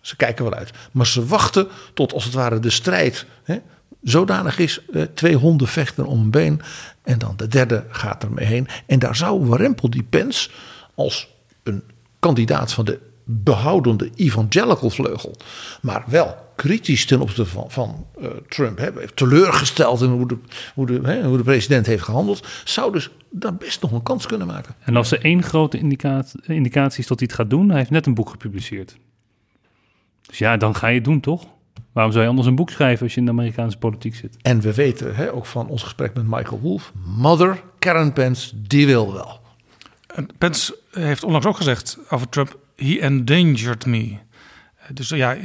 Ze 0.02 0.16
kijken 0.16 0.44
wel 0.44 0.54
uit. 0.54 0.72
Maar 0.92 1.08
ze 1.08 1.26
wachten 1.26 1.68
tot 1.94 2.14
als 2.14 2.24
het 2.24 2.34
ware 2.34 2.60
de 2.60 2.70
strijd 2.70 3.26
hè, 3.44 3.60
zodanig 4.04 4.58
is. 4.58 4.82
Eh, 4.94 5.02
twee 5.14 5.36
honden 5.36 5.68
vechten 5.68 6.06
om 6.06 6.20
een 6.20 6.32
been. 6.32 6.62
En 7.04 7.20
dan 7.20 7.34
de 7.38 7.48
derde 7.48 7.86
gaat 7.90 8.24
ermee 8.24 8.46
heen. 8.46 8.68
En 8.86 9.00
daar 9.00 9.16
zou 9.16 9.46
Warempel 9.46 9.90
die 9.90 10.04
Pence 10.04 10.50
als 10.96 11.28
een 11.64 11.84
kandidaat 12.20 12.74
van 12.74 12.86
de 12.86 13.00
behoudende 13.32 14.10
evangelical 14.16 14.90
vleugel. 14.90 15.36
Maar 15.82 16.04
wel 16.08 16.36
kritisch 16.56 17.06
ten 17.06 17.22
opzichte 17.22 17.46
van, 17.46 17.66
van 17.72 18.06
eh, 18.22 18.28
Trump. 18.48 18.78
Hè, 18.78 18.90
heeft 18.96 19.16
teleurgesteld 19.16 20.02
in 20.02 20.10
hoe 20.10 20.28
de, 20.28 20.38
hoe, 20.74 20.86
de, 20.86 21.00
hè, 21.04 21.24
hoe 21.24 21.38
de 21.38 21.44
president 21.44 21.86
heeft 21.86 22.04
gehandeld. 22.04 22.48
Zou 22.64 22.92
dus 22.92 23.10
daar 23.30 23.56
best 23.56 23.82
nog 23.82 23.92
een 23.92 24.04
kans 24.04 24.26
kunnen 24.26 24.48
maken. 24.48 24.76
En 24.80 24.96
als 24.96 25.12
er 25.12 25.24
één 25.24 25.44
grote 25.44 25.78
indicatie, 25.78 26.40
indicatie 26.46 27.00
is 27.00 27.08
dat 27.08 27.20
hij 27.20 27.28
het 27.32 27.40
gaat 27.40 27.50
doen, 27.50 27.70
hij 27.70 27.78
heeft 27.78 27.90
net 27.90 28.06
een 28.06 28.14
boek 28.14 28.30
gepubliceerd. 28.30 28.98
Dus 30.28 30.38
ja, 30.38 30.58
dan 30.58 30.76
ga 30.76 30.88
je 30.88 30.96
het 30.96 31.04
doen, 31.04 31.20
toch? 31.20 31.46
Waarom 31.92 32.12
zou 32.12 32.24
je 32.24 32.30
anders 32.30 32.48
een 32.48 32.56
boek 32.56 32.70
schrijven 32.70 33.04
als 33.04 33.14
je 33.14 33.20
in 33.20 33.26
de 33.26 33.32
Amerikaanse 33.32 33.78
politiek 33.78 34.16
zit? 34.16 34.38
En 34.42 34.62
we 34.62 34.74
weten 34.74 35.16
hè, 35.16 35.34
ook 35.34 35.46
van 35.46 35.68
ons 35.68 35.84
gesprek 35.84 36.14
met 36.14 36.28
Michael 36.28 36.60
Wolff. 36.60 36.92
Mother 37.18 37.64
Karen 37.80 38.14
Pence, 38.14 38.62
die 38.62 38.86
wil 38.86 39.14
wel. 39.14 39.40
En 40.16 40.28
Pence 40.38 40.78
heeft 40.92 41.24
onlangs 41.24 41.48
ook 41.48 41.58
gezegd 41.58 41.98
over 42.10 42.30
Trump: 42.30 42.58
he 42.80 43.00
endangered 43.00 43.86
me. 43.86 44.18
Dus 44.94 45.10
ja, 45.10 45.38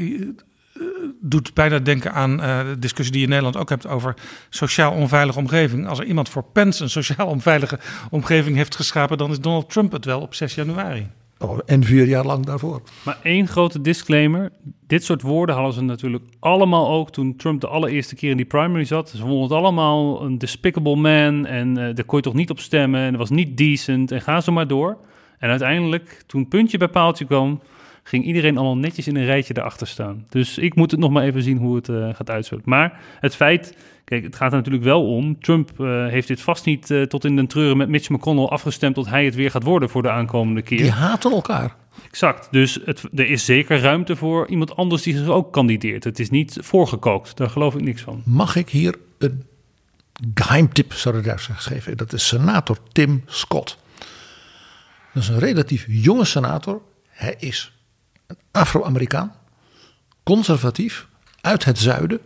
doet 1.21 1.55
bijna 1.55 1.79
denken 1.79 2.13
aan 2.13 2.37
de 2.37 2.77
discussie 2.79 3.13
die 3.13 3.21
je 3.21 3.27
in 3.27 3.33
Nederland 3.33 3.57
ook 3.57 3.69
hebt 3.69 3.87
over 3.87 4.15
sociaal 4.49 4.93
onveilige 4.93 5.39
omgeving. 5.39 5.87
Als 5.87 5.99
er 5.99 6.05
iemand 6.05 6.29
voor 6.29 6.45
Pence 6.45 6.83
een 6.83 6.91
sociaal 6.91 7.27
onveilige 7.27 7.79
omgeving 8.11 8.57
heeft 8.57 8.77
geschapen, 8.77 9.19
dan 9.19 9.31
is 9.31 9.41
Donald 9.41 9.71
Trump 9.71 9.93
het 9.93 10.05
wel 10.05 10.21
op 10.21 10.35
6 10.35 10.55
januari. 10.55 11.07
Oh, 11.39 11.59
en 11.67 11.85
vier 11.85 12.07
jaar 12.07 12.25
lang 12.25 12.47
daarvoor. 12.47 12.83
Maar 13.05 13.19
één 13.23 13.49
grote 13.49 13.81
disclaimer. 13.81 14.53
Dit 14.87 15.05
soort 15.05 15.23
woorden 15.23 15.55
hadden 15.55 15.75
ze 15.75 15.83
natuurlijk 15.83 16.25
allemaal 16.41 16.89
ook 16.89 17.11
toen 17.11 17.37
Trump 17.37 17.61
de 17.61 17.67
allereerste 17.67 18.15
keer 18.15 18.31
in 18.31 18.37
die 18.37 18.47
primary 18.47 18.85
zat. 18.85 19.09
Ze 19.09 19.19
vonden 19.19 19.43
het 19.43 19.53
allemaal 19.53 20.23
een 20.23 20.39
despicable 20.39 20.97
man 20.97 21.47
en 21.47 21.69
uh, 21.69 21.95
daar 21.95 22.05
kon 22.05 22.17
je 22.17 22.25
toch 22.25 22.35
niet 22.35 22.51
op 22.51 22.59
stemmen 22.59 23.01
en 23.01 23.11
dat 23.11 23.21
was 23.21 23.31
niet 23.31 23.57
decent 23.57 24.11
en 24.11 24.21
ga 24.21 24.41
zo 24.41 24.53
maar 24.53 24.67
door. 24.67 24.99
En 25.45 25.51
uiteindelijk, 25.51 26.23
toen 26.27 26.49
puntje 26.49 26.79
bij 26.79 26.89
paaltje 26.89 27.25
kwam, 27.25 27.61
ging 28.03 28.25
iedereen 28.25 28.57
allemaal 28.57 28.77
netjes 28.77 29.07
in 29.07 29.17
een 29.17 29.25
rijtje 29.25 29.55
erachter 29.57 29.87
staan. 29.87 30.27
Dus 30.29 30.59
ik 30.59 30.75
moet 30.75 30.91
het 30.91 31.01
nog 31.01 31.11
maar 31.11 31.23
even 31.23 31.43
zien 31.43 31.59
hoe 31.59 31.77
het 31.77 31.89
uh, 31.89 32.15
gaat 32.15 32.31
uitspelen. 32.31 32.63
Maar 32.67 33.01
het 33.21 33.37
feit 33.37 33.77
Kijk, 34.05 34.25
het 34.25 34.37
gaat 34.37 34.51
er 34.51 34.57
natuurlijk 34.57 34.85
wel 34.85 35.07
om. 35.07 35.41
Trump 35.41 35.71
uh, 35.81 36.07
heeft 36.07 36.29
dit 36.29 36.41
vast 36.41 36.65
niet 36.65 36.91
uh, 36.91 37.03
tot 37.03 37.25
in 37.25 37.37
den 37.37 37.47
treuren 37.47 37.77
met 37.77 37.89
Mitch 37.89 38.09
McConnell 38.09 38.45
afgestemd 38.45 38.95
tot 38.95 39.09
hij 39.09 39.25
het 39.25 39.35
weer 39.35 39.51
gaat 39.51 39.63
worden 39.63 39.91
voor 39.91 40.03
de 40.03 40.11
aankomende 40.11 40.63
keer. 40.63 40.79
Die 40.79 40.91
haten 40.91 41.33
elkaar. 41.33 41.77
Exact. 42.07 42.49
Dus 42.51 42.79
het, 42.85 43.03
er 43.15 43.31
is 43.31 43.45
zeker 43.45 43.81
ruimte 43.81 44.17
voor 44.17 44.49
iemand 44.49 44.77
anders 44.77 45.03
die 45.03 45.17
zich 45.17 45.29
ook 45.29 45.53
kandideert. 45.53 46.05
Het 46.05 46.19
is 46.19 46.31
niet 46.31 46.59
voorgekookt. 46.61 47.37
Daar 47.37 47.51
geloof 47.51 47.75
ik 47.75 47.81
niks 47.81 48.03
van. 48.03 48.23
Mag 48.25 48.57
ik 48.57 48.69
hier 48.69 48.95
een 49.19 49.45
geheimtip, 50.35 50.93
zou 50.93 51.19
ik 51.19 51.25
daar 51.25 51.49
geven? 51.57 51.97
Dat 51.97 52.13
is 52.13 52.27
senator 52.27 52.79
Tim 52.93 53.23
Scott. 53.27 53.79
Dat 55.15 55.23
is 55.23 55.29
een 55.29 55.39
relatief 55.39 55.85
jonge 55.89 56.25
senator. 56.25 56.83
Hij 57.09 57.37
is 57.39 57.73
een 58.27 58.37
Afro-Amerikaan, 58.51 59.35
conservatief, 60.23 61.07
uit 61.41 61.65
het 61.65 61.79
zuiden. 61.79 62.21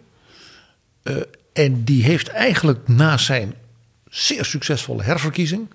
Uh, 1.02 1.16
en 1.52 1.84
die 1.84 2.02
heeft 2.02 2.28
eigenlijk 2.28 2.88
na 2.88 3.16
zijn 3.16 3.54
zeer 4.08 4.44
succesvolle 4.44 5.02
herverkiezing 5.02 5.70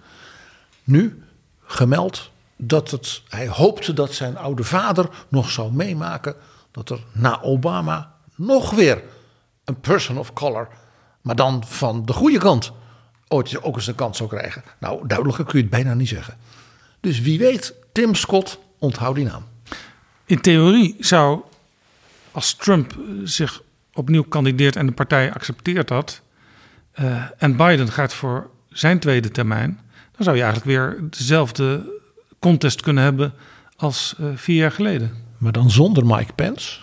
nu 0.83 1.23
gemeld 1.61 2.31
dat 2.55 2.91
het, 2.91 3.21
hij 3.29 3.47
hoopte 3.47 3.93
dat 3.93 4.13
zijn 4.13 4.37
oude 4.37 4.63
vader 4.63 5.09
nog 5.27 5.49
zou 5.49 5.73
meemaken 5.73 6.35
dat 6.71 6.89
er 6.89 6.99
na 7.11 7.41
Obama 7.41 8.15
nog 8.35 8.71
weer 8.71 9.03
een 9.63 9.79
person 9.79 10.17
of 10.17 10.33
color, 10.33 10.67
maar 11.21 11.35
dan 11.35 11.63
van 11.67 12.05
de 12.05 12.13
goede 12.13 12.37
kant, 12.37 12.71
ooit 13.27 13.63
ook 13.63 13.75
eens 13.75 13.87
een 13.87 13.95
kans 13.95 14.17
zou 14.17 14.29
krijgen. 14.29 14.63
Nou, 14.79 15.07
duidelijker 15.07 15.45
kun 15.45 15.57
je 15.57 15.61
het 15.61 15.73
bijna 15.73 15.93
niet 15.93 16.07
zeggen. 16.07 16.37
Dus 17.03 17.21
wie 17.21 17.39
weet, 17.39 17.73
Tim 17.91 18.15
Scott, 18.15 18.59
onthoud 18.79 19.15
die 19.15 19.25
naam. 19.25 19.45
In 20.25 20.41
theorie 20.41 20.95
zou, 20.99 21.41
als 22.31 22.55
Trump 22.55 22.95
zich 23.23 23.61
opnieuw 23.93 24.23
kandideert 24.23 24.75
en 24.75 24.85
de 24.85 24.91
partij 24.91 25.33
accepteert 25.33 25.87
dat. 25.87 26.21
Uh, 26.99 27.23
en 27.37 27.55
Biden 27.55 27.91
gaat 27.91 28.13
voor 28.13 28.49
zijn 28.69 28.99
tweede 28.99 29.31
termijn. 29.31 29.79
Dan 30.11 30.23
zou 30.23 30.35
je 30.35 30.43
eigenlijk 30.43 30.71
weer 30.71 31.09
dezelfde 31.09 31.99
contest 32.39 32.81
kunnen 32.81 33.03
hebben 33.03 33.33
als 33.75 34.15
uh, 34.19 34.27
vier 34.35 34.57
jaar 34.57 34.71
geleden. 34.71 35.17
Maar 35.37 35.51
dan 35.51 35.71
zonder 35.71 36.05
Mike 36.05 36.33
Pence. 36.33 36.79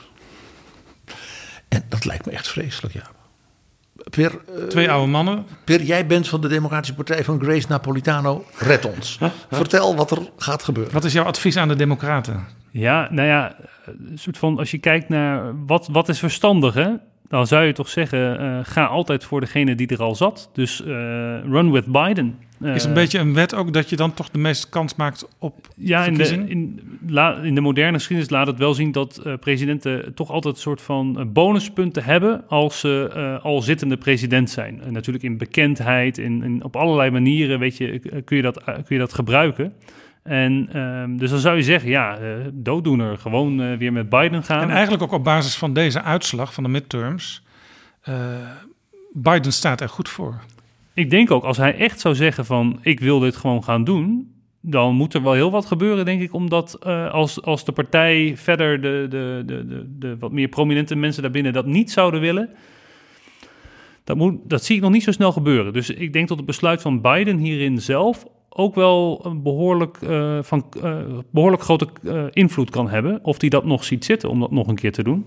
En 1.68 1.84
dat 1.88 2.05
lijkt 2.05 2.26
me 2.26 2.32
echt 2.32 2.48
vreselijk, 2.48 2.94
ja. 2.94 3.10
Per, 4.11 4.32
uh, 4.59 4.65
Twee 4.65 4.91
oude 4.91 5.11
mannen. 5.11 5.45
Per, 5.65 5.82
jij 5.82 6.07
bent 6.07 6.28
van 6.28 6.41
de 6.41 6.49
Democratische 6.49 6.95
Partij 6.95 7.24
van 7.24 7.41
Grace 7.43 7.66
Napolitano. 7.69 8.45
Red 8.59 8.85
ons. 8.85 9.19
Vertel 9.51 9.97
wat 9.97 10.11
er 10.11 10.31
gaat 10.37 10.62
gebeuren. 10.62 10.93
Wat 10.93 11.05
is 11.05 11.12
jouw 11.12 11.24
advies 11.24 11.57
aan 11.57 11.69
de 11.69 11.77
Democraten? 11.77 12.47
Ja, 12.70 13.09
nou 13.11 13.28
ja, 13.28 13.57
een 13.87 14.19
soort 14.19 14.39
van 14.39 14.59
als 14.59 14.70
je 14.70 14.78
kijkt 14.78 15.09
naar 15.09 15.53
wat, 15.66 15.89
wat 15.93 16.09
is 16.09 16.19
verstandig, 16.19 16.74
hè? 16.74 16.89
dan 17.31 17.47
zou 17.47 17.65
je 17.65 17.73
toch 17.73 17.89
zeggen, 17.89 18.43
uh, 18.43 18.59
ga 18.62 18.85
altijd 18.85 19.24
voor 19.24 19.41
degene 19.41 19.74
die 19.74 19.87
er 19.87 20.03
al 20.03 20.15
zat. 20.15 20.51
Dus 20.53 20.81
uh, 20.81 20.87
run 21.45 21.70
with 21.70 21.87
Biden. 21.87 22.39
Is 22.61 22.85
een 22.85 22.95
beetje 22.95 23.19
een 23.19 23.35
wet 23.35 23.55
ook 23.55 23.73
dat 23.73 23.91
je 23.91 23.97
dan 23.97 24.15
toch 24.15 24.31
de 24.31 24.39
meeste 24.39 24.69
kans 24.69 24.95
maakt 24.95 25.28
op 25.39 25.69
Ja, 25.77 26.05
in 26.05 26.15
de, 26.15 26.45
in, 26.47 26.81
la, 27.07 27.37
in 27.37 27.55
de 27.55 27.61
moderne 27.61 27.97
geschiedenis 27.97 28.31
laat 28.31 28.47
het 28.47 28.59
wel 28.59 28.74
zien 28.74 28.93
dat 28.93 29.23
presidenten 29.41 30.15
toch 30.15 30.31
altijd 30.31 30.55
een 30.55 30.61
soort 30.61 30.82
van 30.82 31.31
bonuspunten 31.32 32.05
hebben 32.05 32.49
als 32.49 32.81
ze 32.81 33.39
al 33.43 33.62
zittende 33.62 33.97
president 33.97 34.51
zijn. 34.51 34.82
En 34.82 34.93
natuurlijk 34.93 35.24
in 35.24 35.39
bekendheid, 35.39 36.19
in, 36.19 36.43
in, 36.43 36.65
op 36.65 36.77
allerlei 36.77 37.11
manieren 37.11 37.59
weet 37.59 37.77
je, 37.77 37.99
kun, 38.24 38.37
je 38.37 38.43
dat, 38.43 38.65
kun 38.65 38.85
je 38.89 38.99
dat 38.99 39.15
gebruiken. 39.15 39.73
En 40.23 40.78
um, 40.78 41.19
dus 41.19 41.31
dan 41.31 41.39
zou 41.39 41.57
je 41.57 41.62
zeggen, 41.62 41.91
ja, 41.91 42.20
uh, 42.20 42.28
dooddoener, 42.53 43.19
gewoon 43.19 43.61
uh, 43.61 43.77
weer 43.77 43.93
met 43.93 44.09
Biden 44.09 44.43
gaan. 44.43 44.62
En 44.62 44.70
eigenlijk 44.70 45.03
ook 45.03 45.12
op 45.12 45.24
basis 45.24 45.57
van 45.57 45.73
deze 45.73 46.03
uitslag 46.03 46.55
van 46.55 46.62
de 46.62 46.69
midterms, 46.69 47.43
uh, 48.09 48.15
Biden 49.12 49.53
staat 49.53 49.81
er 49.81 49.89
goed 49.89 50.09
voor. 50.09 50.41
Ik 51.01 51.10
denk 51.10 51.31
ook, 51.31 51.44
als 51.44 51.56
hij 51.56 51.77
echt 51.77 52.01
zou 52.01 52.14
zeggen 52.14 52.44
van, 52.44 52.78
ik 52.82 53.01
wil 53.01 53.18
dit 53.18 53.36
gewoon 53.36 53.64
gaan 53.64 53.85
doen, 53.85 54.35
dan 54.60 54.94
moet 54.94 55.14
er 55.14 55.22
wel 55.22 55.32
heel 55.32 55.51
wat 55.51 55.66
gebeuren, 55.66 56.05
denk 56.05 56.20
ik, 56.20 56.35
omdat 56.35 56.85
als, 57.10 57.43
als 57.43 57.64
de 57.64 57.72
partij 57.72 58.32
verder 58.36 58.81
de, 58.81 59.06
de, 59.09 59.43
de, 59.47 59.86
de, 59.98 60.16
wat 60.18 60.32
meer 60.32 60.48
prominente 60.48 60.97
mensen 60.97 61.22
daarbinnen 61.22 61.52
dat 61.52 61.66
niet 61.66 61.90
zouden 61.90 62.20
willen, 62.20 62.51
dat, 64.05 64.16
moet, 64.16 64.36
dat 64.44 64.64
zie 64.64 64.77
ik 64.77 64.82
nog 64.82 64.90
niet 64.90 65.02
zo 65.02 65.12
snel 65.12 65.32
gebeuren. 65.32 65.72
Dus 65.72 65.90
ik 65.90 66.12
denk 66.12 66.28
dat 66.28 66.36
het 66.36 66.47
besluit 66.47 66.82
van 66.82 67.01
Biden 67.01 67.36
hierin 67.36 67.81
zelf 67.81 68.27
ook 68.48 68.74
wel 68.74 69.20
een 69.24 69.43
behoorlijk, 69.43 70.01
uh, 70.01 70.39
van, 70.43 70.66
uh, 70.85 70.97
behoorlijk 71.31 71.62
grote 71.62 71.89
invloed 72.31 72.70
kan 72.70 72.89
hebben. 72.89 73.18
Of 73.22 73.40
hij 73.40 73.48
dat 73.48 73.64
nog 73.64 73.85
ziet 73.85 74.05
zitten 74.05 74.28
om 74.28 74.40
dat 74.40 74.51
nog 74.51 74.68
een 74.68 74.74
keer 74.74 74.93
te 74.93 75.02
doen. 75.02 75.27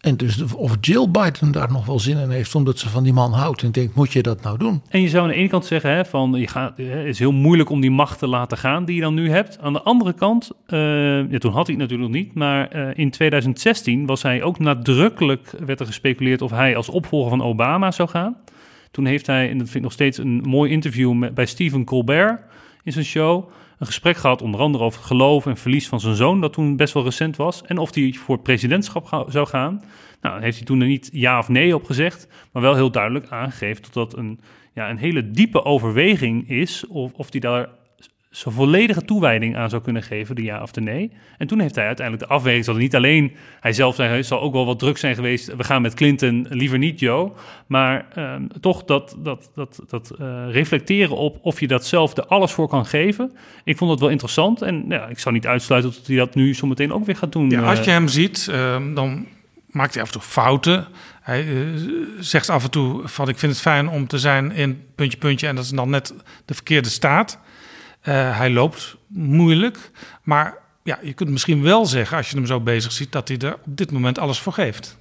En 0.00 0.16
dus 0.16 0.54
of 0.54 0.76
Jill 0.80 1.08
Biden 1.10 1.52
daar 1.52 1.72
nog 1.72 1.86
wel 1.86 1.98
zin 1.98 2.18
in 2.18 2.30
heeft, 2.30 2.54
omdat 2.54 2.78
ze 2.78 2.88
van 2.88 3.02
die 3.02 3.12
man 3.12 3.32
houdt. 3.32 3.62
En 3.62 3.72
denkt, 3.72 3.94
moet 3.94 4.12
je 4.12 4.22
dat 4.22 4.42
nou 4.42 4.58
doen? 4.58 4.82
En 4.88 5.00
je 5.00 5.08
zou 5.08 5.22
aan 5.22 5.28
de 5.28 5.34
ene 5.34 5.48
kant 5.48 5.64
zeggen, 5.64 5.90
hè, 5.90 6.04
van, 6.04 6.32
je 6.32 6.46
gaat, 6.46 6.76
het 6.76 7.06
is 7.06 7.18
heel 7.18 7.32
moeilijk 7.32 7.70
om 7.70 7.80
die 7.80 7.90
macht 7.90 8.18
te 8.18 8.26
laten 8.26 8.58
gaan 8.58 8.84
die 8.84 8.94
je 8.94 9.00
dan 9.00 9.14
nu 9.14 9.30
hebt. 9.30 9.58
Aan 9.60 9.72
de 9.72 9.82
andere 9.82 10.12
kant, 10.12 10.50
ja, 10.66 11.38
toen 11.38 11.52
had 11.52 11.66
hij 11.66 11.74
het 11.74 11.76
natuurlijk 11.76 12.10
niet, 12.10 12.34
maar 12.34 12.72
in 12.96 13.10
2016 13.10 14.06
was 14.06 14.22
hij 14.22 14.42
ook 14.42 14.58
nadrukkelijk, 14.58 15.54
werd 15.64 15.80
er 15.80 15.86
gespeculeerd 15.86 16.42
of 16.42 16.50
hij 16.50 16.76
als 16.76 16.88
opvolger 16.88 17.30
van 17.30 17.42
Obama 17.42 17.90
zou 17.90 18.08
gaan. 18.08 18.36
Toen 18.90 19.04
heeft 19.04 19.26
hij, 19.26 19.50
en 19.50 19.58
dat 19.58 19.66
vind 19.66 19.76
ik 19.76 19.82
nog 19.82 19.92
steeds 19.92 20.18
een 20.18 20.42
mooi 20.46 20.70
interview 20.70 21.32
bij 21.34 21.46
Stephen 21.46 21.84
Colbert 21.84 22.40
in 22.82 22.92
zijn 22.92 23.04
show. 23.04 23.50
Een 23.80 23.86
gesprek 23.86 24.16
gehad, 24.16 24.42
onder 24.42 24.60
andere 24.60 24.84
over 24.84 25.02
geloof 25.02 25.46
en 25.46 25.56
verlies 25.56 25.88
van 25.88 26.00
zijn 26.00 26.14
zoon, 26.14 26.40
dat 26.40 26.52
toen 26.52 26.76
best 26.76 26.94
wel 26.94 27.04
recent 27.04 27.36
was. 27.36 27.62
En 27.62 27.78
of 27.78 27.94
hij 27.94 28.12
voor 28.12 28.38
presidentschap 28.38 29.24
zou 29.28 29.46
gaan. 29.46 29.82
Nou, 30.20 30.42
heeft 30.42 30.56
hij 30.56 30.66
toen 30.66 30.80
er 30.80 30.86
niet 30.86 31.10
ja 31.12 31.38
of 31.38 31.48
nee 31.48 31.74
op 31.74 31.84
gezegd, 31.84 32.28
maar 32.52 32.62
wel 32.62 32.74
heel 32.74 32.90
duidelijk 32.90 33.28
aangegeven 33.28 33.82
dat 33.82 33.92
dat 33.92 34.16
een, 34.16 34.40
ja, 34.74 34.90
een 34.90 34.98
hele 34.98 35.30
diepe 35.30 35.64
overweging 35.64 36.48
is. 36.48 36.86
Of, 36.86 37.12
of 37.12 37.30
hij 37.30 37.40
daar 37.40 37.68
zijn 38.30 38.54
volledige 38.54 39.04
toewijding 39.04 39.56
aan 39.56 39.70
zou 39.70 39.82
kunnen 39.82 40.02
geven, 40.02 40.34
de 40.34 40.42
ja 40.42 40.62
of 40.62 40.72
de 40.72 40.80
nee. 40.80 41.12
En 41.38 41.46
toen 41.46 41.60
heeft 41.60 41.74
hij 41.74 41.86
uiteindelijk 41.86 42.28
de 42.28 42.34
afweging, 42.34 42.64
zal 42.64 42.74
niet 42.74 42.94
alleen 42.94 43.32
hij 43.60 43.72
zelf 43.72 43.94
zijn, 43.94 44.10
het 44.10 44.26
zal 44.26 44.40
ook 44.40 44.52
wel 44.52 44.66
wat 44.66 44.78
druk 44.78 44.98
zijn 44.98 45.14
geweest, 45.14 45.56
we 45.56 45.64
gaan 45.64 45.82
met 45.82 45.94
Clinton, 45.94 46.46
liever 46.48 46.78
niet 46.78 47.00
Joe, 47.00 47.32
maar 47.66 48.06
uh, 48.18 48.34
toch 48.60 48.84
dat, 48.84 49.16
dat, 49.18 49.50
dat, 49.54 49.80
dat 49.88 50.12
uh, 50.20 50.44
reflecteren 50.50 51.16
op 51.16 51.38
of 51.42 51.60
je 51.60 51.66
dat 51.66 51.86
zelf 51.86 52.16
er 52.16 52.26
alles 52.26 52.52
voor 52.52 52.68
kan 52.68 52.86
geven. 52.86 53.32
Ik 53.64 53.76
vond 53.76 53.90
dat 53.90 54.00
wel 54.00 54.08
interessant 54.08 54.62
en 54.62 54.84
ja, 54.88 55.06
ik 55.06 55.18
zou 55.18 55.34
niet 55.34 55.46
uitsluiten 55.46 55.92
dat 55.92 56.06
hij 56.06 56.16
dat 56.16 56.34
nu 56.34 56.54
zometeen 56.54 56.92
ook 56.92 57.06
weer 57.06 57.16
gaat 57.16 57.32
doen. 57.32 57.50
Ja, 57.50 57.62
als 57.62 57.84
je 57.84 57.90
hem 57.90 58.08
ziet, 58.08 58.48
uh, 58.50 58.76
dan 58.94 59.26
maakt 59.66 59.94
hij 59.94 60.02
af 60.02 60.08
en 60.08 60.14
toe 60.14 60.28
fouten. 60.28 60.86
Hij 61.20 61.46
zegt 62.18 62.48
af 62.48 62.64
en 62.64 62.70
toe 62.70 63.08
van 63.08 63.28
ik 63.28 63.38
vind 63.38 63.52
het 63.52 63.60
fijn 63.60 63.88
om 63.88 64.06
te 64.06 64.18
zijn 64.18 64.52
in 64.52 64.82
puntje, 64.94 65.18
puntje 65.18 65.46
en 65.46 65.54
dat 65.54 65.64
is 65.64 65.70
dan 65.70 65.90
net 65.90 66.14
de 66.44 66.54
verkeerde 66.54 66.88
staat. 66.88 67.38
Uh, 68.08 68.38
hij 68.38 68.50
loopt 68.50 68.96
moeilijk, 69.08 69.90
maar 70.22 70.58
ja, 70.82 70.98
je 71.02 71.12
kunt 71.12 71.30
misschien 71.30 71.62
wel 71.62 71.86
zeggen, 71.86 72.16
als 72.16 72.30
je 72.30 72.36
hem 72.36 72.46
zo 72.46 72.60
bezig 72.60 72.92
ziet, 72.92 73.12
dat 73.12 73.28
hij 73.28 73.38
er 73.38 73.54
op 73.54 73.76
dit 73.76 73.92
moment 73.92 74.18
alles 74.18 74.38
voor 74.38 74.52
geeft. 74.52 74.98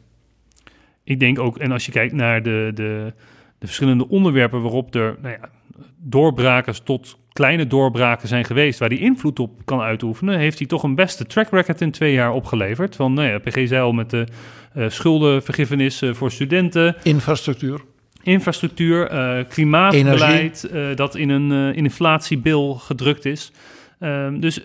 Ik 1.03 1.19
denk 1.19 1.39
ook, 1.39 1.57
en 1.57 1.71
als 1.71 1.85
je 1.85 1.91
kijkt 1.91 2.13
naar 2.13 2.43
de, 2.43 2.71
de, 2.73 3.13
de 3.59 3.65
verschillende 3.65 4.07
onderwerpen 4.07 4.61
waarop 4.61 4.95
er 4.95 5.17
nou 5.21 5.35
ja, 5.41 5.49
doorbrakers 5.97 6.79
tot 6.79 7.17
kleine 7.33 7.67
doorbraken 7.67 8.27
zijn 8.27 8.45
geweest, 8.45 8.79
waar 8.79 8.89
hij 8.89 8.97
invloed 8.97 9.39
op 9.39 9.65
kan 9.65 9.81
uitoefenen, 9.81 10.39
heeft 10.39 10.57
hij 10.57 10.67
toch 10.67 10.83
een 10.83 10.95
beste 10.95 11.25
track 11.25 11.49
record 11.49 11.81
in 11.81 11.91
twee 11.91 12.13
jaar 12.13 12.31
opgeleverd. 12.31 12.95
Van 12.95 13.13
nou 13.13 13.27
ja, 13.27 13.39
PG 13.39 13.67
Zeil 13.67 13.91
met 13.91 14.09
de 14.09 14.27
uh, 14.75 14.89
schuldenvergiffenis 14.89 16.01
uh, 16.01 16.13
voor 16.13 16.31
studenten. 16.31 16.95
Infrastructuur 17.03 17.81
infrastructuur, 18.21 19.13
uh, 19.13 19.43
klimaatbeleid, 19.49 20.69
uh, 20.73 20.95
dat 20.95 21.15
in 21.15 21.29
een 21.29 21.51
uh, 21.51 21.77
inflatiebil 21.77 22.73
gedrukt 22.73 23.25
is. 23.25 23.51
Ehm, 23.99 24.39
dus 24.39 24.61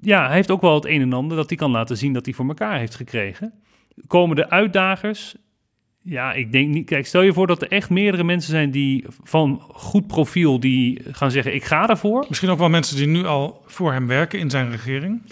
ja, 0.00 0.26
hij 0.26 0.34
heeft 0.34 0.50
ook 0.50 0.60
wel 0.60 0.74
het 0.74 0.86
een 0.86 1.00
en 1.00 1.12
ander 1.12 1.36
dat 1.36 1.48
hij 1.48 1.58
kan 1.58 1.70
laten 1.70 1.96
zien 1.96 2.12
dat 2.12 2.24
hij 2.24 2.34
voor 2.34 2.48
elkaar 2.48 2.78
heeft 2.78 2.94
gekregen. 2.94 3.52
Komen 4.06 4.36
de 4.36 4.50
uitdagers? 4.50 5.36
Ja, 6.00 6.32
ik 6.32 6.52
denk 6.52 6.68
niet. 6.68 6.86
Kijk, 6.86 7.06
stel 7.06 7.22
je 7.22 7.32
voor 7.32 7.46
dat 7.46 7.62
er 7.62 7.70
echt 7.70 7.90
meerdere 7.90 8.24
mensen 8.24 8.50
zijn 8.50 8.70
die 8.70 9.04
van 9.22 9.62
goed 9.72 10.06
profiel 10.06 10.60
die 10.60 11.02
gaan 11.10 11.30
zeggen: 11.30 11.54
ik 11.54 11.64
ga 11.64 11.88
ervoor. 11.88 12.24
Misschien 12.28 12.50
ook 12.50 12.58
wel 12.58 12.68
mensen 12.68 12.96
die 12.96 13.06
nu 13.06 13.26
al 13.26 13.62
voor 13.66 13.92
hem 13.92 14.06
werken 14.06 14.38
in 14.38 14.50
zijn 14.50 14.70
regering. 14.70 15.22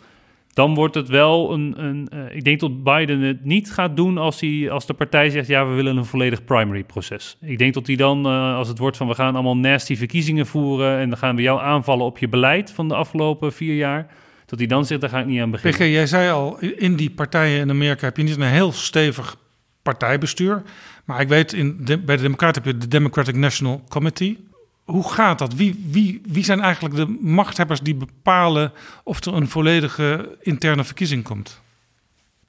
Dan 0.52 0.74
wordt 0.74 0.94
het 0.94 1.08
wel 1.08 1.52
een. 1.52 1.74
een 1.84 2.08
eh, 2.08 2.36
ik 2.36 2.44
denk 2.44 2.60
dat 2.60 2.84
Biden 2.84 3.20
het 3.20 3.44
niet 3.44 3.72
gaat 3.72 3.96
doen 3.96 4.18
als, 4.18 4.40
hij, 4.40 4.70
als 4.70 4.86
de 4.86 4.94
partij 4.94 5.30
zegt: 5.30 5.48
ja, 5.48 5.66
we 5.66 5.74
willen 5.74 5.96
een 5.96 6.04
volledig 6.04 6.44
primary 6.44 6.84
proces. 6.84 7.36
Ik 7.40 7.58
denk 7.58 7.74
dat 7.74 7.86
hij 7.86 7.96
dan, 7.96 8.26
eh, 8.26 8.56
als 8.56 8.68
het 8.68 8.78
wordt 8.78 8.96
van 8.96 9.08
we 9.08 9.14
gaan 9.14 9.34
allemaal 9.34 9.56
nasty 9.56 9.96
verkiezingen 9.96 10.46
voeren 10.46 10.98
en 10.98 11.08
dan 11.08 11.18
gaan 11.18 11.36
we 11.36 11.42
jou 11.42 11.60
aanvallen 11.60 12.06
op 12.06 12.18
je 12.18 12.28
beleid 12.28 12.72
van 12.72 12.88
de 12.88 12.94
afgelopen 12.94 13.52
vier 13.52 13.74
jaar. 13.74 14.06
Dat 14.46 14.58
hij 14.58 14.68
dan 14.68 14.84
zegt, 14.86 15.00
daar 15.00 15.10
ga 15.10 15.20
ik 15.20 15.26
niet 15.26 15.40
aan 15.40 15.50
beginnen. 15.50 15.80
PG, 15.80 15.86
jij 15.86 16.06
zei 16.06 16.30
al, 16.30 16.58
in 16.58 16.96
die 16.96 17.10
partijen 17.10 17.60
in 17.60 17.70
Amerika 17.70 18.06
heb 18.06 18.16
je 18.16 18.22
niet 18.22 18.36
een 18.36 18.42
heel 18.42 18.72
stevig 18.72 19.36
partijbestuur. 19.82 20.62
Maar 21.04 21.20
ik 21.20 21.28
weet, 21.28 21.52
in 21.52 21.76
bij 21.84 22.16
de 22.16 22.22
Democraten 22.22 22.62
heb 22.62 22.72
je 22.72 22.78
de 22.78 22.88
Democratic 22.88 23.36
National 23.36 23.82
Committee. 23.88 24.48
Hoe 24.90 25.12
gaat 25.12 25.38
dat? 25.38 25.54
Wie, 25.54 25.84
wie, 25.90 26.20
wie 26.26 26.44
zijn 26.44 26.60
eigenlijk 26.60 26.94
de 26.94 27.18
machthebbers 27.20 27.80
die 27.80 27.94
bepalen 27.94 28.72
of 29.04 29.24
er 29.24 29.34
een 29.34 29.48
volledige 29.48 30.36
interne 30.40 30.84
verkiezing 30.84 31.24
komt? 31.24 31.60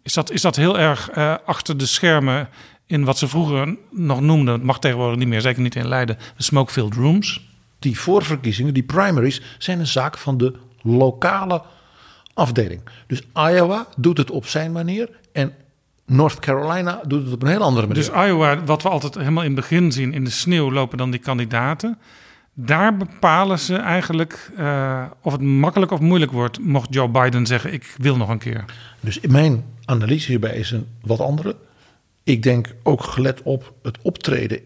Is 0.01 0.13
dat, 0.13 0.31
is 0.31 0.41
dat 0.41 0.55
heel 0.55 0.80
erg 0.80 1.15
uh, 1.18 1.35
achter 1.45 1.77
de 1.77 1.85
schermen 1.85 2.49
in 2.85 3.03
wat 3.03 3.18
ze 3.18 3.27
vroeger 3.27 3.76
nog 3.89 4.22
noemden, 4.22 4.53
het 4.53 4.63
mag 4.63 4.80
tegenwoordig 4.80 5.18
niet 5.18 5.27
meer, 5.27 5.41
zeker 5.41 5.61
niet 5.61 5.76
in 5.76 5.88
Leiden, 5.88 6.18
de 6.38 6.43
smoke-filled 6.43 6.93
rooms? 6.93 7.49
Die 7.80 7.99
voorverkiezingen, 7.99 8.73
die 8.73 8.84
primaries, 8.84 9.41
zijn 9.57 9.80
een 9.80 9.88
zaak 9.88 10.18
van 10.18 10.38
de 10.38 10.53
lokale 10.81 11.61
afdeling. 12.34 12.81
Dus 13.07 13.22
Iowa 13.34 13.88
doet 13.97 14.18
het 14.18 14.31
op 14.31 14.45
zijn 14.45 14.72
manier 14.72 15.09
en 15.34 15.53
North 16.05 16.39
Carolina 16.39 17.01
doet 17.07 17.23
het 17.23 17.34
op 17.34 17.41
een 17.41 17.49
heel 17.49 17.61
andere 17.61 17.88
manier. 17.88 18.03
Dus 18.03 18.13
Iowa, 18.13 18.63
wat 18.63 18.84
we 18.84 18.89
altijd 18.89 19.15
helemaal 19.15 19.43
in 19.43 19.51
het 19.51 19.59
begin 19.59 19.91
zien, 19.91 20.13
in 20.13 20.23
de 20.23 20.30
sneeuw 20.30 20.72
lopen 20.72 20.97
dan 20.97 21.11
die 21.11 21.19
kandidaten. 21.19 21.97
Daar 22.53 22.98
bepalen 22.98 23.60
ze 23.60 23.76
eigenlijk 23.76 24.52
uh, 24.57 25.06
of 25.22 25.32
het 25.32 25.41
makkelijk 25.41 25.91
of 25.91 25.99
moeilijk 25.99 26.32
wordt, 26.32 26.60
mocht 26.60 26.94
Joe 26.94 27.10
Biden 27.10 27.45
zeggen: 27.45 27.73
Ik 27.73 27.95
wil 27.98 28.18
nog 28.18 28.30
een 28.30 28.40
keer. 28.40 28.65
Dus 28.99 29.19
mijn 29.19 29.65
analyse 29.86 30.28
hierbij 30.28 30.56
is 30.56 30.72
een 30.72 30.88
wat 31.02 31.19
andere. 31.19 31.56
Ik 32.23 32.44
denk 32.44 32.76
ook 32.84 33.03
gelet 33.03 33.41
op 33.41 33.73
het 33.82 33.98
optreden 34.02 34.60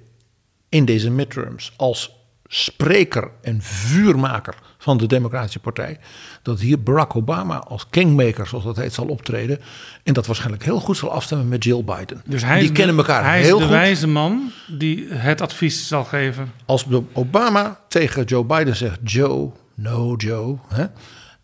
in 0.69 0.85
deze 0.85 1.09
midterms 1.09 1.73
als 1.77 2.11
spreker 2.47 3.31
en 3.41 3.61
vuurmaker 3.61 4.55
van 4.85 4.97
de 4.97 5.05
Democratische 5.05 5.59
Partij. 5.59 5.99
Dat 6.41 6.59
hier 6.59 6.83
Barack 6.83 7.15
Obama 7.15 7.57
als 7.57 7.85
kingmaker, 7.89 8.47
zoals 8.47 8.63
dat 8.63 8.75
heet, 8.75 8.93
zal 8.93 9.05
optreden. 9.05 9.59
En 10.03 10.13
dat 10.13 10.25
waarschijnlijk 10.25 10.63
heel 10.63 10.79
goed 10.79 10.97
zal 10.97 11.11
afstemmen 11.11 11.47
met 11.47 11.63
Jill 11.63 11.83
Biden. 11.83 12.21
Dus 12.25 12.43
hij 12.43 12.59
die 12.59 12.71
kennen 12.71 12.97
elkaar 12.97 13.23
hij 13.23 13.41
heel 13.41 13.53
is 13.53 13.57
de 13.57 13.61
goed. 13.63 13.73
wijze 13.73 14.07
man 14.07 14.51
die 14.67 15.07
het 15.09 15.41
advies 15.41 15.87
zal 15.87 16.03
geven. 16.03 16.51
Als 16.65 16.85
Obama 17.13 17.79
tegen 17.87 18.23
Joe 18.23 18.43
Biden 18.43 18.75
zegt: 18.75 18.99
Joe, 19.03 19.51
no 19.75 20.15
Joe. 20.15 20.57
Hè, 20.67 20.85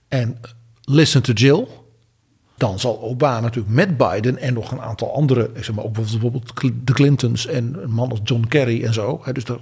en 0.07 0.39
listen 0.83 1.21
to 1.21 1.33
Jill. 1.33 1.67
Dan 2.57 2.79
zal 2.79 3.01
Obama 3.01 3.39
natuurlijk 3.39 3.75
met 3.75 3.97
Biden 3.97 4.37
en 4.37 4.53
nog 4.53 4.71
een 4.71 4.81
aantal 4.81 5.15
andere, 5.15 5.49
ik 5.53 5.63
zeg 5.63 5.75
maar 5.75 5.83
ook 5.83 5.93
bijvoorbeeld 5.93 6.51
de 6.83 6.93
Clintons 6.93 7.45
en 7.45 7.77
een 7.83 7.91
man 7.91 8.09
als 8.09 8.19
John 8.23 8.45
Kerry 8.47 8.83
en 8.83 8.93
zo. 8.93 9.21
Hè, 9.23 9.33
dus 9.33 9.45
de, 9.45 9.57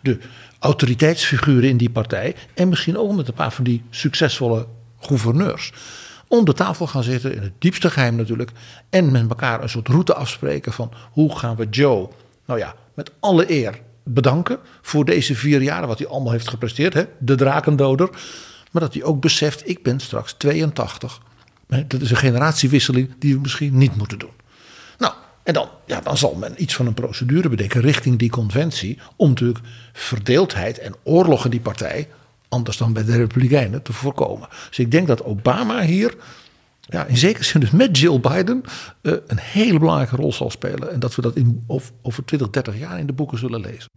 de 0.00 0.18
autoriteitsfiguren 0.64 1.68
in 1.68 1.76
die 1.76 1.90
partij. 1.90 2.34
En 2.54 2.68
misschien 2.68 2.98
ook 2.98 3.12
met 3.12 3.28
een 3.28 3.34
paar 3.34 3.52
van 3.52 3.64
die 3.64 3.82
succesvolle 3.90 4.66
gouverneurs. 5.00 5.72
Om 6.28 6.44
de 6.44 6.52
tafel 6.52 6.86
gaan 6.86 7.02
zitten, 7.02 7.34
in 7.34 7.42
het 7.42 7.52
diepste 7.58 7.90
geheim 7.90 8.16
natuurlijk. 8.16 8.50
En 8.90 9.10
met 9.10 9.28
elkaar 9.28 9.62
een 9.62 9.68
soort 9.68 9.88
route 9.88 10.14
afspreken 10.14 10.72
van 10.72 10.92
hoe 11.10 11.38
gaan 11.38 11.56
we 11.56 11.66
Joe, 11.70 12.08
nou 12.46 12.58
ja, 12.58 12.74
met 12.94 13.10
alle 13.20 13.50
eer 13.50 13.80
bedanken 14.04 14.58
voor 14.82 15.04
deze 15.04 15.34
vier 15.34 15.62
jaren 15.62 15.88
wat 15.88 15.98
hij 15.98 16.08
allemaal 16.08 16.32
heeft 16.32 16.48
gepresteerd. 16.48 16.94
Hè? 16.94 17.04
De 17.18 17.34
drakendoder. 17.34 18.10
Maar 18.70 18.82
dat 18.82 18.94
hij 18.94 19.02
ook 19.02 19.20
beseft, 19.20 19.68
ik 19.68 19.82
ben 19.82 20.00
straks 20.00 20.32
82. 20.32 21.20
Dat 21.66 22.00
is 22.00 22.10
een 22.10 22.16
generatiewisseling 22.16 23.14
die 23.18 23.34
we 23.34 23.40
misschien 23.40 23.78
niet 23.78 23.96
moeten 23.96 24.18
doen. 24.18 24.43
En 25.44 25.54
dan, 25.54 25.68
ja, 25.86 26.00
dan 26.00 26.16
zal 26.16 26.34
men 26.34 26.62
iets 26.62 26.74
van 26.74 26.86
een 26.86 26.94
procedure 26.94 27.48
bedenken 27.48 27.80
richting 27.80 28.18
die 28.18 28.30
conventie. 28.30 28.98
Om 29.16 29.28
natuurlijk 29.28 29.64
verdeeldheid 29.92 30.78
en 30.78 30.94
oorlog 31.02 31.44
in 31.44 31.50
die 31.50 31.60
partij, 31.60 32.08
anders 32.48 32.76
dan 32.76 32.92
bij 32.92 33.04
de 33.04 33.16
Republikeinen, 33.16 33.82
te 33.82 33.92
voorkomen. 33.92 34.48
Dus 34.68 34.78
ik 34.78 34.90
denk 34.90 35.06
dat 35.06 35.24
Obama 35.24 35.82
hier, 35.82 36.14
ja, 36.80 37.04
in 37.04 37.16
zekere 37.16 37.44
zin 37.44 37.60
dus 37.60 37.70
met 37.70 37.98
Jill 37.98 38.20
Biden, 38.20 38.62
uh, 39.02 39.12
een 39.26 39.38
hele 39.38 39.78
belangrijke 39.78 40.16
rol 40.16 40.32
zal 40.32 40.50
spelen. 40.50 40.92
En 40.92 41.00
dat 41.00 41.14
we 41.14 41.22
dat 41.22 41.36
in, 41.36 41.64
of, 41.66 41.92
over 42.02 42.24
20, 42.24 42.50
30 42.50 42.78
jaar 42.78 42.98
in 42.98 43.06
de 43.06 43.12
boeken 43.12 43.38
zullen 43.38 43.60
lezen. 43.60 43.90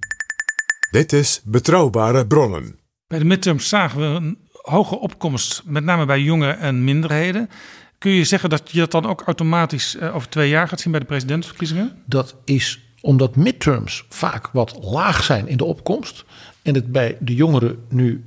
Dit 0.91 1.13
is 1.13 1.41
Betrouwbare 1.45 2.27
Bronnen. 2.27 2.79
Bij 3.07 3.19
de 3.19 3.25
midterms 3.25 3.69
zagen 3.69 3.99
we 3.99 4.05
een 4.05 4.37
hoge 4.51 4.99
opkomst, 4.99 5.61
met 5.65 5.83
name 5.83 6.05
bij 6.05 6.21
jongeren 6.21 6.59
en 6.59 6.83
minderheden. 6.83 7.49
Kun 7.97 8.11
je 8.11 8.23
zeggen 8.23 8.49
dat 8.49 8.71
je 8.71 8.79
dat 8.79 8.91
dan 8.91 9.05
ook 9.05 9.21
automatisch 9.21 9.95
uh, 9.95 10.15
over 10.15 10.29
twee 10.29 10.49
jaar 10.49 10.67
gaat 10.67 10.79
zien 10.79 10.91
bij 10.91 10.99
de 10.99 11.07
presidentsverkiezingen? 11.07 12.01
Dat 12.05 12.35
is 12.45 12.81
omdat 13.01 13.35
midterms 13.35 14.05
vaak 14.09 14.47
wat 14.47 14.77
laag 14.81 15.23
zijn 15.23 15.47
in 15.47 15.57
de 15.57 15.63
opkomst. 15.63 16.25
En 16.61 16.73
het 16.73 16.91
bij 16.91 17.17
de 17.19 17.35
jongeren 17.35 17.85
nu 17.89 18.23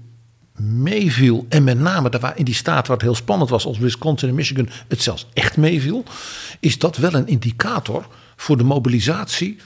meeviel. 0.57 1.47
En 1.49 1.65
met 1.65 1.79
name 1.79 2.33
in 2.35 2.45
die 2.45 2.55
staat 2.55 2.87
waar 2.87 2.97
het 2.97 3.07
heel 3.07 3.15
spannend 3.15 3.51
was, 3.51 3.65
als 3.65 3.79
Wisconsin 3.79 4.29
en 4.29 4.35
Michigan, 4.35 4.69
het 4.89 5.03
zelfs 5.03 5.27
echt 5.33 5.57
meeviel. 5.57 6.05
Is 6.61 6.79
dat 6.79 6.97
wel 6.97 7.15
een 7.15 7.27
indicator 7.27 8.07
voor 8.37 8.57
de 8.57 8.65
mobilisatie 8.65 9.59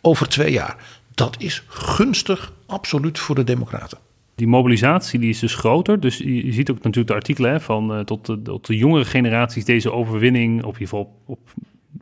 over 0.00 0.28
twee 0.28 0.52
jaar. 0.52 0.76
Dat 1.14 1.36
is 1.38 1.62
gunstig, 1.66 2.52
absoluut 2.66 3.18
voor 3.18 3.34
de 3.34 3.44
Democraten 3.44 3.98
die 4.40 4.48
mobilisatie 4.48 5.18
die 5.18 5.28
is 5.28 5.38
dus 5.38 5.54
groter. 5.54 6.00
Dus 6.00 6.18
je, 6.18 6.46
je 6.46 6.52
ziet 6.52 6.70
ook 6.70 6.76
natuurlijk 6.76 7.06
de 7.06 7.14
artikelen 7.14 7.50
hè, 7.50 7.60
van 7.60 7.92
uh, 7.92 8.00
tot, 8.00 8.26
de, 8.26 8.42
tot 8.42 8.66
de 8.66 8.76
jongere 8.76 9.04
generaties 9.04 9.64
deze 9.64 9.92
overwinning, 9.92 10.58
op 10.58 10.74
in 10.74 10.80
ieder 10.80 10.88
geval 10.88 11.16
op, 11.26 11.38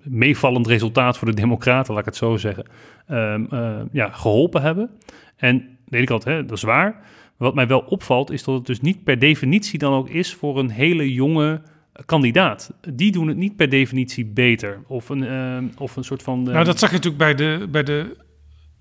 meevallend 0.02 0.66
resultaat 0.66 1.18
voor 1.18 1.28
de 1.28 1.34
Democraten, 1.34 1.92
laat 1.92 2.00
ik 2.00 2.08
het 2.08 2.16
zo 2.16 2.36
zeggen, 2.36 2.64
um, 3.10 3.46
uh, 3.52 3.80
ja, 3.92 4.10
geholpen 4.10 4.62
hebben. 4.62 4.90
En 5.36 5.78
de 5.84 5.96
ene 5.96 6.06
kant, 6.06 6.24
hè, 6.24 6.44
dat 6.44 6.56
is 6.56 6.62
waar. 6.62 7.00
Wat 7.36 7.54
mij 7.54 7.66
wel 7.66 7.80
opvalt, 7.80 8.30
is 8.30 8.44
dat 8.44 8.54
het 8.54 8.66
dus 8.66 8.80
niet 8.80 9.04
per 9.04 9.18
definitie 9.18 9.78
dan 9.78 9.92
ook 9.92 10.08
is 10.08 10.34
voor 10.34 10.58
een 10.58 10.70
hele 10.70 11.12
jonge 11.12 11.60
kandidaat. 12.06 12.72
Die 12.94 13.12
doen 13.12 13.28
het 13.28 13.36
niet 13.36 13.56
per 13.56 13.68
definitie 13.68 14.26
beter. 14.26 14.82
Of 14.86 15.08
een, 15.08 15.22
uh, 15.22 15.80
of 15.80 15.96
een 15.96 16.04
soort 16.04 16.22
van. 16.22 16.42
nou, 16.42 16.64
dat 16.64 16.78
zag 16.78 16.90
je 16.90 16.96
natuurlijk 16.96 17.22
bij 17.22 17.34
de, 17.34 17.66
bij 17.70 17.82
de 17.82 18.16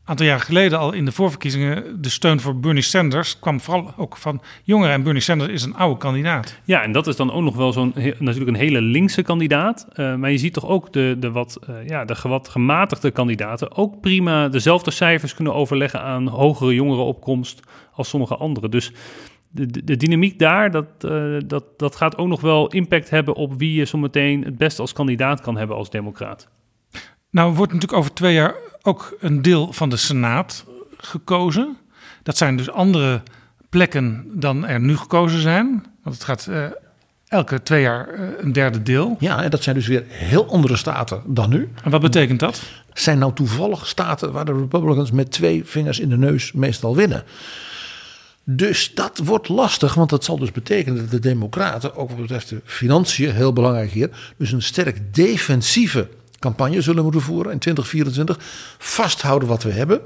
aantal 0.08 0.26
jaar 0.26 0.40
geleden 0.40 0.80
al 0.80 0.94
in 0.94 1.06
de 1.06 1.12
voorverkiezingen 1.12 2.02
de 2.02 2.10
steun 2.10 2.40
voor 2.40 2.60
Bernie 2.60 2.84
Sanders 2.84 3.40
kwam 3.40 3.60
vooral 3.60 3.94
ook 3.98 4.18
van 4.18 4.42
jongeren. 4.64 4.94
En 4.94 5.04
Bernie 5.04 5.22
Sanders 5.22 5.52
is 5.52 5.64
een 5.64 5.76
oude 5.76 5.98
kandidaat. 5.98 6.60
Ja, 6.64 6.84
en 6.84 6.92
dat 6.92 7.08
is 7.08 7.16
dan 7.16 7.32
ook 7.32 7.44
nog 7.44 7.56
wel 7.56 7.74
zo'n 7.74 7.94
natuurlijk 8.20 8.48
een 8.48 8.64
hele 8.64 8.82
linkse 8.82 9.22
kandidaat. 9.22 9.88
Uh, 9.96 10.16
maar 10.16 10.32
je 10.32 10.38
ziet 10.38 10.54
toch 10.54 10.66
ook 10.66 10.94
de, 10.94 11.16
de, 11.20 11.32
wat, 11.32 11.60
uh, 11.70 11.88
ja, 11.88 12.06
de 12.06 12.16
wat 12.24 12.50
gematigde 12.50 13.12
kandidaten 13.12 13.76
ook 13.76 14.02
prima 14.02 14.48
dezelfde 14.48 14.92
cijfers 14.92 15.34
kunnen 15.34 15.54
overleggen 15.54 16.02
aan 16.02 16.28
hogere 16.28 16.74
jongerenopkomst 16.74 17.60
als 17.94 18.10
sommige 18.10 18.36
anderen. 18.36 18.72
Dus 18.72 18.92
de, 19.50 19.66
de, 19.66 19.84
de 19.84 19.98
dynamiek 19.98 20.40
daar, 20.40 20.72
dat, 20.72 20.86
uh, 21.06 21.38
dat, 21.46 21.64
dat 21.78 21.96
gaat 21.96 22.18
ook 22.18 22.28
nog 22.28 22.42
wel 22.42 22.68
impact 22.68 23.10
hebben 23.10 23.36
op 23.36 23.54
wie 23.58 23.74
je 23.74 23.86
zometeen 23.86 24.44
het 24.44 24.58
beste 24.58 24.82
als 24.82 24.94
kandidaat 24.94 25.42
kan 25.42 25.58
hebben 25.58 25.76
als 25.76 25.90
democraat. 25.90 26.50
Nou, 27.32 27.54
wordt 27.54 27.74
natuurlijk 27.74 28.00
over 28.00 28.14
twee 28.14 28.34
jaar 28.34 28.56
ook 28.88 29.18
een 29.20 29.42
deel 29.42 29.74
van 29.74 29.90
de 29.90 29.98
Senaat 29.98 30.66
gekozen. 30.98 31.78
Dat 32.24 32.38
zijn 32.38 32.58
dus 32.58 32.72
andere 32.72 33.22
plekken 33.70 34.26
dan 34.34 34.66
er 34.66 34.80
nu 34.80 34.98
gekozen 34.98 35.42
zijn. 35.42 35.86
Want 36.04 36.16
het 36.16 36.24
gaat 36.24 36.48
uh, 36.50 36.66
elke 37.28 37.64
twee 37.64 37.82
jaar 37.82 38.14
uh, 38.14 38.28
een 38.38 38.54
derde 38.54 38.84
deel. 38.84 39.16
Ja, 39.20 39.44
en 39.44 39.50
dat 39.50 39.64
zijn 39.64 39.76
dus 39.76 39.88
weer 39.88 40.04
heel 40.08 40.50
andere 40.50 40.76
staten 40.76 41.22
dan 41.26 41.50
nu. 41.50 41.70
En 41.84 41.92
wat 41.92 42.02
betekent 42.02 42.40
dat? 42.40 42.62
Zijn 42.94 43.20
nou 43.20 43.34
toevallig 43.34 43.88
staten 43.88 44.32
waar 44.32 44.46
de 44.46 44.54
Republicans 44.54 45.12
met 45.12 45.32
twee 45.32 45.66
vingers 45.66 46.00
in 46.00 46.10
de 46.10 46.18
neus 46.18 46.52
meestal 46.52 46.96
winnen. 46.96 47.24
Dus 48.44 48.94
dat 48.94 49.18
wordt 49.24 49.50
lastig, 49.50 49.94
want 49.94 50.10
dat 50.10 50.24
zal 50.24 50.38
dus 50.38 50.52
betekenen 50.52 50.98
dat 50.98 51.12
de 51.12 51.20
Democraten, 51.20 51.96
ook 51.96 52.10
wat 52.10 52.22
betreft 52.22 52.50
de 52.50 52.62
financiën, 52.64 53.32
heel 53.32 53.54
belangrijk 53.54 53.92
hier, 53.92 54.10
dus 54.38 54.52
een 54.52 54.62
sterk 54.62 55.14
defensieve 55.14 56.10
campagne 56.40 56.82
zullen 56.82 57.04
moeten 57.04 57.22
voeren 57.22 57.52
in 57.52 57.60
2024. 57.60 58.38
Vasthouden 58.78 59.48
wat 59.48 59.64
we 59.64 59.72
hebben. 59.72 60.02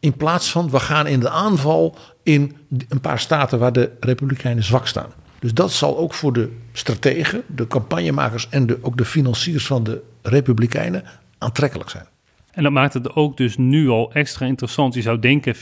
In 0.00 0.12
plaats 0.12 0.50
van 0.50 0.70
we 0.70 0.80
gaan 0.80 1.06
in 1.06 1.20
de 1.20 1.30
aanval 1.30 1.96
in 2.22 2.56
een 2.88 3.00
paar 3.00 3.18
staten 3.18 3.58
waar 3.58 3.72
de 3.72 3.90
Republikeinen 4.00 4.64
zwak 4.64 4.86
staan. 4.86 5.12
Dus 5.38 5.54
dat 5.54 5.72
zal 5.72 5.98
ook 5.98 6.14
voor 6.14 6.32
de 6.32 6.56
strategen, 6.72 7.42
de 7.46 7.66
campagnemakers 7.66 8.48
en 8.48 8.66
de, 8.66 8.78
ook 8.82 8.96
de 8.96 9.04
financiers 9.04 9.66
van 9.66 9.84
de 9.84 10.02
Republikeinen 10.22 11.04
aantrekkelijk 11.38 11.90
zijn. 11.90 12.06
En 12.50 12.62
dat 12.62 12.72
maakt 12.72 12.94
het 12.94 13.14
ook 13.14 13.36
dus 13.36 13.56
nu 13.56 13.88
al 13.88 14.12
extra 14.12 14.46
interessant. 14.46 14.94
Je 14.94 15.02
zou 15.02 15.18
denken 15.18 15.56
50-50 15.56 15.58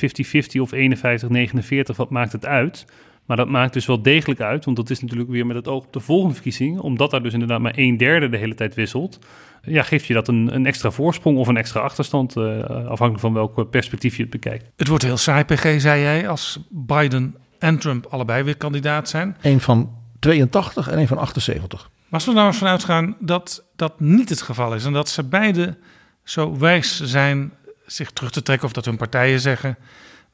of 0.61 0.71
51-49, 0.75 1.97
wat 1.97 2.11
maakt 2.11 2.33
het 2.33 2.47
uit? 2.47 2.85
Maar 3.27 3.37
dat 3.37 3.49
maakt 3.49 3.73
dus 3.73 3.87
wel 3.87 4.03
degelijk 4.03 4.41
uit, 4.41 4.65
want 4.65 4.77
dat 4.77 4.91
is 4.91 5.01
natuurlijk 5.01 5.31
weer 5.31 5.47
met 5.47 5.57
het 5.57 5.69
oog 5.69 5.85
op 5.85 5.93
de 5.93 6.01
volgende 6.01 6.35
verkiezing. 6.35 6.79
Omdat 6.79 7.11
daar 7.11 7.23
dus 7.23 7.33
inderdaad 7.33 7.61
maar 7.61 7.73
een 7.77 7.97
derde 7.97 8.29
de 8.29 8.37
hele 8.37 8.55
tijd 8.55 8.75
wisselt. 8.75 9.19
Ja, 9.63 9.83
geeft 9.83 10.07
je 10.07 10.15
dat 10.15 10.29
een, 10.29 10.55
een 10.55 10.67
extra 10.67 10.91
voorsprong 10.91 11.39
of 11.39 11.49
een 11.49 11.57
extra 11.57 11.81
achterstand, 11.81 12.37
uh, 12.37 12.65
afhankelijk 12.65 13.21
van 13.21 13.33
welk 13.33 13.71
perspectief 13.71 14.17
je 14.17 14.23
het 14.23 14.31
bekijkt. 14.31 14.71
Het 14.77 14.89
wordt 14.89 15.05
heel 15.05 15.17
saai, 15.17 15.45
PG, 15.45 15.81
zei 15.81 16.03
jij, 16.03 16.29
als 16.29 16.61
Biden 16.69 17.37
en 17.59 17.79
Trump 17.79 18.07
allebei 18.07 18.43
weer 18.43 18.57
kandidaat 18.57 19.09
zijn. 19.09 19.37
Eén 19.41 19.61
van 19.61 19.99
82 20.19 20.89
en 20.89 20.99
één 20.99 21.09
van 21.09 21.19
78. 21.19 21.91
als 22.11 22.25
we 22.25 22.33
nou 22.33 22.47
eens 22.47 22.59
vanuit 22.59 22.85
gaan 22.85 23.17
dat 23.19 23.65
dat 23.77 24.01
niet 24.01 24.29
het 24.29 24.43
geval 24.43 24.75
is 24.75 24.85
en 24.85 24.93
dat 24.93 25.09
ze 25.09 25.25
beide 25.25 25.79
zo 26.25 26.59
wijs 26.59 27.01
zijn 27.01 27.53
zich 27.87 28.11
terug 28.11 28.31
te 28.31 28.43
trekken 28.43 28.67
of 28.67 28.73
dat 28.73 28.85
hun 28.85 28.97
partijen 28.97 29.41
zeggen: 29.41 29.77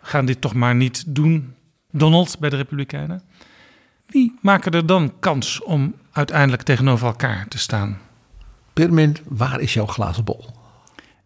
we 0.01 0.07
gaan 0.07 0.27
dit 0.27 0.41
toch 0.41 0.55
maar 0.55 0.75
niet 0.75 1.05
doen, 1.07 1.55
Donald 1.91 2.39
bij 2.39 2.51
de 2.51 2.57
Republikeinen. 2.57 3.23
Wie 4.07 4.39
maken 4.41 4.73
er 4.73 4.87
dan 4.87 5.19
kans 5.19 5.63
om 5.63 5.95
uiteindelijk 6.13 6.63
tegenover 6.63 7.07
elkaar 7.07 7.49
te 7.49 7.59
staan? 7.59 7.99
Permin, 8.77 9.17
waar 9.29 9.61
is 9.61 9.75
jouw 9.75 9.87
glazen 9.87 10.25
bol? 10.25 10.45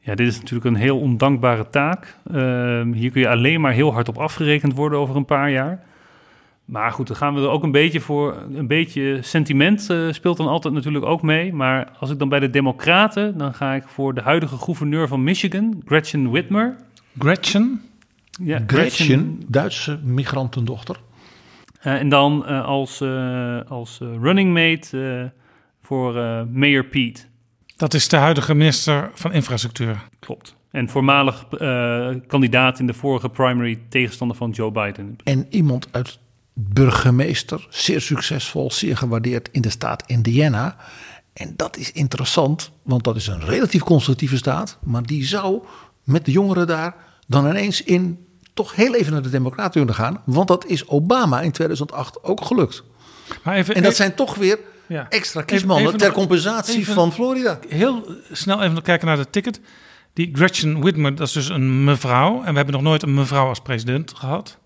Ja, 0.00 0.14
dit 0.14 0.26
is 0.26 0.38
natuurlijk 0.38 0.64
een 0.64 0.80
heel 0.80 0.98
ondankbare 0.98 1.68
taak. 1.70 2.16
Ehm, 2.32 2.92
hier 2.92 3.10
kun 3.10 3.20
je 3.20 3.28
alleen 3.28 3.60
maar 3.60 3.72
heel 3.72 3.92
hard 3.92 4.08
op 4.08 4.18
afgerekend 4.18 4.74
worden 4.74 4.98
over 4.98 5.16
een 5.16 5.24
paar 5.24 5.50
jaar. 5.50 5.82
Maar 6.64 6.92
goed, 6.92 7.06
dan 7.06 7.16
gaan 7.16 7.34
we 7.34 7.40
er 7.40 7.48
ook 7.48 7.62
een 7.62 7.72
beetje 7.72 8.00
voor. 8.00 8.36
Een 8.54 8.66
beetje 8.66 9.18
sentiment 9.22 9.88
uh, 9.90 10.12
speelt 10.12 10.36
dan 10.36 10.46
altijd 10.46 10.74
natuurlijk 10.74 11.04
ook 11.04 11.22
mee. 11.22 11.52
Maar 11.52 11.92
als 11.98 12.10
ik 12.10 12.18
dan 12.18 12.28
bij 12.28 12.40
de 12.40 12.50
Democraten, 12.50 13.38
dan 13.38 13.54
ga 13.54 13.74
ik 13.74 13.84
voor 13.86 14.14
de 14.14 14.20
huidige 14.20 14.56
gouverneur 14.56 15.08
van 15.08 15.22
Michigan, 15.22 15.82
Gretchen 15.84 16.30
Whitmer. 16.30 16.76
Gretchen? 17.18 17.82
Ja, 18.42 18.62
Gretchen, 18.66 19.42
Duitse 19.46 19.98
migrantendochter. 20.02 20.96
Uh, 21.86 21.92
en 21.92 22.08
dan 22.08 22.44
uh, 22.48 22.64
als, 22.64 23.02
als 23.68 23.98
running 24.20 24.52
mate 24.52 25.32
voor 25.80 26.12
Mayor 26.52 26.84
Pete. 26.84 27.28
Dat 27.80 27.94
is 27.94 28.08
de 28.08 28.16
huidige 28.16 28.54
minister 28.54 29.10
van 29.14 29.32
Infrastructuur. 29.32 30.08
Klopt. 30.18 30.54
En 30.70 30.88
voormalig 30.88 31.46
kandidaat 32.26 32.78
in 32.78 32.86
de 32.86 32.94
vorige 32.94 33.28
primary 33.28 33.78
tegenstander 33.88 34.36
van 34.36 34.50
Joe 34.50 34.70
Biden. 34.70 35.16
En 35.24 35.46
iemand 35.50 35.88
uit 35.90 36.18
burgemeester, 36.52 37.66
zeer 37.70 38.00
succesvol, 38.00 38.70
zeer 38.70 38.96
gewaardeerd 38.96 39.48
in 39.52 39.60
de 39.60 39.70
staat 39.70 40.02
Indiana. 40.06 40.76
En 41.32 41.52
dat 41.56 41.76
is 41.76 41.92
interessant, 41.92 42.70
want 42.82 43.04
dat 43.04 43.16
is 43.16 43.26
een 43.26 43.44
relatief 43.44 43.82
conservatieve 43.82 44.36
staat, 44.36 44.78
maar 44.82 45.02
die 45.02 45.24
zou 45.24 45.62
met 46.04 46.24
de 46.24 46.30
jongeren 46.30 46.66
daar 46.66 46.94
dan 47.26 47.48
ineens 47.48 47.82
in 47.82 48.26
toch 48.54 48.74
heel 48.74 48.94
even 48.94 49.12
naar 49.12 49.22
de 49.22 49.30
Democraten 49.30 49.72
kunnen 49.72 49.94
gaan, 49.94 50.22
want 50.24 50.48
dat 50.48 50.66
is 50.66 50.88
Obama 50.88 51.40
in 51.40 51.52
2008 51.52 52.24
ook 52.24 52.44
gelukt. 52.44 52.82
Maar 53.44 53.54
even, 53.54 53.74
en 53.74 53.82
dat 53.82 53.96
zijn 53.96 54.14
toch 54.14 54.34
weer 54.34 54.58
ja. 54.90 55.06
extra 55.08 55.42
kiesmannen 55.42 55.96
ter 55.96 56.12
compensatie 56.12 56.88
van 56.88 57.12
Florida. 57.12 57.58
Heel 57.68 58.06
snel 58.32 58.62
even 58.62 58.82
kijken 58.82 59.06
naar 59.06 59.16
de 59.16 59.30
ticket. 59.30 59.60
Die 60.12 60.30
Gretchen 60.32 60.80
Whitmer, 60.80 61.14
dat 61.14 61.26
is 61.26 61.32
dus 61.32 61.48
een 61.48 61.84
mevrouw. 61.84 62.42
En 62.42 62.50
we 62.50 62.56
hebben 62.56 62.74
nog 62.74 62.82
nooit 62.82 63.02
een 63.02 63.14
mevrouw 63.14 63.46
als 63.48 63.60
president 63.60 64.12
gehad. 64.16 64.58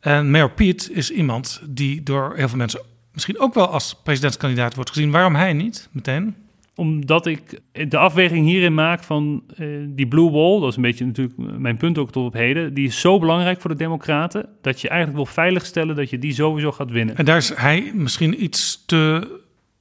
En 0.00 0.30
Mayor 0.30 0.50
Pete 0.50 0.92
is 0.92 1.10
iemand 1.10 1.60
die 1.68 2.02
door 2.02 2.32
heel 2.36 2.48
veel 2.48 2.58
mensen 2.58 2.80
misschien 3.12 3.38
ook 3.38 3.54
wel 3.54 3.68
als 3.68 3.96
presidentskandidaat 4.02 4.74
wordt 4.74 4.90
gezien. 4.90 5.10
Waarom 5.10 5.34
hij 5.34 5.52
niet 5.52 5.88
meteen? 5.92 6.34
Omdat 6.74 7.26
ik 7.26 7.60
de 7.88 7.98
afweging 7.98 8.46
hierin 8.46 8.74
maak 8.74 9.02
van 9.02 9.42
uh, 9.58 9.86
die 9.88 10.06
blue 10.06 10.30
wall, 10.30 10.60
dat 10.60 10.68
is 10.68 10.76
een 10.76 10.82
beetje 10.82 11.04
natuurlijk 11.04 11.36
mijn 11.58 11.76
punt 11.76 11.98
ook 11.98 12.10
tot 12.10 12.26
op 12.26 12.32
heden, 12.32 12.74
die 12.74 12.86
is 12.86 13.00
zo 13.00 13.18
belangrijk 13.18 13.60
voor 13.60 13.70
de 13.70 13.76
Democraten 13.76 14.48
dat 14.62 14.80
je 14.80 14.88
eigenlijk 14.88 15.18
wil 15.24 15.34
veiligstellen 15.34 15.96
dat 15.96 16.10
je 16.10 16.18
die 16.18 16.34
sowieso 16.34 16.72
gaat 16.72 16.90
winnen. 16.90 17.16
En 17.16 17.24
daar 17.24 17.36
is 17.36 17.54
hij 17.54 17.90
misschien 17.94 18.42
iets 18.42 18.82
te 18.86 19.28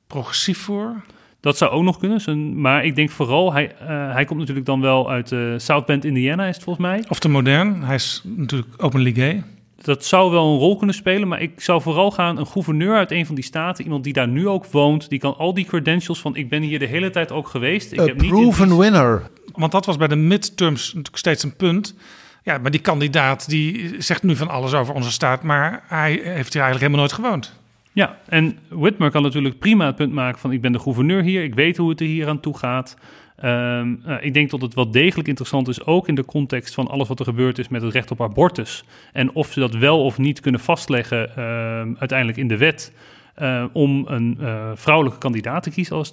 progressief 0.07 0.57
voor? 0.57 1.03
Dat 1.39 1.57
zou 1.57 1.71
ook 1.71 1.83
nog 1.83 1.97
kunnen. 1.97 2.61
Maar 2.61 2.85
ik 2.85 2.95
denk 2.95 3.09
vooral, 3.09 3.53
hij, 3.53 3.75
uh, 3.81 3.87
hij 4.13 4.25
komt 4.25 4.39
natuurlijk 4.39 4.65
dan 4.65 4.81
wel 4.81 5.09
uit 5.09 5.31
uh, 5.31 5.53
South 5.57 5.85
Bend, 5.85 6.05
Indiana, 6.05 6.45
is 6.45 6.55
het 6.55 6.63
volgens 6.63 6.85
mij. 6.85 7.03
Of 7.07 7.19
te 7.19 7.29
modern. 7.29 7.83
Hij 7.83 7.95
is 7.95 8.21
natuurlijk 8.23 8.73
openly 8.77 9.13
gay 9.13 9.43
dat 9.85 10.05
zou 10.05 10.31
wel 10.31 10.53
een 10.53 10.59
rol 10.59 10.77
kunnen 10.77 10.95
spelen, 10.95 11.27
maar 11.27 11.41
ik 11.41 11.61
zou 11.61 11.81
vooral 11.81 12.11
gaan 12.11 12.37
een 12.37 12.47
gouverneur 12.47 12.95
uit 12.95 13.11
een 13.11 13.25
van 13.25 13.35
die 13.35 13.43
staten, 13.43 13.83
iemand 13.83 14.03
die 14.03 14.13
daar 14.13 14.27
nu 14.27 14.47
ook 14.47 14.65
woont, 14.65 15.09
die 15.09 15.19
kan 15.19 15.37
al 15.37 15.53
die 15.53 15.65
credentials 15.65 16.19
van 16.19 16.35
ik 16.35 16.49
ben 16.49 16.61
hier 16.61 16.79
de 16.79 16.85
hele 16.85 17.09
tijd 17.09 17.31
ook 17.31 17.47
geweest. 17.47 17.91
Ik 17.91 17.99
A 17.99 18.03
heb 18.03 18.17
proven 18.17 18.67
niet 18.67 18.77
winner. 18.77 19.29
Want 19.53 19.71
dat 19.71 19.85
was 19.85 19.97
bij 19.97 20.07
de 20.07 20.15
midterms 20.15 20.85
natuurlijk 20.85 21.17
steeds 21.17 21.43
een 21.43 21.55
punt. 21.55 21.95
Ja, 22.43 22.57
maar 22.57 22.71
die 22.71 22.81
kandidaat 22.81 23.49
die 23.49 23.95
zegt 23.97 24.23
nu 24.23 24.35
van 24.35 24.49
alles 24.49 24.73
over 24.73 24.93
onze 24.93 25.11
staat, 25.11 25.43
maar 25.43 25.83
hij 25.87 26.11
heeft 26.11 26.53
hier 26.53 26.61
eigenlijk 26.63 26.79
helemaal 26.79 26.99
nooit 26.99 27.13
gewoond. 27.13 27.53
Ja, 27.95 28.17
en 28.29 28.57
Whitmer 28.67 29.11
kan 29.11 29.21
natuurlijk 29.21 29.59
prima 29.59 29.85
het 29.85 29.95
punt 29.95 30.13
maken 30.13 30.39
van 30.39 30.51
ik 30.51 30.61
ben 30.61 30.71
de 30.71 30.79
gouverneur 30.79 31.21
hier, 31.21 31.43
ik 31.43 31.55
weet 31.55 31.77
hoe 31.77 31.89
het 31.89 31.99
er 31.99 32.05
hier 32.05 32.27
aan 32.27 32.39
toe 32.39 32.57
gaat. 32.57 32.97
Um, 33.43 34.01
uh, 34.07 34.15
ik 34.19 34.33
denk 34.33 34.49
dat 34.49 34.61
het 34.61 34.73
wel 34.73 34.91
degelijk 34.91 35.27
interessant 35.27 35.67
is, 35.67 35.85
ook 35.85 36.07
in 36.07 36.15
de 36.15 36.25
context 36.25 36.73
van 36.73 36.87
alles 36.87 37.07
wat 37.07 37.19
er 37.19 37.25
gebeurd 37.25 37.57
is 37.57 37.67
met 37.67 37.81
het 37.81 37.93
recht 37.93 38.11
op 38.11 38.21
abortus. 38.21 38.83
En 39.13 39.33
of 39.33 39.51
ze 39.51 39.59
dat 39.59 39.73
wel 39.73 40.03
of 40.03 40.17
niet 40.17 40.39
kunnen 40.39 40.61
vastleggen 40.61 41.29
uh, 41.29 41.99
uiteindelijk 41.99 42.37
in 42.37 42.47
de 42.47 42.57
wet. 42.57 42.93
Uh, 43.41 43.63
om 43.73 44.05
een 44.07 44.37
eh, 44.39 44.71
vrouwelijke 44.73 45.19
kandidaat 45.19 45.63
te 45.63 45.69
kiezen 45.69 45.95
als, 45.95 46.11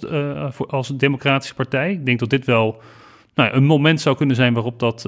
voor, 0.49 0.67
als 0.67 0.87
Democratische 0.97 1.55
Partij. 1.55 1.91
Ik 1.91 2.05
denk 2.05 2.19
dat 2.19 2.29
dit 2.29 2.45
wel 2.45 2.81
nou 3.35 3.49
ja, 3.49 3.55
een 3.55 3.65
moment 3.65 4.01
zou 4.01 4.15
kunnen 4.15 4.35
zijn 4.35 4.53
waarop 4.53 4.79
dat, 4.79 5.01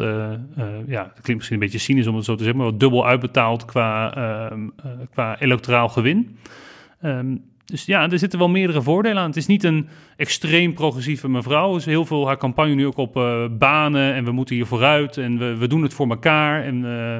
ja, 0.87 1.03
dat 1.03 1.21
klinkt 1.21 1.35
misschien 1.35 1.53
een 1.53 1.59
beetje 1.59 1.77
cynisch 1.77 2.07
om 2.07 2.15
het 2.15 2.25
zo 2.25 2.35
te 2.35 2.43
zeggen, 2.43 2.61
maar 2.61 2.71
wat 2.71 2.79
dubbel 2.79 3.07
uitbetaald 3.07 3.65
qua, 3.65 4.15
ehm, 4.15 4.67
qua 5.11 5.39
electoraal 5.39 5.89
gewin. 5.89 6.37
Um, 7.03 7.43
dus 7.65 7.85
ja, 7.85 8.09
er 8.09 8.19
zitten 8.19 8.39
wel 8.39 8.49
meerdere 8.49 8.81
voordelen 8.81 9.21
aan. 9.21 9.27
Het 9.27 9.37
is 9.37 9.45
niet 9.45 9.63
een 9.63 9.87
extreem 10.17 10.73
progressieve 10.73 11.29
mevrouw. 11.29 11.71
Er 11.71 11.77
is 11.77 11.85
heel 11.85 12.05
veel 12.05 12.27
haar 12.27 12.37
campagne 12.37 12.73
nu 12.73 12.85
ook 12.85 12.97
op 12.97 13.17
uh, 13.17 13.45
banen 13.51 14.13
en 14.13 14.25
we 14.25 14.31
moeten 14.31 14.55
hier 14.55 14.65
vooruit 14.65 15.17
en 15.17 15.37
we, 15.37 15.57
we 15.57 15.67
doen 15.67 15.83
het 15.83 15.93
voor 15.93 16.09
elkaar. 16.09 16.63
En 16.63 16.75
uh, 16.75 17.19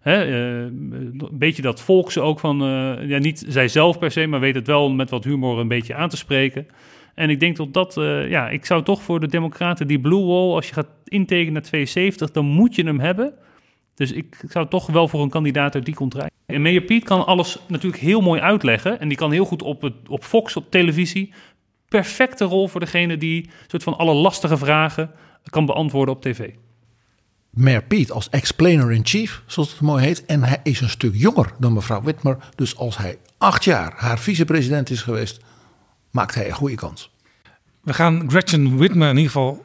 hè, 0.00 0.28
uh, 0.28 0.62
een 0.62 1.28
beetje 1.32 1.62
dat 1.62 1.80
volkse 1.80 2.20
ook 2.20 2.40
van, 2.40 2.58
ja, 3.06 3.18
niet 3.18 3.44
zijzelf 3.48 3.98
per 3.98 4.10
se, 4.10 4.26
maar 4.26 4.40
weet 4.40 4.54
het 4.54 4.66
wel 4.66 4.90
met 4.90 5.10
wat 5.10 5.24
humor 5.24 5.58
een 5.58 5.68
beetje 5.68 5.94
aan 5.94 6.08
te 6.08 6.16
spreken. 6.16 6.66
En 7.14 7.30
ik 7.30 7.40
denk 7.40 7.56
dat 7.56 7.72
dat, 7.72 7.94
ja, 8.28 8.48
ik 8.48 8.66
zou 8.66 8.82
toch 8.82 9.02
voor 9.02 9.20
de 9.20 9.28
Democraten 9.28 9.86
die 9.86 10.00
Blue 10.00 10.24
Wall, 10.24 10.54
als 10.54 10.68
je 10.68 10.74
gaat 10.74 10.88
intekenen 11.04 11.52
naar 11.52 11.62
72, 11.62 12.30
dan 12.30 12.44
moet 12.44 12.74
je 12.74 12.84
hem 12.84 13.00
hebben. 13.00 13.32
Dus 14.00 14.12
ik 14.12 14.36
zou 14.48 14.68
toch 14.68 14.86
wel 14.86 15.08
voor 15.08 15.22
een 15.22 15.30
kandidaat 15.30 15.74
uit 15.74 15.84
die 15.84 15.94
contract. 15.94 16.30
En 16.46 16.62
Meyer 16.62 16.80
Piet 16.80 17.04
kan 17.04 17.26
alles 17.26 17.58
natuurlijk 17.68 18.02
heel 18.02 18.20
mooi 18.20 18.40
uitleggen. 18.40 19.00
En 19.00 19.08
die 19.08 19.16
kan 19.16 19.32
heel 19.32 19.44
goed 19.44 19.62
op, 19.62 19.82
het, 19.82 19.94
op 20.08 20.24
Fox, 20.24 20.56
op 20.56 20.70
televisie. 20.70 21.32
Perfecte 21.88 22.44
rol 22.44 22.68
voor 22.68 22.80
degene 22.80 23.16
die 23.16 23.50
soort 23.66 23.82
van 23.82 23.96
alle 23.96 24.14
lastige 24.14 24.56
vragen 24.56 25.10
kan 25.50 25.66
beantwoorden 25.66 26.14
op 26.14 26.22
tv. 26.22 26.50
Mayor 27.50 27.82
Piet 27.82 28.10
als 28.10 28.28
explainer-in-chief, 28.28 29.42
zoals 29.46 29.70
het 29.70 29.80
mooi 29.80 30.04
heet. 30.04 30.24
En 30.26 30.42
hij 30.42 30.60
is 30.62 30.80
een 30.80 30.88
stuk 30.88 31.14
jonger 31.14 31.52
dan 31.58 31.72
mevrouw 31.72 32.02
Whitmer. 32.02 32.36
Dus 32.54 32.76
als 32.76 32.96
hij 32.96 33.18
acht 33.38 33.64
jaar 33.64 33.92
haar 33.96 34.18
vicepresident 34.18 34.90
is 34.90 35.02
geweest, 35.02 35.40
maakt 36.10 36.34
hij 36.34 36.46
een 36.46 36.54
goede 36.54 36.74
kans. 36.74 37.10
We 37.82 37.92
gaan 37.92 38.30
Gretchen 38.30 38.76
Whitmer 38.76 39.08
in 39.08 39.16
ieder 39.16 39.32
geval 39.32 39.64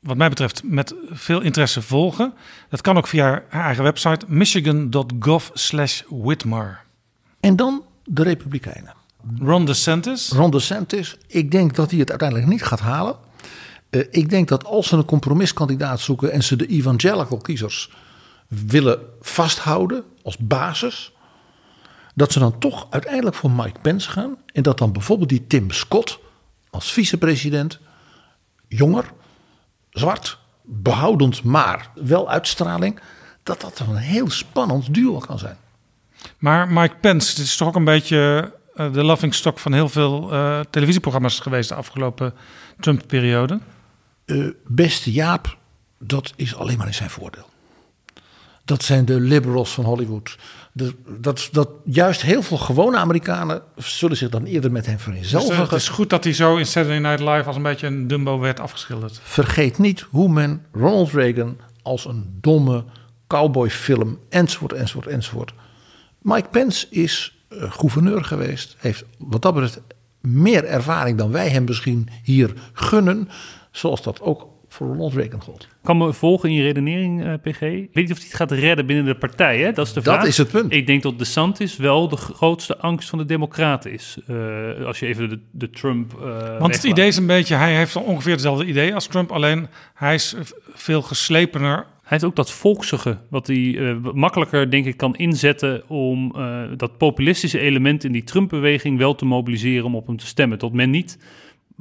wat 0.00 0.16
mij 0.16 0.28
betreft 0.28 0.62
met 0.64 0.94
veel 1.08 1.40
interesse 1.40 1.82
volgen. 1.82 2.34
Dat 2.68 2.80
kan 2.80 2.96
ook 2.96 3.06
via 3.06 3.24
haar 3.24 3.64
eigen 3.64 3.84
website 3.84 4.24
michigan.gov 4.28 5.48
slash 5.52 6.02
Whitmer. 6.08 6.80
En 7.40 7.56
dan 7.56 7.84
de 8.04 8.22
Republikeinen. 8.22 8.94
Ron 9.38 9.64
DeSantis. 9.64 10.28
Ron 10.28 10.50
DeSantis. 10.50 11.16
Ik 11.26 11.50
denk 11.50 11.74
dat 11.74 11.90
hij 11.90 11.98
het 12.00 12.10
uiteindelijk 12.10 12.48
niet 12.48 12.62
gaat 12.62 12.80
halen. 12.80 13.16
Uh, 13.90 14.04
ik 14.10 14.30
denk 14.30 14.48
dat 14.48 14.64
als 14.64 14.88
ze 14.88 14.96
een 14.96 15.04
compromiskandidaat 15.04 16.00
zoeken 16.00 16.32
en 16.32 16.42
ze 16.42 16.56
de 16.56 16.66
evangelical 16.66 17.38
kiezers 17.38 17.90
willen 18.48 18.98
vasthouden 19.20 20.04
als 20.22 20.36
basis, 20.38 21.12
dat 22.14 22.32
ze 22.32 22.38
dan 22.38 22.58
toch 22.58 22.86
uiteindelijk 22.90 23.36
voor 23.36 23.50
Mike 23.50 23.80
Pence 23.80 24.10
gaan. 24.10 24.36
En 24.52 24.62
dat 24.62 24.78
dan 24.78 24.92
bijvoorbeeld 24.92 25.28
die 25.28 25.46
Tim 25.46 25.70
Scott 25.70 26.18
als 26.70 26.92
vicepresident, 26.92 27.78
jonger, 28.68 29.12
zwart, 29.90 30.38
behoudend, 30.62 31.42
maar 31.42 31.90
wel 31.94 32.30
uitstraling, 32.30 33.00
dat 33.42 33.60
dat 33.60 33.78
een 33.78 33.96
heel 33.96 34.30
spannend 34.30 34.94
duo 34.94 35.18
kan 35.18 35.38
zijn. 35.38 35.56
Maar 36.38 36.68
Mike 36.68 36.94
Pence, 37.00 37.36
dit 37.36 37.44
is 37.44 37.56
toch 37.56 37.68
ook 37.68 37.74
een 37.74 37.84
beetje 37.84 38.52
uh, 38.74 38.92
de 38.92 39.04
lovingstock 39.04 39.58
van 39.58 39.72
heel 39.72 39.88
veel 39.88 40.32
uh, 40.32 40.60
televisieprogramma's 40.70 41.38
geweest 41.38 41.68
de 41.68 41.74
afgelopen 41.74 42.34
Trump-periode? 42.80 43.60
Uh, 44.26 44.50
beste 44.66 45.12
Jaap, 45.12 45.56
dat 45.98 46.32
is 46.36 46.54
alleen 46.54 46.78
maar 46.78 46.86
in 46.86 46.94
zijn 46.94 47.10
voordeel. 47.10 47.48
Dat 48.64 48.82
zijn 48.82 49.04
de 49.04 49.20
liberals 49.20 49.74
van 49.74 49.84
Hollywood 49.84 50.36
dat, 50.72 51.48
dat 51.52 51.70
juist 51.84 52.22
heel 52.22 52.42
veel 52.42 52.56
gewone 52.56 52.96
Amerikanen 52.96 53.62
zullen 53.76 54.16
zich 54.16 54.28
dan 54.28 54.44
eerder 54.44 54.72
met 54.72 54.86
hem 54.86 54.98
vereenzelvigen. 54.98 55.56
Dus, 55.56 55.70
het 55.70 55.80
is 55.80 55.88
goed 55.88 56.10
dat 56.10 56.24
hij 56.24 56.32
zo 56.32 56.56
in 56.56 56.66
Saturday 56.66 56.98
Night 56.98 57.20
Live 57.20 57.42
als 57.46 57.56
een 57.56 57.62
beetje 57.62 57.86
een 57.86 58.06
Dumbo 58.06 58.38
werd 58.38 58.60
afgeschilderd. 58.60 59.20
Vergeet 59.22 59.78
niet 59.78 60.06
hoe 60.10 60.28
men 60.28 60.66
Ronald 60.72 61.12
Reagan 61.12 61.56
als 61.82 62.04
een 62.04 62.38
domme 62.40 62.84
cowboyfilm 63.26 64.18
enzovoort, 64.28 64.72
enzovoort, 64.72 65.06
enzovoort. 65.06 65.52
Mike 66.22 66.48
Pence 66.48 66.86
is 66.90 67.44
uh, 67.48 67.72
gouverneur 67.72 68.24
geweest, 68.24 68.76
heeft 68.78 69.04
wat 69.18 69.42
dat 69.42 69.54
betreft 69.54 69.80
meer 70.20 70.64
ervaring 70.64 71.18
dan 71.18 71.30
wij 71.30 71.48
hem 71.48 71.64
misschien 71.64 72.08
hier 72.22 72.52
gunnen. 72.72 73.28
Zoals 73.70 74.02
dat 74.02 74.20
ook 74.20 74.46
voor. 74.84 75.56
Kan 75.82 75.96
me 75.98 76.12
volgen 76.12 76.48
in 76.48 76.54
je 76.54 76.62
redenering, 76.62 77.24
eh, 77.24 77.32
PG? 77.42 77.60
Ik 77.62 77.90
weet 77.92 77.94
niet 77.94 78.10
of 78.10 78.16
hij 78.18 78.26
het 78.26 78.34
gaat 78.34 78.50
redden 78.50 78.86
binnen 78.86 79.04
de 79.04 79.14
partij, 79.14 79.58
hè? 79.58 79.72
Dat 79.72 79.86
is 79.86 79.92
de 79.92 80.00
Dat 80.00 80.14
vraag. 80.14 80.26
is 80.26 80.36
het 80.36 80.50
punt. 80.50 80.72
Ik 80.72 80.86
denk 80.86 81.02
dat 81.02 81.18
DeSantis 81.18 81.76
wel 81.76 82.08
de 82.08 82.16
grootste 82.16 82.76
angst 82.78 83.08
van 83.08 83.18
de 83.18 83.24
democraten 83.24 83.92
is. 83.92 84.16
Eh, 84.26 84.84
als 84.86 84.98
je 84.98 85.06
even 85.06 85.28
de, 85.28 85.38
de 85.50 85.70
Trump... 85.70 86.12
eh, 86.12 86.18
Want 86.20 86.34
het 86.40 86.60
weglaat. 86.60 86.84
idee 86.84 87.06
is 87.06 87.16
een 87.16 87.26
beetje, 87.26 87.54
hij 87.54 87.76
heeft 87.76 87.96
ongeveer 87.96 88.32
hetzelfde 88.32 88.64
idee 88.64 88.94
als 88.94 89.06
Trump, 89.06 89.32
alleen 89.32 89.66
hij 89.94 90.14
is 90.14 90.34
veel 90.72 91.02
geslepener. 91.02 91.76
Hij 91.76 92.18
heeft 92.18 92.24
ook 92.30 92.36
dat 92.36 92.52
volksige, 92.52 93.18
wat 93.28 93.46
hij 93.46 93.76
eh, 93.78 93.96
makkelijker, 94.12 94.70
denk 94.70 94.86
ik, 94.86 94.96
kan 94.96 95.16
inzetten 95.16 95.88
om 95.88 96.34
eh, 96.36 96.60
dat 96.76 96.98
populistische 96.98 97.58
element 97.58 98.04
in 98.04 98.12
die 98.12 98.24
Trump-beweging 98.24 98.98
wel 98.98 99.14
te 99.14 99.24
mobiliseren 99.24 99.84
om 99.84 99.94
op 99.94 100.06
hem 100.06 100.16
te 100.16 100.26
stemmen. 100.26 100.58
Tot 100.58 100.72
men 100.72 100.90
niet. 100.90 101.18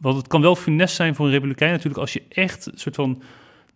Want 0.02 0.18
het 0.18 0.28
kan 0.28 0.42
wel 0.42 0.56
funest 0.56 0.96
zijn 0.96 1.16
voor 1.16 1.26
een 1.26 1.32
Republikein 1.32 1.72
natuurlijk 1.72 2.00
als 2.00 2.14
je 2.14 2.24
echt 2.30 2.66
een 2.66 2.80
soort 2.80 2.96
van. 2.96 3.22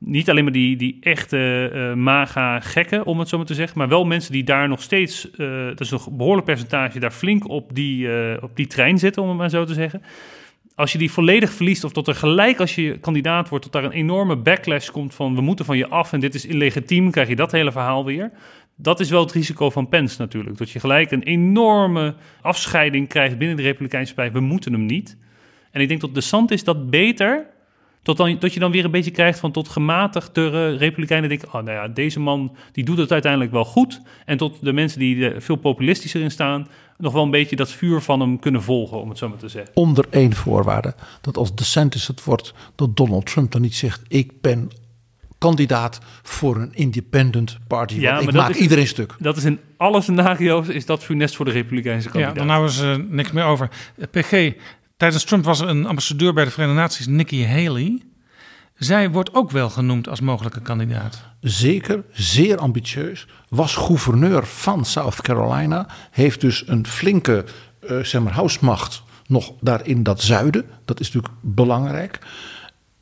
Niet 0.06 0.30
alleen 0.30 0.44
maar 0.44 0.54
die, 0.54 0.76
die 0.76 0.98
echte 1.00 1.70
eh 1.74 1.94
maga 1.94 2.60
gekken, 2.60 3.06
om 3.06 3.20
het 3.20 3.28
zo 3.30 3.38
maar 3.38 3.46
te 3.46 3.54
zeggen. 3.54 3.78
Maar 3.78 3.88
wel 3.88 4.06
mensen 4.06 4.32
die 4.32 4.44
daar 4.44 4.68
nog 4.68 4.82
steeds, 4.82 5.32
eh 5.32 5.66
dat 5.66 5.80
is 5.80 5.92
een 5.92 6.00
behoorlijk 6.12 6.46
percentage, 6.46 7.00
daar 7.00 7.12
flink 7.12 7.50
op 7.50 7.76
die, 7.76 8.14
eh, 8.14 8.44
op 8.44 8.56
die 8.56 8.68
trein 8.68 8.98
zitten, 8.98 9.22
om 9.22 9.28
het 9.28 9.38
maar 9.38 9.50
zo 9.50 9.66
te 9.66 9.74
zeggen 9.74 10.02
als 10.76 10.92
je 10.92 10.98
die 10.98 11.12
volledig 11.12 11.52
verliest, 11.52 11.84
of 11.84 11.92
tot 11.92 12.08
er 12.08 12.16
gelijk 12.16 12.60
als 12.60 12.76
je 12.76 12.98
kandidaat 13.00 13.50
wordt, 13.50 13.64
tot 13.64 13.74
daar 13.74 13.84
een 13.84 13.92
enorme 13.92 14.36
backlash 14.36 14.90
komt 14.90 15.14
van 15.14 15.36
we 15.36 15.42
moeten 15.42 15.66
van 15.66 15.78
je 15.78 15.88
af 15.88 16.14
en 16.14 16.20
dit 16.20 16.36
is 16.36 16.46
illegitiem, 16.46 17.12
krijg 17.12 17.28
je 17.28 17.36
dat 17.36 17.52
hele 17.52 17.72
verhaal 17.72 18.06
weer. 18.06 18.32
Dat 18.76 19.00
is 19.00 19.10
wel 19.10 19.22
het 19.22 19.32
risico 19.32 19.70
van 19.70 19.90
Pence 19.90 20.22
natuurlijk. 20.22 20.58
Dat 20.58 20.70
je 20.70 20.80
gelijk 20.80 21.12
een 21.12 21.24
enorme 21.24 22.16
afscheiding 22.42 23.08
krijgt 23.08 23.38
binnen 23.38 23.58
de 23.58 23.64
Republikeinse 23.64 24.14
Partij. 24.14 24.34
We 24.34 24.40
moeten 24.40 24.72
hem 24.72 24.86
niet. 24.86 25.18
En 25.74 25.82
ik 25.82 25.88
denk 25.88 26.02
dat 26.02 26.14
DeSantis 26.16 26.64
dat 26.64 26.90
beter, 26.90 27.46
tot, 28.02 28.18
dan, 28.18 28.38
tot 28.38 28.54
je 28.54 28.60
dan 28.60 28.72
weer 28.72 28.86
een 28.86 28.92
beetje 28.92 29.12
krijgt 29.12 29.40
van 29.40 29.52
tot 29.52 29.70
gematigdere 29.70 30.76
Republikeinen 30.76 31.30
denken, 31.30 31.48
oh 31.48 31.54
nou 31.54 31.70
ja, 31.72 31.88
deze 31.88 32.20
man 32.20 32.56
die 32.72 32.84
doet 32.84 32.98
het 32.98 33.12
uiteindelijk 33.12 33.52
wel 33.52 33.66
goed. 33.66 34.02
En 34.26 34.38
tot 34.38 34.58
de 34.62 34.74
mensen 34.74 35.00
die 35.00 35.30
er 35.30 35.42
veel 35.42 35.56
populistischer 35.56 36.22
in 36.22 36.32
staan, 36.32 36.68
nog 36.98 37.14
wel 37.14 37.24
een 37.24 37.32
beetje 37.32 37.56
dat 37.56 37.72
vuur 37.72 38.02
van 38.02 38.20
hem 38.20 38.40
kunnen 38.40 38.64
volgen, 38.64 39.02
om 39.02 39.10
het 39.10 39.18
zo 39.18 39.30
maar 39.30 39.38
te 39.38 39.48
zeggen. 39.50 39.72
Onder 39.76 40.06
één 40.10 40.34
voorwaarde. 40.34 40.96
Dat 41.22 41.38
als 41.38 41.56
DeSantis 41.56 42.08
het 42.08 42.24
wordt, 42.24 42.54
dat 42.76 42.98
Donald 42.98 43.26
Trump 43.26 43.52
dan 43.52 43.62
niet 43.62 43.76
zegt... 43.76 44.02
ik 44.08 44.42
ben 44.42 44.70
kandidaat 45.38 46.00
voor 46.24 46.56
een 46.56 46.74
independent 46.74 47.58
party. 47.68 48.00
Ja, 48.00 48.16
want 48.16 48.28
ik 48.28 48.34
maak 48.36 48.50
is- 48.50 48.58
iedereen 48.58 48.88
stuk. 48.88 49.16
Dat 49.20 49.38
is 49.38 49.44
in 49.44 49.60
alle 49.78 50.02
scenario's 50.02 50.68
is 50.68 50.86
dat 50.86 51.04
funest 51.04 51.36
voor 51.36 51.46
de 51.46 51.52
Republikeinse 51.52 52.08
Ja, 52.08 52.12
kandidaat. 52.12 52.36
dan 52.38 52.50
houden 52.50 52.72
ze 52.72 53.06
niks 53.10 53.32
meer 53.32 53.44
over. 53.44 53.70
Eh, 53.98 54.08
PG, 54.12 54.54
tijdens 55.04 55.24
Trump 55.24 55.44
was 55.44 55.60
er 55.60 55.68
een 55.68 55.86
ambassadeur 55.86 56.34
bij 56.34 56.44
de 56.44 56.52
Verenigde 56.52 56.82
Naties, 56.82 57.08
Nikki 57.08 57.46
Haley. 57.46 58.02
Zij 58.76 59.12
wordt 59.12 59.34
ook 59.34 59.52
wel 59.52 59.70
genoemd 59.70 60.10
als 60.10 60.22
mogelijke 60.22 60.62
kandidaat. 60.62 61.24
Zeker, 61.42 62.04
zeer 62.12 62.58
ambitieus. 62.58 63.28
Was 63.50 63.76
gouverneur 63.76 64.46
van 64.46 64.86
South 64.86 65.22
Carolina. 65.22 65.88
Heeft 66.12 66.42
dus 66.42 66.68
een 66.68 66.88
flinke 66.88 67.46
eh 67.80 68.00
zeg 68.00 68.22
maar, 68.22 68.34
huismacht 68.34 69.04
nog 69.28 69.54
daar 69.60 69.88
in 69.88 70.04
dat 70.04 70.22
zuiden. 70.22 70.66
Dat 70.86 71.00
is 71.00 71.12
natuurlijk 71.12 71.34
belangrijk. 71.42 72.20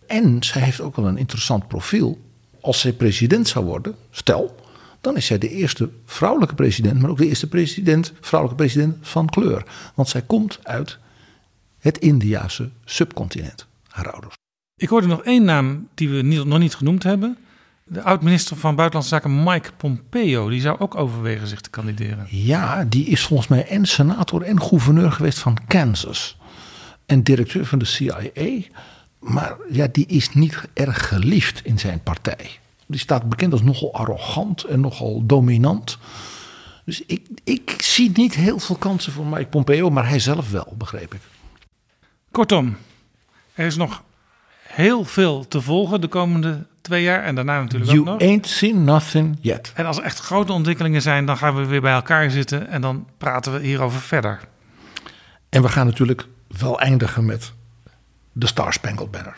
En 0.08 0.44
zij 0.44 0.62
heeft 0.62 0.82
ook 0.82 0.96
wel 0.96 1.08
een 1.08 1.18
interessant 1.18 1.68
profiel. 1.68 2.20
Als 2.62 2.80
zij 2.80 2.94
president 2.94 3.48
zou 3.48 3.66
worden, 3.66 3.96
stel, 4.12 4.56
dan 5.02 5.18
is 5.18 5.26
zij 5.26 5.38
de 5.38 5.50
eerste 5.50 5.90
vrouwelijke 6.06 6.56
president, 6.56 7.02
maar 7.02 7.10
ook 7.10 7.18
de 7.18 7.28
eerste 7.28 7.48
president, 7.48 8.14
vrouwelijke 8.22 8.64
president 8.64 8.98
van 9.02 9.30
kleur. 9.30 9.64
Want 9.96 10.10
zij 10.10 10.22
komt 10.22 10.60
uit 10.64 11.00
het 11.82 11.98
Indiase 11.98 12.70
subcontinent, 12.86 13.68
haar 13.88 14.12
ouders. 14.12 14.36
Ik 14.76 14.90
hoorde 14.90 15.08
nog 15.08 15.24
één 15.24 15.44
naam 15.44 15.88
die 15.94 16.10
we 16.10 16.22
niet, 16.22 16.46
nog 16.46 16.60
niet 16.60 16.76
genoemd 16.76 17.04
hebben. 17.04 17.38
De 17.86 18.02
oud-minister 18.02 18.58
van 18.58 18.76
Buitenlandse 18.76 19.16
Zaken 19.16 19.44
Mike 19.44 19.72
Pompeo. 19.78 20.50
Die 20.50 20.62
zou 20.62 20.80
ook 20.80 20.96
overwegen 20.96 21.48
zich 21.48 21.62
te 21.62 21.70
kandideren. 21.70 22.28
Ja, 22.30 22.84
die 22.84 23.06
is 23.06 23.26
volgens 23.26 23.48
mij 23.48 23.68
en 23.68 23.86
senator 23.86 24.42
en 24.42 24.62
gouverneur 24.62 25.12
geweest 25.12 25.40
van 25.40 25.58
Kansas. 25.68 26.38
En 27.06 27.24
directeur 27.24 27.66
van 27.66 27.80
de 27.80 27.86
CIA. 27.86 28.62
Maar 29.20 29.56
ja, 29.70 29.88
die 29.92 30.06
is 30.06 30.34
niet 30.34 30.68
erg 30.74 31.08
geliefd 31.08 31.66
in 31.66 31.80
zijn 31.80 32.04
partij. 32.04 32.50
Die 32.86 33.00
staat 33.00 33.30
bekend 33.30 33.52
als 33.52 33.62
nogal 33.62 33.94
arrogant 33.94 34.64
en 34.64 34.80
nogal 34.80 35.26
dominant. 35.26 35.98
Dus 36.86 37.04
ik, 37.06 37.28
ik 37.44 37.76
zie 37.78 38.12
niet 38.14 38.36
heel 38.36 38.60
veel 38.60 38.76
kansen 38.76 39.14
voor 39.14 39.26
Mike 39.26 39.46
Pompeo, 39.46 39.90
maar 39.90 40.08
hij 40.08 40.20
zelf 40.20 40.52
wel, 40.52 40.74
begreep 40.78 41.14
ik. 41.14 41.22
Kortom, 42.32 42.78
er 43.54 43.66
is 43.66 43.76
nog 43.76 44.04
heel 44.62 45.06
veel 45.06 45.48
te 45.48 45.62
volgen 45.62 46.02
de 46.02 46.08
komende 46.08 46.66
twee 46.82 47.04
jaar. 47.04 47.24
En 47.24 47.36
daarna 47.36 47.62
natuurlijk 47.62 47.92
ook 47.92 47.96
You 47.98 48.10
nog. 48.10 48.22
ain't 48.22 48.48
seen 48.48 48.84
nothing 48.84 49.38
yet. 49.42 49.72
En 49.76 49.86
als 49.86 49.98
er 49.98 50.04
echt 50.04 50.20
grote 50.20 50.54
ontwikkelingen 50.54 51.02
zijn, 51.02 51.26
dan 51.26 51.38
gaan 51.38 51.56
we 51.56 51.66
weer 51.66 51.82
bij 51.82 51.94
elkaar 51.94 52.30
zitten. 52.32 52.68
En 52.68 52.82
dan 52.82 53.08
praten 53.18 53.54
we 53.54 53.60
hierover 53.60 54.02
verder. 54.02 54.40
En 55.50 55.62
we 55.62 55.70
gaan 55.70 55.86
natuurlijk 55.86 56.26
wel 56.48 56.80
eindigen 56.80 57.26
met 57.26 57.54
de 58.32 58.48
Star 58.48 58.74
Spangled 58.74 59.12
Banner. 59.12 59.38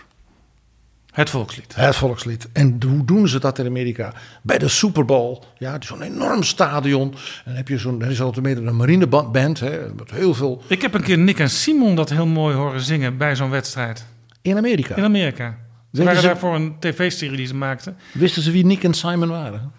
Het 1.14 1.30
volkslied. 1.30 1.76
Het 1.76 1.96
volkslied. 1.96 2.48
En 2.54 2.78
hoe 2.88 3.06
doen 3.06 3.28
ze 3.28 3.40
dat 3.40 3.60
in 3.60 3.66
Amerika? 3.66 4.14
Bij 4.42 4.58
de 4.58 4.68
Super 4.68 5.06
Bowl. 5.06 5.44
Ja, 5.58 5.78
zo'n 5.80 6.02
enorm 6.02 6.44
stadion. 6.44 7.12
En 7.12 7.18
dan 7.46 7.54
heb 7.56 7.68
je 7.68 7.78
zo'n, 7.78 8.02
er 8.02 8.12
is 8.12 8.22
altijd 8.22 8.46
meer 8.46 8.68
een 8.68 8.76
marineband. 8.76 9.60
Hè, 9.60 9.94
met 9.98 10.12
heel 10.12 10.34
veel. 10.34 10.62
Ik 10.68 10.82
heb 10.82 10.94
een 10.94 11.04
keer 11.04 11.18
Nick 11.18 11.40
en 11.40 11.50
Simon 11.50 11.96
dat 11.96 12.10
heel 12.10 12.26
mooi 12.26 12.56
horen 12.56 12.82
zingen 12.82 13.18
bij 13.18 13.36
zo'n 13.36 13.50
wedstrijd. 13.50 14.06
In 14.42 14.58
Amerika. 14.58 14.96
In 14.96 15.04
Amerika. 15.04 15.58
Ze 15.94 16.04
waren 16.04 16.22
ze- 16.22 16.28
daar 16.28 16.38
voor 16.38 16.56
een 16.56 16.76
tv-serie 16.80 17.38
die 17.38 17.46
ze 17.48 17.56
maakten. 17.56 17.98
Wisten 18.14 18.42
ze 18.42 18.52
wie 18.52 18.66
Nick 18.66 18.84
en 18.84 18.94
Simon 18.94 19.30
waren? 19.30 19.72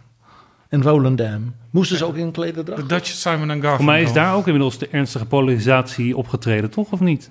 En 0.68 0.82
Roland 0.82 1.18
Dam. 1.18 1.54
Moesten 1.70 1.96
ze 1.98 2.04
ook 2.04 2.16
in 2.16 2.30
klederdracht? 2.32 2.80
De 2.80 2.86
Dutch 2.86 3.06
Simon 3.06 3.50
en 3.50 3.60
Garfunkel. 3.60 3.76
Voor 3.76 3.84
mij 3.84 4.02
is 4.02 4.12
daar 4.12 4.34
ook 4.34 4.46
inmiddels 4.46 4.78
de 4.78 4.88
ernstige 4.88 5.24
polarisatie 5.26 6.16
opgetreden, 6.16 6.70
toch 6.70 6.92
of 6.92 7.00
niet? 7.00 7.30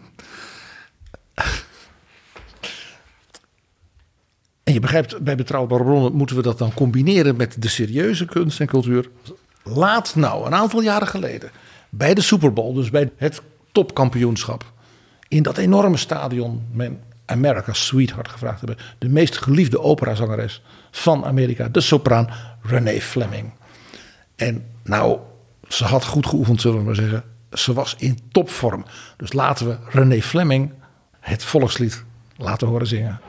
En 4.73 4.79
je 4.79 4.85
begrijpt, 4.85 5.19
bij 5.23 5.35
betrouwbare 5.35 5.83
bronnen 5.83 6.13
moeten 6.13 6.35
we 6.35 6.41
dat 6.41 6.57
dan 6.57 6.73
combineren 6.73 7.35
met 7.35 7.61
de 7.61 7.67
serieuze 7.67 8.25
kunst 8.25 8.59
en 8.59 8.67
cultuur. 8.67 9.09
Laat 9.63 10.15
nou, 10.15 10.45
een 10.45 10.53
aantal 10.53 10.81
jaren 10.81 11.07
geleden, 11.07 11.51
bij 11.89 12.13
de 12.13 12.21
Super 12.21 12.53
Bowl, 12.53 12.73
dus 12.73 12.89
bij 12.89 13.11
het 13.17 13.41
topkampioenschap, 13.71 14.71
in 15.27 15.43
dat 15.43 15.57
enorme 15.57 15.97
stadion, 15.97 16.65
men 16.71 16.99
America's 17.25 17.85
Sweetheart 17.85 18.27
gevraagd 18.27 18.59
hebben. 18.59 18.77
De 18.97 19.09
meest 19.09 19.37
geliefde 19.37 19.79
operazangeres 19.79 20.61
van 20.91 21.25
Amerika, 21.25 21.67
de 21.67 21.81
sopraan 21.81 22.29
Renee 22.61 23.01
Fleming. 23.01 23.51
En 24.35 24.65
nou, 24.83 25.19
ze 25.67 25.83
had 25.83 26.05
goed 26.05 26.25
geoefend, 26.25 26.61
zullen 26.61 26.77
we 26.77 26.83
maar 26.83 26.95
zeggen. 26.95 27.23
Ze 27.51 27.73
was 27.73 27.95
in 27.97 28.19
topvorm. 28.31 28.85
Dus 29.17 29.33
laten 29.33 29.67
we 29.67 29.77
Renee 29.89 30.23
Fleming 30.23 30.71
het 31.19 31.43
volkslied 31.43 32.03
laten 32.37 32.67
horen 32.67 32.87
zingen. 32.87 33.19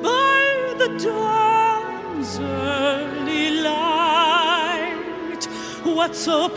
by 0.03 0.76
the 0.77 0.89
dawn's 1.03 2.39
early 2.39 3.49
light. 3.61 5.44
What 5.84 6.15
so 6.15 6.48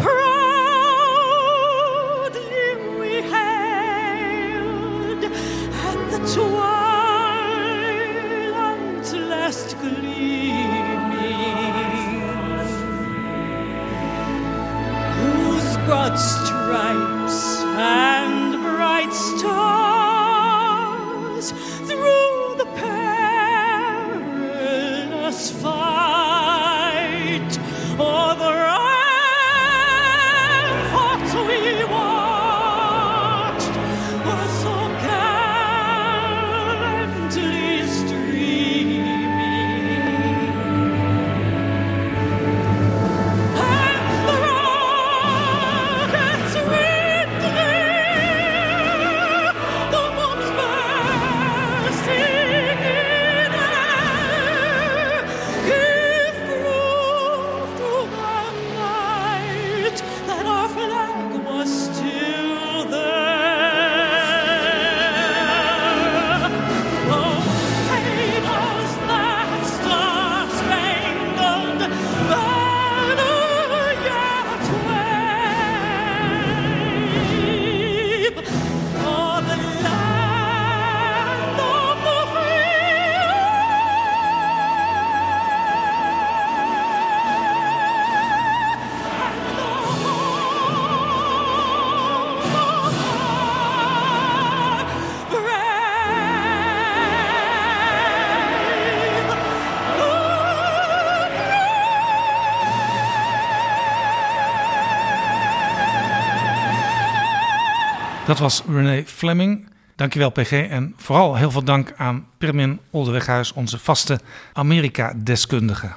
Dat 108.30 108.38
was 108.38 108.62
René 108.68 109.02
Fleming. 109.06 109.68
Dankjewel 109.96 110.30
PG 110.30 110.52
en 110.52 110.94
vooral 110.96 111.36
heel 111.36 111.50
veel 111.50 111.64
dank 111.64 111.92
aan 111.96 112.26
Pirmin 112.38 112.80
Oldeweghuis, 112.90 113.52
onze 113.52 113.78
vaste 113.78 114.20
Amerika-deskundige. 114.52 115.90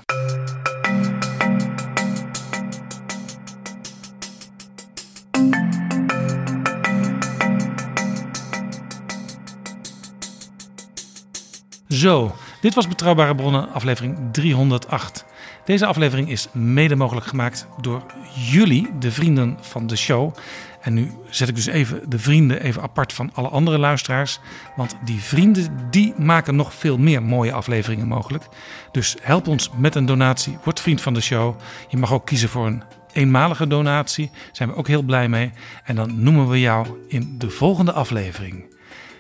Zo, 11.88 12.36
dit 12.62 12.74
was 12.74 12.88
Betrouwbare 12.88 13.36
Bronnen, 13.36 13.70
aflevering 13.70 14.18
308. 14.32 15.26
Deze 15.66 15.86
aflevering 15.86 16.30
is 16.30 16.48
mede 16.52 16.96
mogelijk 16.96 17.26
gemaakt 17.26 17.68
door 17.82 18.06
jullie, 18.36 18.90
de 19.00 19.12
vrienden 19.12 19.58
van 19.62 19.88
de 19.88 19.96
show. 19.96 20.36
En 20.84 20.94
nu 20.94 21.12
zet 21.30 21.50
ik 21.50 21.56
dus 21.56 21.66
even 21.66 22.10
de 22.10 22.20
vrienden 22.20 22.62
even 22.62 22.82
apart 22.82 23.14
van 23.14 23.30
alle 23.34 23.48
andere 23.48 23.78
luisteraars. 23.78 24.40
Want 24.76 24.96
die 25.06 25.22
vrienden 25.22 25.88
die 25.90 26.14
maken 26.18 26.56
nog 26.56 26.74
veel 26.74 26.98
meer 26.98 27.24
mooie 27.24 27.54
afleveringen 27.54 28.08
mogelijk. 28.08 28.48
Dus 28.92 29.16
help 29.22 29.48
ons 29.48 29.70
met 29.78 29.96
een 29.96 30.06
donatie. 30.06 30.58
Word 30.64 30.80
vriend 30.80 31.02
van 31.02 31.14
de 31.14 31.22
show. 31.22 31.60
Je 31.88 31.98
mag 31.98 32.14
ook 32.14 32.26
kiezen 32.26 32.50
voor 32.50 32.66
een 32.66 32.84
eenmalige 33.14 33.68
donatie. 33.68 34.30
Daar 34.34 34.50
zijn 34.52 34.70
we 34.70 34.76
ook 34.76 34.88
heel 34.88 35.02
blij 35.02 35.30
mee. 35.30 35.52
En 35.84 35.96
dan 35.96 36.24
noemen 36.24 36.50
we 36.50 36.60
jou 36.60 36.88
in 37.08 37.36
de 37.38 37.50
volgende 37.50 37.92
aflevering. 37.92 38.76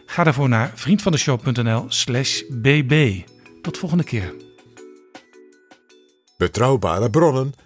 Ga 0.05 0.23
daarvoor 0.23 0.49
naar 0.49 0.71
vriendvandeshow.nl 0.75 1.85
slash 1.87 2.41
bb. 2.49 3.21
Tot 3.61 3.77
volgende 3.77 4.03
keer. 4.03 4.33
Betrouwbare 6.37 7.09
bronnen 7.09 7.53